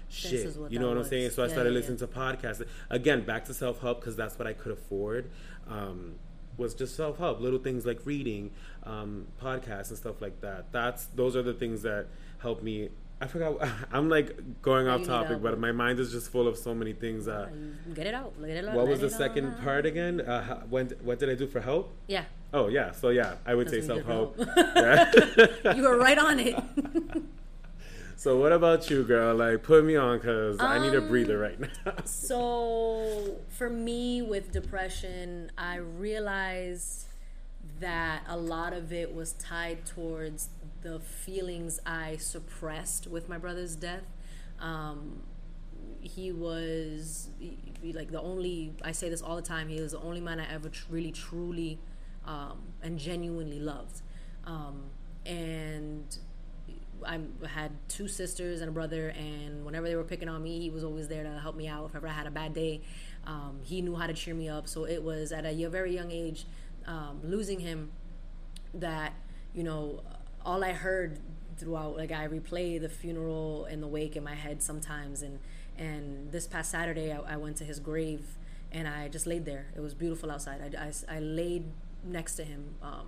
shit. 0.09 0.33
is 0.47 0.59
what 0.59 0.73
You 0.73 0.79
know 0.79 0.89
what 0.89 0.97
I'm 0.99 1.05
saying? 1.05 1.31
So 1.31 1.43
I 1.45 1.49
started 1.49 1.71
yeah, 1.71 1.79
listening 1.79 1.99
to 1.99 2.07
podcasts 2.07 2.65
again. 2.91 3.25
Back 3.25 3.45
to 3.47 3.55
self 3.55 3.81
help 3.81 4.01
because 4.01 4.17
that's 4.17 4.39
what 4.39 4.47
I 4.47 4.53
could 4.53 4.73
afford. 4.73 5.31
Um, 5.69 6.15
was 6.57 6.75
just 6.75 6.97
self 6.97 7.19
help, 7.19 7.41
little 7.41 7.59
things 7.61 7.87
like 7.87 8.01
reading, 8.05 8.51
um, 8.85 9.27
podcasts 9.43 9.89
and 9.91 9.99
stuff 9.99 10.21
like 10.21 10.41
that. 10.41 10.73
That's 10.73 11.07
those 11.07 11.37
are 11.37 11.43
the 11.43 11.55
things 11.55 11.83
that 11.83 12.07
help 12.39 12.63
me. 12.63 12.91
I 13.21 13.27
forgot. 13.27 13.57
I'm 13.93 14.09
like 14.09 14.61
going 14.63 14.89
off 14.89 15.05
topic, 15.05 15.43
but 15.43 15.59
my 15.59 15.73
mind 15.73 15.99
is 15.99 16.13
just 16.13 16.31
full 16.31 16.47
of 16.49 16.57
so 16.57 16.75
many 16.75 16.93
things. 16.93 17.27
You 17.27 17.61
Get 17.95 18.07
it 18.07 18.15
out. 18.15 18.35
Get 18.41 18.57
it 18.57 18.69
out. 18.69 18.75
what 18.75 18.87
was 18.89 19.01
the 19.01 19.11
second 19.11 19.47
out. 19.47 19.63
part 19.63 19.87
again? 19.87 20.21
Uh, 20.21 20.43
how- 20.43 20.63
when 20.69 20.89
what 21.03 21.19
did 21.19 21.29
I 21.31 21.35
do 21.35 21.47
for 21.47 21.61
help? 21.61 21.93
Yeah, 22.07 22.25
Oh 22.53 22.69
yeah, 22.69 22.93
so 22.93 23.11
yeah, 23.11 23.35
I 23.45 23.55
would 23.55 23.69
say 23.69 23.81
self 23.83 24.05
help. 24.05 24.39
Yeah. 24.57 25.75
you 25.75 25.83
were 25.83 25.99
right 25.99 26.19
on 26.19 26.41
it. 26.41 26.57
so 28.19 28.37
what 28.37 28.51
about 28.53 28.91
you, 28.91 29.05
girl? 29.05 29.35
Like 29.37 29.63
put 29.63 29.85
me 29.85 29.95
on 29.97 30.19
because 30.19 30.59
I 30.61 30.79
need 30.79 30.93
a 30.95 30.99
Um, 30.99 31.09
breather 31.09 31.39
right 31.39 31.59
now. 31.61 31.69
So 32.05 33.37
for 33.49 33.71
me 33.71 34.23
with 34.23 34.51
depression, 34.53 35.53
I 35.57 35.77
realized 35.77 37.07
that 37.81 38.23
a 38.29 38.37
lot 38.37 38.73
of 38.73 38.93
it 38.93 39.15
was 39.15 39.33
tied 39.35 39.87
towards 39.87 40.49
the 40.83 40.99
feelings 40.99 41.79
I 41.87 42.17
suppressed 42.17 43.07
with 43.07 43.29
my 43.29 43.39
brother's 43.39 43.77
death. 43.77 44.03
Um, 44.59 45.23
he 46.01 46.33
was 46.33 47.29
he- 47.39 47.93
like 47.93 48.11
the 48.11 48.21
only 48.21 48.73
I 48.83 48.93
say 48.93 49.09
this 49.09 49.23
all 49.23 49.37
the 49.37 49.43
time. 49.43 49.69
He 49.69 49.81
was 49.81 49.93
the 49.93 50.01
only 50.01 50.21
man 50.21 50.41
I 50.41 50.53
ever 50.53 50.69
tr- 50.69 50.87
really 50.91 51.13
truly 51.13 51.79
um, 52.27 52.59
and 52.83 52.99
genuinely 52.99 53.61
loved. 53.61 54.03
Um, 54.45 54.91
and 55.25 56.19
I 57.07 57.21
had 57.47 57.73
two 57.89 58.09
sisters 58.09 58.61
and 58.61 58.69
a 58.69 58.73
brother, 58.73 59.09
and 59.09 59.65
whenever 59.65 59.89
they 59.89 59.97
were 59.97 60.05
picking 60.05 60.29
on 60.29 60.43
me, 60.43 60.61
he 60.61 60.71
was 60.71 60.85
always 60.85 61.09
there 61.09 61.23
to 61.23 61.39
help 61.41 61.57
me 61.57 61.69
out. 61.69 61.87
If 61.87 61.97
ever 61.97 62.09
I 62.09 62.13
had 62.13 62.27
a 62.27 62.31
bad 62.31 62.55
day, 62.55 62.83
um, 63.27 63.61
he 63.63 63.83
knew 63.83 63.97
how 63.97 64.07
to 64.07 64.15
cheer 64.15 64.35
me 64.35 64.49
up. 64.49 64.69
So 64.69 64.85
it 64.85 65.03
was 65.03 65.33
at 65.33 65.45
a 65.45 65.67
very 65.67 65.95
young 65.95 66.11
age, 66.11 66.47
um, 66.87 67.21
losing 67.23 67.61
him, 67.61 67.91
that 68.75 69.15
you 69.55 69.63
know, 69.63 70.03
all 70.45 70.63
I 70.63 70.73
heard 70.73 71.19
throughout, 71.57 71.97
like 71.97 72.13
I 72.13 72.29
replay 72.29 72.81
the 72.81 72.89
funeral 72.89 73.65
and 73.65 73.83
the 73.83 73.89
wake 73.89 74.17
in 74.17 74.25
my 74.25 74.35
head 74.35 74.63
sometimes, 74.63 75.23
and 75.23 75.39
and 75.77 76.33
this 76.33 76.47
past 76.47 76.71
Saturday 76.71 77.13
I, 77.13 77.35
I 77.35 77.37
went 77.37 77.57
to 77.59 77.65
his 77.65 77.79
grave 77.79 78.37
and 78.73 78.87
I 78.87 79.09
just 79.09 79.27
laid 79.27 79.45
there. 79.45 79.67
It 79.77 79.81
was 79.81 79.95
beautiful 79.95 80.31
outside. 80.31 80.77
I, 80.77 80.87
I, 80.87 81.17
I 81.17 81.21
laid 81.21 81.65
next 82.05 82.35
to 82.35 82.45
him. 82.45 82.75
Um, 82.83 83.07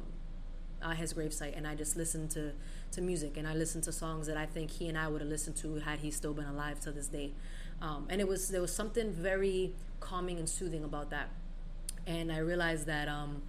at 0.82 0.96
his 0.96 1.14
gravesite 1.14 1.56
and 1.56 1.66
I 1.66 1.74
just 1.74 1.96
listened 1.96 2.30
to, 2.32 2.52
to 2.92 3.00
music 3.00 3.36
and 3.36 3.46
I 3.46 3.54
listened 3.54 3.84
to 3.84 3.92
songs 3.92 4.26
that 4.26 4.36
I 4.36 4.46
think 4.46 4.70
he 4.70 4.88
and 4.88 4.98
I 4.98 5.08
would 5.08 5.20
have 5.20 5.30
listened 5.30 5.56
to 5.56 5.76
had 5.76 6.00
he 6.00 6.10
still 6.10 6.34
been 6.34 6.46
alive 6.46 6.80
to 6.80 6.92
this 6.92 7.06
day. 7.06 7.32
Um, 7.80 8.06
and 8.10 8.20
it 8.20 8.28
was 8.28 8.48
there 8.48 8.60
was 8.60 8.74
something 8.74 9.12
very 9.12 9.74
calming 10.00 10.38
and 10.38 10.48
soothing 10.48 10.84
about 10.84 11.10
that. 11.10 11.28
And 12.06 12.32
I 12.32 12.38
realized 12.38 12.86
that 12.86 13.08
um, 13.08 13.42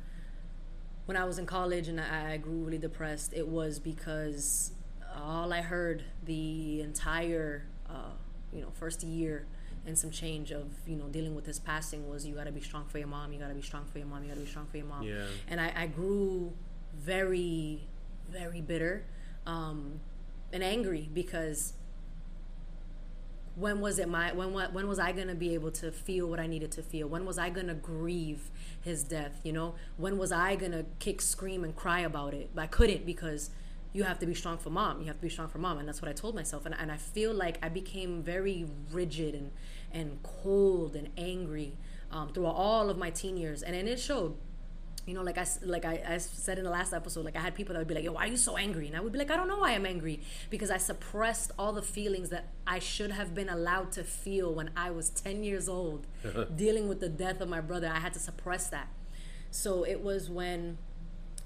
when 1.06 1.18
I 1.18 1.26
was 1.26 1.38
in 1.38 1.46
college 1.46 1.88
and 1.88 2.00
I, 2.00 2.34
I 2.34 2.38
grew 2.38 2.64
really 2.64 2.78
depressed, 2.78 3.34
it 3.34 3.48
was 3.48 3.80
because 3.80 4.72
all 5.16 5.52
I 5.52 5.62
heard 5.62 6.04
the 6.24 6.82
entire 6.82 7.66
uh, 7.90 8.14
you 8.54 8.62
know 8.62 8.70
first 8.74 9.04
year 9.04 9.46
and 9.86 9.98
some 9.98 10.12
change 10.12 10.52
of 10.52 10.68
you 10.86 10.96
know 10.96 11.08
dealing 11.08 11.36
with 11.36 11.46
his 11.46 11.60
passing 11.60 12.08
was 12.08 12.26
you 12.26 12.36
got 12.36 12.46
to 12.46 12.52
be 12.52 12.62
strong 12.62 12.86
for 12.86 13.00
your 13.00 13.08
mom, 13.08 13.34
you 13.34 13.40
got 13.40 13.50
to 13.50 13.56
be 13.56 13.62
strong 13.62 13.86
for 13.86 13.98
your 13.98 14.08
mom, 14.08 14.24
you 14.24 14.30
got 14.30 14.36
to 14.36 14.42
be 14.42 14.50
strong 14.50 14.68
for 14.68 14.78
your 14.78 14.86
mom. 14.86 15.04
Yeah. 15.04 15.26
And 15.48 15.60
I, 15.60 15.74
I 15.76 15.88
grew 15.88 16.54
very 16.94 17.82
very 18.30 18.62
bitter 18.62 19.04
um, 19.46 20.00
and 20.54 20.64
angry 20.64 21.10
because 21.14 21.74
when 23.56 23.82
was 23.82 24.00
it 24.00 24.08
my 24.08 24.32
when 24.32 24.54
when 24.54 24.88
was 24.88 25.00
I 25.00 25.12
gonna 25.12 25.36
be 25.36 25.54
able 25.54 25.72
to 25.72 25.92
feel 25.92 26.28
what 26.28 26.40
I 26.40 26.48
needed 26.48 26.72
to 26.74 26.82
feel? 26.82 27.08
When 27.08 27.26
was 27.26 27.38
I 27.38 27.50
gonna 27.50 27.74
grieve 27.74 28.50
his 28.82 29.04
death? 29.04 29.42
You 29.44 29.54
know, 29.54 29.76
when 29.98 30.18
was 30.18 30.32
I 30.32 30.56
gonna 30.56 30.86
kick, 31.00 31.22
scream, 31.22 31.64
and 31.64 31.76
cry 31.76 32.00
about 32.00 32.34
it? 32.34 32.52
But 32.56 32.62
I 32.62 32.68
couldn't 32.68 33.06
because 33.06 33.50
you 33.94 34.04
have 34.04 34.20
to 34.20 34.26
be 34.26 34.34
strong 34.34 34.58
for 34.58 34.70
mom. 34.70 35.02
You 35.02 35.08
have 35.08 35.18
to 35.18 35.22
be 35.22 35.30
strong 35.30 35.50
for 35.50 35.58
mom, 35.58 35.78
and 35.78 35.88
that's 35.88 36.02
what 36.02 36.10
I 36.10 36.14
told 36.14 36.34
myself. 36.34 36.66
And, 36.66 36.74
and 36.80 36.92
I 36.92 36.98
feel 36.98 37.34
like 37.34 37.58
I 37.62 37.68
became 37.68 38.24
very 38.24 38.66
rigid 38.92 39.36
and 39.36 39.52
and 39.92 40.24
cold 40.24 40.96
and 40.96 41.10
angry 41.18 41.74
um, 42.10 42.32
throughout 42.32 42.56
all 42.56 42.90
of 42.90 42.98
my 42.98 43.10
teen 43.10 43.36
years, 43.36 43.62
and 43.62 43.76
and 43.76 43.90
it 43.90 44.00
showed 44.00 44.38
you 45.06 45.16
know, 45.16 45.24
like 45.24 45.38
I 45.38 45.46
like 45.64 45.84
I, 45.84 46.02
I 46.08 46.18
said 46.20 46.60
in 46.60 46.64
the 46.64 46.70
last 46.70 46.94
episode, 46.94 47.26
like 47.26 47.36
I 47.36 47.40
had 47.40 47.56
people 47.56 47.74
that 47.74 47.80
would 47.80 47.88
be 47.88 47.96
like, 47.96 48.04
"Yo, 48.04 48.12
why 48.12 48.26
are 48.26 48.28
you 48.28 48.38
so 48.38 48.56
angry?" 48.56 48.88
And 48.88 48.96
I 48.96 49.00
would 49.00 49.12
be 49.12 49.18
like, 49.18 49.32
"I 49.32 49.36
don't 49.36 49.48
know 49.48 49.58
why 49.58 49.74
I'm 49.74 49.86
angry 49.86 50.20
because 50.50 50.70
I 50.70 50.78
suppressed 50.78 51.52
all 51.58 51.74
the 51.74 51.82
feelings 51.82 52.30
that 52.30 52.50
I 52.68 52.78
should 52.80 53.12
have 53.12 53.34
been 53.34 53.50
allowed 53.50 53.92
to 53.94 54.04
feel 54.04 54.54
when 54.54 54.70
I 54.78 54.92
was 54.92 55.10
10 55.10 55.44
years 55.44 55.68
old, 55.68 56.06
dealing 56.56 56.88
with 56.88 57.00
the 57.00 57.10
death 57.10 57.42
of 57.42 57.50
my 57.50 57.62
brother. 57.62 57.88
I 57.88 58.00
had 58.00 58.14
to 58.14 58.20
suppress 58.20 58.68
that. 58.70 58.90
So 59.50 59.84
it 59.84 60.02
was 60.02 60.30
when 60.30 60.78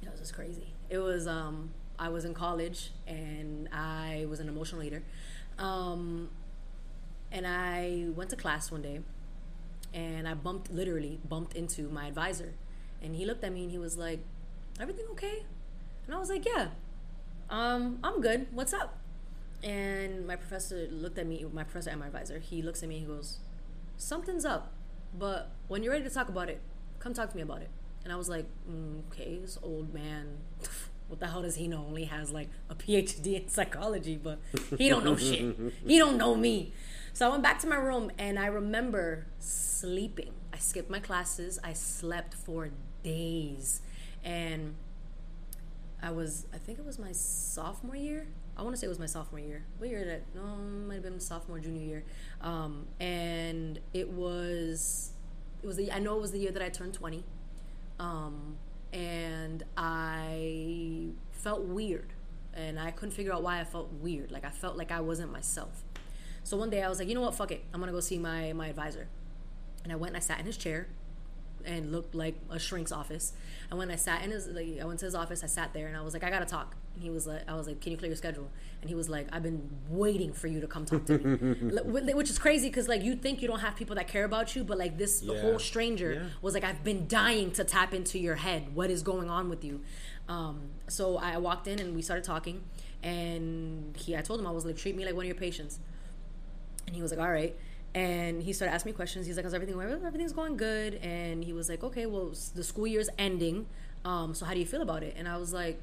it 0.02 0.12
was 0.12 0.20
just 0.20 0.34
crazy. 0.34 0.74
It 0.90 1.00
was 1.00 1.26
um 1.26 1.72
I 1.98 2.10
was 2.10 2.26
in 2.26 2.34
college 2.34 2.92
and 3.08 3.70
I 3.72 4.26
was 4.30 4.42
an 4.42 4.50
emotional 4.50 4.82
leader, 4.82 5.02
um, 5.58 6.30
and 7.32 7.48
I 7.48 8.08
went 8.16 8.32
to 8.32 8.36
class 8.36 8.70
one 8.70 8.82
day 8.82 9.00
and 9.94 10.28
I 10.28 10.34
bumped 10.34 10.70
literally 10.72 11.22
bumped 11.28 11.56
into 11.56 11.84
my 11.84 12.08
advisor 12.08 12.54
and 13.06 13.16
he 13.16 13.26
looked 13.26 13.44
at 13.44 13.54
me 13.54 13.64
and 13.64 13.72
he 13.72 13.78
was 13.78 13.98
like 13.98 14.20
everything 14.80 15.06
okay? 15.12 15.46
And 16.06 16.16
I 16.16 16.20
was 16.20 16.30
like 16.30 16.46
yeah 16.46 16.70
um 17.50 18.00
I'm 18.04 18.22
good. 18.22 18.48
What's 18.52 18.74
up? 18.74 18.98
And 19.64 20.28
my 20.28 20.36
professor 20.36 20.88
looked 20.92 21.18
at 21.18 21.28
me 21.28 21.46
my 21.54 21.64
professor 21.64 21.92
and 21.92 22.00
my 22.00 22.08
advisor 22.08 22.40
he 22.40 22.62
looks 22.62 22.84
at 22.84 22.90
me 22.90 22.98
and 22.98 23.08
he 23.08 23.14
goes 23.14 23.40
something's 23.98 24.44
up 24.44 24.74
but 25.18 25.52
when 25.68 25.82
you're 25.82 25.94
ready 25.94 26.04
to 26.04 26.10
talk 26.10 26.28
about 26.28 26.50
it 26.50 26.60
come 27.00 27.14
talk 27.14 27.30
to 27.30 27.36
me 27.36 27.44
about 27.44 27.62
it. 27.62 27.70
And 28.04 28.12
I 28.12 28.18
was 28.18 28.30
like 28.30 28.46
mm, 28.70 29.02
okay 29.12 29.38
this 29.38 29.58
old 29.64 29.94
man 29.94 30.38
what 31.08 31.20
the 31.20 31.28
hell 31.28 31.44
does 31.44 31.56
he 31.56 31.68
know? 31.68 31.86
Only 31.88 32.06
has 32.06 32.32
like 32.32 32.50
a 32.70 32.76
PhD 32.76 33.42
in 33.42 33.48
psychology 33.48 34.20
but 34.22 34.40
he 34.78 34.90
don't 34.90 35.06
know 35.06 35.16
shit. 35.16 35.56
He 35.86 35.98
don't 36.00 36.18
know 36.18 36.36
me. 36.36 36.74
So 37.14 37.28
I 37.28 37.30
went 37.30 37.44
back 37.44 37.60
to 37.60 37.68
my 37.68 37.78
room 37.78 38.12
and 38.18 38.38
I 38.38 38.48
remember 38.48 39.28
sleeping. 39.40 40.34
I 40.52 40.58
skipped 40.58 40.90
my 40.90 41.00
classes. 41.00 41.60
I 41.64 41.74
slept 41.74 42.34
for 42.34 42.70
days. 43.06 43.82
And 44.24 44.76
I 46.02 46.12
was, 46.12 46.48
I 46.54 46.58
think 46.58 46.80
it 46.80 46.86
was 46.86 47.00
my 47.00 47.12
sophomore 47.12 47.96
year. 47.96 48.28
I 48.58 48.64
want 48.64 48.76
to 48.76 48.80
say 48.80 48.88
it 48.88 48.90
was 48.90 49.00
my 49.00 49.06
sophomore 49.06 49.40
year. 49.40 49.64
What 49.78 49.90
year 49.90 50.00
it? 50.00 50.26
No, 50.34 50.42
it 50.42 50.88
might 50.88 50.96
have 50.96 51.04
been 51.04 51.20
sophomore, 51.20 51.60
junior 51.60 51.84
year. 51.84 52.04
Um, 52.42 52.88
and 53.00 53.80
it 53.94 54.10
was, 54.10 55.12
it 55.62 55.68
was 55.68 55.78
the, 55.78 55.92
I 55.92 56.00
know 56.00 56.18
it 56.18 56.22
was 56.22 56.32
the 56.32 56.40
year 56.40 56.52
that 56.52 56.62
I 56.62 56.70
turned 56.70 56.94
20. 56.94 57.24
Um, 58.00 58.58
and 58.92 59.64
I 59.78 61.10
felt 61.32 61.62
weird. 61.62 62.12
And 62.54 62.80
I 62.80 62.92
couldn't 62.92 63.14
figure 63.14 63.34
out 63.34 63.44
why 63.44 63.60
I 63.60 63.66
felt 63.66 63.92
weird. 63.94 64.32
Like 64.32 64.46
I 64.46 64.50
felt 64.50 64.78
like 64.78 64.92
I 64.92 65.02
wasn't 65.02 65.32
myself. 65.32 65.84
So 66.44 66.56
one 66.58 66.70
day 66.70 66.82
I 66.82 66.90
was 66.90 67.00
like, 67.00 67.10
you 67.10 67.16
know 67.16 67.22
what, 67.22 67.36
fuck 67.36 67.52
it. 67.52 67.64
I'm 67.74 67.80
gonna 67.82 67.92
go 67.92 68.00
see 68.00 68.18
my 68.18 68.54
my 68.54 68.68
advisor. 68.68 69.08
And 69.84 69.92
I 69.92 69.98
went 69.98 70.12
and 70.12 70.18
I 70.18 70.20
sat 70.22 70.40
in 70.40 70.46
his 70.46 70.56
chair 70.56 70.88
and 71.66 71.92
looked 71.92 72.14
like 72.16 72.36
a 72.50 72.60
shrink's 72.60 72.92
office. 72.92 73.34
And 73.70 73.80
when 73.80 73.90
I 73.92 73.96
sat 73.96 74.24
in 74.24 74.32
his 74.32 74.48
like 74.48 74.80
I 74.82 74.86
went 74.86 75.00
to 75.00 75.06
his 75.06 75.16
office, 75.16 75.44
I 75.44 75.48
sat 75.48 75.74
there 75.74 75.88
and 75.88 75.98
I 75.98 76.02
was 76.02 76.14
like, 76.14 76.24
I 76.24 76.30
gotta 76.30 76.46
talk. 76.46 76.76
And 76.94 77.04
he 77.04 77.10
was 77.10 77.26
like 77.28 77.42
I 77.48 77.56
was 77.56 77.68
like, 77.68 77.82
Can 77.82 77.92
you 77.92 77.98
clear 77.98 78.10
your 78.10 78.16
schedule? 78.18 78.50
And 78.82 78.90
he 78.90 78.96
was 78.96 79.10
like, 79.10 79.28
I've 79.32 79.44
been 79.44 79.70
waiting 79.90 80.32
for 80.34 80.48
you 80.48 80.62
to 80.62 80.68
come 80.68 80.86
talk 80.86 81.06
to 81.08 81.18
me. 81.18 82.14
Which 82.14 82.30
is 82.30 82.38
crazy 82.40 82.70
because 82.70 82.88
like 82.88 83.02
you 83.04 83.16
think 83.16 83.42
you 83.42 83.48
don't 83.48 83.60
have 83.62 83.76
people 83.76 83.96
that 83.96 84.08
care 84.08 84.24
about 84.26 84.56
you, 84.56 84.64
but 84.64 84.78
like 84.78 84.98
this 84.98 85.22
Yeah. 85.24 85.42
whole 85.42 85.60
stranger 85.60 86.14
Yeah. 86.14 86.24
was 86.42 86.54
like, 86.54 86.64
I've 86.64 86.84
been 86.84 87.08
dying 87.08 87.52
to 87.54 87.64
tap 87.64 87.94
into 87.94 88.20
your 88.20 88.36
head. 88.36 88.76
What 88.76 88.90
is 88.90 89.02
going 89.04 89.30
on 89.30 89.50
with 89.50 89.64
you? 89.66 89.82
Um, 90.30 90.70
so 90.88 91.18
I 91.18 91.38
walked 91.38 91.68
in 91.68 91.80
and 91.80 91.96
we 91.96 92.02
started 92.02 92.24
talking 92.24 92.64
and 93.04 93.96
he 93.98 94.16
I 94.18 94.22
told 94.22 94.40
him 94.40 94.48
I 94.48 94.52
was 94.52 94.66
like, 94.66 94.76
treat 94.78 94.96
me 94.96 95.06
like 95.06 95.16
one 95.16 95.24
of 95.26 95.28
your 95.28 95.36
patients. 95.36 95.80
And 96.88 96.96
he 96.96 97.02
was 97.02 97.12
like, 97.12 97.20
all 97.20 97.32
right. 97.32 97.56
And 97.96 98.44
he 98.44 98.52
started 98.52 98.74
asking 98.74 98.92
me 98.92 98.96
questions. 98.96 99.26
He's 99.26 99.38
like, 99.38 99.46
is 99.46 99.54
everything 99.54 99.80
everything's 99.80 100.34
going 100.34 100.58
good? 100.58 100.96
And 100.96 101.42
he 101.42 101.54
was 101.54 101.70
like, 101.70 101.82
okay, 101.82 102.06
well, 102.06 102.34
the 102.54 102.64
school 102.64 102.86
year's 102.86 103.10
ending. 103.18 103.68
Um, 104.04 104.36
so 104.36 104.46
how 104.46 104.54
do 104.54 104.60
you 104.60 104.66
feel 104.66 104.82
about 104.82 105.02
it? 105.02 105.16
And 105.18 105.30
I 105.30 105.38
was 105.38 105.54
like, 105.54 105.80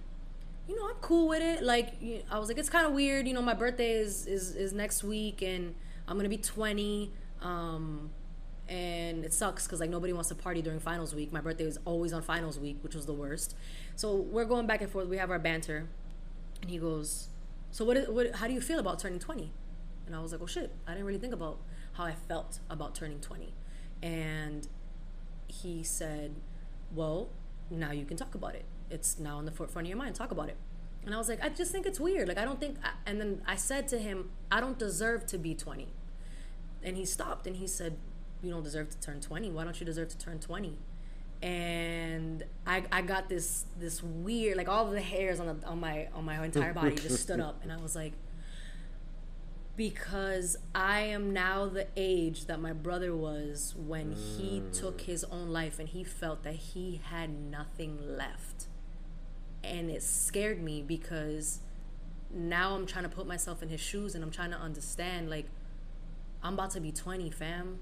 you 0.69 0.77
know, 0.77 0.91
I'm 0.91 0.97
cool 1.01 1.27
with 1.27 1.43
it. 1.43 1.65
Like, 1.65 1.95
I 2.31 2.39
was 2.39 2.49
like, 2.49 2.59
it's 2.59 2.69
kind 2.69 2.87
of 2.87 2.93
weird. 2.93 3.27
You 3.27 3.33
know, 3.33 3.41
my 3.41 3.55
birthday 3.55 3.93
is, 3.93 4.27
is, 4.27 4.55
is 4.55 4.75
next 4.75 5.03
week 5.03 5.41
and 5.41 5.75
I'm 6.07 6.17
to 6.25 6.29
be 6.29 6.37
20. 6.37 7.11
Um, 7.41 8.11
and 8.69 9.25
it 9.25 9.33
sucks 9.33 9.67
because 9.67 9.81
like 9.81 9.91
nobody 9.91 10.13
wants 10.13 10.29
to 10.29 10.35
party 10.35 10.61
during 10.61 10.81
finals 10.81 11.15
week. 11.15 11.33
My 11.33 11.41
birthday 11.41 11.65
was 11.65 11.79
always 11.87 12.13
on 12.13 12.21
finals 12.21 12.59
week, 12.59 12.77
which 12.83 12.95
was 12.95 13.07
the 13.07 13.15
worst. 13.15 13.57
So 13.97 14.17
we're 14.17 14.45
going 14.45 14.67
back 14.67 14.83
and 14.83 14.91
forth. 14.91 15.09
We 15.09 15.17
have 15.17 15.31
our 15.31 15.39
banter. 15.39 15.89
And 16.61 16.71
he 16.71 16.77
goes, 16.77 17.29
so 17.71 17.87
what, 17.87 17.97
is, 17.97 18.09
what 18.09 18.35
how 18.35 18.47
do 18.47 18.53
you 18.53 18.61
feel 18.61 18.79
about 18.79 18.99
turning 18.99 19.19
20? 19.19 19.51
And 20.07 20.15
I 20.15 20.21
was 20.21 20.33
like, 20.33 20.43
oh 20.43 20.47
shit, 20.47 20.75
I 20.87 20.93
didn't 20.93 21.07
really 21.07 21.19
think 21.19 21.33
about 21.33 21.59
how 21.93 22.05
I 22.05 22.15
felt 22.15 22.61
about 22.71 22.95
turning 22.95 23.21
20. 23.21 23.53
And 24.03 24.69
he 25.49 25.83
said, 25.83 26.35
well, 26.95 27.29
now 27.71 27.93
you 27.93 28.05
can 28.05 28.17
talk 28.17 28.35
about 28.35 28.55
it. 28.55 28.65
It's 28.91 29.19
now 29.19 29.39
in 29.39 29.45
the 29.47 29.53
forefront 29.53 29.87
of 29.87 29.91
your 29.91 29.99
mind. 29.99 30.15
Talk 30.15 30.31
about 30.31 30.49
it. 30.49 30.57
And 31.05 31.15
I 31.15 31.19
was 31.19 31.29
like, 31.29 31.43
I 31.45 31.49
just 31.49 31.73
think 31.73 31.87
it's 31.87 31.99
weird. 32.01 32.29
Like, 32.29 32.39
I 32.39 32.45
don't 32.45 32.61
think, 32.61 32.77
and 33.07 33.21
then 33.21 33.43
I 33.47 33.57
said 33.57 33.89
to 33.89 33.99
him, 33.99 34.31
I 34.51 34.61
don't 34.61 34.79
deserve 34.79 35.27
to 35.27 35.39
be 35.39 35.55
20. 35.55 35.89
and 36.83 36.97
he 36.97 37.05
stopped 37.05 37.47
and 37.47 37.57
he 37.57 37.67
said, 37.67 37.97
"You 38.43 38.51
don't 38.51 38.63
deserve 38.65 38.91
to 38.91 38.99
turn 39.01 39.21
20. 39.21 39.51
Why 39.51 39.65
don't 39.65 39.79
you 39.81 39.87
deserve 39.87 40.09
to 40.11 40.19
turn 40.19 40.39
20?" 40.41 40.79
And 41.43 42.45
I, 42.67 42.85
I 42.93 43.03
got 43.03 43.29
this 43.29 43.65
this 43.79 44.03
weird 44.03 44.57
like 44.57 44.69
all 44.69 44.91
the 44.91 45.01
hairs 45.01 45.41
on 45.41 45.47
the, 45.61 45.67
on 45.67 45.81
my 45.81 46.09
on 46.15 46.25
my 46.25 46.45
entire 46.45 46.73
body 46.73 46.97
just 46.97 47.21
stood 47.21 47.41
up 47.41 47.63
and 47.63 47.73
I 47.73 47.77
was 47.79 47.97
like 47.97 48.13
because 49.77 50.57
I 50.75 51.01
am 51.01 51.33
now 51.33 51.67
the 51.67 51.87
age 51.97 52.47
that 52.47 52.61
my 52.61 52.73
brother 52.73 53.17
was 53.17 53.75
when 53.77 54.13
he 54.13 54.61
mm. 54.61 54.79
took 54.79 55.03
his 55.03 55.25
own 55.25 55.49
life 55.49 55.79
and 55.79 55.89
he 55.89 56.05
felt 56.05 56.43
that 56.43 56.55
he 56.55 57.01
had 57.11 57.31
nothing 57.31 57.99
left. 58.17 58.67
And 59.65 59.91
it 59.91 60.03
scared 60.03 60.63
me 60.63 60.83
because 60.83 61.61
now 62.31 62.75
I'm 62.75 62.87
trying 62.87 63.05
to 63.05 63.11
put 63.11 63.27
myself 63.27 63.63
in 63.63 63.69
his 63.69 63.81
shoes 63.81 64.15
and 64.15 64.23
I'm 64.23 64.31
trying 64.31 64.51
to 64.51 64.59
understand 64.59 65.31
like 65.31 65.47
I'm 66.43 66.55
about 66.55 66.73
to 66.73 66.81
be 66.81 66.93
20, 66.93 67.31
fam. 67.31 67.79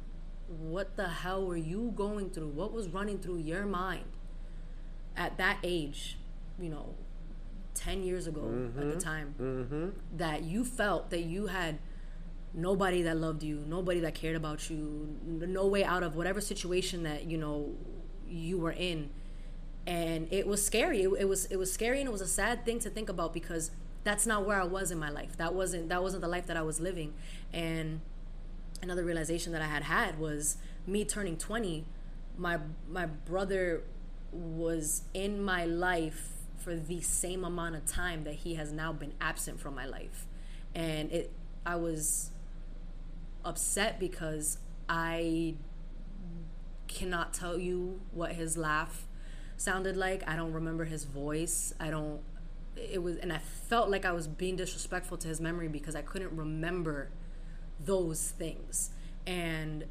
What 0.47 0.97
the 0.97 1.09
hell 1.09 1.47
were 1.47 1.57
you 1.57 1.93
going 1.97 2.31
through? 2.31 2.49
What 2.49 2.73
was 2.73 2.89
running 2.89 3.19
through 3.19 3.39
your 3.39 3.67
mind 3.67 4.05
at 5.17 5.39
that 5.39 5.59
age, 5.63 6.19
you 6.59 6.69
know, 6.69 6.95
10 7.81 8.03
years 8.03 8.27
ago 8.27 8.43
at 8.43 8.75
the 8.77 8.83
mm-hmm. 8.83 8.99
time, 8.99 9.35
mm-hmm. 9.41 9.89
that 10.17 10.43
you 10.43 10.65
felt 10.65 11.11
that 11.11 11.23
you 11.23 11.47
had 11.47 11.79
nobody 12.53 13.03
that 13.03 13.17
loved 13.17 13.43
you, 13.43 13.65
nobody 13.67 14.01
that 14.01 14.15
cared 14.15 14.37
about 14.37 14.69
you, 14.69 15.17
no 15.25 15.67
way 15.67 15.83
out 15.83 16.03
of 16.03 16.15
whatever 16.15 16.41
situation 16.41 17.05
that, 17.05 17.25
you 17.25 17.39
know, 17.39 17.73
you 18.29 18.59
were 18.59 18.73
in. 18.73 19.11
And 19.87 20.29
it 20.31 20.47
was 20.47 20.65
scary. 20.65 21.03
It, 21.03 21.11
it 21.21 21.29
was 21.29 21.47
it 21.47 21.57
was 21.57 21.73
scary 21.73 22.01
and 22.01 22.09
it 22.09 22.13
was 22.13 22.21
a 22.21 22.29
sad 22.29 22.65
thing 22.65 22.79
to 22.81 22.91
think 22.91 23.09
about 23.09 23.33
because 23.33 23.71
that's 24.05 24.27
not 24.27 24.47
where 24.47 24.61
I 24.61 24.65
was 24.65 24.91
in 24.91 24.99
my 24.99 25.09
life. 25.09 25.37
That 25.39 25.55
wasn't 25.55 25.89
that 25.89 26.03
wasn't 26.03 26.21
the 26.21 26.29
life 26.29 26.47
that 26.47 26.57
I 26.57 26.63
was 26.63 26.81
living. 26.81 27.15
And 27.53 28.03
another 28.83 29.05
realization 29.05 29.53
that 29.53 29.63
I 29.63 29.67
had 29.67 29.85
had 29.85 30.19
was 30.19 30.59
me 30.87 31.05
turning 31.05 31.37
20 31.37 31.87
my 32.37 32.59
my 32.89 33.07
brother 33.07 33.83
was 34.33 35.03
in 35.13 35.43
my 35.43 35.65
life 35.65 36.40
for 36.61 36.77
the 36.77 37.01
same 37.01 37.45
amount 37.45 37.75
of 37.75 37.87
time 37.87 38.25
that 38.25 38.35
he 38.35 38.55
has 38.55 38.73
now 38.73 38.93
been 38.93 39.15
absent 39.21 39.61
from 39.61 39.75
my 39.75 39.87
life. 39.87 40.27
And 40.75 41.11
it 41.11 41.33
I 41.65 41.77
was 41.77 42.31
upset 43.45 43.99
because 43.99 44.59
I 44.89 45.55
cannot 46.89 47.33
tell 47.33 47.59
you 47.59 48.01
what 48.13 48.33
his 48.33 48.57
laugh 48.57 49.07
sounded 49.57 49.97
like. 49.97 50.27
I 50.29 50.37
don't 50.37 50.53
remember 50.53 50.85
his 50.85 51.05
voice. 51.05 51.75
I 51.81 51.91
don't 51.91 52.21
it 52.77 53.03
was 53.03 53.17
and 53.17 53.33
I 53.33 53.39
felt 53.39 53.91
like 53.91 54.05
I 54.05 54.13
was 54.13 54.27
being 54.27 54.57
disrespectful 54.57 55.17
to 55.19 55.29
his 55.29 55.41
memory 55.41 55.69
because 55.69 55.95
I 55.95 56.03
couldn't 56.03 56.37
remember 56.37 57.11
those 57.79 58.31
things. 58.31 58.91
And 59.27 59.85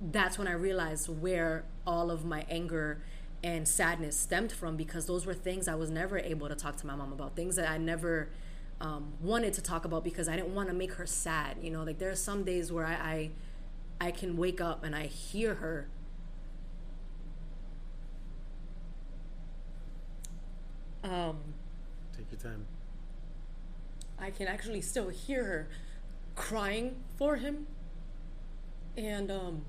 that's 0.00 0.38
when 0.38 0.46
I 0.46 0.52
realized 0.52 1.08
where 1.08 1.64
all 1.86 2.10
of 2.10 2.24
my 2.24 2.44
anger 2.48 3.02
and 3.42 3.66
sadness 3.68 4.18
stemmed 4.18 4.52
from 4.52 4.76
because 4.76 5.06
those 5.06 5.24
were 5.26 5.34
things 5.34 5.68
I 5.68 5.74
was 5.74 5.90
never 5.90 6.18
able 6.18 6.48
to 6.48 6.54
talk 6.54 6.76
to 6.78 6.86
my 6.86 6.94
mom 6.96 7.12
about, 7.12 7.36
things 7.36 7.56
that 7.56 7.68
I 7.70 7.78
never 7.78 8.30
um, 8.80 9.12
wanted 9.20 9.52
to 9.54 9.62
talk 9.62 9.84
about 9.84 10.04
because 10.04 10.28
I 10.28 10.36
didn't 10.36 10.54
want 10.54 10.68
to 10.68 10.74
make 10.74 10.94
her 10.94 11.06
sad. 11.06 11.58
You 11.62 11.70
know, 11.70 11.84
like 11.84 11.98
there 11.98 12.10
are 12.10 12.16
some 12.16 12.44
days 12.44 12.72
where 12.72 12.86
I, 12.86 13.30
I, 14.00 14.06
I 14.08 14.10
can 14.10 14.36
wake 14.36 14.60
up 14.60 14.84
and 14.84 14.94
I 14.94 15.06
hear 15.06 15.54
her. 15.56 15.88
Um, 21.04 21.38
Take 22.16 22.26
your 22.32 22.40
time. 22.40 22.66
I 24.18 24.30
can 24.30 24.48
actually 24.48 24.80
still 24.80 25.08
hear 25.10 25.44
her 25.44 25.68
crying 26.34 26.96
for 27.16 27.36
him. 27.36 27.66
And 28.96 29.30
um 29.30 29.64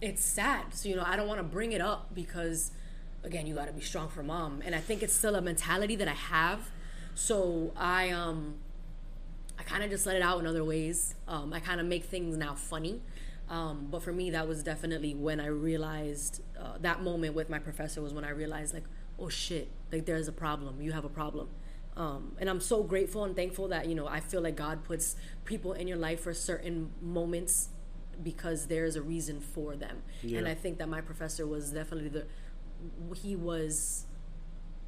it's 0.00 0.24
sad. 0.24 0.74
So 0.74 0.88
you 0.88 0.96
know, 0.96 1.04
I 1.06 1.16
don't 1.16 1.28
want 1.28 1.38
to 1.38 1.44
bring 1.44 1.72
it 1.72 1.80
up 1.80 2.14
because 2.14 2.72
again, 3.22 3.46
you 3.46 3.54
got 3.54 3.66
to 3.66 3.72
be 3.72 3.80
strong 3.80 4.08
for 4.08 4.22
mom. 4.22 4.62
And 4.64 4.74
I 4.74 4.80
think 4.80 5.02
it's 5.02 5.14
still 5.14 5.34
a 5.34 5.40
mentality 5.42 5.96
that 5.96 6.08
I 6.08 6.14
have. 6.14 6.70
So 7.14 7.72
I 7.76 8.10
um 8.10 8.54
I 9.58 9.62
kind 9.62 9.84
of 9.84 9.90
just 9.90 10.06
let 10.06 10.16
it 10.16 10.22
out 10.22 10.40
in 10.40 10.46
other 10.46 10.64
ways. 10.64 11.14
Um, 11.28 11.52
I 11.52 11.60
kind 11.60 11.80
of 11.80 11.86
make 11.86 12.04
things 12.04 12.36
now 12.36 12.54
funny. 12.54 13.02
Um, 13.50 13.88
but 13.90 14.02
for 14.02 14.12
me, 14.12 14.30
that 14.30 14.48
was 14.48 14.62
definitely 14.62 15.14
when 15.14 15.38
I 15.38 15.46
realized 15.46 16.40
uh, 16.58 16.78
that 16.80 17.02
moment 17.02 17.34
with 17.34 17.50
my 17.50 17.58
professor 17.58 18.00
was 18.00 18.14
when 18.14 18.24
I 18.24 18.30
realized, 18.30 18.72
like, 18.72 18.84
oh 19.18 19.28
shit, 19.28 19.68
like 19.92 20.06
there's 20.06 20.28
a 20.28 20.32
problem. 20.32 20.80
You 20.80 20.92
have 20.92 21.04
a 21.04 21.10
problem. 21.10 21.48
Um, 21.96 22.36
and 22.40 22.48
I'm 22.48 22.60
so 22.60 22.82
grateful 22.82 23.24
and 23.24 23.36
thankful 23.36 23.68
that, 23.68 23.86
you 23.86 23.94
know, 23.94 24.06
I 24.06 24.20
feel 24.20 24.40
like 24.40 24.56
God 24.56 24.84
puts 24.84 25.16
people 25.44 25.74
in 25.74 25.86
your 25.88 25.98
life 25.98 26.20
for 26.20 26.32
certain 26.32 26.92
moments 27.02 27.68
because 28.22 28.66
there's 28.66 28.96
a 28.96 29.02
reason 29.02 29.40
for 29.40 29.76
them. 29.76 30.02
And 30.38 30.48
I 30.48 30.54
think 30.54 30.78
that 30.78 30.88
my 30.88 31.00
professor 31.00 31.46
was 31.46 31.70
definitely 31.70 32.08
the, 32.10 32.26
he 33.16 33.36
was 33.36 34.06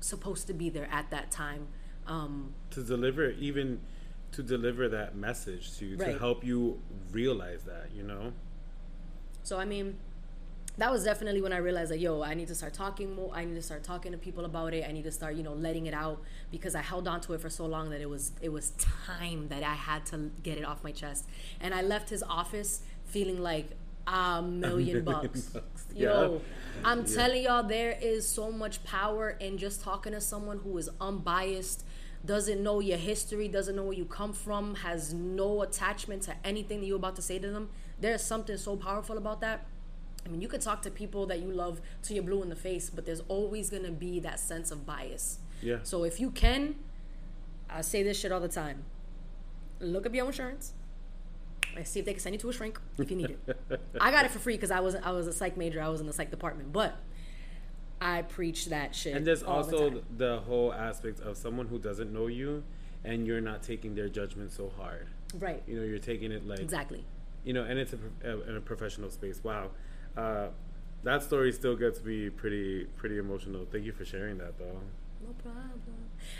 supposed 0.00 0.46
to 0.48 0.52
be 0.54 0.68
there 0.70 0.88
at 0.90 1.10
that 1.10 1.30
time. 1.30 1.68
Um, 2.06 2.54
to 2.70 2.82
deliver 2.82 3.30
even 3.30 3.80
to 4.32 4.42
deliver 4.42 4.88
that 4.88 5.14
message 5.14 5.76
to 5.78 5.86
you 5.86 5.96
to 5.96 6.18
help 6.18 6.42
you 6.44 6.80
realize 7.12 7.62
that 7.64 7.90
you 7.94 8.02
know 8.02 8.32
So 9.44 9.58
I 9.58 9.64
mean, 9.64 9.98
that 10.78 10.90
was 10.90 11.04
definitely 11.04 11.42
when 11.42 11.52
I 11.52 11.58
realized 11.58 11.90
like, 11.90 12.00
yo, 12.00 12.22
I 12.22 12.34
need 12.34 12.48
to 12.48 12.54
start 12.54 12.72
talking 12.72 13.14
more. 13.14 13.30
I 13.34 13.44
need 13.44 13.54
to 13.56 13.62
start 13.62 13.82
talking 13.84 14.10
to 14.12 14.18
people 14.18 14.44
about 14.46 14.72
it. 14.72 14.84
I 14.88 14.92
need 14.92 15.04
to 15.04 15.12
start, 15.12 15.34
you 15.36 15.42
know, 15.42 15.52
letting 15.52 15.86
it 15.86 15.94
out 15.94 16.22
because 16.50 16.74
I 16.74 16.80
held 16.82 17.06
on 17.06 17.20
to 17.22 17.34
it 17.34 17.40
for 17.40 17.50
so 17.50 17.66
long 17.66 17.90
that 17.90 18.00
it 18.00 18.08
was 18.08 18.32
it 18.40 18.50
was 18.50 18.72
time 18.78 19.48
that 19.48 19.62
I 19.62 19.74
had 19.74 20.06
to 20.06 20.30
get 20.42 20.58
it 20.58 20.64
off 20.64 20.82
my 20.82 20.92
chest. 20.92 21.28
And 21.60 21.74
I 21.74 21.82
left 21.82 22.08
his 22.10 22.22
office 22.22 22.82
feeling 23.12 23.40
like 23.40 23.68
a 24.06 24.42
million 24.42 25.04
bucks. 25.04 25.42
bucks, 25.42 25.86
Yo, 25.94 26.32
yeah. 26.32 26.38
I'm 26.84 27.04
telling 27.04 27.44
y'all, 27.44 27.62
there 27.62 27.96
is 28.00 28.26
so 28.26 28.50
much 28.50 28.82
power 28.82 29.30
in 29.30 29.58
just 29.58 29.82
talking 29.82 30.12
to 30.12 30.20
someone 30.20 30.58
who 30.58 30.76
is 30.78 30.90
unbiased, 31.00 31.84
doesn't 32.24 32.62
know 32.62 32.80
your 32.80 32.98
history, 32.98 33.46
doesn't 33.48 33.76
know 33.76 33.84
where 33.84 33.92
you 33.92 34.04
come 34.04 34.32
from, 34.32 34.74
has 34.76 35.12
no 35.12 35.62
attachment 35.62 36.22
to 36.24 36.34
anything 36.44 36.80
that 36.80 36.86
you're 36.86 36.96
about 36.96 37.16
to 37.16 37.22
say 37.22 37.38
to 37.38 37.50
them. 37.50 37.68
There's 38.00 38.22
something 38.22 38.56
so 38.56 38.76
powerful 38.76 39.16
about 39.18 39.40
that. 39.42 39.66
I 40.24 40.28
mean, 40.28 40.40
you 40.40 40.48
could 40.48 40.60
talk 40.60 40.82
to 40.82 40.90
people 40.90 41.26
that 41.26 41.40
you 41.40 41.50
love 41.50 41.80
till 42.02 42.16
you're 42.16 42.24
blue 42.24 42.42
in 42.42 42.48
the 42.48 42.56
face, 42.56 42.90
but 42.90 43.06
there's 43.06 43.22
always 43.28 43.70
gonna 43.70 43.90
be 43.90 44.20
that 44.20 44.40
sense 44.40 44.70
of 44.70 44.86
bias. 44.86 45.38
Yeah. 45.60 45.78
So 45.82 46.04
if 46.04 46.18
you 46.20 46.30
can, 46.30 46.76
I 47.68 47.82
say 47.82 48.02
this 48.02 48.18
shit 48.18 48.32
all 48.32 48.40
the 48.40 48.48
time. 48.48 48.84
Look 49.80 50.06
up 50.06 50.14
your 50.14 50.26
insurance. 50.26 50.74
And 51.76 51.86
see 51.86 52.00
if 52.00 52.06
they 52.06 52.12
can 52.12 52.20
send 52.20 52.34
you 52.34 52.40
to 52.40 52.50
a 52.50 52.52
shrink 52.52 52.78
if 52.98 53.10
you 53.10 53.16
need 53.16 53.30
it. 53.30 53.80
I 54.00 54.10
got 54.10 54.24
it 54.24 54.30
for 54.30 54.38
free 54.38 54.54
because 54.54 54.70
I 54.70 54.80
was 54.80 54.94
I 54.94 55.10
was 55.10 55.26
a 55.26 55.32
psych 55.32 55.56
major. 55.56 55.80
I 55.80 55.88
was 55.88 56.00
in 56.00 56.06
the 56.06 56.12
psych 56.12 56.30
department, 56.30 56.72
but 56.72 56.96
I 58.02 58.22
preach 58.22 58.66
that 58.66 58.94
shit. 58.94 59.16
and 59.16 59.26
there's 59.26 59.40
the 59.40 59.48
also 59.48 59.90
time. 59.90 60.02
the, 60.16 60.40
whole 60.40 60.72
aspect 60.72 61.20
of 61.20 61.36
someone 61.36 61.68
who 61.68 61.78
doesn't 61.78 62.12
know 62.12 62.26
you 62.26 62.64
and 63.04 63.26
you're 63.26 63.40
not 63.40 63.62
taking 63.62 63.94
their 63.94 64.08
judgment 64.08 64.52
so 64.52 64.72
hard 64.76 65.06
right, 65.38 65.62
you 65.68 65.76
know 65.76 65.84
you're 65.84 65.98
taking 65.98 66.32
it 66.32 66.46
like 66.46 66.58
exactly. 66.58 67.04
you 67.44 67.52
know 67.52 67.62
and 67.62 67.78
it's 67.78 67.92
a, 67.92 67.98
uh, 68.24 68.40
in 68.48 68.56
a 68.56 68.60
professional 68.60 69.08
space 69.08 69.40
wow 69.44 69.70
uh, 70.16 70.48
that 71.04 71.22
story 71.22 71.52
still 71.52 71.76
gets 71.76 72.02
me 72.02 72.28
pretty 72.28 72.84
pretty 72.96 73.18
emotional 73.18 73.64
thank 73.70 73.84
you 73.84 73.92
for 73.92 74.04
sharing 74.04 74.36
that 74.38 74.58
though 74.58 74.80
No 75.24 75.32
problem. 75.42 75.80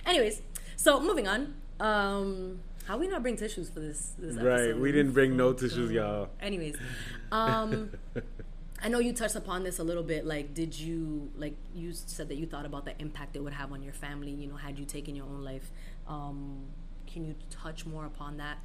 Anyways, 0.05 0.43
so 0.77 1.01
moving 1.01 1.29
on. 1.29 1.55
Um, 1.79 2.61
how 2.87 2.99
we 2.99 3.09
not 3.09 3.23
bring 3.23 3.37
tissues 3.37 3.71
for 3.71 3.81
this? 3.81 4.15
this 4.19 4.37
right 4.37 4.61
episode? 4.61 4.81
we 4.81 4.93
didn't 4.93 5.13
bring 5.13 5.37
no 5.37 5.53
tissues 5.53 5.91
uh, 5.91 5.95
y'all 5.95 6.29
Anyways, 6.41 6.77
um, 7.33 7.91
I 8.83 8.89
know 8.89 8.99
you 8.99 9.13
touched 9.13 9.37
upon 9.37 9.63
this 9.63 9.79
a 9.79 9.85
little 9.85 10.03
bit. 10.03 10.27
Like, 10.27 10.55
did 10.55 10.79
you 10.79 11.31
like 11.37 11.57
you 11.75 11.93
said 11.93 12.29
that 12.29 12.37
you 12.37 12.47
thought 12.47 12.67
about 12.67 12.85
the 12.85 13.01
impact 13.01 13.37
it 13.37 13.45
would 13.45 13.53
have 13.53 13.73
on 13.73 13.83
your 13.83 13.93
family? 13.93 14.31
You 14.31 14.49
know, 14.49 14.57
had 14.57 14.79
you 14.79 14.85
taken 14.85 15.15
your 15.15 15.27
own 15.27 15.43
life? 15.45 15.71
Um, 16.09 16.65
can 17.07 17.25
you 17.25 17.35
touch 17.51 17.87
more 17.87 18.07
upon 18.07 18.39
that? 18.39 18.59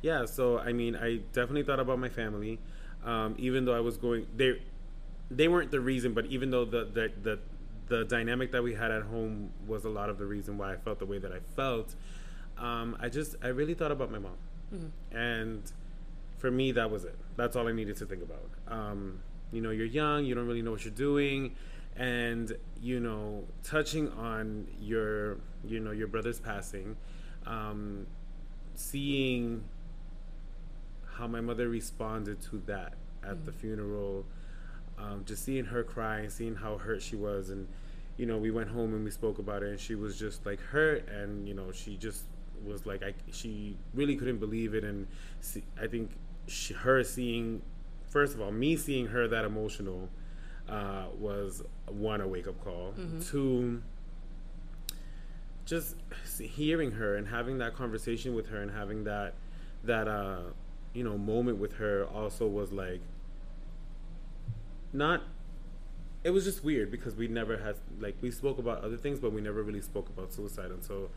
Yeah, 0.00 0.24
so 0.24 0.58
I 0.58 0.72
mean, 0.72 0.96
I 0.96 1.16
definitely 1.32 1.64
thought 1.64 1.80
about 1.80 1.98
my 1.98 2.08
family, 2.08 2.58
um, 3.04 3.34
even 3.38 3.64
though 3.64 3.74
I 3.74 3.80
was 3.80 3.96
going. 3.96 4.26
They, 4.36 4.62
they 5.30 5.48
weren't 5.48 5.70
the 5.70 5.80
reason, 5.80 6.14
but 6.14 6.26
even 6.26 6.50
though 6.50 6.64
the, 6.64 6.84
the 6.84 7.12
the 7.22 7.38
the 7.88 8.04
dynamic 8.04 8.52
that 8.52 8.62
we 8.62 8.74
had 8.74 8.90
at 8.90 9.02
home 9.02 9.50
was 9.66 9.84
a 9.84 9.88
lot 9.88 10.08
of 10.08 10.18
the 10.18 10.26
reason 10.26 10.58
why 10.58 10.72
I 10.72 10.76
felt 10.76 10.98
the 10.98 11.06
way 11.06 11.18
that 11.18 11.32
I 11.32 11.40
felt. 11.54 11.94
Um, 12.58 12.96
I 13.00 13.08
just 13.08 13.36
I 13.42 13.48
really 13.48 13.74
thought 13.74 13.92
about 13.92 14.10
my 14.10 14.18
mom, 14.18 14.92
and 15.12 15.62
for 16.38 16.50
me 16.50 16.72
that 16.72 16.90
was 16.90 17.04
it. 17.04 17.16
That's 17.36 17.56
all 17.56 17.68
I 17.68 17.72
needed 17.72 17.96
to 17.98 18.06
think 18.06 18.22
about. 18.22 18.48
Um, 18.68 19.20
you 19.52 19.60
know, 19.60 19.70
you're 19.70 19.86
young, 19.86 20.24
you 20.24 20.34
don't 20.34 20.46
really 20.46 20.62
know 20.62 20.72
what 20.72 20.84
you're 20.84 20.94
doing, 20.94 21.54
and 21.96 22.56
you 22.80 23.00
know, 23.00 23.44
touching 23.62 24.10
on 24.12 24.66
your 24.80 25.38
you 25.64 25.80
know 25.80 25.90
your 25.92 26.08
brother's 26.08 26.40
passing, 26.40 26.96
um, 27.46 28.06
seeing 28.74 29.64
how 31.14 31.26
my 31.26 31.40
mother 31.40 31.68
responded 31.68 32.40
to 32.42 32.62
that 32.66 32.94
at 33.22 33.44
the 33.44 33.52
funeral. 33.52 34.24
Um, 34.98 35.24
just 35.26 35.44
seeing 35.44 35.66
her 35.66 35.84
cry 35.84 36.20
and 36.20 36.32
seeing 36.32 36.54
how 36.54 36.78
hurt 36.78 37.02
she 37.02 37.16
was, 37.16 37.50
and 37.50 37.66
you 38.16 38.24
know, 38.24 38.38
we 38.38 38.50
went 38.50 38.70
home 38.70 38.94
and 38.94 39.04
we 39.04 39.10
spoke 39.10 39.38
about 39.38 39.62
it, 39.62 39.68
and 39.68 39.80
she 39.80 39.94
was 39.94 40.18
just 40.18 40.46
like 40.46 40.60
hurt, 40.60 41.06
and 41.08 41.46
you 41.46 41.54
know, 41.54 41.70
she 41.70 41.96
just 41.96 42.24
was 42.66 42.84
like 42.86 43.02
I, 43.02 43.14
she 43.32 43.76
really 43.94 44.16
couldn't 44.16 44.38
believe 44.38 44.74
it, 44.74 44.84
and 44.84 45.06
see, 45.40 45.64
I 45.80 45.86
think 45.86 46.10
she, 46.46 46.74
her 46.74 47.02
seeing, 47.04 47.62
first 48.08 48.34
of 48.34 48.40
all, 48.40 48.52
me 48.52 48.76
seeing 48.76 49.06
her 49.08 49.26
that 49.28 49.44
emotional 49.44 50.08
uh, 50.68 51.06
was 51.18 51.62
one 51.88 52.20
a 52.20 52.26
wake 52.28 52.48
up 52.48 52.62
call. 52.62 52.94
Two, 53.20 53.82
just 55.64 55.96
hearing 56.40 56.92
her 56.92 57.16
and 57.16 57.28
having 57.28 57.58
that 57.58 57.74
conversation 57.74 58.34
with 58.34 58.48
her 58.48 58.60
and 58.62 58.70
having 58.70 59.04
that 59.04 59.34
that 59.84 60.08
uh, 60.08 60.40
you 60.94 61.04
know 61.04 61.16
moment 61.18 61.58
with 61.58 61.74
her 61.74 62.06
also 62.06 62.46
was 62.46 62.72
like 62.72 63.00
not 64.92 65.22
it 66.24 66.30
was 66.30 66.44
just 66.44 66.64
weird 66.64 66.90
because 66.90 67.14
we 67.14 67.28
never 67.28 67.58
had 67.58 67.76
like 68.00 68.16
we 68.20 68.30
spoke 68.30 68.58
about 68.58 68.82
other 68.82 68.96
things 68.96 69.20
but 69.20 69.32
we 69.32 69.40
never 69.40 69.62
really 69.62 69.80
spoke 69.80 70.08
about 70.08 70.32
suicide. 70.32 70.70
Until 70.70 71.10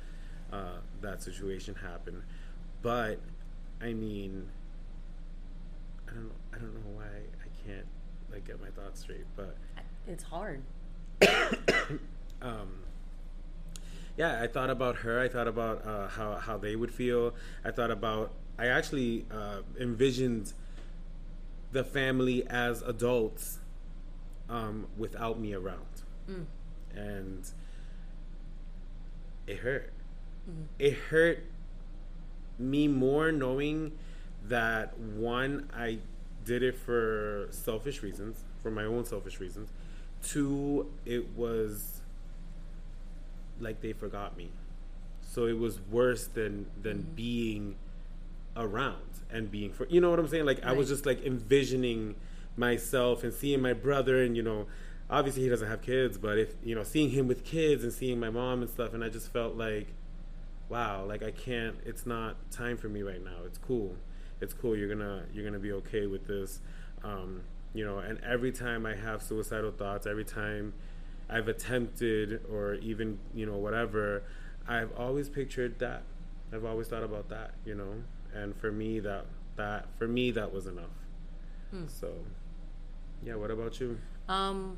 uh, 0.51 0.77
that 1.01 1.21
situation 1.21 1.75
happened 1.75 2.21
but 2.81 3.19
i 3.81 3.93
mean 3.93 4.47
i 6.07 6.11
don't 6.13 6.23
know 6.25 6.31
i 6.53 6.57
don't 6.57 6.73
know 6.73 6.91
why 6.95 7.03
i 7.05 7.67
can't 7.67 7.85
like 8.31 8.45
get 8.47 8.59
my 8.61 8.69
thoughts 8.69 9.01
straight 9.01 9.25
but 9.35 9.55
It's 10.07 10.23
hard. 10.23 10.61
um, 12.41 12.69
yeah, 14.17 14.41
I 14.41 14.47
thought 14.47 14.69
about 14.69 14.95
her. 14.97 15.19
I 15.19 15.27
thought 15.27 15.47
about 15.47 15.85
uh, 15.85 16.07
how 16.07 16.35
how 16.35 16.57
they 16.57 16.75
would 16.75 16.91
feel. 16.91 17.33
I 17.63 17.71
thought 17.71 17.91
about. 17.91 18.31
I 18.57 18.67
actually 18.67 19.25
uh, 19.31 19.61
envisioned 19.79 20.53
the 21.71 21.83
family 21.83 22.45
as 22.47 22.81
adults 22.81 23.59
um, 24.49 24.87
without 24.97 25.39
me 25.39 25.53
around, 25.53 26.03
and 26.95 27.43
it 29.47 29.57
hurt. 29.59 29.93
It 30.77 30.93
hurt 30.93 31.43
me 32.57 32.87
more 32.87 33.31
knowing 33.31 33.91
that 34.47 34.97
one, 34.97 35.69
I 35.75 35.99
did 36.45 36.63
it 36.63 36.75
for 36.75 37.47
selfish 37.51 38.01
reasons, 38.01 38.43
for 38.61 38.71
my 38.71 38.83
own 38.83 39.05
selfish 39.05 39.39
reasons. 39.39 39.69
Two, 40.23 40.91
it 41.05 41.35
was 41.35 42.01
like 43.59 43.81
they 43.81 43.93
forgot 43.93 44.37
me. 44.37 44.51
So 45.21 45.45
it 45.45 45.57
was 45.57 45.79
worse 45.91 46.27
than 46.27 46.65
than 46.81 46.99
mm-hmm. 46.99 47.15
being 47.15 47.75
around 48.57 48.97
and 49.31 49.51
being 49.51 49.71
for 49.71 49.87
you 49.89 50.01
know 50.01 50.09
what 50.09 50.19
I'm 50.19 50.27
saying? 50.27 50.45
Like 50.45 50.63
I 50.63 50.73
was 50.73 50.89
just 50.89 51.05
like 51.05 51.23
envisioning 51.23 52.15
myself 52.57 53.23
and 53.23 53.33
seeing 53.33 53.61
my 53.61 53.73
brother 53.73 54.21
and 54.21 54.35
you 54.35 54.43
know 54.43 54.65
obviously 55.09 55.43
he 55.43 55.49
doesn't 55.49 55.69
have 55.69 55.81
kids 55.81 56.17
but 56.17 56.37
if 56.37 56.55
you 56.63 56.75
know 56.75 56.83
seeing 56.83 57.09
him 57.11 57.27
with 57.27 57.43
kids 57.45 57.83
and 57.83 57.93
seeing 57.93 58.19
my 58.19 58.29
mom 58.29 58.61
and 58.61 58.69
stuff 58.69 58.93
and 58.93 59.03
I 59.03 59.09
just 59.09 59.31
felt 59.31 59.55
like 59.55 59.87
wow 60.69 61.03
like 61.05 61.23
I 61.23 61.31
can't 61.31 61.75
it's 61.85 62.05
not 62.05 62.51
time 62.51 62.77
for 62.77 62.87
me 62.89 63.01
right 63.01 63.23
now. 63.23 63.43
It's 63.45 63.57
cool. 63.57 63.95
It's 64.41 64.53
cool. 64.53 64.75
You're 64.77 64.89
gonna 64.89 65.23
you're 65.33 65.43
gonna 65.43 65.59
be 65.59 65.71
okay 65.73 66.05
with 66.07 66.27
this. 66.27 66.61
Um, 67.03 67.41
you 67.73 67.85
know 67.85 67.99
and 67.99 68.19
every 68.23 68.51
time 68.51 68.85
I 68.85 68.95
have 68.95 69.21
suicidal 69.21 69.71
thoughts 69.71 70.07
every 70.07 70.25
time 70.25 70.73
I've 71.29 71.47
attempted 71.47 72.41
or 72.51 72.75
even 72.75 73.19
you 73.33 73.45
know 73.45 73.57
whatever 73.57 74.23
I've 74.67 74.91
always 74.97 75.29
pictured 75.29 75.79
that. 75.79 76.03
I've 76.51 76.65
always 76.65 76.87
thought 76.87 77.03
about 77.03 77.29
that 77.29 77.51
you 77.65 77.75
know? 77.75 78.03
And 78.33 78.55
for 78.55 78.71
me 78.71 78.99
that 79.01 79.25
that 79.55 79.87
for 79.97 80.07
me 80.07 80.31
that 80.31 80.53
was 80.53 80.65
enough. 80.67 80.85
So 81.87 82.13
yeah 83.23 83.35
what 83.35 83.51
about 83.51 83.79
you? 83.79 83.99
Um, 84.27 84.77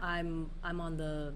I'm 0.00 0.50
I'm 0.62 0.80
on 0.80 0.96
the. 0.96 1.34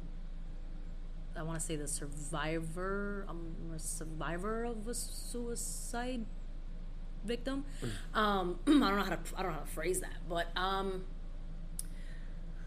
I 1.37 1.43
want 1.43 1.59
to 1.59 1.65
say 1.65 1.77
the 1.77 1.89
survivor. 1.89 3.27
I'm 3.29 3.73
a 3.75 3.79
survivor 3.79 4.65
of 4.65 4.87
a 4.87 4.95
suicide 4.95 6.25
victim. 7.25 7.65
Um, 8.15 8.59
I 8.67 8.71
don't 8.71 8.81
know 8.81 9.03
how 9.03 9.11
to 9.11 9.19
I 9.37 9.43
don't 9.43 9.53
know 9.53 9.59
how 9.59 9.65
to 9.65 9.71
phrase 9.71 10.01
that, 10.01 10.17
but 10.29 10.49
um. 10.57 11.05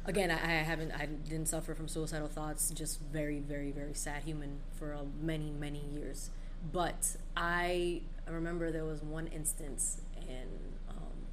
Again, 0.06 0.32
I, 0.32 0.36
I 0.36 0.64
haven't. 0.64 0.94
I 0.94 1.06
didn't 1.06 1.48
suffer 1.50 1.76
from 1.76 1.90
suicidal 1.90 2.30
thoughts. 2.30 2.70
Just 2.70 3.02
very, 3.02 3.40
very, 3.40 3.72
very 3.72 3.94
sad 3.94 4.24
human 4.24 4.60
for 4.80 4.94
uh, 4.94 5.02
many, 5.22 5.52
many 5.52 5.82
years. 5.82 6.30
But 6.72 7.18
I 7.36 8.04
remember 8.26 8.72
there 8.72 8.86
was 8.86 9.02
one 9.04 9.28
instance, 9.28 10.00
and 10.16 10.50
um, 10.90 11.28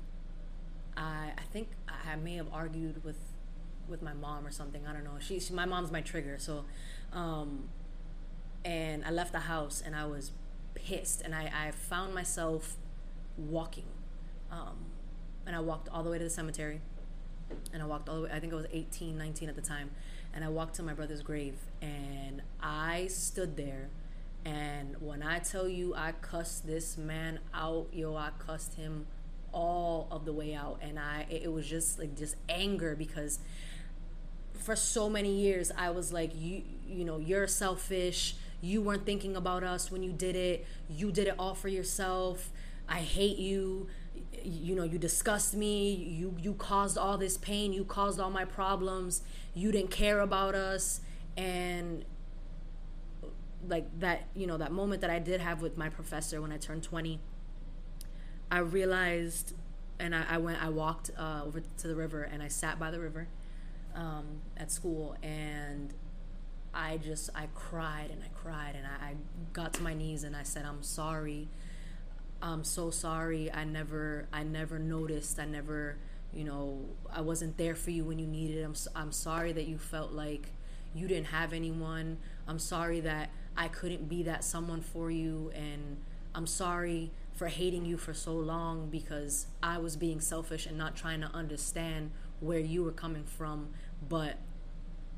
I 0.96 1.32
I 1.38 1.42
think 1.52 1.68
I 1.88 2.16
may 2.16 2.34
have 2.34 2.48
argued 2.52 3.04
with 3.04 3.18
with 3.88 4.02
my 4.02 4.12
mom 4.12 4.46
or 4.46 4.50
something. 4.50 4.86
I 4.86 4.92
don't 4.92 5.04
know. 5.04 5.18
She, 5.20 5.38
she 5.40 5.52
my 5.52 5.66
mom's 5.66 5.90
my 5.90 6.00
trigger. 6.00 6.36
So, 6.38 6.64
um, 7.14 7.68
and 8.64 9.04
I 9.04 9.10
left 9.10 9.32
the 9.32 9.40
house 9.40 9.82
and 9.84 9.94
I 9.94 10.06
was 10.06 10.32
pissed. 10.74 11.22
And 11.22 11.34
I, 11.34 11.50
I 11.66 11.70
found 11.70 12.14
myself 12.14 12.76
walking, 13.36 13.86
um, 14.50 14.76
and 15.46 15.54
I 15.56 15.60
walked 15.60 15.88
all 15.88 16.02
the 16.02 16.10
way 16.10 16.18
to 16.18 16.24
the 16.24 16.30
cemetery. 16.30 16.80
And 17.72 17.82
I 17.82 17.86
walked 17.86 18.08
all 18.08 18.16
the 18.16 18.22
way. 18.22 18.30
I 18.32 18.40
think 18.40 18.52
I 18.52 18.56
was 18.56 18.66
18, 18.72 19.16
19 19.16 19.48
at 19.48 19.56
the 19.56 19.62
time. 19.62 19.90
And 20.32 20.44
I 20.44 20.48
walked 20.48 20.74
to 20.76 20.82
my 20.82 20.94
brother's 20.94 21.22
grave, 21.22 21.54
and 21.80 22.42
I 22.60 23.06
stood 23.06 23.56
there. 23.56 23.88
And 24.44 24.96
when 25.00 25.22
I 25.22 25.38
tell 25.38 25.68
you 25.68 25.94
I 25.94 26.12
cussed 26.12 26.66
this 26.66 26.98
man 26.98 27.38
out, 27.54 27.86
yo, 27.92 28.16
I 28.16 28.30
cussed 28.38 28.74
him 28.74 29.06
all 29.52 30.08
of 30.10 30.24
the 30.24 30.32
way 30.32 30.54
out. 30.54 30.80
And 30.82 30.98
I, 30.98 31.26
it, 31.30 31.44
it 31.44 31.52
was 31.52 31.66
just 31.66 31.98
like 31.98 32.16
just 32.16 32.34
anger 32.48 32.96
because 32.96 33.38
for 34.58 34.76
so 34.76 35.08
many 35.08 35.34
years 35.34 35.70
I 35.76 35.90
was 35.90 36.12
like 36.12 36.32
you 36.34 36.62
you 36.86 37.04
know 37.04 37.18
you're 37.18 37.46
selfish. 37.46 38.36
You 38.60 38.80
weren't 38.80 39.04
thinking 39.04 39.36
about 39.36 39.62
us 39.62 39.90
when 39.90 40.02
you 40.02 40.12
did 40.12 40.36
it. 40.36 40.66
You 40.88 41.12
did 41.12 41.28
it 41.28 41.34
all 41.38 41.54
for 41.54 41.68
yourself. 41.68 42.50
I 42.88 43.00
hate 43.00 43.38
you. 43.38 43.88
You 44.42 44.74
know 44.74 44.84
you 44.84 44.98
disgust 44.98 45.54
me. 45.54 45.92
You 45.92 46.36
you 46.40 46.54
caused 46.54 46.96
all 46.96 47.18
this 47.18 47.36
pain. 47.36 47.72
You 47.72 47.84
caused 47.84 48.20
all 48.20 48.30
my 48.30 48.44
problems. 48.44 49.22
You 49.54 49.72
didn't 49.72 49.90
care 49.90 50.20
about 50.20 50.54
us. 50.54 51.00
And 51.36 52.04
like 53.68 53.86
that 54.00 54.28
you 54.34 54.46
know 54.46 54.56
that 54.56 54.72
moment 54.72 55.00
that 55.00 55.10
I 55.10 55.18
did 55.18 55.40
have 55.40 55.62
with 55.62 55.76
my 55.76 55.88
professor 55.88 56.40
when 56.40 56.52
I 56.52 56.58
turned 56.58 56.82
20 56.82 57.18
I 58.50 58.58
realized 58.58 59.54
and 59.98 60.14
I, 60.14 60.24
I 60.28 60.38
went 60.38 60.62
I 60.62 60.68
walked 60.68 61.10
uh, 61.18 61.42
over 61.44 61.62
to 61.78 61.88
the 61.88 61.94
river 61.94 62.22
and 62.22 62.42
I 62.42 62.48
sat 62.48 62.78
by 62.78 62.90
the 62.90 63.00
river 63.00 63.28
um, 63.94 64.40
at 64.56 64.70
school 64.70 65.16
and 65.22 65.94
I 66.74 66.96
just 66.96 67.30
I 67.34 67.46
cried 67.54 68.10
and 68.10 68.22
I 68.22 68.28
cried 68.34 68.74
and 68.76 68.86
I, 68.86 69.10
I 69.10 69.14
got 69.52 69.72
to 69.74 69.82
my 69.82 69.94
knees 69.94 70.24
and 70.24 70.34
I 70.34 70.42
said 70.42 70.64
I'm 70.64 70.82
sorry. 70.82 71.48
I'm 72.42 72.64
so 72.64 72.90
sorry. 72.90 73.50
I 73.52 73.64
never 73.64 74.26
I 74.32 74.42
never 74.42 74.78
noticed. 74.78 75.38
I 75.38 75.44
never 75.44 75.96
you 76.32 76.44
know 76.44 76.80
I 77.12 77.20
wasn't 77.20 77.56
there 77.56 77.76
for 77.76 77.90
you 77.90 78.04
when 78.04 78.18
you 78.18 78.26
needed 78.26 78.58
it. 78.58 78.64
I'm, 78.64 78.74
I'm 78.96 79.12
sorry 79.12 79.52
that 79.52 79.66
you 79.66 79.78
felt 79.78 80.12
like 80.12 80.50
you 80.94 81.06
didn't 81.06 81.26
have 81.26 81.52
anyone. 81.52 82.18
I'm 82.48 82.58
sorry 82.58 83.00
that 83.00 83.30
I 83.56 83.68
couldn't 83.68 84.08
be 84.08 84.24
that 84.24 84.42
someone 84.42 84.80
for 84.80 85.10
you 85.10 85.52
and 85.54 85.98
I'm 86.34 86.46
sorry 86.46 87.12
for 87.32 87.46
hating 87.48 87.84
you 87.84 87.96
for 87.96 88.14
so 88.14 88.34
long 88.34 88.88
because 88.90 89.46
I 89.62 89.78
was 89.78 89.96
being 89.96 90.20
selfish 90.20 90.66
and 90.66 90.76
not 90.76 90.96
trying 90.96 91.20
to 91.20 91.28
understand 91.28 92.10
where 92.40 92.58
you 92.58 92.82
were 92.84 92.92
coming 92.92 93.24
from 93.24 93.68
but 94.08 94.36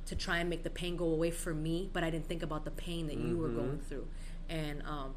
to 0.07 0.14
try 0.14 0.39
and 0.39 0.49
make 0.49 0.62
the 0.62 0.70
pain 0.70 0.97
go 0.97 1.07
away 1.07 1.30
for 1.30 1.53
me, 1.53 1.91
but 1.93 2.05
I 2.05 2.11
didn't 2.11 2.26
think 2.28 2.43
about 2.43 2.64
the 2.64 2.70
pain 2.70 3.07
that 3.09 3.16
you 3.18 3.37
were 3.39 3.49
going 3.49 3.78
through. 3.80 4.07
And 4.49 4.82
um, 4.82 5.14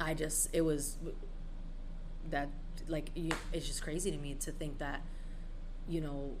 I 0.00 0.14
just, 0.14 0.48
it 0.54 0.62
was 0.62 0.96
that, 2.30 2.48
like, 2.88 3.10
you- 3.14 3.32
it's 3.52 3.66
just 3.66 3.82
crazy 3.82 4.10
to 4.10 4.16
me 4.16 4.34
to 4.34 4.50
think 4.52 4.78
that, 4.78 5.02
you 5.88 6.00
know, 6.00 6.36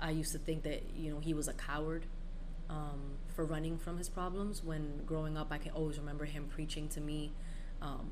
I 0.00 0.10
used 0.10 0.32
to 0.32 0.38
think 0.38 0.64
that, 0.64 0.82
you 0.96 1.12
know, 1.12 1.20
he 1.20 1.32
was 1.32 1.46
a 1.48 1.52
coward 1.52 2.06
um, 2.68 3.18
for 3.34 3.44
running 3.44 3.78
from 3.78 3.98
his 3.98 4.08
problems. 4.08 4.64
When 4.64 5.02
growing 5.06 5.36
up, 5.36 5.48
I 5.52 5.58
can 5.58 5.72
always 5.72 5.98
remember 5.98 6.24
him 6.24 6.46
preaching 6.48 6.88
to 6.88 7.00
me. 7.00 7.32
Um, 7.80 8.10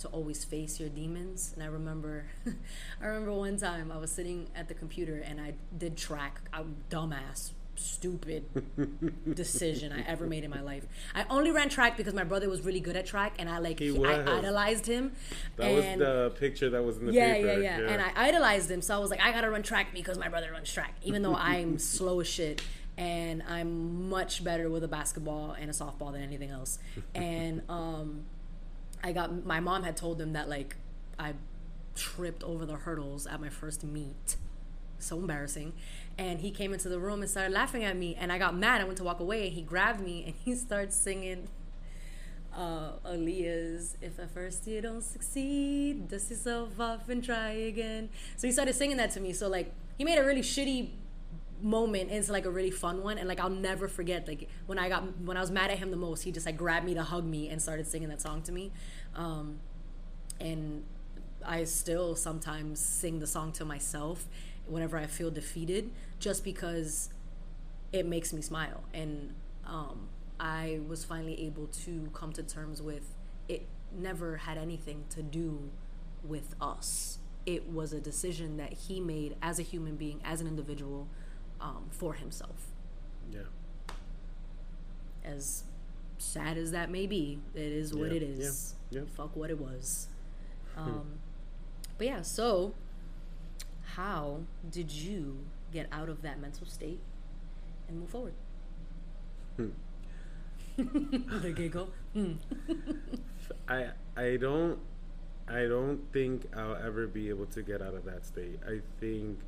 to 0.00 0.08
always 0.08 0.44
face 0.44 0.80
your 0.80 0.88
demons. 0.88 1.52
And 1.54 1.62
I 1.62 1.66
remember, 1.66 2.26
I 3.02 3.06
remember 3.06 3.32
one 3.32 3.56
time 3.56 3.90
I 3.92 3.98
was 3.98 4.10
sitting 4.10 4.48
at 4.54 4.68
the 4.68 4.74
computer 4.74 5.16
and 5.24 5.40
I 5.40 5.54
did 5.76 5.96
track. 5.96 6.40
I 6.52 6.62
dumbass, 6.90 7.50
stupid 7.76 8.44
decision 9.34 9.92
I 9.92 10.02
ever 10.02 10.26
made 10.26 10.44
in 10.44 10.50
my 10.50 10.60
life. 10.60 10.84
I 11.14 11.24
only 11.30 11.50
ran 11.50 11.68
track 11.68 11.96
because 11.96 12.14
my 12.14 12.24
brother 12.24 12.48
was 12.48 12.62
really 12.62 12.80
good 12.80 12.96
at 12.96 13.06
track, 13.06 13.34
and 13.38 13.48
I 13.48 13.58
like 13.58 13.78
He 13.78 13.88
I 13.88 13.98
was. 13.98 14.28
idolized 14.28 14.86
him. 14.86 15.12
that 15.56 15.72
was 15.72 15.84
the 15.84 16.32
picture 16.38 16.70
that 16.70 16.82
was 16.84 16.98
in 16.98 17.06
the 17.06 17.12
yeah, 17.12 17.32
paper 17.34 17.60
yeah, 17.60 17.78
yeah, 17.80 17.88
And 17.88 18.02
I 18.02 18.10
idolized 18.28 18.70
him, 18.70 18.82
so 18.82 18.94
I 18.94 18.98
was 18.98 19.10
like, 19.10 19.20
I 19.20 19.32
gotta 19.32 19.50
run 19.50 19.62
track 19.62 19.88
because 19.94 20.18
my 20.18 20.28
brother 20.28 20.50
runs 20.52 20.72
track, 20.72 20.94
even 21.02 21.22
though 21.22 21.36
I'm 21.36 21.78
slow 21.96 22.20
as 22.20 22.26
shit. 22.28 22.62
And 22.96 23.42
I'm 23.48 24.10
much 24.10 24.44
better 24.44 24.68
with 24.68 24.84
a 24.84 24.88
basketball 24.88 25.52
and 25.52 25.70
a 25.70 25.72
softball 25.72 26.12
than 26.12 26.22
anything 26.22 26.50
else. 26.50 26.78
And 27.14 27.62
um, 27.70 28.24
I 29.02 29.12
got 29.12 29.44
my 29.44 29.60
mom 29.60 29.82
had 29.82 29.96
told 29.96 30.20
him 30.20 30.32
that 30.34 30.48
like 30.48 30.76
I 31.18 31.34
tripped 31.94 32.42
over 32.42 32.64
the 32.66 32.76
hurdles 32.76 33.26
at 33.26 33.40
my 33.40 33.48
first 33.48 33.84
meet. 33.84 34.36
So 34.98 35.18
embarrassing. 35.18 35.72
And 36.18 36.40
he 36.40 36.50
came 36.50 36.72
into 36.74 36.88
the 36.88 36.98
room 36.98 37.22
and 37.22 37.30
started 37.30 37.52
laughing 37.52 37.84
at 37.84 37.96
me 37.96 38.14
and 38.14 38.30
I 38.30 38.38
got 38.38 38.54
mad. 38.54 38.80
I 38.80 38.84
went 38.84 38.98
to 38.98 39.04
walk 39.04 39.20
away 39.20 39.46
and 39.46 39.52
he 39.54 39.62
grabbed 39.62 40.00
me 40.00 40.24
and 40.24 40.34
he 40.44 40.54
started 40.54 40.92
singing 40.92 41.48
uh, 42.54 42.92
Aaliyah's 43.06 43.96
"If 44.00 44.18
at 44.18 44.30
first 44.30 44.66
you 44.66 44.80
don't 44.80 45.02
succeed, 45.02 46.08
dust 46.08 46.30
yourself 46.30 46.78
off 46.80 47.08
and 47.08 47.22
try 47.22 47.50
again." 47.50 48.10
So 48.36 48.46
he 48.48 48.52
started 48.52 48.74
singing 48.74 48.96
that 48.96 49.12
to 49.12 49.20
me. 49.20 49.32
So 49.32 49.48
like 49.48 49.72
he 49.96 50.04
made 50.04 50.18
a 50.18 50.24
really 50.24 50.42
shitty 50.42 50.90
moment 51.62 52.10
into 52.10 52.32
like 52.32 52.46
a 52.46 52.50
really 52.50 52.70
fun 52.70 53.02
one, 53.02 53.18
and 53.18 53.28
like 53.28 53.40
I'll 53.40 53.50
never 53.50 53.88
forget 53.88 54.26
like 54.26 54.48
when 54.66 54.78
I 54.78 54.88
got 54.88 55.18
when 55.20 55.36
I 55.36 55.40
was 55.40 55.50
mad 55.50 55.70
at 55.70 55.78
him 55.78 55.90
the 55.90 55.96
most, 55.96 56.22
he 56.22 56.32
just 56.32 56.46
like 56.46 56.56
grabbed 56.56 56.86
me 56.86 56.94
to 56.94 57.02
hug 57.02 57.24
me 57.24 57.48
and 57.48 57.60
started 57.60 57.86
singing 57.86 58.08
that 58.08 58.20
song 58.20 58.42
to 58.42 58.52
me, 58.52 58.72
um, 59.14 59.60
and 60.40 60.84
I 61.44 61.64
still 61.64 62.16
sometimes 62.16 62.80
sing 62.80 63.18
the 63.18 63.26
song 63.26 63.52
to 63.52 63.64
myself 63.64 64.26
whenever 64.66 64.96
I 64.98 65.06
feel 65.06 65.30
defeated, 65.30 65.90
just 66.18 66.44
because 66.44 67.10
it 67.92 68.06
makes 68.06 68.32
me 68.32 68.40
smile 68.40 68.84
and 68.94 69.34
um, 69.66 70.08
I 70.38 70.80
was 70.88 71.04
finally 71.04 71.44
able 71.46 71.66
to 71.84 72.08
come 72.14 72.32
to 72.34 72.42
terms 72.42 72.80
with 72.80 73.14
it 73.48 73.66
never 73.92 74.36
had 74.38 74.56
anything 74.56 75.04
to 75.10 75.22
do 75.22 75.70
with 76.22 76.54
us. 76.60 77.18
It 77.46 77.68
was 77.68 77.92
a 77.92 78.00
decision 78.00 78.56
that 78.58 78.72
he 78.72 79.00
made 79.00 79.36
as 79.42 79.58
a 79.58 79.62
human 79.62 79.96
being, 79.96 80.20
as 80.24 80.40
an 80.40 80.46
individual, 80.46 81.08
um, 81.60 81.86
for 81.90 82.14
himself. 82.14 82.66
Yeah. 83.30 83.40
As 85.24 85.64
sad 86.18 86.56
as 86.56 86.70
that 86.72 86.90
may 86.90 87.06
be, 87.06 87.38
it 87.54 87.60
is 87.60 87.94
what 87.94 88.10
Yeah, 88.10 88.16
it 88.16 88.22
is. 88.22 88.74
yeah, 88.90 89.00
yeah. 89.00 89.06
Fuck 89.16 89.36
what 89.36 89.50
it 89.50 89.58
was. 89.60 90.08
Um, 90.76 91.18
but 91.98 92.06
yeah, 92.06 92.22
so 92.22 92.74
how 93.96 94.42
did 94.70 94.90
you 94.90 95.44
get 95.72 95.88
out 95.92 96.08
of 96.08 96.22
that 96.22 96.40
mental 96.40 96.64
state 96.66 97.00
and 97.88 97.98
move 97.98 98.08
forward? 98.08 98.32
the 100.76 101.52
giggle. 101.54 101.90
Hmm. 102.14 102.34
I 103.68 103.88
I 104.16 104.36
don't 104.36 104.78
I 105.48 105.62
don't 105.64 106.00
think 106.12 106.46
I'll 106.56 106.76
ever 106.76 107.06
be 107.06 107.28
able 107.28 107.46
to 107.46 107.62
get 107.62 107.82
out 107.82 107.94
of 107.94 108.04
that 108.04 108.24
state. 108.24 108.60
I 108.66 108.80
think 109.00 109.38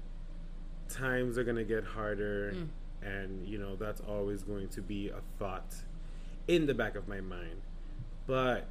times 0.92 1.38
are 1.38 1.44
gonna 1.44 1.64
get 1.64 1.84
harder, 1.84 2.54
and 3.02 3.46
you 3.46 3.58
know 3.58 3.76
that's 3.76 4.00
always 4.00 4.42
going 4.42 4.68
to 4.68 4.82
be 4.82 5.08
a 5.08 5.20
thought 5.38 5.74
in 6.48 6.66
the 6.66 6.74
back 6.74 6.94
of 6.94 7.08
my 7.08 7.20
mind. 7.20 7.62
But 8.26 8.68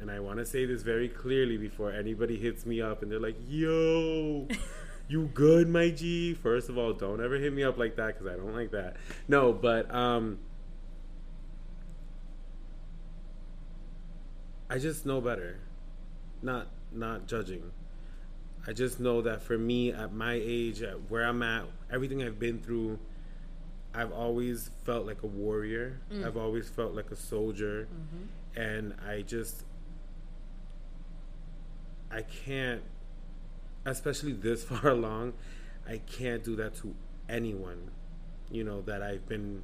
and 0.00 0.10
I 0.10 0.20
want 0.20 0.38
to 0.38 0.46
say 0.46 0.64
this 0.64 0.82
very 0.82 1.08
clearly 1.08 1.56
before 1.56 1.92
anybody 1.92 2.38
hits 2.38 2.64
me 2.66 2.80
up 2.80 3.02
and 3.02 3.10
they're 3.10 3.20
like, 3.20 3.36
"Yo." 3.48 4.48
You 5.10 5.28
good, 5.34 5.68
my 5.68 5.90
G? 5.90 6.34
First 6.34 6.68
of 6.68 6.78
all, 6.78 6.92
don't 6.92 7.20
ever 7.20 7.34
hit 7.34 7.52
me 7.52 7.64
up 7.64 7.76
like 7.76 7.96
that 7.96 8.16
because 8.16 8.28
I 8.28 8.36
don't 8.36 8.54
like 8.54 8.70
that. 8.70 8.94
No, 9.26 9.52
but 9.52 9.92
um, 9.92 10.38
I 14.70 14.78
just 14.78 15.04
know 15.04 15.20
better. 15.20 15.58
Not 16.42 16.68
not 16.92 17.26
judging. 17.26 17.72
I 18.66 18.72
just 18.72 19.00
know 19.00 19.22
that 19.22 19.42
for 19.42 19.56
me 19.56 19.92
at 19.92 20.12
my 20.12 20.38
age, 20.42 20.82
at 20.82 21.10
where 21.10 21.24
I'm 21.24 21.42
at, 21.42 21.64
everything 21.90 22.22
I've 22.22 22.38
been 22.38 22.60
through, 22.60 22.98
I've 23.94 24.12
always 24.12 24.70
felt 24.84 25.06
like 25.06 25.22
a 25.22 25.26
warrior. 25.26 26.00
Mm. 26.12 26.26
I've 26.26 26.36
always 26.36 26.68
felt 26.68 26.94
like 26.94 27.10
a 27.10 27.16
soldier. 27.16 27.88
Mm-hmm. 27.92 28.60
And 28.60 28.94
I 29.06 29.22
just 29.22 29.64
I 32.10 32.22
can't 32.22 32.82
especially 33.84 34.32
this 34.32 34.64
far 34.70 34.88
along, 34.88 35.34
I 35.88 35.98
can't 35.98 36.44
do 36.44 36.56
that 36.56 36.74
to 36.76 36.94
anyone, 37.28 37.90
you 38.50 38.64
know, 38.64 38.80
that 38.82 39.02
I've 39.02 39.26
been 39.28 39.62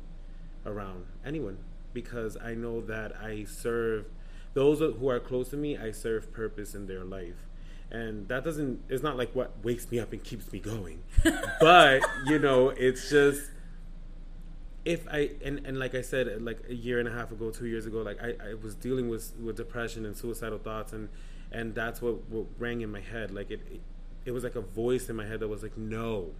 around. 0.64 1.06
Anyone. 1.24 1.58
Because 1.92 2.36
I 2.36 2.54
know 2.54 2.80
that 2.82 3.16
I 3.16 3.44
serve 3.44 4.06
those 4.54 4.78
who 4.80 5.08
are 5.08 5.20
close 5.20 5.50
to 5.50 5.56
me, 5.56 5.76
I 5.76 5.92
serve 5.92 6.32
purpose 6.32 6.74
in 6.74 6.86
their 6.86 7.04
life. 7.04 7.46
And 7.90 8.28
that 8.28 8.44
doesn't, 8.44 8.82
it's 8.88 9.02
not 9.02 9.16
like 9.16 9.34
what 9.34 9.52
wakes 9.62 9.90
me 9.90 10.00
up 10.00 10.12
and 10.12 10.22
keeps 10.22 10.52
me 10.52 10.58
going. 10.58 11.02
but, 11.60 12.02
you 12.26 12.38
know, 12.38 12.70
it's 12.70 13.10
just, 13.10 13.42
if 14.84 15.06
I, 15.08 15.30
and, 15.44 15.64
and 15.64 15.78
like 15.78 15.94
I 15.94 16.00
said, 16.00 16.42
like 16.42 16.60
a 16.68 16.74
year 16.74 16.98
and 16.98 17.08
a 17.08 17.12
half 17.12 17.30
ago, 17.30 17.50
two 17.50 17.66
years 17.66 17.86
ago, 17.86 18.02
like 18.02 18.20
I, 18.22 18.34
I 18.50 18.54
was 18.54 18.74
dealing 18.74 19.08
with, 19.08 19.34
with 19.36 19.56
depression 19.56 20.04
and 20.04 20.16
suicidal 20.16 20.58
thoughts 20.58 20.92
and, 20.92 21.08
and 21.52 21.74
that's 21.74 22.02
what, 22.02 22.28
what 22.28 22.46
rang 22.58 22.80
in 22.80 22.90
my 22.90 23.00
head. 23.00 23.30
Like 23.30 23.50
it, 23.50 23.60
it, 23.70 23.80
it 24.24 24.32
was 24.32 24.42
like 24.42 24.56
a 24.56 24.60
voice 24.60 25.08
in 25.08 25.16
my 25.16 25.24
head 25.24 25.40
that 25.40 25.48
was 25.48 25.62
like, 25.62 25.78
no, 25.78 26.32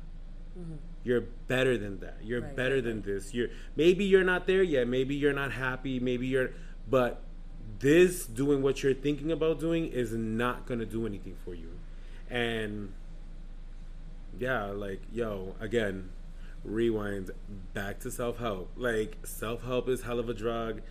mm-hmm. 0.59 0.75
you're 1.05 1.23
better 1.47 1.79
than 1.79 2.01
that. 2.01 2.19
You're 2.23 2.41
Right, 2.41 2.57
better 2.57 2.75
right, 2.77 2.85
than 2.85 3.03
this. 3.03 3.33
You're 3.33 3.49
maybe 3.77 4.05
you're 4.05 4.25
not 4.25 4.47
there 4.49 4.65
yet. 4.65 4.89
Maybe 4.89 5.15
you're 5.15 5.33
not 5.33 5.53
happy. 5.53 6.01
Maybe 6.01 6.27
you're, 6.27 6.51
but 6.91 7.23
this 7.79 8.27
doing 8.27 8.63
what 8.63 8.83
you're 8.83 8.95
thinking 8.95 9.33
about 9.33 9.61
doing 9.61 9.87
is 9.87 10.13
not 10.13 10.67
gonna 10.67 10.87
do 10.87 11.07
anything 11.07 11.37
for 11.45 11.55
you. 11.55 11.71
And 12.31 12.93
yeah, 14.39 14.67
like 14.67 15.01
yo, 15.13 15.55
again, 15.61 16.11
rewind 16.65 17.31
back 17.75 18.01
to 18.01 18.11
self 18.11 18.39
help. 18.39 18.71
Like 18.77 19.19
self 19.25 19.63
help 19.65 19.89
is 19.89 20.03
hell 20.03 20.19
of 20.19 20.29
a 20.29 20.35
drug. 20.35 20.83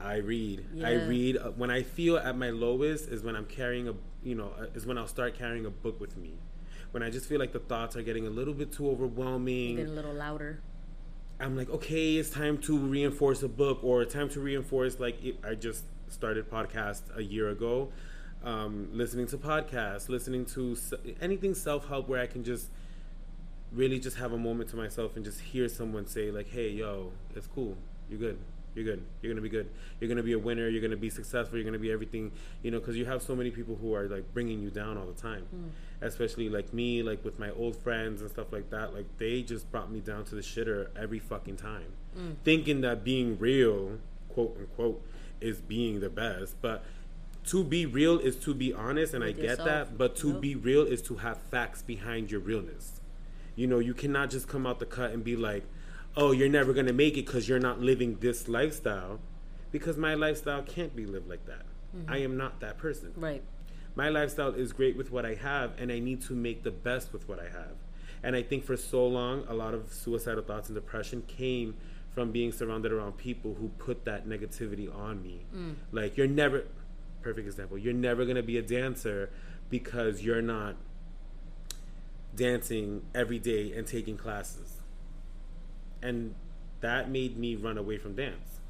I 0.00 0.16
read. 0.16 0.64
I 0.82 0.94
read 0.94 1.36
uh, 1.36 1.50
when 1.50 1.70
I 1.70 1.82
feel 1.82 2.16
at 2.16 2.36
my 2.36 2.50
lowest 2.50 3.08
is 3.08 3.22
when 3.22 3.36
I'm 3.36 3.44
carrying 3.44 3.88
a 3.88 3.94
you 4.22 4.34
know 4.34 4.52
uh, 4.58 4.66
is 4.74 4.86
when 4.86 4.96
I'll 4.96 5.06
start 5.06 5.36
carrying 5.36 5.66
a 5.66 5.70
book 5.70 6.00
with 6.00 6.16
me. 6.16 6.32
When 6.92 7.02
I 7.02 7.10
just 7.10 7.26
feel 7.26 7.38
like 7.38 7.52
the 7.52 7.60
thoughts 7.60 7.96
are 7.96 8.02
getting 8.02 8.26
a 8.26 8.30
little 8.30 8.54
bit 8.54 8.72
too 8.72 8.88
overwhelming. 8.90 9.76
Get 9.76 9.88
a 9.88 9.92
little 9.92 10.14
louder. 10.14 10.60
I'm 11.40 11.56
like, 11.56 11.70
okay, 11.70 12.16
it's 12.16 12.30
time 12.30 12.58
to 12.58 12.78
reinforce 12.78 13.42
a 13.42 13.48
book 13.48 13.82
or 13.82 14.04
time 14.04 14.28
to 14.30 14.40
reinforce 14.40 15.00
like 15.00 15.22
it, 15.24 15.36
I 15.42 15.54
just 15.54 15.84
started 16.08 16.50
podcast 16.50 17.02
a 17.16 17.22
year 17.22 17.48
ago, 17.48 17.90
um, 18.44 18.88
listening 18.92 19.26
to 19.28 19.38
podcasts, 19.38 20.08
listening 20.08 20.44
to 20.46 20.76
anything 21.20 21.54
self 21.54 21.88
help 21.88 22.08
where 22.08 22.20
I 22.20 22.26
can 22.26 22.44
just 22.44 22.68
really 23.72 23.98
just 23.98 24.16
have 24.18 24.32
a 24.32 24.38
moment 24.38 24.68
to 24.70 24.76
myself 24.76 25.16
and 25.16 25.24
just 25.24 25.40
hear 25.40 25.68
someone 25.68 26.06
say 26.06 26.30
like, 26.30 26.48
hey, 26.48 26.68
yo, 26.68 27.12
it's 27.34 27.46
cool, 27.46 27.76
you're 28.08 28.18
good. 28.18 28.38
You're 28.74 28.84
good. 28.84 29.04
You're 29.20 29.32
gonna 29.32 29.42
be 29.42 29.48
good. 29.48 29.68
You're 29.98 30.08
gonna 30.08 30.22
be 30.22 30.32
a 30.32 30.38
winner. 30.38 30.68
You're 30.68 30.80
gonna 30.80 30.96
be 30.96 31.10
successful. 31.10 31.58
You're 31.58 31.64
gonna 31.64 31.78
be 31.78 31.90
everything, 31.90 32.30
you 32.62 32.70
know, 32.70 32.78
because 32.78 32.96
you 32.96 33.04
have 33.04 33.20
so 33.20 33.34
many 33.34 33.50
people 33.50 33.74
who 33.74 33.94
are 33.94 34.06
like 34.08 34.32
bringing 34.32 34.60
you 34.60 34.70
down 34.70 34.96
all 34.96 35.06
the 35.06 35.20
time. 35.20 35.44
Especially 36.02 36.48
like 36.48 36.72
me, 36.72 37.02
like 37.02 37.24
with 37.24 37.38
my 37.38 37.50
old 37.50 37.76
friends 37.76 38.22
and 38.22 38.30
stuff 38.30 38.52
like 38.52 38.70
that. 38.70 38.94
Like 38.94 39.06
they 39.18 39.42
just 39.42 39.70
brought 39.70 39.90
me 39.90 40.00
down 40.00 40.24
to 40.26 40.34
the 40.34 40.40
shitter 40.40 40.88
every 40.96 41.18
fucking 41.18 41.56
time, 41.56 41.92
mm. 42.18 42.36
thinking 42.42 42.80
that 42.80 43.04
being 43.04 43.38
real, 43.38 43.98
quote 44.30 44.56
unquote, 44.58 45.02
is 45.40 45.60
being 45.60 46.00
the 46.00 46.08
best. 46.08 46.56
But 46.62 46.84
to 47.46 47.64
be 47.64 47.86
real 47.86 48.18
is 48.18 48.36
to 48.36 48.54
be 48.54 48.72
honest, 48.72 49.14
and 49.14 49.22
I 49.24 49.32
get 49.32 49.44
yourself. 49.44 49.68
that. 49.68 49.98
But 49.98 50.16
to 50.16 50.28
Yep. 50.32 50.40
be 50.40 50.54
real 50.54 50.82
is 50.82 51.02
to 51.02 51.16
have 51.16 51.38
facts 51.50 51.82
behind 51.82 52.30
your 52.30 52.40
realness. 52.40 53.00
You 53.56 53.66
know, 53.66 53.78
you 53.78 53.94
cannot 53.94 54.30
just 54.30 54.48
come 54.48 54.66
out 54.66 54.78
the 54.78 54.86
cut 54.86 55.10
and 55.10 55.22
be 55.22 55.36
like, 55.36 55.64
"Oh, 56.16 56.32
you're 56.32 56.48
never 56.48 56.72
gonna 56.72 56.92
make 56.92 57.16
it 57.16 57.26
because 57.26 57.48
you're 57.48 57.58
not 57.58 57.80
living 57.80 58.18
this 58.20 58.48
lifestyle," 58.48 59.20
because 59.70 59.96
my 59.96 60.14
lifestyle 60.14 60.62
can't 60.62 60.94
be 60.96 61.04
lived 61.06 61.28
like 61.28 61.44
that. 61.46 61.66
Mm-hmm. 61.96 62.10
I 62.10 62.18
am 62.18 62.36
not 62.36 62.60
that 62.60 62.78
person. 62.78 63.12
Right. 63.16 63.42
My 63.94 64.08
lifestyle 64.08 64.54
is 64.54 64.72
great 64.72 64.96
with 64.96 65.10
what 65.10 65.26
I 65.26 65.34
have, 65.34 65.72
and 65.78 65.90
I 65.90 65.98
need 65.98 66.22
to 66.22 66.32
make 66.34 66.62
the 66.62 66.70
best 66.70 67.12
with 67.12 67.28
what 67.28 67.38
I 67.40 67.44
have. 67.44 67.76
And 68.22 68.36
I 68.36 68.42
think 68.42 68.64
for 68.64 68.76
so 68.76 69.06
long, 69.06 69.44
a 69.48 69.54
lot 69.54 69.74
of 69.74 69.92
suicidal 69.92 70.42
thoughts 70.42 70.68
and 70.68 70.74
depression 70.74 71.22
came 71.26 71.76
from 72.14 72.32
being 72.32 72.52
surrounded 72.52 72.92
around 72.92 73.16
people 73.16 73.54
who 73.54 73.68
put 73.78 74.04
that 74.04 74.28
negativity 74.28 74.94
on 74.94 75.22
me. 75.22 75.44
Mm. 75.54 75.74
Like, 75.92 76.16
you're 76.16 76.26
never, 76.26 76.64
perfect 77.22 77.46
example, 77.46 77.78
you're 77.78 77.94
never 77.94 78.24
gonna 78.24 78.42
be 78.42 78.58
a 78.58 78.62
dancer 78.62 79.30
because 79.70 80.22
you're 80.22 80.42
not 80.42 80.76
dancing 82.34 83.02
every 83.14 83.38
day 83.38 83.72
and 83.72 83.86
taking 83.86 84.16
classes. 84.16 84.80
And 86.02 86.34
that 86.80 87.10
made 87.10 87.36
me 87.36 87.56
run 87.56 87.78
away 87.78 87.98
from 87.98 88.14
dance 88.14 88.60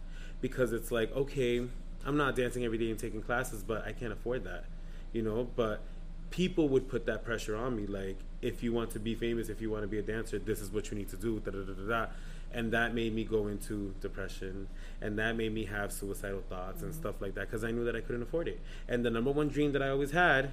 because 0.41 0.73
it's 0.73 0.91
like, 0.91 1.15
okay, 1.15 1.67
I'm 2.05 2.17
not 2.17 2.35
dancing 2.37 2.65
every 2.65 2.79
day 2.79 2.91
and 2.91 2.99
taking 2.99 3.23
classes, 3.23 3.63
but 3.63 3.87
I 3.87 3.93
can't 3.93 4.13
afford 4.13 4.45
that, 4.45 4.65
you 5.13 5.23
know? 5.23 5.49
But 5.57 5.83
people 6.31 6.69
would 6.69 6.89
put 6.89 7.07
that 7.07 7.25
pressure 7.25 7.57
on 7.57 7.77
me 7.77 7.87
like, 7.87 8.19
if 8.43 8.63
you 8.63 8.73
want 8.73 8.91
to 8.93 8.99
be 8.99 9.15
famous, 9.15 9.49
if 9.49 9.61
you 9.61 9.71
want 9.71 9.83
to 9.83 9.89
be 9.89 9.99
a 9.99 10.03
dancer, 10.03 10.39
this 10.39 10.61
is 10.61 10.71
what 10.71 10.91
you 10.91 10.97
need 10.97 11.09
to 11.11 11.17
do, 11.17 11.41
da 11.41 11.51
da 11.51 11.59
da 11.59 11.73
da 11.73 11.89
da. 11.89 12.07
And 12.53 12.73
that 12.73 12.95
made 12.95 13.15
me 13.15 13.23
go 13.23 13.47
into 13.47 13.95
depression, 14.01 14.67
and 15.01 15.17
that 15.19 15.37
made 15.37 15.55
me 15.55 15.67
have 15.67 15.93
suicidal 15.93 16.43
thoughts 16.49 16.83
and 16.83 16.91
mm-hmm. 16.91 17.01
stuff 17.01 17.21
like 17.21 17.35
that 17.35 17.49
because 17.49 17.63
I 17.63 17.71
knew 17.71 17.85
that 17.85 17.95
I 17.95 18.01
couldn't 18.01 18.23
afford 18.23 18.49
it. 18.49 18.61
And 18.89 19.05
the 19.05 19.11
number 19.11 19.31
one 19.31 19.49
dream 19.49 19.73
that 19.73 19.83
I 19.83 19.89
always 19.91 20.11
had, 20.11 20.53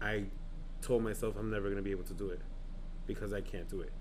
I 0.00 0.24
told 0.80 1.02
myself 1.02 1.34
I'm 1.38 1.50
never 1.50 1.64
going 1.64 1.76
to 1.76 1.82
be 1.82 1.90
able 1.90 2.04
to 2.04 2.14
do 2.14 2.30
it 2.30 2.40
because 3.06 3.32
I 3.32 3.42
can't 3.42 3.68
do 3.68 3.80
it. 3.80 3.92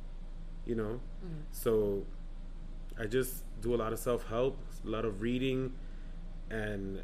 You 0.66 0.76
know? 0.76 1.02
Mm-hmm. 1.26 1.42
So 1.52 2.06
I 2.98 3.06
just 3.06 3.44
do 3.62 3.74
a 3.74 3.78
lot 3.78 3.92
of 3.92 4.00
self 4.00 4.28
help, 4.28 4.58
a 4.86 4.90
lot 4.90 5.04
of 5.04 5.22
reading, 5.22 5.74
and 6.50 7.02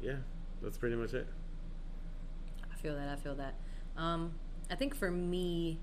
yeah, 0.00 0.16
that's 0.62 0.78
pretty 0.78 0.96
much 0.96 1.14
it. 1.14 1.26
I 2.72 2.76
feel 2.76 2.94
that. 2.94 3.08
I 3.08 3.16
feel 3.16 3.34
that. 3.36 3.54
Um, 3.96 4.32
I 4.70 4.74
think 4.74 4.94
for 4.94 5.10
me, 5.10 5.78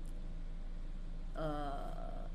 uh, 1.36 1.72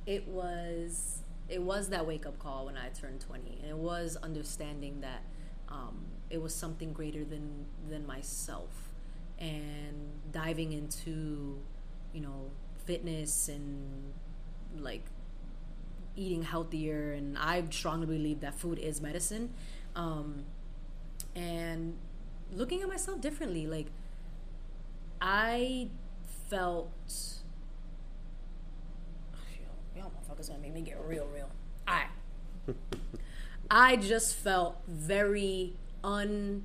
it 0.06 0.28
was 0.28 1.24
it 1.50 1.62
was 1.62 1.90
that 1.90 2.08
wake 2.08 2.26
up 2.26 2.40
call 2.40 2.66
when 2.66 2.78
I 2.78 2.90
turned 2.90 3.20
20, 3.22 3.60
and 3.62 3.70
it 3.70 3.78
was 3.78 4.18
understanding 4.24 5.02
that 5.02 5.24
um, 5.70 6.06
it 6.30 6.42
was 6.42 6.54
something 6.56 6.94
greater 6.94 7.24
than 7.26 7.66
than 7.90 8.06
myself, 8.08 8.90
and 9.40 10.12
diving 10.32 10.72
into, 10.74 11.60
you 12.14 12.22
know, 12.22 12.52
fitness 12.86 13.50
and 13.50 14.14
like 14.78 15.06
eating 16.16 16.44
healthier. 16.44 17.14
And 17.14 17.38
I 17.38 17.64
strongly 17.72 18.08
believe 18.08 18.40
that 18.42 18.56
food 18.56 18.80
is 18.80 19.02
medicine, 19.02 19.52
um, 19.96 20.46
and 21.36 21.96
looking 22.52 22.82
at 22.82 22.90
myself 22.90 23.22
differently. 23.22 23.68
Like 23.68 23.88
I 25.22 25.90
felt 26.50 26.92
y'all 29.96 30.12
motherfuckers 30.12 30.50
gonna 30.50 30.60
make 30.60 30.74
me 30.74 30.82
get 30.82 31.00
real, 31.06 31.28
real. 31.34 31.50
Alright. 31.88 32.10
I 33.72 33.96
just 33.96 34.36
felt 34.36 34.78
very 34.88 35.74
unwanted. 36.04 36.64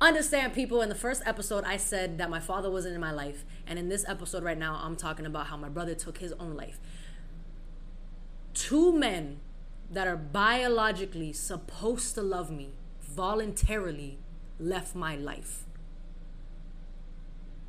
Understand, 0.00 0.52
people, 0.52 0.82
in 0.82 0.88
the 0.88 0.96
first 0.96 1.22
episode, 1.24 1.62
I 1.62 1.76
said 1.76 2.18
that 2.18 2.28
my 2.28 2.40
father 2.40 2.68
wasn't 2.68 2.96
in 2.96 3.00
my 3.00 3.12
life. 3.12 3.44
And 3.68 3.78
in 3.78 3.88
this 3.88 4.04
episode 4.08 4.42
right 4.42 4.58
now, 4.58 4.80
I'm 4.82 4.96
talking 4.96 5.26
about 5.26 5.46
how 5.46 5.56
my 5.56 5.68
brother 5.68 5.94
took 5.94 6.18
his 6.18 6.32
own 6.40 6.56
life. 6.56 6.80
Two 8.52 8.92
men 8.92 9.38
that 9.92 10.06
are 10.06 10.16
biologically 10.16 11.32
supposed 11.32 12.14
to 12.14 12.22
love 12.22 12.50
me 12.50 12.70
voluntarily 13.00 14.18
left 14.58 14.94
my 14.94 15.16
life. 15.16 15.64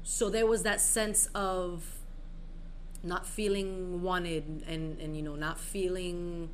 So 0.03 0.29
there 0.29 0.45
was 0.45 0.63
that 0.63 0.79
sense 0.79 1.27
of 1.35 1.83
not 3.03 3.27
feeling 3.27 4.01
wanted 4.01 4.63
and 4.65 4.99
and 4.99 5.15
you 5.15 5.21
know 5.21 5.35
not 5.35 5.59
feeling 5.59 6.49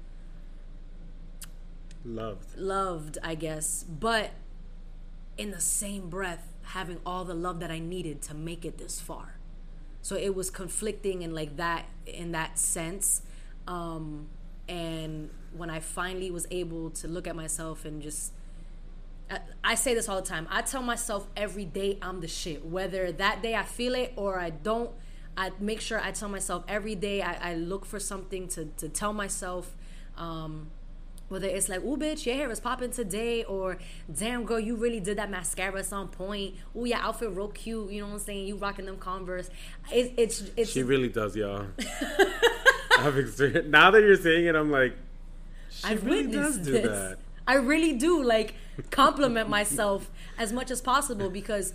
Loved. 2.04 2.58
loved 2.58 3.18
i 3.22 3.36
guess 3.36 3.84
but 3.84 4.32
in 5.38 5.52
the 5.52 5.62
same 5.62 6.10
breath 6.10 6.52
having 6.64 7.00
all 7.06 7.24
the 7.24 7.36
love 7.36 7.60
that 7.60 7.70
i 7.70 7.78
needed 7.78 8.22
to 8.22 8.34
make 8.34 8.66
it 8.66 8.80
this 8.80 9.00
far 9.00 9.38
so 10.02 10.16
it 10.16 10.34
was 10.34 10.50
conflicting 10.50 11.22
in 11.22 11.36
like 11.36 11.56
that 11.58 11.86
in 12.08 12.32
that 12.32 12.58
sense 12.58 13.22
um 13.68 14.28
and 14.70 15.30
when 15.58 15.70
i 15.70 15.80
finally 15.80 16.30
was 16.32 16.48
able 16.52 16.90
to 16.92 17.08
look 17.08 17.28
at 17.28 17.36
myself 17.36 17.84
and 17.84 18.02
just 18.02 18.32
I- 19.32 19.42
I 19.64 19.76
say 19.76 19.94
this 19.94 20.10
all 20.10 20.16
the 20.20 20.28
time. 20.28 20.48
I 20.50 20.64
tell 20.64 20.82
myself 20.82 21.28
every 21.38 21.66
day 21.66 22.00
I'm 22.02 22.20
the 22.20 22.28
shit. 22.28 22.66
Whether 22.66 23.12
that 23.12 23.44
day 23.44 23.54
I 23.54 23.62
feel 23.62 23.94
it 23.94 24.14
or 24.16 24.40
I 24.40 24.50
don't, 24.50 24.90
I 25.38 25.52
make 25.60 25.82
sure 25.82 26.02
I 26.02 26.12
tell 26.12 26.30
myself 26.30 26.64
every 26.68 26.96
day 26.96 27.22
I, 27.22 27.52
I 27.52 27.54
look 27.54 27.86
for 27.86 28.00
something 28.00 28.48
to, 28.48 28.66
to 28.78 28.90
tell 28.90 29.14
myself. 29.14 29.76
Um, 30.18 30.72
whether 31.28 31.48
it's 31.48 31.70
like, 31.70 31.84
ooh, 31.84 31.96
bitch, 31.96 32.26
your 32.26 32.34
hair 32.38 32.50
is 32.50 32.60
popping 32.60 32.90
today, 32.90 33.44
or 33.44 33.78
damn, 34.12 34.46
girl, 34.46 34.60
you 34.60 34.76
really 34.76 35.00
did 35.00 35.20
that 35.20 35.30
mascara 35.30 35.84
on 35.92 36.08
point. 36.08 36.56
Ooh, 36.76 36.86
your 36.86 36.98
outfit 36.98 37.30
real 37.30 37.50
cute. 37.50 37.92
You 37.92 38.02
know 38.02 38.08
what 38.08 38.14
I'm 38.14 38.20
saying? 38.20 38.48
You 38.48 38.56
rocking 38.58 38.86
them 38.88 38.98
Converse. 38.98 39.52
It, 39.94 40.14
it's 40.18 40.42
it's 40.58 40.72
She 40.72 40.82
really 40.82 41.10
does, 41.10 41.36
y'all. 41.36 41.68
I've 43.06 43.18
experienced. 43.18 43.70
Now 43.70 43.92
that 43.92 44.02
you're 44.02 44.16
saying 44.16 44.46
it, 44.46 44.56
I'm 44.56 44.72
like, 44.72 44.96
she 45.70 45.88
I've 45.88 46.06
really 46.06 46.28
witnessed 46.28 46.64
do 46.64 46.72
this. 46.72 46.84
that. 46.84 47.18
I 47.48 47.56
really 47.56 47.94
do 47.94 48.24
like 48.24 48.56
compliment 48.92 49.50
myself 49.50 50.10
as 50.38 50.54
much 50.54 50.70
as 50.72 50.82
possible 50.82 51.30
because 51.30 51.74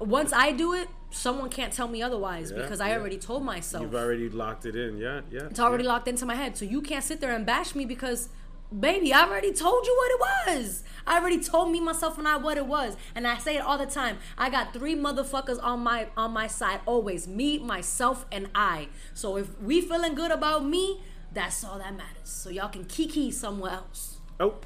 once 0.00 0.32
I 0.32 0.52
do 0.52 0.74
it, 0.74 0.88
someone 1.10 1.48
can't 1.48 1.72
tell 1.72 1.88
me 1.88 2.02
otherwise 2.02 2.50
Yeah, 2.50 2.62
because 2.62 2.80
I 2.80 2.90
yeah. 2.90 2.96
already 2.98 3.16
told 3.18 3.42
myself. 3.42 3.82
You've 3.82 3.94
already 3.94 4.28
locked 4.28 4.66
it 4.66 4.76
in. 4.76 4.98
Yeah, 4.98 5.22
yeah. 5.30 5.46
it's 5.50 5.60
already 5.60 5.84
yeah. 5.84 5.90
locked 5.92 6.08
into 6.08 6.26
my 6.26 6.34
head. 6.34 6.56
So 6.56 6.64
you 6.64 6.82
can't 6.82 7.04
sit 7.04 7.20
there 7.20 7.32
and 7.34 7.46
bash 7.46 7.74
me 7.74 7.84
because 7.84 8.28
baby, 8.72 9.12
I 9.12 9.22
already 9.24 9.52
told 9.52 9.86
you 9.86 9.94
what 9.96 10.10
it 10.10 10.58
was. 10.58 10.82
I 11.06 11.18
already 11.18 11.42
told 11.42 11.70
me 11.72 11.80
myself 11.80 12.18
and 12.18 12.28
I 12.28 12.36
what 12.36 12.56
it 12.58 12.66
was. 12.66 12.96
And 13.14 13.26
I 13.26 13.38
say 13.38 13.56
it 13.56 13.60
all 13.60 13.78
the 13.78 13.86
time. 13.86 14.18
I 14.36 14.50
got 14.50 14.72
three 14.72 14.94
motherfuckers 14.94 15.62
on 15.62 15.80
my 15.80 16.08
on 16.16 16.32
my 16.32 16.46
side 16.46 16.80
always. 16.84 17.26
Me, 17.26 17.58
myself, 17.58 18.26
and 18.30 18.48
I. 18.54 18.88
So 19.14 19.36
if 19.36 19.58
we 19.60 19.80
feeling 19.80 20.14
good 20.14 20.30
about 20.30 20.64
me, 20.66 21.00
that's 21.32 21.64
all 21.64 21.78
that 21.78 21.96
matters. 21.96 22.28
So 22.28 22.50
y'all 22.50 22.68
can 22.68 22.84
kiki 22.84 23.30
somewhere 23.30 23.72
else. 23.72 24.18
Oh, 24.38 24.56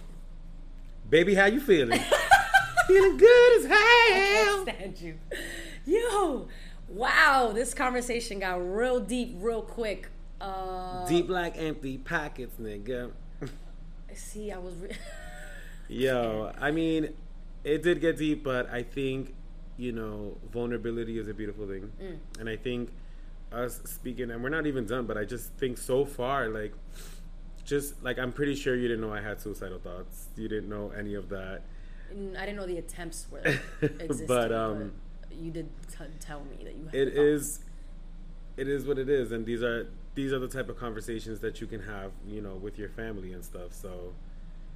baby, 1.08 1.34
how 1.34 1.46
you 1.46 1.60
feeling? 1.60 2.00
feeling 2.86 3.16
good 3.16 3.58
as 3.60 3.66
hell. 3.66 4.62
stand 4.64 5.00
you. 5.00 5.18
Yo, 5.86 6.48
wow, 6.88 7.52
this 7.54 7.72
conversation 7.74 8.40
got 8.40 8.54
real 8.56 9.00
deep 9.00 9.36
real 9.38 9.62
quick. 9.62 10.08
Uh, 10.40 11.06
Deep 11.06 11.28
like 11.30 11.56
empty 11.56 11.98
pockets, 11.98 12.56
nigga. 12.60 13.12
See, 14.14 14.52
I 14.52 14.58
was. 14.58 14.74
Re- 14.76 14.90
Yo, 15.88 16.52
I 16.60 16.70
mean, 16.70 17.12
it 17.64 17.82
did 17.82 18.00
get 18.00 18.16
deep, 18.16 18.42
but 18.42 18.70
I 18.70 18.82
think, 18.82 19.34
you 19.76 19.92
know, 19.92 20.38
vulnerability 20.52 21.18
is 21.18 21.28
a 21.28 21.34
beautiful 21.34 21.66
thing. 21.66 21.92
Mm. 22.02 22.40
And 22.40 22.48
I 22.48 22.56
think 22.56 22.90
us 23.52 23.80
speaking, 23.84 24.30
and 24.30 24.42
we're 24.42 24.48
not 24.48 24.66
even 24.66 24.86
done, 24.86 25.06
but 25.06 25.18
I 25.18 25.24
just 25.24 25.52
think 25.54 25.76
so 25.78 26.04
far, 26.04 26.48
like, 26.48 26.72
just 27.64 28.02
like, 28.02 28.18
I'm 28.18 28.32
pretty 28.32 28.54
sure 28.54 28.74
you 28.74 28.88
didn't 28.88 29.02
know 29.02 29.12
I 29.12 29.20
had 29.20 29.40
suicidal 29.40 29.78
thoughts. 29.78 30.28
You 30.36 30.48
didn't 30.48 30.68
know 30.68 30.92
any 30.96 31.14
of 31.14 31.28
that. 31.28 31.62
I 32.10 32.40
didn't 32.40 32.56
know 32.56 32.66
the 32.66 32.78
attempts 32.78 33.26
were 33.30 33.40
existed, 33.82 34.28
But, 34.28 34.52
um, 34.52 34.92
but 35.20 35.38
you 35.38 35.50
did 35.50 35.68
t- 35.90 36.04
tell 36.20 36.44
me 36.44 36.64
that 36.64 36.74
you 36.74 36.84
had 36.86 36.94
it 36.94 37.08
is 37.16 37.60
it 38.56 38.68
is 38.68 38.86
what 38.86 38.98
it 38.98 39.08
is. 39.08 39.32
And 39.32 39.46
these 39.46 39.62
are, 39.62 39.88
these 40.14 40.32
are 40.32 40.38
the 40.38 40.48
type 40.48 40.68
of 40.68 40.76
conversations 40.78 41.40
that 41.40 41.60
you 41.60 41.66
can 41.66 41.82
have, 41.82 42.12
you 42.26 42.40
know, 42.42 42.54
with 42.54 42.78
your 42.78 42.88
family 42.88 43.32
and 43.32 43.44
stuff. 43.44 43.72
So, 43.72 44.12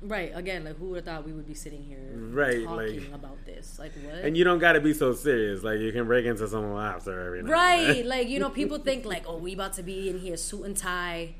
right 0.02 0.30
again. 0.34 0.64
Like, 0.64 0.76
who 0.78 0.86
would 0.90 0.96
have 0.96 1.04
thought 1.04 1.26
we 1.26 1.32
would 1.32 1.46
be 1.46 1.54
sitting 1.54 1.82
here 1.84 1.98
Right, 2.14 2.64
talking 2.64 3.00
like- 3.04 3.12
about 3.14 3.44
this? 3.44 3.78
Like, 3.78 3.92
what? 4.02 4.14
and 4.24 4.36
you 4.36 4.44
don't 4.44 4.58
got 4.58 4.72
to 4.72 4.80
be 4.80 4.92
so 4.94 5.12
serious. 5.12 5.62
Like, 5.62 5.80
you 5.80 5.92
can 5.92 6.06
break 6.06 6.24
into 6.26 6.46
someone's 6.48 6.74
laughter 6.76 7.20
every 7.26 7.42
now 7.42 7.50
right? 7.50 8.04
like, 8.06 8.28
you 8.28 8.38
know, 8.38 8.50
people 8.50 8.78
think 8.78 9.04
like, 9.14 9.24
oh, 9.26 9.36
we 9.36 9.52
about 9.54 9.74
to 9.74 9.82
be 9.82 10.08
in 10.08 10.18
here 10.20 10.36
suit 10.36 10.64
and 10.64 10.76
tie, 10.76 11.34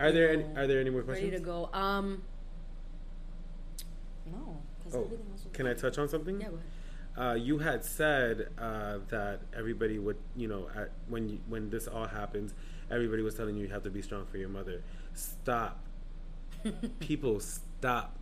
Are 0.00 0.12
there 0.12 0.30
any, 0.30 0.44
are 0.56 0.66
there 0.66 0.80
any 0.80 0.90
more 0.90 1.02
questions? 1.02 1.30
ready 1.30 1.38
to 1.38 1.44
go. 1.44 1.68
Um, 1.72 2.22
no, 4.30 4.56
Oh, 4.94 5.00
was 5.00 5.46
can 5.52 5.66
I 5.66 5.74
touch 5.74 5.98
on 5.98 6.08
something? 6.08 6.40
Yeah. 6.40 6.48
Uh, 7.18 7.34
you 7.34 7.58
had 7.58 7.84
said 7.84 8.48
uh, 8.58 8.98
that 9.08 9.40
everybody 9.56 9.98
would, 9.98 10.18
you 10.36 10.48
know, 10.48 10.68
at, 10.76 10.90
when 11.08 11.28
you, 11.30 11.38
when 11.48 11.70
this 11.70 11.86
all 11.88 12.06
happens, 12.06 12.52
everybody 12.90 13.22
was 13.22 13.34
telling 13.34 13.56
you 13.56 13.64
you 13.64 13.72
have 13.72 13.82
to 13.84 13.90
be 13.90 14.02
strong 14.02 14.26
for 14.26 14.38
your 14.38 14.48
mother. 14.48 14.82
Stop. 15.14 15.84
People, 16.98 17.40
stop. 17.40 18.16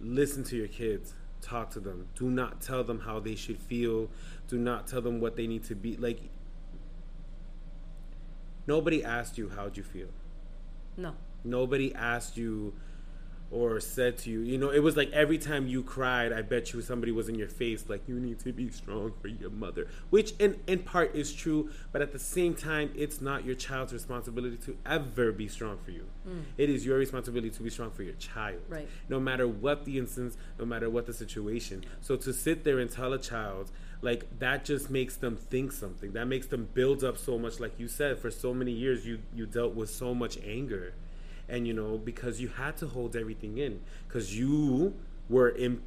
Listen 0.00 0.44
to 0.44 0.56
your 0.56 0.68
kids. 0.68 1.14
Talk 1.40 1.70
to 1.70 1.80
them. 1.80 2.08
Do 2.14 2.30
not 2.30 2.60
tell 2.60 2.84
them 2.84 3.00
how 3.00 3.20
they 3.20 3.34
should 3.34 3.58
feel. 3.58 4.08
Do 4.48 4.58
not 4.58 4.86
tell 4.86 5.00
them 5.00 5.20
what 5.20 5.36
they 5.36 5.46
need 5.46 5.64
to 5.64 5.74
be. 5.74 5.96
Like, 5.96 6.20
nobody 8.66 9.02
asked 9.02 9.38
you 9.38 9.48
how'd 9.48 9.76
you 9.76 9.82
feel. 9.82 10.08
No. 10.96 11.14
Nobody 11.44 11.94
asked 11.94 12.36
you 12.36 12.74
or 13.52 13.78
said 13.80 14.16
to 14.16 14.30
you, 14.30 14.40
you 14.40 14.56
know, 14.56 14.70
it 14.70 14.78
was 14.78 14.96
like 14.96 15.10
every 15.12 15.36
time 15.36 15.66
you 15.66 15.82
cried, 15.82 16.32
I 16.32 16.40
bet 16.40 16.72
you 16.72 16.80
somebody 16.80 17.12
was 17.12 17.28
in 17.28 17.34
your 17.34 17.48
face, 17.48 17.84
like, 17.88 18.08
you 18.08 18.18
need 18.18 18.38
to 18.40 18.52
be 18.52 18.70
strong 18.70 19.12
for 19.20 19.28
your 19.28 19.50
mother, 19.50 19.88
which 20.10 20.32
in, 20.38 20.58
in 20.66 20.78
part 20.78 21.14
is 21.14 21.32
true, 21.34 21.70
but 21.92 22.00
at 22.00 22.12
the 22.12 22.18
same 22.18 22.54
time, 22.54 22.90
it's 22.94 23.20
not 23.20 23.44
your 23.44 23.54
child's 23.54 23.92
responsibility 23.92 24.56
to 24.56 24.76
ever 24.86 25.32
be 25.32 25.48
strong 25.48 25.78
for 25.84 25.90
you. 25.90 26.06
Mm. 26.26 26.44
It 26.56 26.70
is 26.70 26.86
your 26.86 26.98
responsibility 26.98 27.50
to 27.50 27.62
be 27.62 27.68
strong 27.68 27.90
for 27.90 28.02
your 28.02 28.14
child. 28.14 28.62
Right. 28.68 28.88
No 29.08 29.20
matter 29.20 29.46
what 29.46 29.84
the 29.84 29.98
instance, 29.98 30.38
no 30.58 30.64
matter 30.64 30.88
what 30.88 31.04
the 31.06 31.12
situation. 31.12 31.84
So 32.00 32.16
to 32.16 32.32
sit 32.32 32.64
there 32.64 32.78
and 32.78 32.90
tell 32.90 33.12
a 33.12 33.18
child, 33.18 33.70
like, 34.00 34.38
that 34.38 34.64
just 34.64 34.88
makes 34.88 35.16
them 35.16 35.36
think 35.36 35.72
something. 35.72 36.12
That 36.12 36.26
makes 36.26 36.46
them 36.46 36.68
build 36.72 37.04
up 37.04 37.18
so 37.18 37.38
much, 37.38 37.60
like 37.60 37.78
you 37.78 37.86
said, 37.86 38.18
for 38.18 38.30
so 38.30 38.54
many 38.54 38.72
years, 38.72 39.06
you, 39.06 39.20
you 39.34 39.44
dealt 39.44 39.74
with 39.74 39.90
so 39.90 40.14
much 40.14 40.38
anger 40.44 40.94
and 41.52 41.68
you 41.68 41.74
know 41.74 41.98
because 41.98 42.40
you 42.40 42.48
had 42.48 42.76
to 42.78 42.86
hold 42.88 43.14
everything 43.14 43.58
in 43.58 43.80
because 44.08 44.36
you 44.36 44.94
were 45.28 45.50
in 45.50 45.80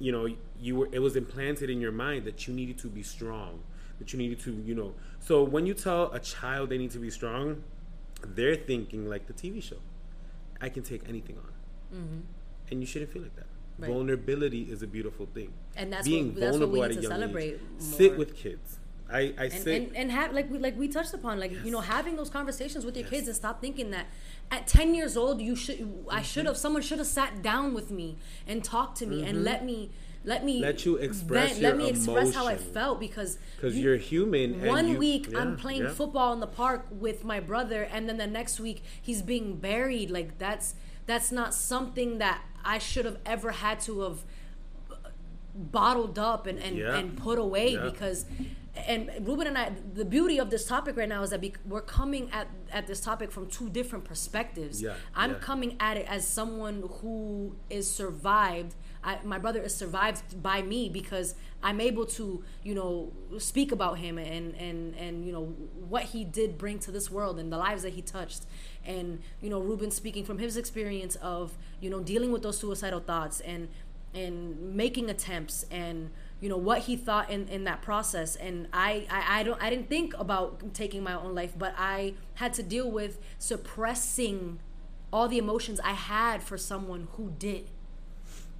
you 0.00 0.10
know 0.10 0.26
you 0.58 0.74
were 0.78 0.88
it 0.90 0.98
was 0.98 1.14
implanted 1.14 1.68
in 1.70 1.80
your 1.80 1.92
mind 1.92 2.24
that 2.24 2.48
you 2.48 2.54
needed 2.54 2.78
to 2.78 2.88
be 2.88 3.02
strong 3.02 3.62
that 3.98 4.12
you 4.12 4.18
needed 4.18 4.40
to 4.40 4.50
you 4.64 4.74
know. 4.74 4.92
So 5.20 5.44
when 5.44 5.66
you 5.66 5.74
tell 5.74 6.10
a 6.12 6.18
child 6.18 6.70
they 6.70 6.78
need 6.78 6.90
to 6.92 6.98
be 6.98 7.10
strong 7.10 7.62
they're 8.36 8.56
thinking 8.56 9.06
like 9.06 9.26
the 9.26 9.34
tv 9.34 9.62
show 9.62 9.76
i 10.60 10.68
can 10.68 10.82
take 10.82 11.02
anything 11.08 11.36
on. 11.36 11.52
Mm-hmm. 11.98 12.20
And 12.70 12.80
you 12.80 12.86
shouldn't 12.86 13.12
feel 13.12 13.22
like 13.22 13.36
that. 13.36 13.46
Right. 13.78 13.90
vulnerability 13.90 14.62
is 14.62 14.82
a 14.82 14.86
beautiful 14.86 15.26
thing. 15.26 15.52
And 15.76 15.92
that's 15.92 16.08
being 16.08 16.28
what- 16.28 16.40
that's 16.40 16.58
what 16.58 16.70
we 16.70 16.78
vulnerable 16.78 16.88
need 16.88 16.98
at 16.98 17.12
a 17.12 17.18
to 17.18 17.26
young 17.26 17.36
age. 17.38 17.60
more. 17.60 17.98
sit 17.98 18.16
with 18.16 18.34
kids. 18.34 18.78
I 19.10 19.18
i 19.18 19.44
and, 19.44 19.52
sit 19.52 19.82
and, 19.82 19.96
and 19.96 20.10
have 20.10 20.32
like 20.32 20.50
we 20.50 20.58
like 20.58 20.78
we 20.78 20.88
touched 20.88 21.12
upon 21.12 21.38
like 21.38 21.52
you 21.64 21.70
know 21.70 21.80
having 21.80 22.16
those 22.16 22.30
conversations 22.30 22.84
with 22.86 22.96
your 22.96 23.06
kids 23.06 23.28
and 23.28 23.36
stop 23.36 23.60
thinking 23.60 23.90
that 23.90 24.06
at 24.50 24.66
10 24.66 24.94
years 24.94 25.16
old 25.16 25.40
you 25.40 25.56
should 25.56 25.76
i 25.80 25.80
Mm-hmm. 25.80 26.22
should 26.22 26.46
have 26.46 26.56
someone 26.56 26.82
should 26.82 26.98
have 26.98 27.06
sat 27.06 27.42
down 27.42 27.74
with 27.74 27.90
me 27.90 28.16
and 28.46 28.62
talked 28.62 28.98
to 28.98 29.06
me 29.06 29.24
and 29.24 29.42
let 29.44 29.64
me 29.64 29.90
let 30.26 30.42
me 30.44 30.60
Let 30.60 30.86
you 30.86 30.96
express 30.96 31.50
vent, 31.50 31.62
let 31.62 31.76
me 31.76 31.88
express 31.90 32.34
how 32.34 32.46
I 32.46 32.56
felt 32.56 32.98
because 32.98 33.36
because 33.56 33.76
you- 33.76 33.82
you're 33.84 33.98
human. 33.98 34.54
and 34.54 34.66
one 34.68 34.88
you- 34.88 34.98
week 34.98 35.28
yeah, 35.30 35.40
I'm 35.40 35.56
playing 35.56 35.82
yeah. 35.82 35.90
football 35.90 36.32
in 36.32 36.40
the 36.40 36.46
park 36.46 36.86
with 36.90 37.24
my 37.24 37.40
brother, 37.40 37.82
and 37.82 38.08
then 38.08 38.16
the 38.16 38.26
next 38.26 38.58
week 38.58 38.82
he's 39.02 39.20
being 39.20 39.56
buried. 39.56 40.10
Like 40.10 40.38
that's 40.38 40.76
that's 41.04 41.30
not 41.30 41.52
something 41.52 42.16
that 42.18 42.40
I 42.64 42.78
should 42.78 43.04
have 43.04 43.18
ever 43.26 43.50
had 43.50 43.80
to 43.80 44.00
have 44.00 44.24
bottled 45.54 46.18
up 46.18 46.46
and 46.46 46.58
and, 46.58 46.76
Yeah. 46.76 46.96
and 46.96 47.16
put 47.16 47.38
away 47.38 47.76
because. 47.76 48.24
And 48.76 49.10
Ruben 49.20 49.46
and 49.46 49.56
I, 49.56 49.72
the 49.94 50.04
beauty 50.04 50.38
of 50.38 50.50
this 50.50 50.66
topic 50.66 50.96
right 50.96 51.08
now 51.08 51.22
is 51.22 51.30
that 51.30 51.44
we're 51.64 51.80
coming 51.80 52.28
at, 52.32 52.48
at 52.72 52.86
this 52.86 53.00
topic 53.00 53.30
from 53.30 53.46
two 53.46 53.68
different 53.70 54.04
perspectives. 54.04 54.82
Yeah, 54.82 54.94
I'm 55.14 55.32
yeah. 55.32 55.38
coming 55.38 55.76
at 55.78 55.96
it 55.96 56.06
as 56.08 56.26
someone 56.26 56.88
who 57.00 57.54
is 57.70 57.88
survived. 57.90 58.74
I, 59.04 59.18
my 59.22 59.38
brother 59.38 59.62
is 59.62 59.74
survived 59.74 60.42
by 60.42 60.62
me 60.62 60.88
because 60.88 61.36
I'm 61.62 61.80
able 61.80 62.04
to, 62.06 62.42
you 62.64 62.74
know, 62.74 63.12
speak 63.38 63.70
about 63.70 63.98
him 63.98 64.18
and 64.18 64.54
and 64.56 64.94
and 64.96 65.24
you 65.24 65.32
know 65.32 65.44
what 65.88 66.04
he 66.04 66.24
did 66.24 66.58
bring 66.58 66.78
to 66.80 66.90
this 66.90 67.10
world 67.10 67.38
and 67.38 67.52
the 67.52 67.58
lives 67.58 67.84
that 67.84 67.92
he 67.92 68.02
touched, 68.02 68.44
and 68.84 69.20
you 69.40 69.50
know 69.50 69.60
Ruben 69.60 69.90
speaking 69.90 70.24
from 70.24 70.38
his 70.38 70.56
experience 70.56 71.14
of 71.16 71.56
you 71.80 71.90
know 71.90 72.00
dealing 72.00 72.32
with 72.32 72.42
those 72.42 72.58
suicidal 72.58 73.00
thoughts 73.00 73.40
and 73.40 73.68
and 74.14 74.74
making 74.74 75.10
attempts 75.10 75.64
and 75.70 76.10
you 76.40 76.48
know 76.48 76.56
what 76.56 76.80
he 76.80 76.96
thought 76.96 77.30
in, 77.30 77.48
in 77.48 77.64
that 77.64 77.80
process 77.80 78.36
and 78.36 78.66
I, 78.72 79.06
I 79.10 79.40
i 79.40 79.42
don't 79.42 79.62
i 79.62 79.70
didn't 79.70 79.88
think 79.88 80.14
about 80.18 80.74
taking 80.74 81.02
my 81.02 81.14
own 81.14 81.34
life 81.34 81.52
but 81.56 81.74
i 81.78 82.14
had 82.34 82.52
to 82.54 82.62
deal 82.62 82.90
with 82.90 83.18
suppressing 83.38 84.58
all 85.12 85.28
the 85.28 85.38
emotions 85.38 85.80
i 85.80 85.92
had 85.92 86.42
for 86.42 86.58
someone 86.58 87.08
who 87.12 87.32
did 87.38 87.70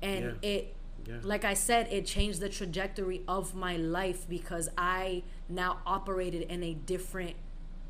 and 0.03 0.37
Yeah. 0.43 0.49
it 0.51 0.75
Yeah. 1.07 1.17
like 1.23 1.45
i 1.45 1.53
said 1.55 1.89
it 1.93 2.07
changed 2.07 2.41
the 2.41 2.49
trajectory 2.49 3.23
of 3.29 3.55
my 3.55 3.77
life 3.77 4.27
because 4.29 4.69
i 4.79 5.23
now 5.49 5.81
operated 5.87 6.43
in 6.43 6.63
a 6.63 6.73
different 6.75 7.37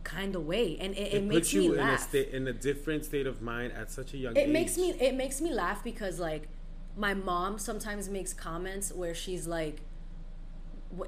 kind 0.03 0.35
of 0.37 0.45
way 0.45 0.76
and 0.80 0.93
it, 0.95 0.99
it, 0.99 1.14
It, 1.14 1.24
makes 1.24 1.55
me 1.55 1.66
in 1.66 1.72
a 1.72 1.76
laugh 1.76 2.09
state 2.09 2.28
in 2.30 2.49
a 2.49 2.53
different 2.53 3.05
state 3.05 3.26
of 3.26 3.41
mind 3.41 3.72
at 3.72 3.91
such 3.91 4.12
a 4.14 4.18
young 4.18 4.37
it 4.37 4.41
age. 4.41 4.49
makes 4.49 4.76
me 4.76 4.91
it 4.93 5.14
makes 5.14 5.41
me 5.41 5.51
laugh 5.53 5.82
because 5.85 6.18
like 6.18 6.49
my 6.97 7.14
mom 7.14 7.59
sometimes 7.59 8.09
makes 8.09 8.32
comments 8.32 8.92
where 8.92 9.14
she's 9.14 9.47
like 9.47 9.80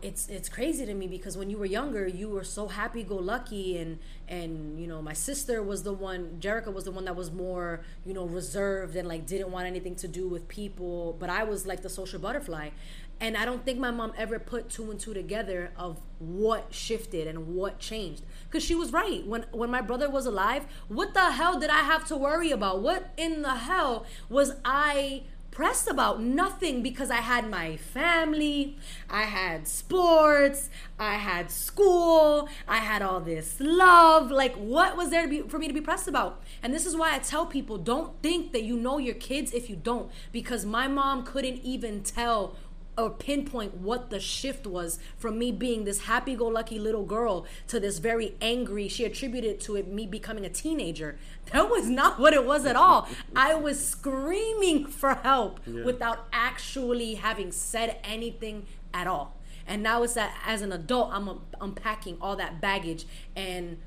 it's 0.03 0.29
it's 0.29 0.49
crazy 0.49 0.85
to 0.85 0.95
me 0.95 1.07
because 1.07 1.37
when 1.37 1.49
you 1.49 1.57
were 1.57 1.67
younger 1.67 2.07
you 2.07 2.29
were 2.29 2.43
so 2.43 2.67
happy 2.67 3.03
go 3.03 3.17
lucky 3.17 3.79
and 3.79 3.99
and 4.29 4.81
you 4.81 4.87
know 4.87 5.01
my 5.01 5.13
sister 5.13 5.63
was 5.63 5.83
the 5.83 5.93
one 5.93 6.39
Jerica 6.41 6.73
was 6.73 6.85
the 6.85 6.91
one 6.91 7.05
that 7.05 7.15
was 7.15 7.31
more 7.31 7.83
you 8.05 8.13
know 8.13 8.25
reserved 8.25 8.97
and 8.97 9.07
like 9.07 9.27
didn't 9.27 9.51
want 9.51 9.67
anything 9.67 9.95
to 9.97 10.09
do 10.09 10.29
with 10.29 10.49
people 10.49 11.17
but 11.19 11.31
I 11.31 11.45
was 11.45 11.67
like 11.67 11.83
the 11.83 11.91
social 11.91 12.19
butterfly. 12.19 12.71
And 13.19 13.35
I 13.35 13.47
don't 13.47 13.65
think 13.65 13.79
my 13.79 13.91
mom 13.91 14.13
ever 14.19 14.39
put 14.39 14.69
two 14.69 14.91
and 14.91 15.01
two 15.01 15.15
together 15.15 15.71
of 15.79 15.99
what 16.19 16.75
shifted 16.75 17.27
and 17.27 17.55
what 17.55 17.79
changed. 17.79 18.23
Because 18.45 18.63
she 18.63 18.75
was 18.75 18.93
right. 18.93 19.27
When 19.27 19.47
when 19.53 19.71
my 19.71 19.81
brother 19.81 20.11
was 20.11 20.27
alive 20.27 20.67
what 20.89 21.15
the 21.15 21.33
hell 21.33 21.59
did 21.59 21.71
I 21.71 21.81
have 21.81 22.05
to 22.09 22.17
worry 22.17 22.51
about? 22.51 22.83
What 22.83 23.11
in 23.17 23.43
the 23.43 23.55
hell 23.55 24.05
was 24.29 24.53
I 24.65 25.23
pressed 25.57 25.89
about 25.89 26.21
nothing 26.21 26.83
because 26.83 27.11
I 27.11 27.23
had 27.23 27.49
my 27.49 27.79
family, 27.79 28.77
I 29.09 29.23
had 29.23 29.67
sports, 29.67 30.69
I 30.99 31.15
had 31.15 31.51
school, 31.51 32.51
I 32.69 32.77
had 32.77 33.01
all 33.01 33.21
this 33.21 33.57
love. 33.59 34.31
Like, 34.31 34.55
what 34.57 34.99
was 34.99 35.09
there 35.09 35.23
to 35.23 35.29
be 35.29 35.41
for 35.49 35.59
me 35.59 35.67
to 35.67 35.73
be 35.73 35.81
pressed 35.81 36.09
about? 36.09 36.43
And 36.63 36.75
this 36.75 36.85
is 36.85 36.95
why 36.95 37.15
I 37.15 37.21
tell 37.21 37.47
people 37.47 37.79
don't 37.79 38.21
think 38.23 38.53
that 38.53 38.65
you 38.65 38.77
know 38.77 38.99
your 38.99 39.15
kids 39.15 39.55
if 39.55 39.71
you 39.71 39.77
don't, 39.77 40.11
because 40.31 40.67
my 40.67 40.89
mom 40.89 41.25
couldn't 41.25 41.63
even 41.65 42.03
tell 42.03 42.55
or 42.97 43.11
pinpoint 43.11 43.77
what 43.77 44.11
the 44.11 44.21
shift 44.21 44.67
was 44.67 44.99
from 45.19 45.39
me 45.39 45.53
being 45.53 45.85
this 45.85 46.01
happy-go-lucky 46.01 46.79
little 46.79 47.05
girl 47.05 47.47
to 47.69 47.79
this 47.79 47.99
very 47.99 48.35
angry 48.41 48.89
she 48.89 49.05
attributed 49.05 49.61
to 49.61 49.77
it 49.77 49.89
me 49.89 50.07
becoming 50.07 50.45
a 50.45 50.51
teenager. 50.51 51.19
That 51.53 51.71
was 51.71 51.89
not 51.89 52.19
what 52.19 52.33
it 52.33 52.45
was 52.45 52.67
at 52.67 52.75
all. 52.75 53.07
I 53.37 53.55
was 53.55 53.87
screaming 53.87 54.87
for 54.89 55.15
help 55.15 55.65
without 55.65 56.27
actually 56.33 57.15
having 57.15 57.53
said 57.53 58.01
anything 58.03 58.67
at 58.93 59.07
all. 59.07 59.37
And 59.65 59.81
now 59.81 60.03
it's 60.03 60.15
that 60.15 60.35
as 60.45 60.61
an 60.63 60.73
adult 60.73 61.11
i'm 61.13 61.39
unpacking 61.61 62.19
all 62.21 62.35
that 62.35 62.61
baggage. 62.61 63.07
And 63.37 63.79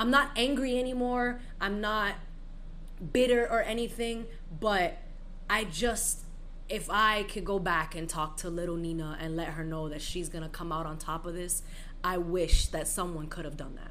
i'm 0.00 0.10
not 0.10 0.30
angry 0.34 0.76
anymore. 0.76 1.40
I'm 1.60 1.80
not 1.80 2.16
bitter 3.12 3.46
or 3.48 3.62
anything, 3.62 4.26
but 4.60 4.98
I 5.48 5.64
just 5.64 6.25
if 6.68 6.88
I 6.90 7.22
could 7.24 7.44
go 7.44 7.58
back 7.58 7.94
and 7.94 8.08
talk 8.08 8.36
to 8.38 8.50
little 8.50 8.76
Nina 8.76 9.16
and 9.20 9.36
let 9.36 9.48
her 9.48 9.64
know 9.64 9.88
that 9.88 10.02
she's 10.02 10.28
gonna 10.28 10.48
come 10.48 10.72
out 10.72 10.86
on 10.86 10.98
top 10.98 11.26
of 11.26 11.34
this, 11.34 11.62
I 12.02 12.18
wish 12.18 12.66
that 12.68 12.88
someone 12.88 13.28
could 13.28 13.44
have 13.44 13.56
done 13.56 13.76
that. 13.76 13.90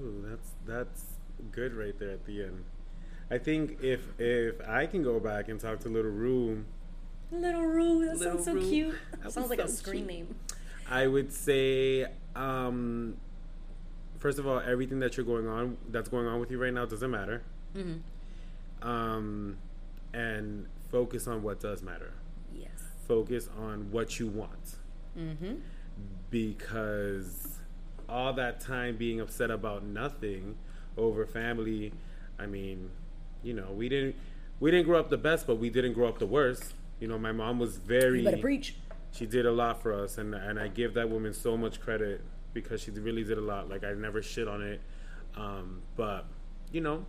Ooh, 0.00 0.24
that's 0.28 0.50
that's 0.66 1.04
good 1.50 1.74
right 1.74 1.98
there 1.98 2.10
at 2.10 2.24
the 2.26 2.42
end. 2.44 2.64
I 3.30 3.38
think 3.38 3.82
if 3.82 4.00
if 4.18 4.60
I 4.66 4.86
can 4.86 5.02
go 5.02 5.18
back 5.20 5.48
and 5.48 5.58
talk 5.60 5.80
to 5.80 5.88
little 5.88 6.10
Rue, 6.10 6.64
Little 7.30 7.62
Rue, 7.66 8.06
that 8.06 8.16
Little 8.18 8.34
sounds 8.34 8.44
so 8.44 8.54
Rue. 8.54 8.68
cute. 8.68 8.94
That 9.22 9.32
sounds 9.32 9.48
was 9.48 9.50
like 9.50 9.58
a 9.60 9.68
screen 9.68 10.06
cute. 10.06 10.18
name. 10.28 10.34
I 10.90 11.06
would 11.06 11.32
say, 11.32 12.06
um, 12.34 13.16
first 14.18 14.38
of 14.38 14.46
all, 14.46 14.60
everything 14.60 15.00
that 15.00 15.16
you're 15.18 15.26
going 15.26 15.46
on, 15.46 15.76
that's 15.90 16.08
going 16.08 16.26
on 16.26 16.40
with 16.40 16.50
you 16.50 16.58
right 16.58 16.72
now, 16.72 16.86
doesn't 16.86 17.10
matter. 17.10 17.42
Um, 18.80 19.56
and 20.14 20.66
focus 20.90 21.26
on 21.26 21.42
what 21.42 21.60
does 21.60 21.82
matter. 21.82 22.12
Yes. 22.54 22.70
Focus 23.06 23.48
on 23.58 23.90
what 23.90 24.18
you 24.18 24.26
want. 24.26 24.76
Mm-hmm. 25.18 25.54
Because 26.30 27.58
all 28.08 28.32
that 28.34 28.60
time 28.60 28.96
being 28.96 29.20
upset 29.20 29.50
about 29.50 29.82
nothing 29.84 30.56
over 30.96 31.26
family, 31.26 31.92
I 32.38 32.46
mean, 32.46 32.90
you 33.42 33.54
know, 33.54 33.70
we 33.72 33.88
didn't 33.88 34.14
we 34.60 34.70
didn't 34.70 34.86
grow 34.86 34.98
up 34.98 35.08
the 35.10 35.16
best, 35.18 35.46
but 35.46 35.56
we 35.56 35.70
didn't 35.70 35.92
grow 35.94 36.08
up 36.08 36.18
the 36.18 36.26
worst. 36.26 36.74
You 37.00 37.08
know, 37.08 37.18
my 37.18 37.32
mom 37.32 37.58
was 37.58 37.76
very 37.76 38.18
You 38.18 38.24
better 38.24 38.38
preach. 38.38 38.76
she 39.12 39.24
did 39.26 39.46
a 39.46 39.52
lot 39.52 39.80
for 39.82 39.92
us 39.94 40.18
and 40.18 40.34
and 40.34 40.58
I 40.58 40.68
give 40.68 40.94
that 40.94 41.08
woman 41.08 41.32
so 41.32 41.56
much 41.56 41.80
credit 41.80 42.20
because 42.52 42.82
she 42.82 42.90
really 42.90 43.24
did 43.24 43.38
a 43.38 43.42
lot 43.42 43.68
like 43.68 43.84
I 43.84 43.92
never 43.92 44.20
shit 44.22 44.48
on 44.48 44.62
it 44.62 44.80
um, 45.36 45.82
but 45.96 46.24
you 46.72 46.80
know 46.80 47.04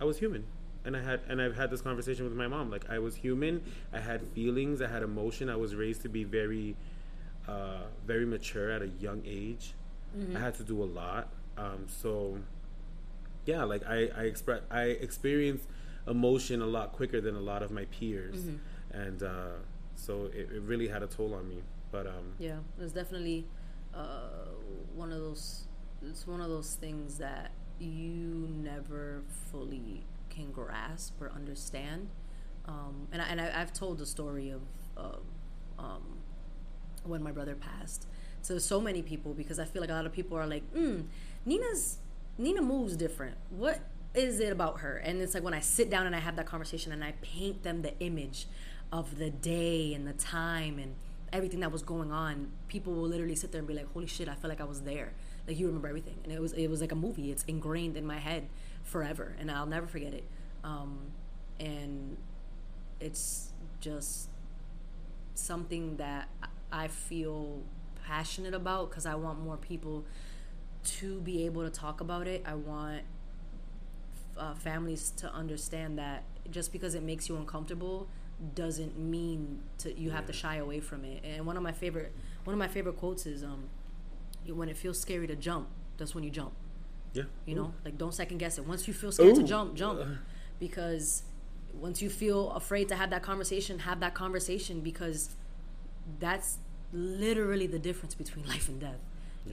I 0.00 0.04
was 0.04 0.18
human 0.18 0.44
and 0.88 0.96
I 0.96 1.02
had 1.02 1.20
and 1.28 1.40
I've 1.40 1.54
had 1.54 1.70
this 1.70 1.82
conversation 1.82 2.24
with 2.24 2.32
my 2.34 2.48
mom. 2.48 2.70
Like 2.70 2.86
I 2.88 2.98
was 2.98 3.14
human 3.14 3.62
I 3.92 4.00
had 4.00 4.22
feelings 4.28 4.80
I 4.80 4.88
had 4.88 5.02
emotion 5.02 5.50
I 5.50 5.56
was 5.56 5.74
raised 5.74 6.00
to 6.02 6.08
be 6.08 6.24
very 6.24 6.76
uh, 7.46 7.82
very 8.06 8.24
mature 8.26 8.70
at 8.70 8.82
a 8.82 8.88
young 8.88 9.22
age. 9.26 9.74
I 10.34 10.40
had 10.40 10.54
to 10.54 10.64
do 10.64 10.82
a 10.82 10.88
lot. 11.00 11.28
Um, 11.58 11.86
so 11.86 12.38
yeah 13.44 13.64
like 13.64 13.86
I 13.86 14.08
I 14.16 14.22
express 14.32 14.62
I 14.70 14.84
experienced 15.08 15.66
emotion 16.06 16.62
a 16.62 16.66
lot 16.66 16.92
quicker 16.92 17.20
than 17.20 17.36
a 17.36 17.44
lot 17.52 17.62
of 17.62 17.70
my 17.70 17.84
peers. 17.96 18.46
And 18.90 19.22
uh, 19.22 19.56
so 19.94 20.30
it, 20.32 20.48
it 20.56 20.62
really 20.62 20.88
had 20.88 21.02
a 21.02 21.06
toll 21.06 21.34
on 21.34 21.46
me. 21.48 21.62
But 21.92 22.06
um 22.06 22.32
Yeah, 22.38 22.60
was 22.78 22.92
definitely 22.92 23.46
uh, 23.94 24.48
one 24.94 25.12
of 25.12 25.18
those. 25.18 25.66
It's 26.02 26.26
one 26.26 26.40
of 26.40 26.48
those 26.48 26.76
things 26.84 27.18
that 27.18 27.50
you 27.78 28.48
never 28.70 29.22
fully 29.50 30.04
can 30.38 30.52
grasp 30.52 31.20
or 31.20 31.30
understand. 31.34 32.08
Um, 32.66 33.08
and 33.12 33.22
I, 33.22 33.26
and 33.26 33.40
I, 33.40 33.60
I've 33.60 33.72
told 33.72 33.98
the 33.98 34.06
story 34.06 34.50
of 34.50 34.62
of 34.96 35.20
um, 35.78 36.02
when 37.04 37.22
my 37.22 37.32
brother 37.32 37.54
passed 37.54 38.06
to 38.44 38.60
so 38.60 38.80
many 38.80 39.02
people 39.02 39.34
because 39.34 39.58
I 39.58 39.64
feel 39.64 39.80
like 39.80 39.90
a 39.90 39.94
lot 39.94 40.06
of 40.06 40.12
people 40.12 40.36
are 40.36 40.46
like, 40.46 40.72
mm, 40.74 41.04
Nina's 41.44 41.98
Nina 42.36 42.62
moves 42.62 42.96
different. 42.96 43.36
What 43.50 43.80
is 44.14 44.40
it 44.40 44.52
about 44.52 44.80
her? 44.80 44.96
And 44.96 45.20
it's 45.20 45.34
like 45.34 45.42
when 45.42 45.54
I 45.54 45.60
sit 45.60 45.90
down 45.90 46.06
and 46.06 46.14
I 46.14 46.20
have 46.20 46.36
that 46.36 46.46
conversation 46.46 46.92
and 46.92 47.02
I 47.02 47.14
paint 47.20 47.62
them 47.62 47.82
the 47.82 47.98
image 48.00 48.46
of 48.92 49.18
the 49.18 49.30
day 49.30 49.92
and 49.94 50.06
the 50.06 50.12
time 50.12 50.78
and 50.78 50.94
everything 51.32 51.60
that 51.60 51.72
was 51.72 51.82
going 51.82 52.10
on, 52.10 52.50
people 52.68 52.94
will 52.94 53.08
literally 53.08 53.34
sit 53.34 53.52
there 53.52 53.58
and 53.58 53.68
be 53.68 53.74
like, 53.74 53.92
"Holy 53.92 54.06
shit, 54.06 54.28
I 54.28 54.34
feel 54.34 54.48
like 54.48 54.60
I 54.60 54.64
was 54.64 54.82
there." 54.82 55.12
Like 55.46 55.58
you 55.58 55.66
remember 55.66 55.88
everything, 55.88 56.18
and 56.24 56.32
it 56.32 56.40
was 56.40 56.52
it 56.52 56.68
was 56.68 56.80
like 56.80 56.92
a 56.92 56.96
movie. 56.96 57.30
It's 57.30 57.44
ingrained 57.44 57.96
in 57.96 58.06
my 58.06 58.18
head 58.18 58.48
forever, 58.88 59.34
and 59.38 59.50
I'll 59.50 59.66
never 59.66 59.86
forget 59.86 60.14
it. 60.14 60.24
Um, 60.64 60.98
and 61.60 62.16
it's 63.00 63.52
just 63.80 64.28
something 65.34 65.96
that 65.96 66.28
I 66.72 66.88
feel 66.88 67.60
passionate 68.04 68.54
about 68.54 68.90
because 68.90 69.06
I 69.06 69.14
want 69.14 69.40
more 69.40 69.56
people 69.56 70.04
to 70.84 71.20
be 71.20 71.44
able 71.46 71.62
to 71.64 71.70
talk 71.70 72.00
about 72.00 72.26
it. 72.26 72.42
I 72.46 72.54
want 72.54 73.02
uh, 74.36 74.54
families 74.54 75.10
to 75.16 75.32
understand 75.32 75.98
that 75.98 76.22
just 76.50 76.72
because 76.72 76.94
it 76.94 77.02
makes 77.02 77.28
you 77.28 77.36
uncomfortable 77.36 78.08
doesn't 78.54 78.96
mean 78.98 79.60
to 79.78 79.98
you 79.98 80.10
have 80.10 80.26
to 80.26 80.32
shy 80.32 80.56
away 80.56 80.80
from 80.80 81.04
it. 81.04 81.22
And 81.24 81.44
one 81.44 81.56
of 81.56 81.62
my 81.62 81.72
favorite 81.72 82.12
one 82.44 82.54
of 82.54 82.58
my 82.58 82.68
favorite 82.68 82.96
quotes 82.96 83.26
is 83.26 83.42
um 83.42 83.64
when 84.46 84.68
it 84.68 84.76
feels 84.76 84.98
scary 84.98 85.26
to 85.26 85.36
jump, 85.36 85.68
that's 85.98 86.14
when 86.14 86.24
you 86.24 86.30
jump. 86.30 86.52
Yeah 87.12 87.24
You 87.46 87.54
know, 87.54 87.74
like 87.84 87.98
don't 87.98 88.14
second 88.14 88.38
guess 88.38 88.58
it. 88.58 88.66
Once 88.66 88.86
you 88.88 88.94
feel 88.94 89.12
scared 89.12 89.34
to 89.36 89.42
jump, 89.42 89.74
jump, 89.74 90.00
uh. 90.00 90.04
because 90.58 91.22
once 91.74 92.02
you 92.02 92.10
feel 92.10 92.50
afraid 92.52 92.88
to 92.88 92.96
have 92.96 93.10
that 93.10 93.22
conversation, 93.22 93.80
have 93.80 94.00
that 94.00 94.14
conversation 94.14 94.80
because 94.80 95.30
that's 96.18 96.58
literally 96.92 97.66
the 97.66 97.78
difference 97.78 98.14
between 98.14 98.46
life 98.54 98.68
and 98.68 98.80
death. 98.80 99.00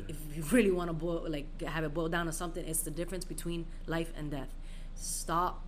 If 0.10 0.18
you 0.36 0.44
really 0.52 0.72
want 0.72 0.90
to 0.90 0.94
boil, 0.94 1.26
like 1.30 1.62
have 1.62 1.86
it 1.86 1.94
boil 1.94 2.10
down 2.10 2.26
to 2.26 2.34
something, 2.34 2.66
it's 2.68 2.82
the 2.82 2.92
difference 2.92 3.24
between 3.24 3.66
life 3.88 4.12
and 4.18 4.30
death. 4.30 4.50
Stop, 4.96 5.66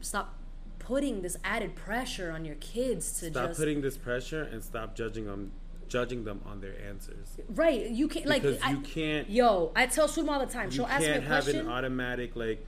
stop 0.00 0.38
putting 0.78 1.22
this 1.22 1.36
added 1.44 1.74
pressure 1.74 2.30
on 2.30 2.44
your 2.44 2.54
kids 2.56 3.20
to 3.20 3.30
Stop 3.30 3.48
just 3.48 3.60
putting 3.60 3.80
this 3.80 3.98
pressure 3.98 4.42
and 4.44 4.62
stop 4.62 4.94
judging 4.94 5.26
them, 5.26 5.52
judging 5.88 6.24
them 6.24 6.40
on 6.46 6.60
their 6.60 6.74
answers. 6.88 7.36
right. 7.54 7.88
You 7.88 8.08
can't 8.08 8.26
like 8.26 8.42
Because 8.42 8.60
I- 8.62 8.70
you 8.72 8.80
can't- 8.80 9.30
Yo, 9.30 9.72
I 9.76 9.86
tell 9.86 10.08
Suma 10.08 10.32
all 10.32 10.40
the 10.46 10.52
time. 10.52 10.70
She'll 10.70 10.86
ask 10.86 11.00
me 11.02 11.08
a 11.08 11.12
can't 11.14 11.24
have 11.24 11.48
an 11.48 11.68
automatic 11.68 12.36
like. 12.36 12.64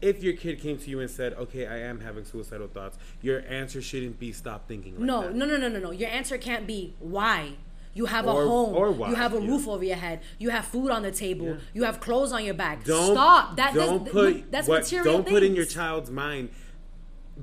If 0.00 0.20
your 0.24 0.32
kid 0.32 0.60
came 0.60 0.78
to 0.78 0.90
you 0.90 0.98
and 0.98 1.08
said, 1.08 1.32
"Okay, 1.34 1.64
I 1.66 1.78
am 1.78 2.00
having 2.00 2.24
suicidal 2.24 2.66
thoughts," 2.66 2.98
your 3.20 3.44
answer 3.48 3.80
shouldn't 3.80 4.18
be 4.18 4.32
"Stop 4.32 4.66
thinking." 4.66 4.94
Like 4.94 5.02
No, 5.04 5.22
that. 5.22 5.34
no, 5.36 5.44
no, 5.46 5.56
no, 5.56 5.68
no, 5.68 5.78
no. 5.78 5.90
Your 5.92 6.10
answer 6.10 6.36
can't 6.38 6.66
be 6.66 6.94
why. 6.98 7.52
You 7.94 8.06
have 8.06 8.26
Or- 8.26 8.42
a 8.42 8.46
home. 8.48 8.74
or 8.74 8.90
why, 8.90 9.10
You 9.10 9.14
have 9.16 9.34
a 9.34 9.40
yeah. 9.40 9.46
roof 9.48 9.68
over 9.68 9.84
your 9.84 9.96
head. 9.96 10.20
You 10.38 10.48
have 10.50 10.64
food 10.64 10.90
on 10.90 11.02
the 11.02 11.12
table. 11.12 11.46
Yeah. 11.46 11.56
You 11.74 11.84
have 11.84 12.00
clothes 12.00 12.32
on 12.32 12.42
your 12.44 12.54
back. 12.54 12.84
Don't 12.84 13.12
Stop. 13.14 13.56
That 13.56 13.74
don't 13.74 14.04
that's, 14.04 14.12
put 14.12 14.50
that's 14.50 14.66
what, 14.66 14.80
material 14.80 15.12
Don't 15.12 15.26
put 15.28 15.42
in 15.42 15.54
your 15.54 15.66
child's 15.66 16.10
mind. 16.10 16.48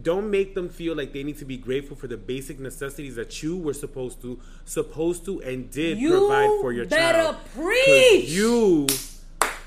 Don't 0.02 0.30
make 0.30 0.54
them 0.54 0.70
feel 0.70 0.96
like 0.96 1.14
they 1.14 1.24
need 1.24 1.38
to 1.40 1.46
be 1.46 1.58
grateful 1.58 1.96
for 1.96 2.08
the 2.08 2.18
basic 2.18 2.60
necessities 2.60 3.16
that 3.16 3.42
you 3.42 3.58
were 3.58 3.74
supposed 3.74 4.22
to, 4.22 4.40
supposed 4.66 5.26
to, 5.26 5.42
and 5.42 5.70
did 5.72 5.98
You 5.98 6.12
provide 6.12 6.62
for 6.62 6.72
your 6.72 6.86
better 6.86 7.24
child. 7.24 7.38
preach! 7.56 8.30
You, 8.30 8.88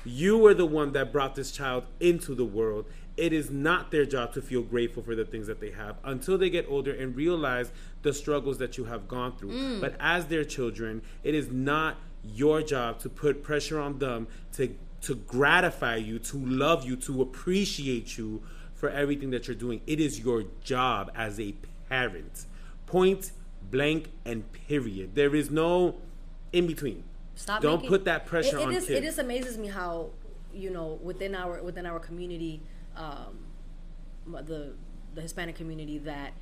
you 0.05 0.37
were 0.37 0.53
the 0.53 0.65
one 0.65 0.93
that 0.93 1.11
brought 1.11 1.35
this 1.35 1.51
child 1.51 1.83
into 1.99 2.35
the 2.35 2.45
world. 2.45 2.85
It 3.15 3.31
is 3.31 3.51
not 3.51 3.91
their 3.91 4.05
job 4.05 4.33
to 4.33 4.41
feel 4.41 4.63
grateful 4.63 5.03
for 5.03 5.13
the 5.13 5.25
things 5.25 5.45
that 5.47 5.59
they 5.59 5.71
have 5.71 5.97
until 6.03 6.37
they 6.37 6.49
get 6.49 6.65
older 6.67 6.93
and 6.93 7.15
realize 7.15 7.71
the 8.01 8.13
struggles 8.13 8.57
that 8.57 8.77
you 8.77 8.85
have 8.85 9.07
gone 9.07 9.35
through. 9.37 9.51
Mm. 9.51 9.81
But 9.81 9.95
as 9.99 10.27
their 10.27 10.43
children, 10.43 11.01
it 11.23 11.35
is 11.35 11.51
not 11.51 11.97
your 12.23 12.61
job 12.61 12.99
to 12.99 13.09
put 13.09 13.43
pressure 13.43 13.79
on 13.79 13.99
them 13.99 14.27
to 14.53 14.75
to 15.01 15.15
gratify 15.15 15.97
you, 15.97 16.17
to 16.17 16.37
love 16.37 16.85
you, 16.85 16.95
to 16.95 17.21
appreciate 17.21 18.17
you 18.17 18.41
for 18.83 18.89
everything 18.89 19.29
that 19.29 19.47
you're 19.47 19.55
doing. 19.55 19.79
It 19.87 20.01
is 20.01 20.19
your 20.19 20.43
job 20.61 21.09
as 21.15 21.39
a 21.39 21.55
parent. 21.87 22.45
Point 22.85 23.31
blank 23.71 24.09
and 24.25 24.43
period. 24.51 25.15
There 25.15 25.33
is 25.33 25.49
no 25.49 26.01
in 26.51 26.67
between. 26.67 27.05
Stop. 27.35 27.61
Don't 27.61 27.77
making- 27.77 27.89
put 27.89 28.03
that 28.03 28.25
pressure 28.25 28.57
it, 28.57 28.63
it 28.63 28.67
on 28.67 28.73
is- 28.73 28.85
kids. 28.85 28.99
It 28.99 29.03
just 29.05 29.19
amazes 29.19 29.57
me 29.57 29.69
how 29.69 30.09
you 30.53 30.69
know 30.69 30.99
within 31.01 31.33
our 31.33 31.63
within 31.63 31.85
our 31.85 31.97
community, 31.97 32.61
um, 32.97 33.45
the 34.27 34.73
the 35.15 35.21
Hispanic 35.21 35.55
community, 35.55 35.97
that 35.99 36.33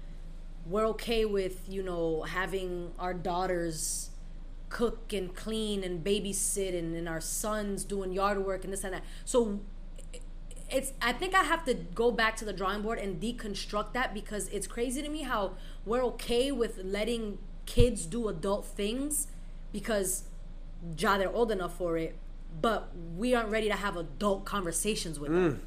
we're 0.66 0.88
okay 0.88 1.26
with 1.26 1.70
you 1.70 1.84
know 1.84 2.24
having 2.24 2.92
our 2.98 3.14
daughters 3.14 4.10
cook 4.70 5.14
and 5.14 5.36
clean 5.36 5.84
and 5.84 6.04
babysit 6.04 6.76
and, 6.76 6.96
and 6.96 7.08
our 7.08 7.22
sons 7.22 7.84
doing 7.84 8.12
yard 8.12 8.44
work 8.44 8.64
and 8.64 8.74
this 8.74 8.84
and 8.84 8.96
that. 8.96 9.04
So 9.26 9.60
it's 10.72 10.94
I 11.02 11.14
think 11.14 11.36
I 11.36 11.44
have 11.44 11.66
to 11.66 11.74
go 11.74 12.12
back 12.12 12.36
to 12.38 12.46
the 12.46 12.54
drawing 12.54 12.82
board 12.82 13.00
and 13.00 13.22
deconstruct 13.22 13.94
that 13.94 14.14
because 14.14 14.48
it's 14.50 14.68
crazy 14.68 15.02
to 15.02 15.10
me 15.10 15.24
how 15.24 15.54
we're 15.86 16.04
okay 16.06 16.52
with 16.52 16.80
letting 16.84 17.38
kids 17.66 18.06
do 18.06 18.28
adult 18.28 18.66
things 18.66 19.28
because 19.72 20.24
ja 20.98 21.18
they're 21.18 21.32
old 21.32 21.52
enough 21.52 21.78
for 21.78 21.98
it, 21.98 22.16
but 22.62 22.92
we 23.16 23.36
aren't 23.36 23.50
ready 23.50 23.68
to 23.68 23.76
have 23.76 23.98
adult 23.98 24.46
conversations 24.46 25.20
with 25.20 25.32
them. 25.32 25.62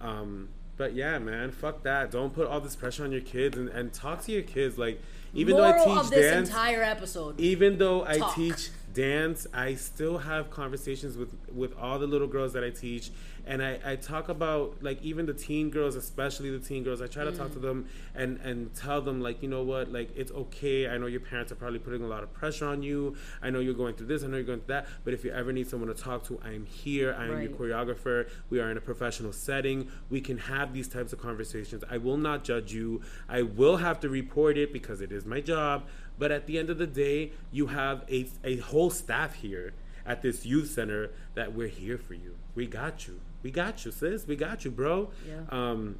Um, 0.00 0.48
but 0.76 0.94
yeah, 0.94 1.18
man, 1.18 1.50
fuck 1.50 1.82
that. 1.84 2.10
Don't 2.10 2.34
put 2.34 2.46
all 2.46 2.60
this 2.60 2.76
pressure 2.76 3.04
on 3.04 3.12
your 3.12 3.20
kids 3.20 3.56
and, 3.56 3.68
and 3.68 3.92
talk 3.92 4.22
to 4.24 4.32
your 4.32 4.42
kids. 4.42 4.76
Like, 4.76 5.00
even 5.32 5.56
Moral 5.56 5.72
though 5.72 5.78
I 5.78 5.84
teach 5.84 6.04
of 6.04 6.10
this 6.10 6.32
dance, 6.32 6.48
entire 6.48 6.82
episode. 6.82 7.40
even 7.40 7.78
though 7.78 8.04
I 8.04 8.32
teach 8.34 8.70
dance, 8.94 9.46
I 9.52 9.74
still 9.74 10.18
have 10.18 10.50
conversations 10.50 11.16
with 11.16 11.30
with 11.52 11.76
all 11.78 11.98
the 11.98 12.06
little 12.06 12.26
girls 12.26 12.52
that 12.54 12.64
I 12.64 12.70
teach, 12.70 13.10
and 13.46 13.62
I, 13.62 13.78
I 13.84 13.96
talk 13.96 14.28
about 14.28 14.76
like 14.82 15.02
even 15.02 15.26
the 15.26 15.34
teen 15.34 15.68
girls, 15.70 15.96
especially 15.96 16.50
the 16.50 16.64
teen 16.64 16.82
girls. 16.84 17.02
I 17.02 17.06
try 17.06 17.24
to 17.24 17.32
talk 17.32 17.48
Mm. 17.50 17.54
to 17.54 17.58
them 17.58 17.88
and 18.14 18.40
and 18.42 18.74
tell 18.74 19.00
them 19.02 19.20
like 19.20 19.42
you 19.42 19.48
know 19.48 19.62
what, 19.62 19.92
like 19.92 20.10
it's 20.16 20.32
okay. 20.32 20.88
I 20.88 20.96
know 20.98 21.06
your 21.06 21.20
parents 21.20 21.50
are 21.52 21.56
probably 21.56 21.78
putting 21.80 22.02
a 22.02 22.06
lot 22.06 22.22
of 22.22 22.32
pressure 22.32 22.66
on 22.66 22.82
you. 22.82 23.16
I 23.42 23.50
know 23.50 23.60
you're 23.60 23.74
going 23.74 23.94
through 23.94 24.06
this. 24.06 24.22
I 24.24 24.28
know 24.28 24.36
you're 24.36 24.46
going 24.46 24.60
through 24.60 24.74
that. 24.76 24.86
But 25.04 25.12
if 25.14 25.24
you 25.24 25.32
ever 25.32 25.52
need 25.52 25.68
someone 25.68 25.88
to 25.88 25.94
talk 25.94 26.24
to, 26.28 26.40
I 26.44 26.52
am 26.52 26.64
here. 26.64 27.14
I 27.18 27.26
am 27.26 27.42
your 27.42 27.50
choreographer. 27.50 28.28
We 28.50 28.60
are 28.60 28.70
in 28.70 28.76
a 28.76 28.80
professional 28.80 29.32
setting. 29.32 29.88
We 30.10 30.20
can 30.20 30.38
have 30.38 30.72
these 30.72 30.88
types 30.88 31.12
of 31.12 31.18
conversations. 31.20 31.82
I 31.90 31.98
will 31.98 32.16
not 32.16 32.44
judge 32.44 32.72
you. 32.72 33.02
I 33.28 33.42
will 33.42 33.76
have 33.78 34.00
to 34.00 34.08
report 34.08 34.56
it 34.56 34.72
because 34.72 35.00
it 35.00 35.10
is 35.12 35.26
my 35.26 35.40
job. 35.40 35.84
But 36.18 36.30
at 36.30 36.46
the 36.46 36.58
end 36.58 36.70
of 36.70 36.78
the 36.78 36.86
day, 36.86 37.32
you 37.50 37.68
have 37.68 38.04
a, 38.10 38.28
a 38.44 38.58
whole 38.58 38.90
staff 38.90 39.34
here 39.34 39.72
at 40.06 40.22
this 40.22 40.44
youth 40.44 40.70
center 40.70 41.10
that 41.34 41.54
we're 41.54 41.68
here 41.68 41.98
for 41.98 42.14
you. 42.14 42.36
We 42.54 42.66
got 42.66 43.06
you. 43.06 43.20
We 43.42 43.50
got 43.50 43.84
you, 43.84 43.90
sis. 43.92 44.26
We 44.26 44.36
got 44.36 44.64
you, 44.64 44.70
bro. 44.70 45.10
Yeah. 45.26 45.40
Um, 45.50 45.96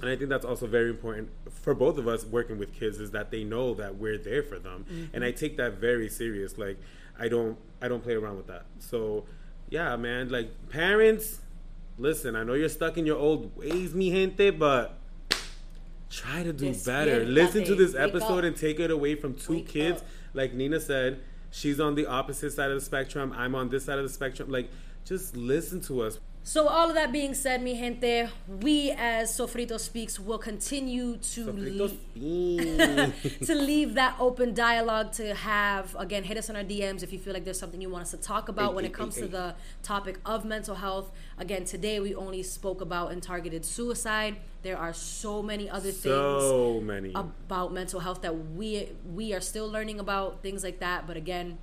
and 0.00 0.10
I 0.10 0.16
think 0.16 0.28
that's 0.28 0.44
also 0.44 0.66
very 0.66 0.90
important 0.90 1.30
for 1.50 1.74
both 1.74 1.96
of 1.96 2.06
us 2.06 2.24
working 2.24 2.58
with 2.58 2.74
kids 2.74 3.00
is 3.00 3.12
that 3.12 3.30
they 3.30 3.44
know 3.44 3.72
that 3.74 3.96
we're 3.96 4.18
there 4.18 4.42
for 4.42 4.58
them. 4.58 4.84
And 5.14 5.24
I 5.24 5.30
take 5.30 5.56
that 5.56 5.74
very 5.74 6.08
serious. 6.10 6.58
Like 6.58 6.78
I 7.18 7.28
don't 7.28 7.56
I 7.80 7.88
don't 7.88 8.02
play 8.02 8.14
around 8.14 8.36
with 8.36 8.46
that. 8.48 8.66
So 8.78 9.24
yeah, 9.70 9.96
man, 9.96 10.28
like 10.28 10.50
parents, 10.68 11.40
listen, 11.98 12.36
I 12.36 12.44
know 12.44 12.52
you're 12.54 12.68
stuck 12.68 12.98
in 12.98 13.06
your 13.06 13.16
old 13.16 13.56
ways, 13.56 13.94
mi 13.94 14.10
gente, 14.10 14.50
but 14.50 14.98
try 16.10 16.42
to 16.42 16.52
do 16.52 16.74
better. 16.84 17.24
Listen 17.24 17.64
to 17.64 17.74
this 17.74 17.94
episode 17.94 18.44
and 18.44 18.56
take 18.56 18.80
it 18.80 18.90
away 18.90 19.14
from 19.14 19.34
two 19.34 19.54
Wake 19.54 19.68
kids. 19.68 20.00
up. 20.00 20.06
Like 20.34 20.54
Nina 20.54 20.80
said, 20.80 21.20
she's 21.50 21.80
on 21.80 21.94
the 21.94 22.06
opposite 22.06 22.52
side 22.52 22.70
of 22.70 22.78
the 22.78 22.84
spectrum. 22.84 23.32
I'm 23.36 23.54
on 23.54 23.68
this 23.68 23.84
side 23.84 23.98
of 23.98 24.04
the 24.04 24.12
spectrum. 24.12 24.50
Like 24.50 24.70
just 25.04 25.36
listen 25.36 25.80
to 25.82 26.02
us. 26.02 26.18
So 26.48 26.68
all 26.68 26.88
of 26.88 26.94
that 26.94 27.10
being 27.10 27.34
said, 27.34 27.60
mi 27.60 27.76
gente, 27.76 28.28
we 28.62 28.92
as 28.92 29.36
Sofrito 29.36 29.80
Speaks 29.80 30.20
will 30.20 30.38
continue 30.38 31.16
to 31.16 31.52
le- 31.52 31.88
to 33.44 33.54
leave 33.56 33.94
that 33.94 34.14
open 34.20 34.54
dialogue 34.54 35.10
to 35.14 35.34
have 35.34 35.96
again 35.98 36.22
hit 36.22 36.38
us 36.38 36.48
on 36.48 36.54
our 36.54 36.62
DMs 36.62 37.02
if 37.02 37.12
you 37.12 37.18
feel 37.18 37.34
like 37.34 37.44
there's 37.44 37.58
something 37.58 37.80
you 37.80 37.90
want 37.90 38.02
us 38.02 38.12
to 38.12 38.16
talk 38.16 38.48
about 38.48 38.76
when 38.76 38.84
it 38.84 38.94
comes 38.94 39.16
to 39.16 39.26
the 39.26 39.56
topic 39.82 40.20
of 40.24 40.44
mental 40.44 40.76
health. 40.76 41.10
Again, 41.36 41.64
today 41.64 41.98
we 41.98 42.14
only 42.14 42.44
spoke 42.44 42.80
about 42.80 43.10
and 43.10 43.20
targeted 43.20 43.64
suicide. 43.64 44.36
There 44.62 44.78
are 44.78 44.92
so 44.92 45.42
many 45.42 45.68
other 45.68 45.90
things 45.90 46.84
many. 46.84 47.12
about 47.12 47.72
mental 47.72 47.98
health 47.98 48.22
that 48.22 48.52
we 48.54 48.90
we 49.12 49.34
are 49.34 49.40
still 49.40 49.68
learning 49.68 49.98
about 49.98 50.42
things 50.42 50.62
like 50.62 50.78
that 50.78 51.08
but 51.08 51.16
again 51.16 51.58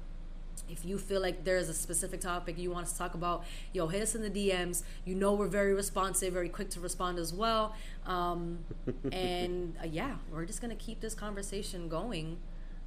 if 0.69 0.85
you 0.85 0.97
feel 0.97 1.21
like 1.21 1.43
there's 1.43 1.69
a 1.69 1.73
specific 1.73 2.21
topic 2.21 2.57
you 2.57 2.71
want 2.71 2.85
us 2.85 2.93
to 2.93 2.97
talk 2.97 3.13
about 3.13 3.43
yo 3.73 3.87
hit 3.87 4.01
us 4.01 4.15
in 4.15 4.21
the 4.21 4.29
dms 4.29 4.83
you 5.05 5.13
know 5.15 5.33
we're 5.33 5.47
very 5.47 5.73
responsive 5.73 6.33
very 6.33 6.49
quick 6.49 6.69
to 6.69 6.79
respond 6.79 7.19
as 7.19 7.33
well 7.33 7.75
um, 8.05 8.59
and 9.11 9.75
uh, 9.81 9.85
yeah 9.89 10.15
we're 10.31 10.45
just 10.45 10.61
gonna 10.61 10.75
keep 10.75 10.99
this 11.01 11.13
conversation 11.13 11.87
going 11.89 12.37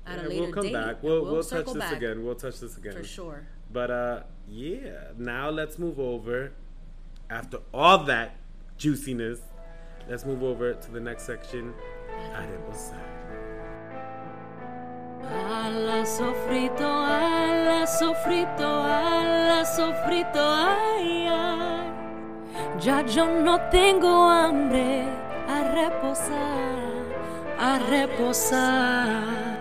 at 0.07 0.19
Yeah, 0.19 0.27
a 0.27 0.28
later 0.28 0.43
we'll 0.43 0.53
come 0.53 0.62
date 0.65 0.73
back. 0.73 0.94
and 0.94 1.03
We'll, 1.03 1.24
we'll, 1.24 1.43
touch 1.43 1.66
this 1.66 1.74
back 1.74 1.97
again. 1.97 2.24
We'll 2.24 2.35
touch 2.36 2.61
this 2.61 2.77
again. 2.77 2.93
for 2.94 3.05
sure 3.05 3.47
But 3.73 3.90
uh 3.90 4.23
yeah, 4.48 5.09
now 5.19 5.51
let's 5.51 5.78
move 5.78 5.98
over 5.98 6.53
after 7.28 7.59
all 7.74 8.05
that 8.05 8.36
juiciness. 8.78 9.40
Let's 10.09 10.24
move 10.24 10.43
over 10.44 10.74
to 10.74 10.90
the 10.93 11.01
next 11.01 11.24
section. 11.24 11.74
Ala 15.32 16.05
sofrito, 16.07 16.86
ala 16.86 17.86
sofrito, 17.86 18.70
ala 18.85 19.65
sofrito, 19.65 20.39
ay, 20.39 21.27
ay. 21.28 21.86
Ya 22.85 23.01
yo 23.01 23.43
no 23.43 23.59
tengo 23.70 24.28
hambre 24.28 25.03
a 25.48 25.59
reposar, 25.74 27.07
a 27.59 27.78
reposar. 27.90 29.57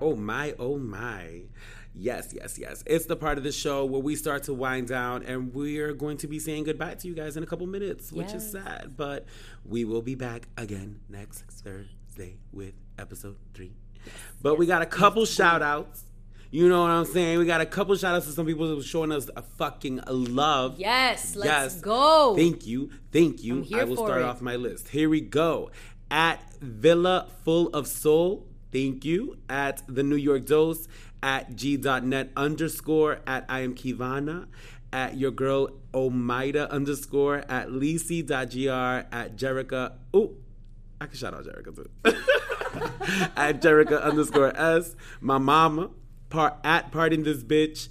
Oh 0.00 0.14
my, 0.16 0.54
oh 0.58 0.78
my. 0.78 1.42
Yes, 1.94 2.32
yes, 2.32 2.58
yes. 2.58 2.84
It's 2.86 3.06
the 3.06 3.16
part 3.16 3.38
of 3.38 3.44
the 3.44 3.50
show 3.50 3.84
where 3.84 4.00
we 4.00 4.14
start 4.14 4.44
to 4.44 4.54
wind 4.54 4.86
down 4.88 5.24
and 5.24 5.52
we're 5.52 5.92
going 5.92 6.16
to 6.18 6.28
be 6.28 6.38
saying 6.38 6.64
goodbye 6.64 6.94
to 6.94 7.08
you 7.08 7.14
guys 7.14 7.36
in 7.36 7.42
a 7.42 7.46
couple 7.46 7.66
minutes, 7.66 8.12
which 8.12 8.32
is 8.32 8.48
sad. 8.48 8.94
But 8.96 9.26
we 9.64 9.84
will 9.84 10.02
be 10.02 10.14
back 10.14 10.46
again 10.56 11.00
next 11.08 11.42
Thursday 11.50 12.36
with 12.52 12.74
episode 12.98 13.36
three. 13.52 13.72
But 14.42 14.56
we 14.58 14.66
got 14.66 14.82
a 14.82 14.86
couple 14.86 15.24
shout 15.24 15.62
outs. 15.62 16.04
You 16.50 16.68
know 16.68 16.80
what 16.80 16.90
I'm 16.90 17.04
saying? 17.04 17.38
We 17.38 17.44
got 17.44 17.60
a 17.60 17.66
couple 17.66 17.94
shout 17.96 18.14
outs 18.14 18.26
to 18.26 18.32
some 18.32 18.46
people 18.46 18.66
who 18.66 18.76
were 18.76 18.82
showing 18.82 19.12
us 19.12 19.28
a 19.36 19.42
fucking 19.42 20.00
love. 20.06 20.78
Yes, 20.78 21.36
let's 21.36 21.80
go. 21.80 22.34
Thank 22.36 22.66
you. 22.66 22.90
Thank 23.12 23.44
you. 23.44 23.66
I 23.74 23.84
will 23.84 23.96
start 23.96 24.22
it. 24.22 24.24
off 24.24 24.40
my 24.40 24.56
list. 24.56 24.88
Here 24.88 25.10
we 25.10 25.20
go. 25.20 25.70
At 26.10 26.40
Villa 26.60 27.28
Full 27.44 27.68
of 27.68 27.86
Soul. 27.86 28.46
Thank 28.72 29.04
you. 29.04 29.36
At 29.50 29.82
the 29.88 30.02
New 30.02 30.16
York 30.16 30.46
Dose. 30.46 30.88
At 31.22 31.54
G.net 31.54 32.30
underscore. 32.36 33.18
At 33.26 33.44
I 33.48 33.60
am 33.60 33.74
Kivana. 33.74 34.46
at 34.90 35.18
your 35.18 35.30
girl 35.30 35.68
Omida 35.92 36.70
underscore 36.70 37.44
at 37.50 37.68
Lisi.gr 37.68 39.06
at 39.12 39.36
Jerica. 39.36 39.92
Oh, 40.14 40.32
I 40.98 41.06
can 41.06 41.16
shout 41.16 41.34
out 41.34 41.44
Jerica 41.44 41.76
too. 41.76 41.90
at 43.36 43.60
Jerica 43.60 44.02
underscore 44.02 44.56
S. 44.56 44.96
My 45.20 45.38
mama 45.38 45.90
par- 46.30 46.58
at 46.64 46.90
Pardon 46.90 47.22
This 47.22 47.42
Bitch. 47.42 47.88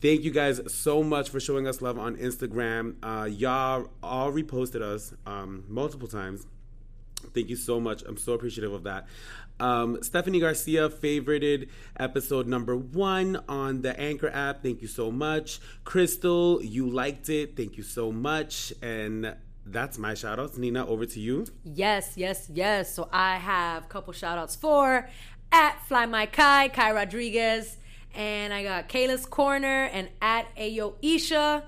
Thank 0.00 0.22
you 0.22 0.30
guys 0.30 0.60
so 0.72 1.02
much 1.02 1.28
for 1.28 1.40
showing 1.40 1.66
us 1.66 1.82
love 1.82 1.98
on 1.98 2.16
Instagram. 2.16 2.94
Uh, 3.02 3.26
y'all 3.26 3.90
all 4.02 4.32
reposted 4.32 4.80
us 4.80 5.12
um, 5.26 5.64
multiple 5.68 6.08
times. 6.08 6.46
Thank 7.34 7.50
you 7.50 7.56
so 7.56 7.78
much. 7.78 8.02
I'm 8.02 8.16
so 8.16 8.32
appreciative 8.32 8.72
of 8.72 8.84
that. 8.84 9.06
Um, 9.60 10.02
Stephanie 10.02 10.40
Garcia 10.40 10.88
favorited 10.88 11.68
episode 11.98 12.46
number 12.46 12.74
one 12.74 13.42
on 13.46 13.82
the 13.82 13.98
Anchor 14.00 14.30
app. 14.30 14.62
Thank 14.62 14.80
you 14.80 14.88
so 14.88 15.10
much. 15.10 15.60
Crystal, 15.84 16.62
you 16.62 16.88
liked 16.88 17.28
it. 17.28 17.56
Thank 17.58 17.76
you 17.76 17.82
so 17.82 18.10
much. 18.10 18.72
And 18.80 19.36
that's 19.72 19.98
my 19.98 20.14
shout 20.14 20.38
outs. 20.38 20.58
Nina, 20.58 20.86
over 20.86 21.06
to 21.06 21.20
you. 21.20 21.46
Yes, 21.64 22.14
yes, 22.16 22.48
yes. 22.52 22.94
So 22.94 23.08
I 23.12 23.36
have 23.36 23.84
a 23.84 23.88
couple 23.88 24.12
shout 24.12 24.38
outs 24.38 24.56
for 24.56 25.08
at 25.52 25.86
Fly 25.86 26.06
My 26.06 26.26
Kai, 26.26 26.68
Kai 26.68 26.92
Rodriguez, 26.92 27.76
and 28.14 28.52
I 28.52 28.62
got 28.62 28.88
Kayla's 28.88 29.26
Corner 29.26 29.84
and 29.84 30.08
at 30.20 30.54
Ayo 30.56 30.94
Isha, 31.02 31.64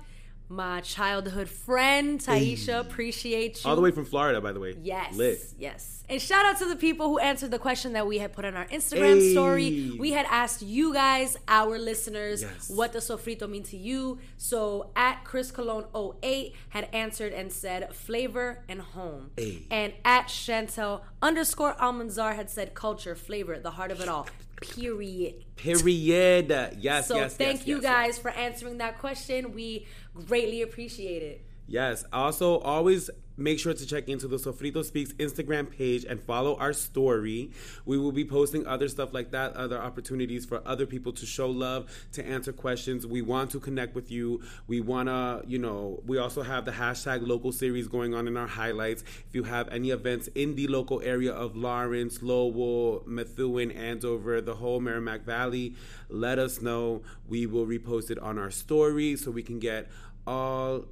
my 0.53 0.81
childhood 0.81 1.49
friend 1.49 2.19
Taisha. 2.19 2.79
Appreciate 2.79 3.63
you. 3.63 3.69
All 3.69 3.75
the 3.75 3.81
way 3.81 3.91
from 3.91 4.05
Florida, 4.05 4.39
by 4.39 4.51
the 4.51 4.59
way. 4.59 4.75
Yes. 4.81 5.15
Lit. 5.15 5.39
Yes. 5.57 6.03
And 6.09 6.21
shout 6.21 6.45
out 6.45 6.57
to 6.59 6.65
the 6.65 6.75
people 6.75 7.07
who 7.07 7.17
answered 7.17 7.49
the 7.51 7.57
question 7.59 7.93
that 7.93 8.05
we 8.05 8.17
had 8.19 8.33
put 8.33 8.43
on 8.45 8.55
our 8.55 8.65
Instagram 8.65 9.19
Hey. 9.19 9.31
story. 9.31 9.91
We 9.97 10.11
had 10.11 10.25
asked 10.29 10.61
you 10.61 10.93
guys, 10.93 11.37
our 11.47 11.79
listeners, 11.79 12.41
Yes. 12.41 12.69
what 12.69 12.91
does 12.91 13.07
sofrito 13.09 13.49
mean 13.49 13.63
to 13.63 13.77
you? 13.77 14.19
So 14.37 14.91
at 14.95 15.23
Chris 15.23 15.49
Cologne 15.49 15.85
08 15.93 16.53
had 16.69 16.89
answered 16.93 17.31
and 17.33 17.51
said 17.51 17.95
flavor 17.95 18.63
and 18.67 18.81
home. 18.81 19.31
Hey. 19.37 19.63
And 19.71 19.93
at 20.03 20.27
Chantel 20.27 21.01
underscore 21.21 21.73
Almanzar 21.75 22.35
had 22.35 22.49
said 22.49 22.73
culture, 22.73 23.15
flavor, 23.15 23.57
the 23.57 23.71
heart 23.71 23.89
of 23.91 24.01
it 24.01 24.09
all. 24.09 24.27
Period. 24.61 25.43
Period. 25.57 26.49
Yes, 26.79 27.07
So 27.07 27.15
yes, 27.15 27.35
thank 27.35 27.59
yes, 27.59 27.67
you 27.67 27.75
yes, 27.75 27.83
guys 27.83 28.17
for 28.17 28.31
answering 28.31 28.77
that 28.77 28.97
question. 28.99 29.53
We 29.53 29.87
greatly 30.13 30.61
appreciate 30.61 31.21
it. 31.23 31.45
Yes. 31.67 32.05
Also, 32.11 32.59
always 32.59 33.09
make 33.37 33.59
sure 33.59 33.73
to 33.73 33.85
check 33.85 34.09
into 34.09 34.27
the 34.27 34.37
Sofrito 34.37 34.83
Speaks 34.83 35.13
Instagram 35.13 35.69
page 35.69 36.05
and 36.05 36.21
follow 36.21 36.55
our 36.57 36.73
story. 36.73 37.51
We 37.85 37.97
will 37.97 38.11
be 38.11 38.25
posting 38.25 38.65
other 38.67 38.87
stuff 38.87 39.13
like 39.13 39.31
that, 39.31 39.55
other 39.55 39.79
opportunities 39.79 40.45
for 40.45 40.61
other 40.65 40.85
people 40.85 41.13
to 41.13 41.25
show 41.25 41.49
love, 41.49 41.89
to 42.13 42.25
answer 42.25 42.53
questions. 42.53 43.07
We 43.07 43.21
want 43.21 43.51
to 43.51 43.59
connect 43.59 43.95
with 43.95 44.11
you. 44.11 44.41
We 44.67 44.81
want 44.81 45.09
to, 45.09 45.43
you 45.47 45.57
know, 45.57 46.01
we 46.05 46.17
also 46.17 46.43
have 46.43 46.65
the 46.65 46.71
hashtag 46.71 47.25
local 47.27 47.51
series 47.51 47.87
going 47.87 48.13
on 48.13 48.27
in 48.27 48.37
our 48.37 48.47
highlights. 48.47 49.03
If 49.27 49.33
you 49.33 49.43
have 49.43 49.67
any 49.69 49.91
events 49.91 50.27
in 50.35 50.55
the 50.55 50.67
local 50.67 51.01
area 51.01 51.31
of 51.33 51.55
Lawrence, 51.55 52.21
Lowell, 52.21 53.03
Methuen, 53.05 53.71
Andover, 53.71 54.41
the 54.41 54.55
whole 54.55 54.79
Merrimack 54.79 55.25
Valley, 55.25 55.75
let 56.09 56.39
us 56.39 56.61
know. 56.61 57.01
We 57.27 57.45
will 57.45 57.65
repost 57.65 58.11
it 58.11 58.19
on 58.19 58.37
our 58.37 58.51
story 58.51 59.15
so 59.15 59.31
we 59.31 59.43
can 59.43 59.59
get 59.59 59.89
all 60.25 60.85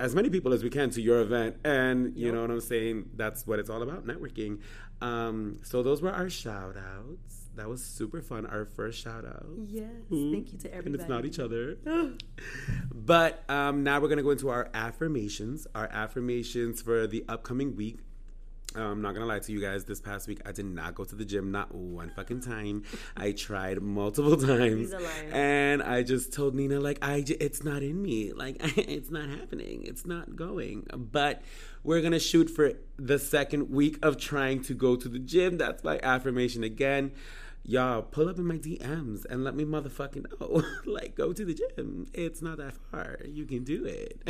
as 0.00 0.14
many 0.14 0.28
people 0.30 0.52
as 0.52 0.62
we 0.64 0.70
can 0.70 0.90
to 0.90 1.00
your 1.00 1.20
event 1.20 1.56
and 1.64 2.16
you 2.16 2.32
know 2.32 2.40
what 2.42 2.50
i'm 2.50 2.60
saying? 2.60 3.10
That's 3.16 3.46
what 3.46 3.58
it's 3.58 3.70
all 3.70 3.82
about 3.82 4.06
networking. 4.06 4.60
Um, 5.00 5.58
so 5.62 5.82
those 5.82 6.00
were 6.02 6.10
our 6.12 6.30
shout 6.30 6.76
outs 6.76 7.40
that 7.56 7.68
was 7.68 7.84
super 7.84 8.20
fun 8.20 8.46
our 8.46 8.64
first 8.64 9.00
shout 9.00 9.24
out 9.24 9.46
Yes. 9.66 9.86
Thank 10.10 10.52
you 10.52 10.58
to 10.58 10.68
everybody. 10.74 10.86
and 10.86 10.94
it's 10.96 11.08
not 11.08 11.24
each 11.24 11.38
other. 11.38 11.76
But 12.92 13.42
um, 13.50 13.82
now 13.82 14.00
we're 14.00 14.08
going 14.08 14.16
to 14.18 14.22
go 14.24 14.30
into 14.30 14.48
our 14.48 14.70
affirmations. 14.72 15.66
Our 15.74 15.88
affirmations 15.92 16.80
for 16.82 17.06
the 17.06 17.24
upcoming 17.28 17.76
week 17.76 17.98
I'm 18.76 19.00
not 19.02 19.14
gonna 19.14 19.26
lie 19.26 19.38
to 19.38 19.52
you 19.52 19.60
guys. 19.60 19.84
This 19.84 20.00
past 20.00 20.26
week, 20.26 20.40
I 20.44 20.50
did 20.52 20.64
not 20.66 20.94
go 20.94 21.04
to 21.04 21.14
the 21.14 21.24
gym, 21.24 21.52
not 21.52 21.72
one 21.74 22.10
fucking 22.10 22.40
time. 22.40 22.82
I 23.16 23.30
tried 23.32 23.80
multiple 23.80 24.36
times, 24.36 24.80
He's 24.80 24.92
a 24.92 24.98
liar. 24.98 25.30
and 25.32 25.82
I 25.82 26.02
just 26.02 26.32
told 26.32 26.54
Nina 26.56 26.80
like, 26.80 26.98
I, 27.00 27.20
j- 27.20 27.36
it's 27.40 27.62
not 27.62 27.82
in 27.82 28.02
me. 28.02 28.32
Like, 28.32 28.56
it's 28.76 29.10
not 29.10 29.28
happening. 29.28 29.84
It's 29.84 30.04
not 30.06 30.34
going. 30.34 30.86
But 30.96 31.42
we're 31.84 32.00
gonna 32.00 32.18
shoot 32.18 32.50
for 32.50 32.72
the 32.96 33.18
second 33.18 33.70
week 33.70 33.98
of 34.02 34.16
trying 34.18 34.62
to 34.64 34.74
go 34.74 34.96
to 34.96 35.08
the 35.08 35.18
gym. 35.20 35.58
That's 35.58 35.84
my 35.84 36.00
affirmation 36.02 36.64
again. 36.64 37.12
Y'all 37.66 38.02
pull 38.02 38.28
up 38.28 38.38
in 38.38 38.44
my 38.46 38.58
DMs 38.58 39.24
and 39.30 39.42
let 39.44 39.54
me 39.54 39.64
motherfucking 39.64 40.26
know. 40.40 40.62
like, 40.92 41.14
go 41.14 41.32
to 41.32 41.44
the 41.44 41.54
gym. 41.54 42.06
It's 42.12 42.42
not 42.42 42.58
that 42.58 42.74
far. 42.90 43.20
You 43.24 43.46
can 43.46 43.64
do 43.64 43.84
it. 43.86 44.20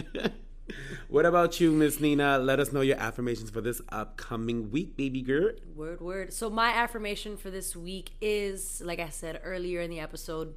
What 1.08 1.26
about 1.26 1.60
you, 1.60 1.72
Miss 1.72 2.00
Nina? 2.00 2.38
Let 2.38 2.60
us 2.60 2.72
know 2.72 2.80
your 2.80 2.96
affirmations 2.98 3.50
for 3.50 3.60
this 3.60 3.80
upcoming 3.90 4.70
week, 4.70 4.96
baby 4.96 5.22
girl. 5.22 5.52
Word, 5.74 6.00
word. 6.00 6.32
So 6.32 6.50
my 6.50 6.70
affirmation 6.70 7.36
for 7.36 7.50
this 7.50 7.76
week 7.76 8.12
is, 8.20 8.82
like 8.84 8.98
I 8.98 9.08
said 9.08 9.40
earlier 9.44 9.80
in 9.80 9.90
the 9.90 10.00
episode, 10.00 10.54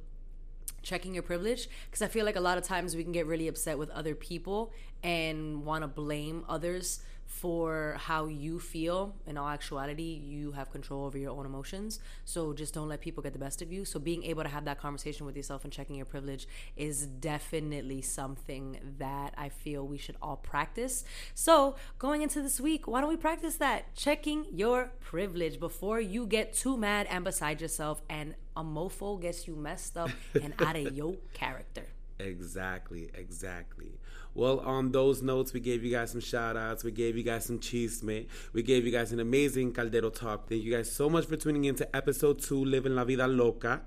checking 0.82 1.14
your 1.14 1.22
privilege. 1.22 1.68
Because 1.86 2.02
I 2.02 2.08
feel 2.08 2.24
like 2.24 2.36
a 2.36 2.40
lot 2.40 2.58
of 2.58 2.64
times 2.64 2.96
we 2.96 3.02
can 3.02 3.12
get 3.12 3.26
really 3.26 3.48
upset 3.48 3.78
with 3.78 3.90
other 3.90 4.14
people 4.14 4.72
and 5.02 5.64
want 5.64 5.82
to 5.82 5.88
blame 5.88 6.44
others 6.48 7.00
for 7.28 7.96
how 7.98 8.26
you 8.26 8.58
feel. 8.58 9.14
In 9.26 9.36
all 9.36 9.48
actuality, 9.48 10.20
you 10.24 10.52
have 10.52 10.72
control 10.72 11.04
over 11.04 11.18
your 11.18 11.30
own 11.30 11.46
emotions. 11.46 12.00
So 12.24 12.52
just 12.54 12.74
don't 12.74 12.88
let 12.88 13.00
people 13.00 13.22
get 13.22 13.34
the 13.34 13.38
best 13.38 13.60
of 13.62 13.70
you. 13.70 13.84
So 13.84 14.00
being 14.00 14.24
able 14.24 14.42
to 14.42 14.48
have 14.48 14.64
that 14.64 14.80
conversation 14.80 15.26
with 15.26 15.36
yourself 15.36 15.62
and 15.62 15.72
checking 15.72 15.94
your 15.96 16.06
privilege 16.06 16.48
is 16.76 17.06
definitely 17.06 18.00
something 18.02 18.78
that 18.98 19.34
I 19.36 19.50
feel 19.50 19.86
we 19.86 19.98
should 19.98 20.16
all 20.22 20.36
practice. 20.36 21.04
So 21.34 21.76
going 21.98 22.22
into 22.22 22.40
this 22.42 22.60
week, 22.60 22.88
why 22.88 23.00
don't 23.00 23.10
we 23.10 23.16
practice 23.16 23.56
that? 23.56 23.94
Checking 23.94 24.46
your 24.50 24.90
privilege 25.00 25.60
before 25.60 26.00
you 26.00 26.26
get 26.26 26.54
too 26.54 26.76
mad 26.76 27.06
and 27.10 27.24
beside 27.24 27.60
yourself 27.60 28.00
and 28.08 28.34
a 28.56 28.64
mofo 28.64 29.20
gets 29.20 29.46
you 29.46 29.54
messed 29.54 29.96
up 29.96 30.10
and 30.42 30.54
out 30.58 30.76
of 30.76 30.96
your 30.96 31.16
character. 31.34 31.86
Exactly, 32.20 33.10
exactly. 33.14 33.92
Well, 34.38 34.60
on 34.60 34.92
those 34.92 35.20
notes, 35.20 35.52
we 35.52 35.58
gave 35.58 35.82
you 35.82 35.90
guys 35.90 36.12
some 36.12 36.20
shout 36.20 36.56
outs. 36.56 36.84
We 36.84 36.92
gave 36.92 37.16
you 37.16 37.24
guys 37.24 37.44
some 37.44 37.58
chisme. 37.58 38.28
We 38.52 38.62
gave 38.62 38.86
you 38.86 38.92
guys 38.92 39.10
an 39.10 39.18
amazing 39.18 39.72
Caldero 39.72 40.14
talk. 40.14 40.48
Thank 40.48 40.62
you 40.62 40.72
guys 40.72 40.92
so 40.92 41.10
much 41.10 41.26
for 41.26 41.36
tuning 41.36 41.64
in 41.64 41.74
to 41.74 41.96
episode 41.96 42.40
two, 42.40 42.64
Living 42.64 42.94
La 42.94 43.02
Vida 43.02 43.26
Loca. 43.26 43.80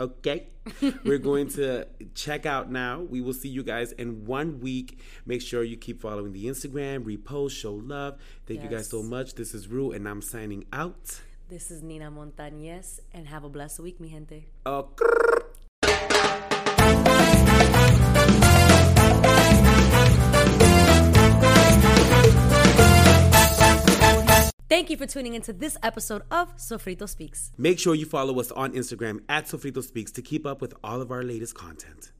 Okay. 0.00 0.46
We're 1.04 1.18
going 1.18 1.48
to 1.48 1.86
check 2.14 2.46
out 2.46 2.70
now. 2.72 3.02
We 3.02 3.20
will 3.20 3.34
see 3.34 3.50
you 3.50 3.62
guys 3.62 3.92
in 3.92 4.24
one 4.24 4.60
week. 4.60 4.98
Make 5.26 5.42
sure 5.42 5.62
you 5.62 5.76
keep 5.76 6.00
following 6.00 6.32
the 6.32 6.46
Instagram, 6.46 7.04
repost, 7.04 7.50
show 7.50 7.74
love. 7.74 8.18
Thank 8.46 8.62
you 8.62 8.70
guys 8.70 8.88
so 8.88 9.02
much. 9.02 9.34
This 9.34 9.52
is 9.52 9.68
Rue, 9.68 9.92
and 9.92 10.08
I'm 10.08 10.22
signing 10.22 10.64
out. 10.72 11.20
This 11.50 11.70
is 11.70 11.82
Nina 11.82 12.10
Montañez, 12.10 13.00
and 13.12 13.26
have 13.26 13.44
a 13.44 13.50
blessed 13.50 13.80
week, 13.80 14.00
mi 14.00 14.08
gente. 14.08 14.46
Uh, 14.64 14.84
Thank 24.72 24.88
you 24.88 24.96
for 24.96 25.06
tuning 25.06 25.34
into 25.34 25.52
this 25.52 25.76
episode 25.82 26.22
of 26.30 26.56
Sofrito 26.56 27.06
Speaks. 27.06 27.52
Make 27.58 27.78
sure 27.78 27.94
you 27.94 28.06
follow 28.06 28.40
us 28.40 28.50
on 28.52 28.72
Instagram 28.72 29.20
at 29.28 29.44
Sofrito 29.44 29.84
Speaks 29.84 30.10
to 30.12 30.22
keep 30.22 30.46
up 30.46 30.62
with 30.62 30.72
all 30.82 31.02
of 31.02 31.10
our 31.10 31.22
latest 31.22 31.54
content. 31.54 32.10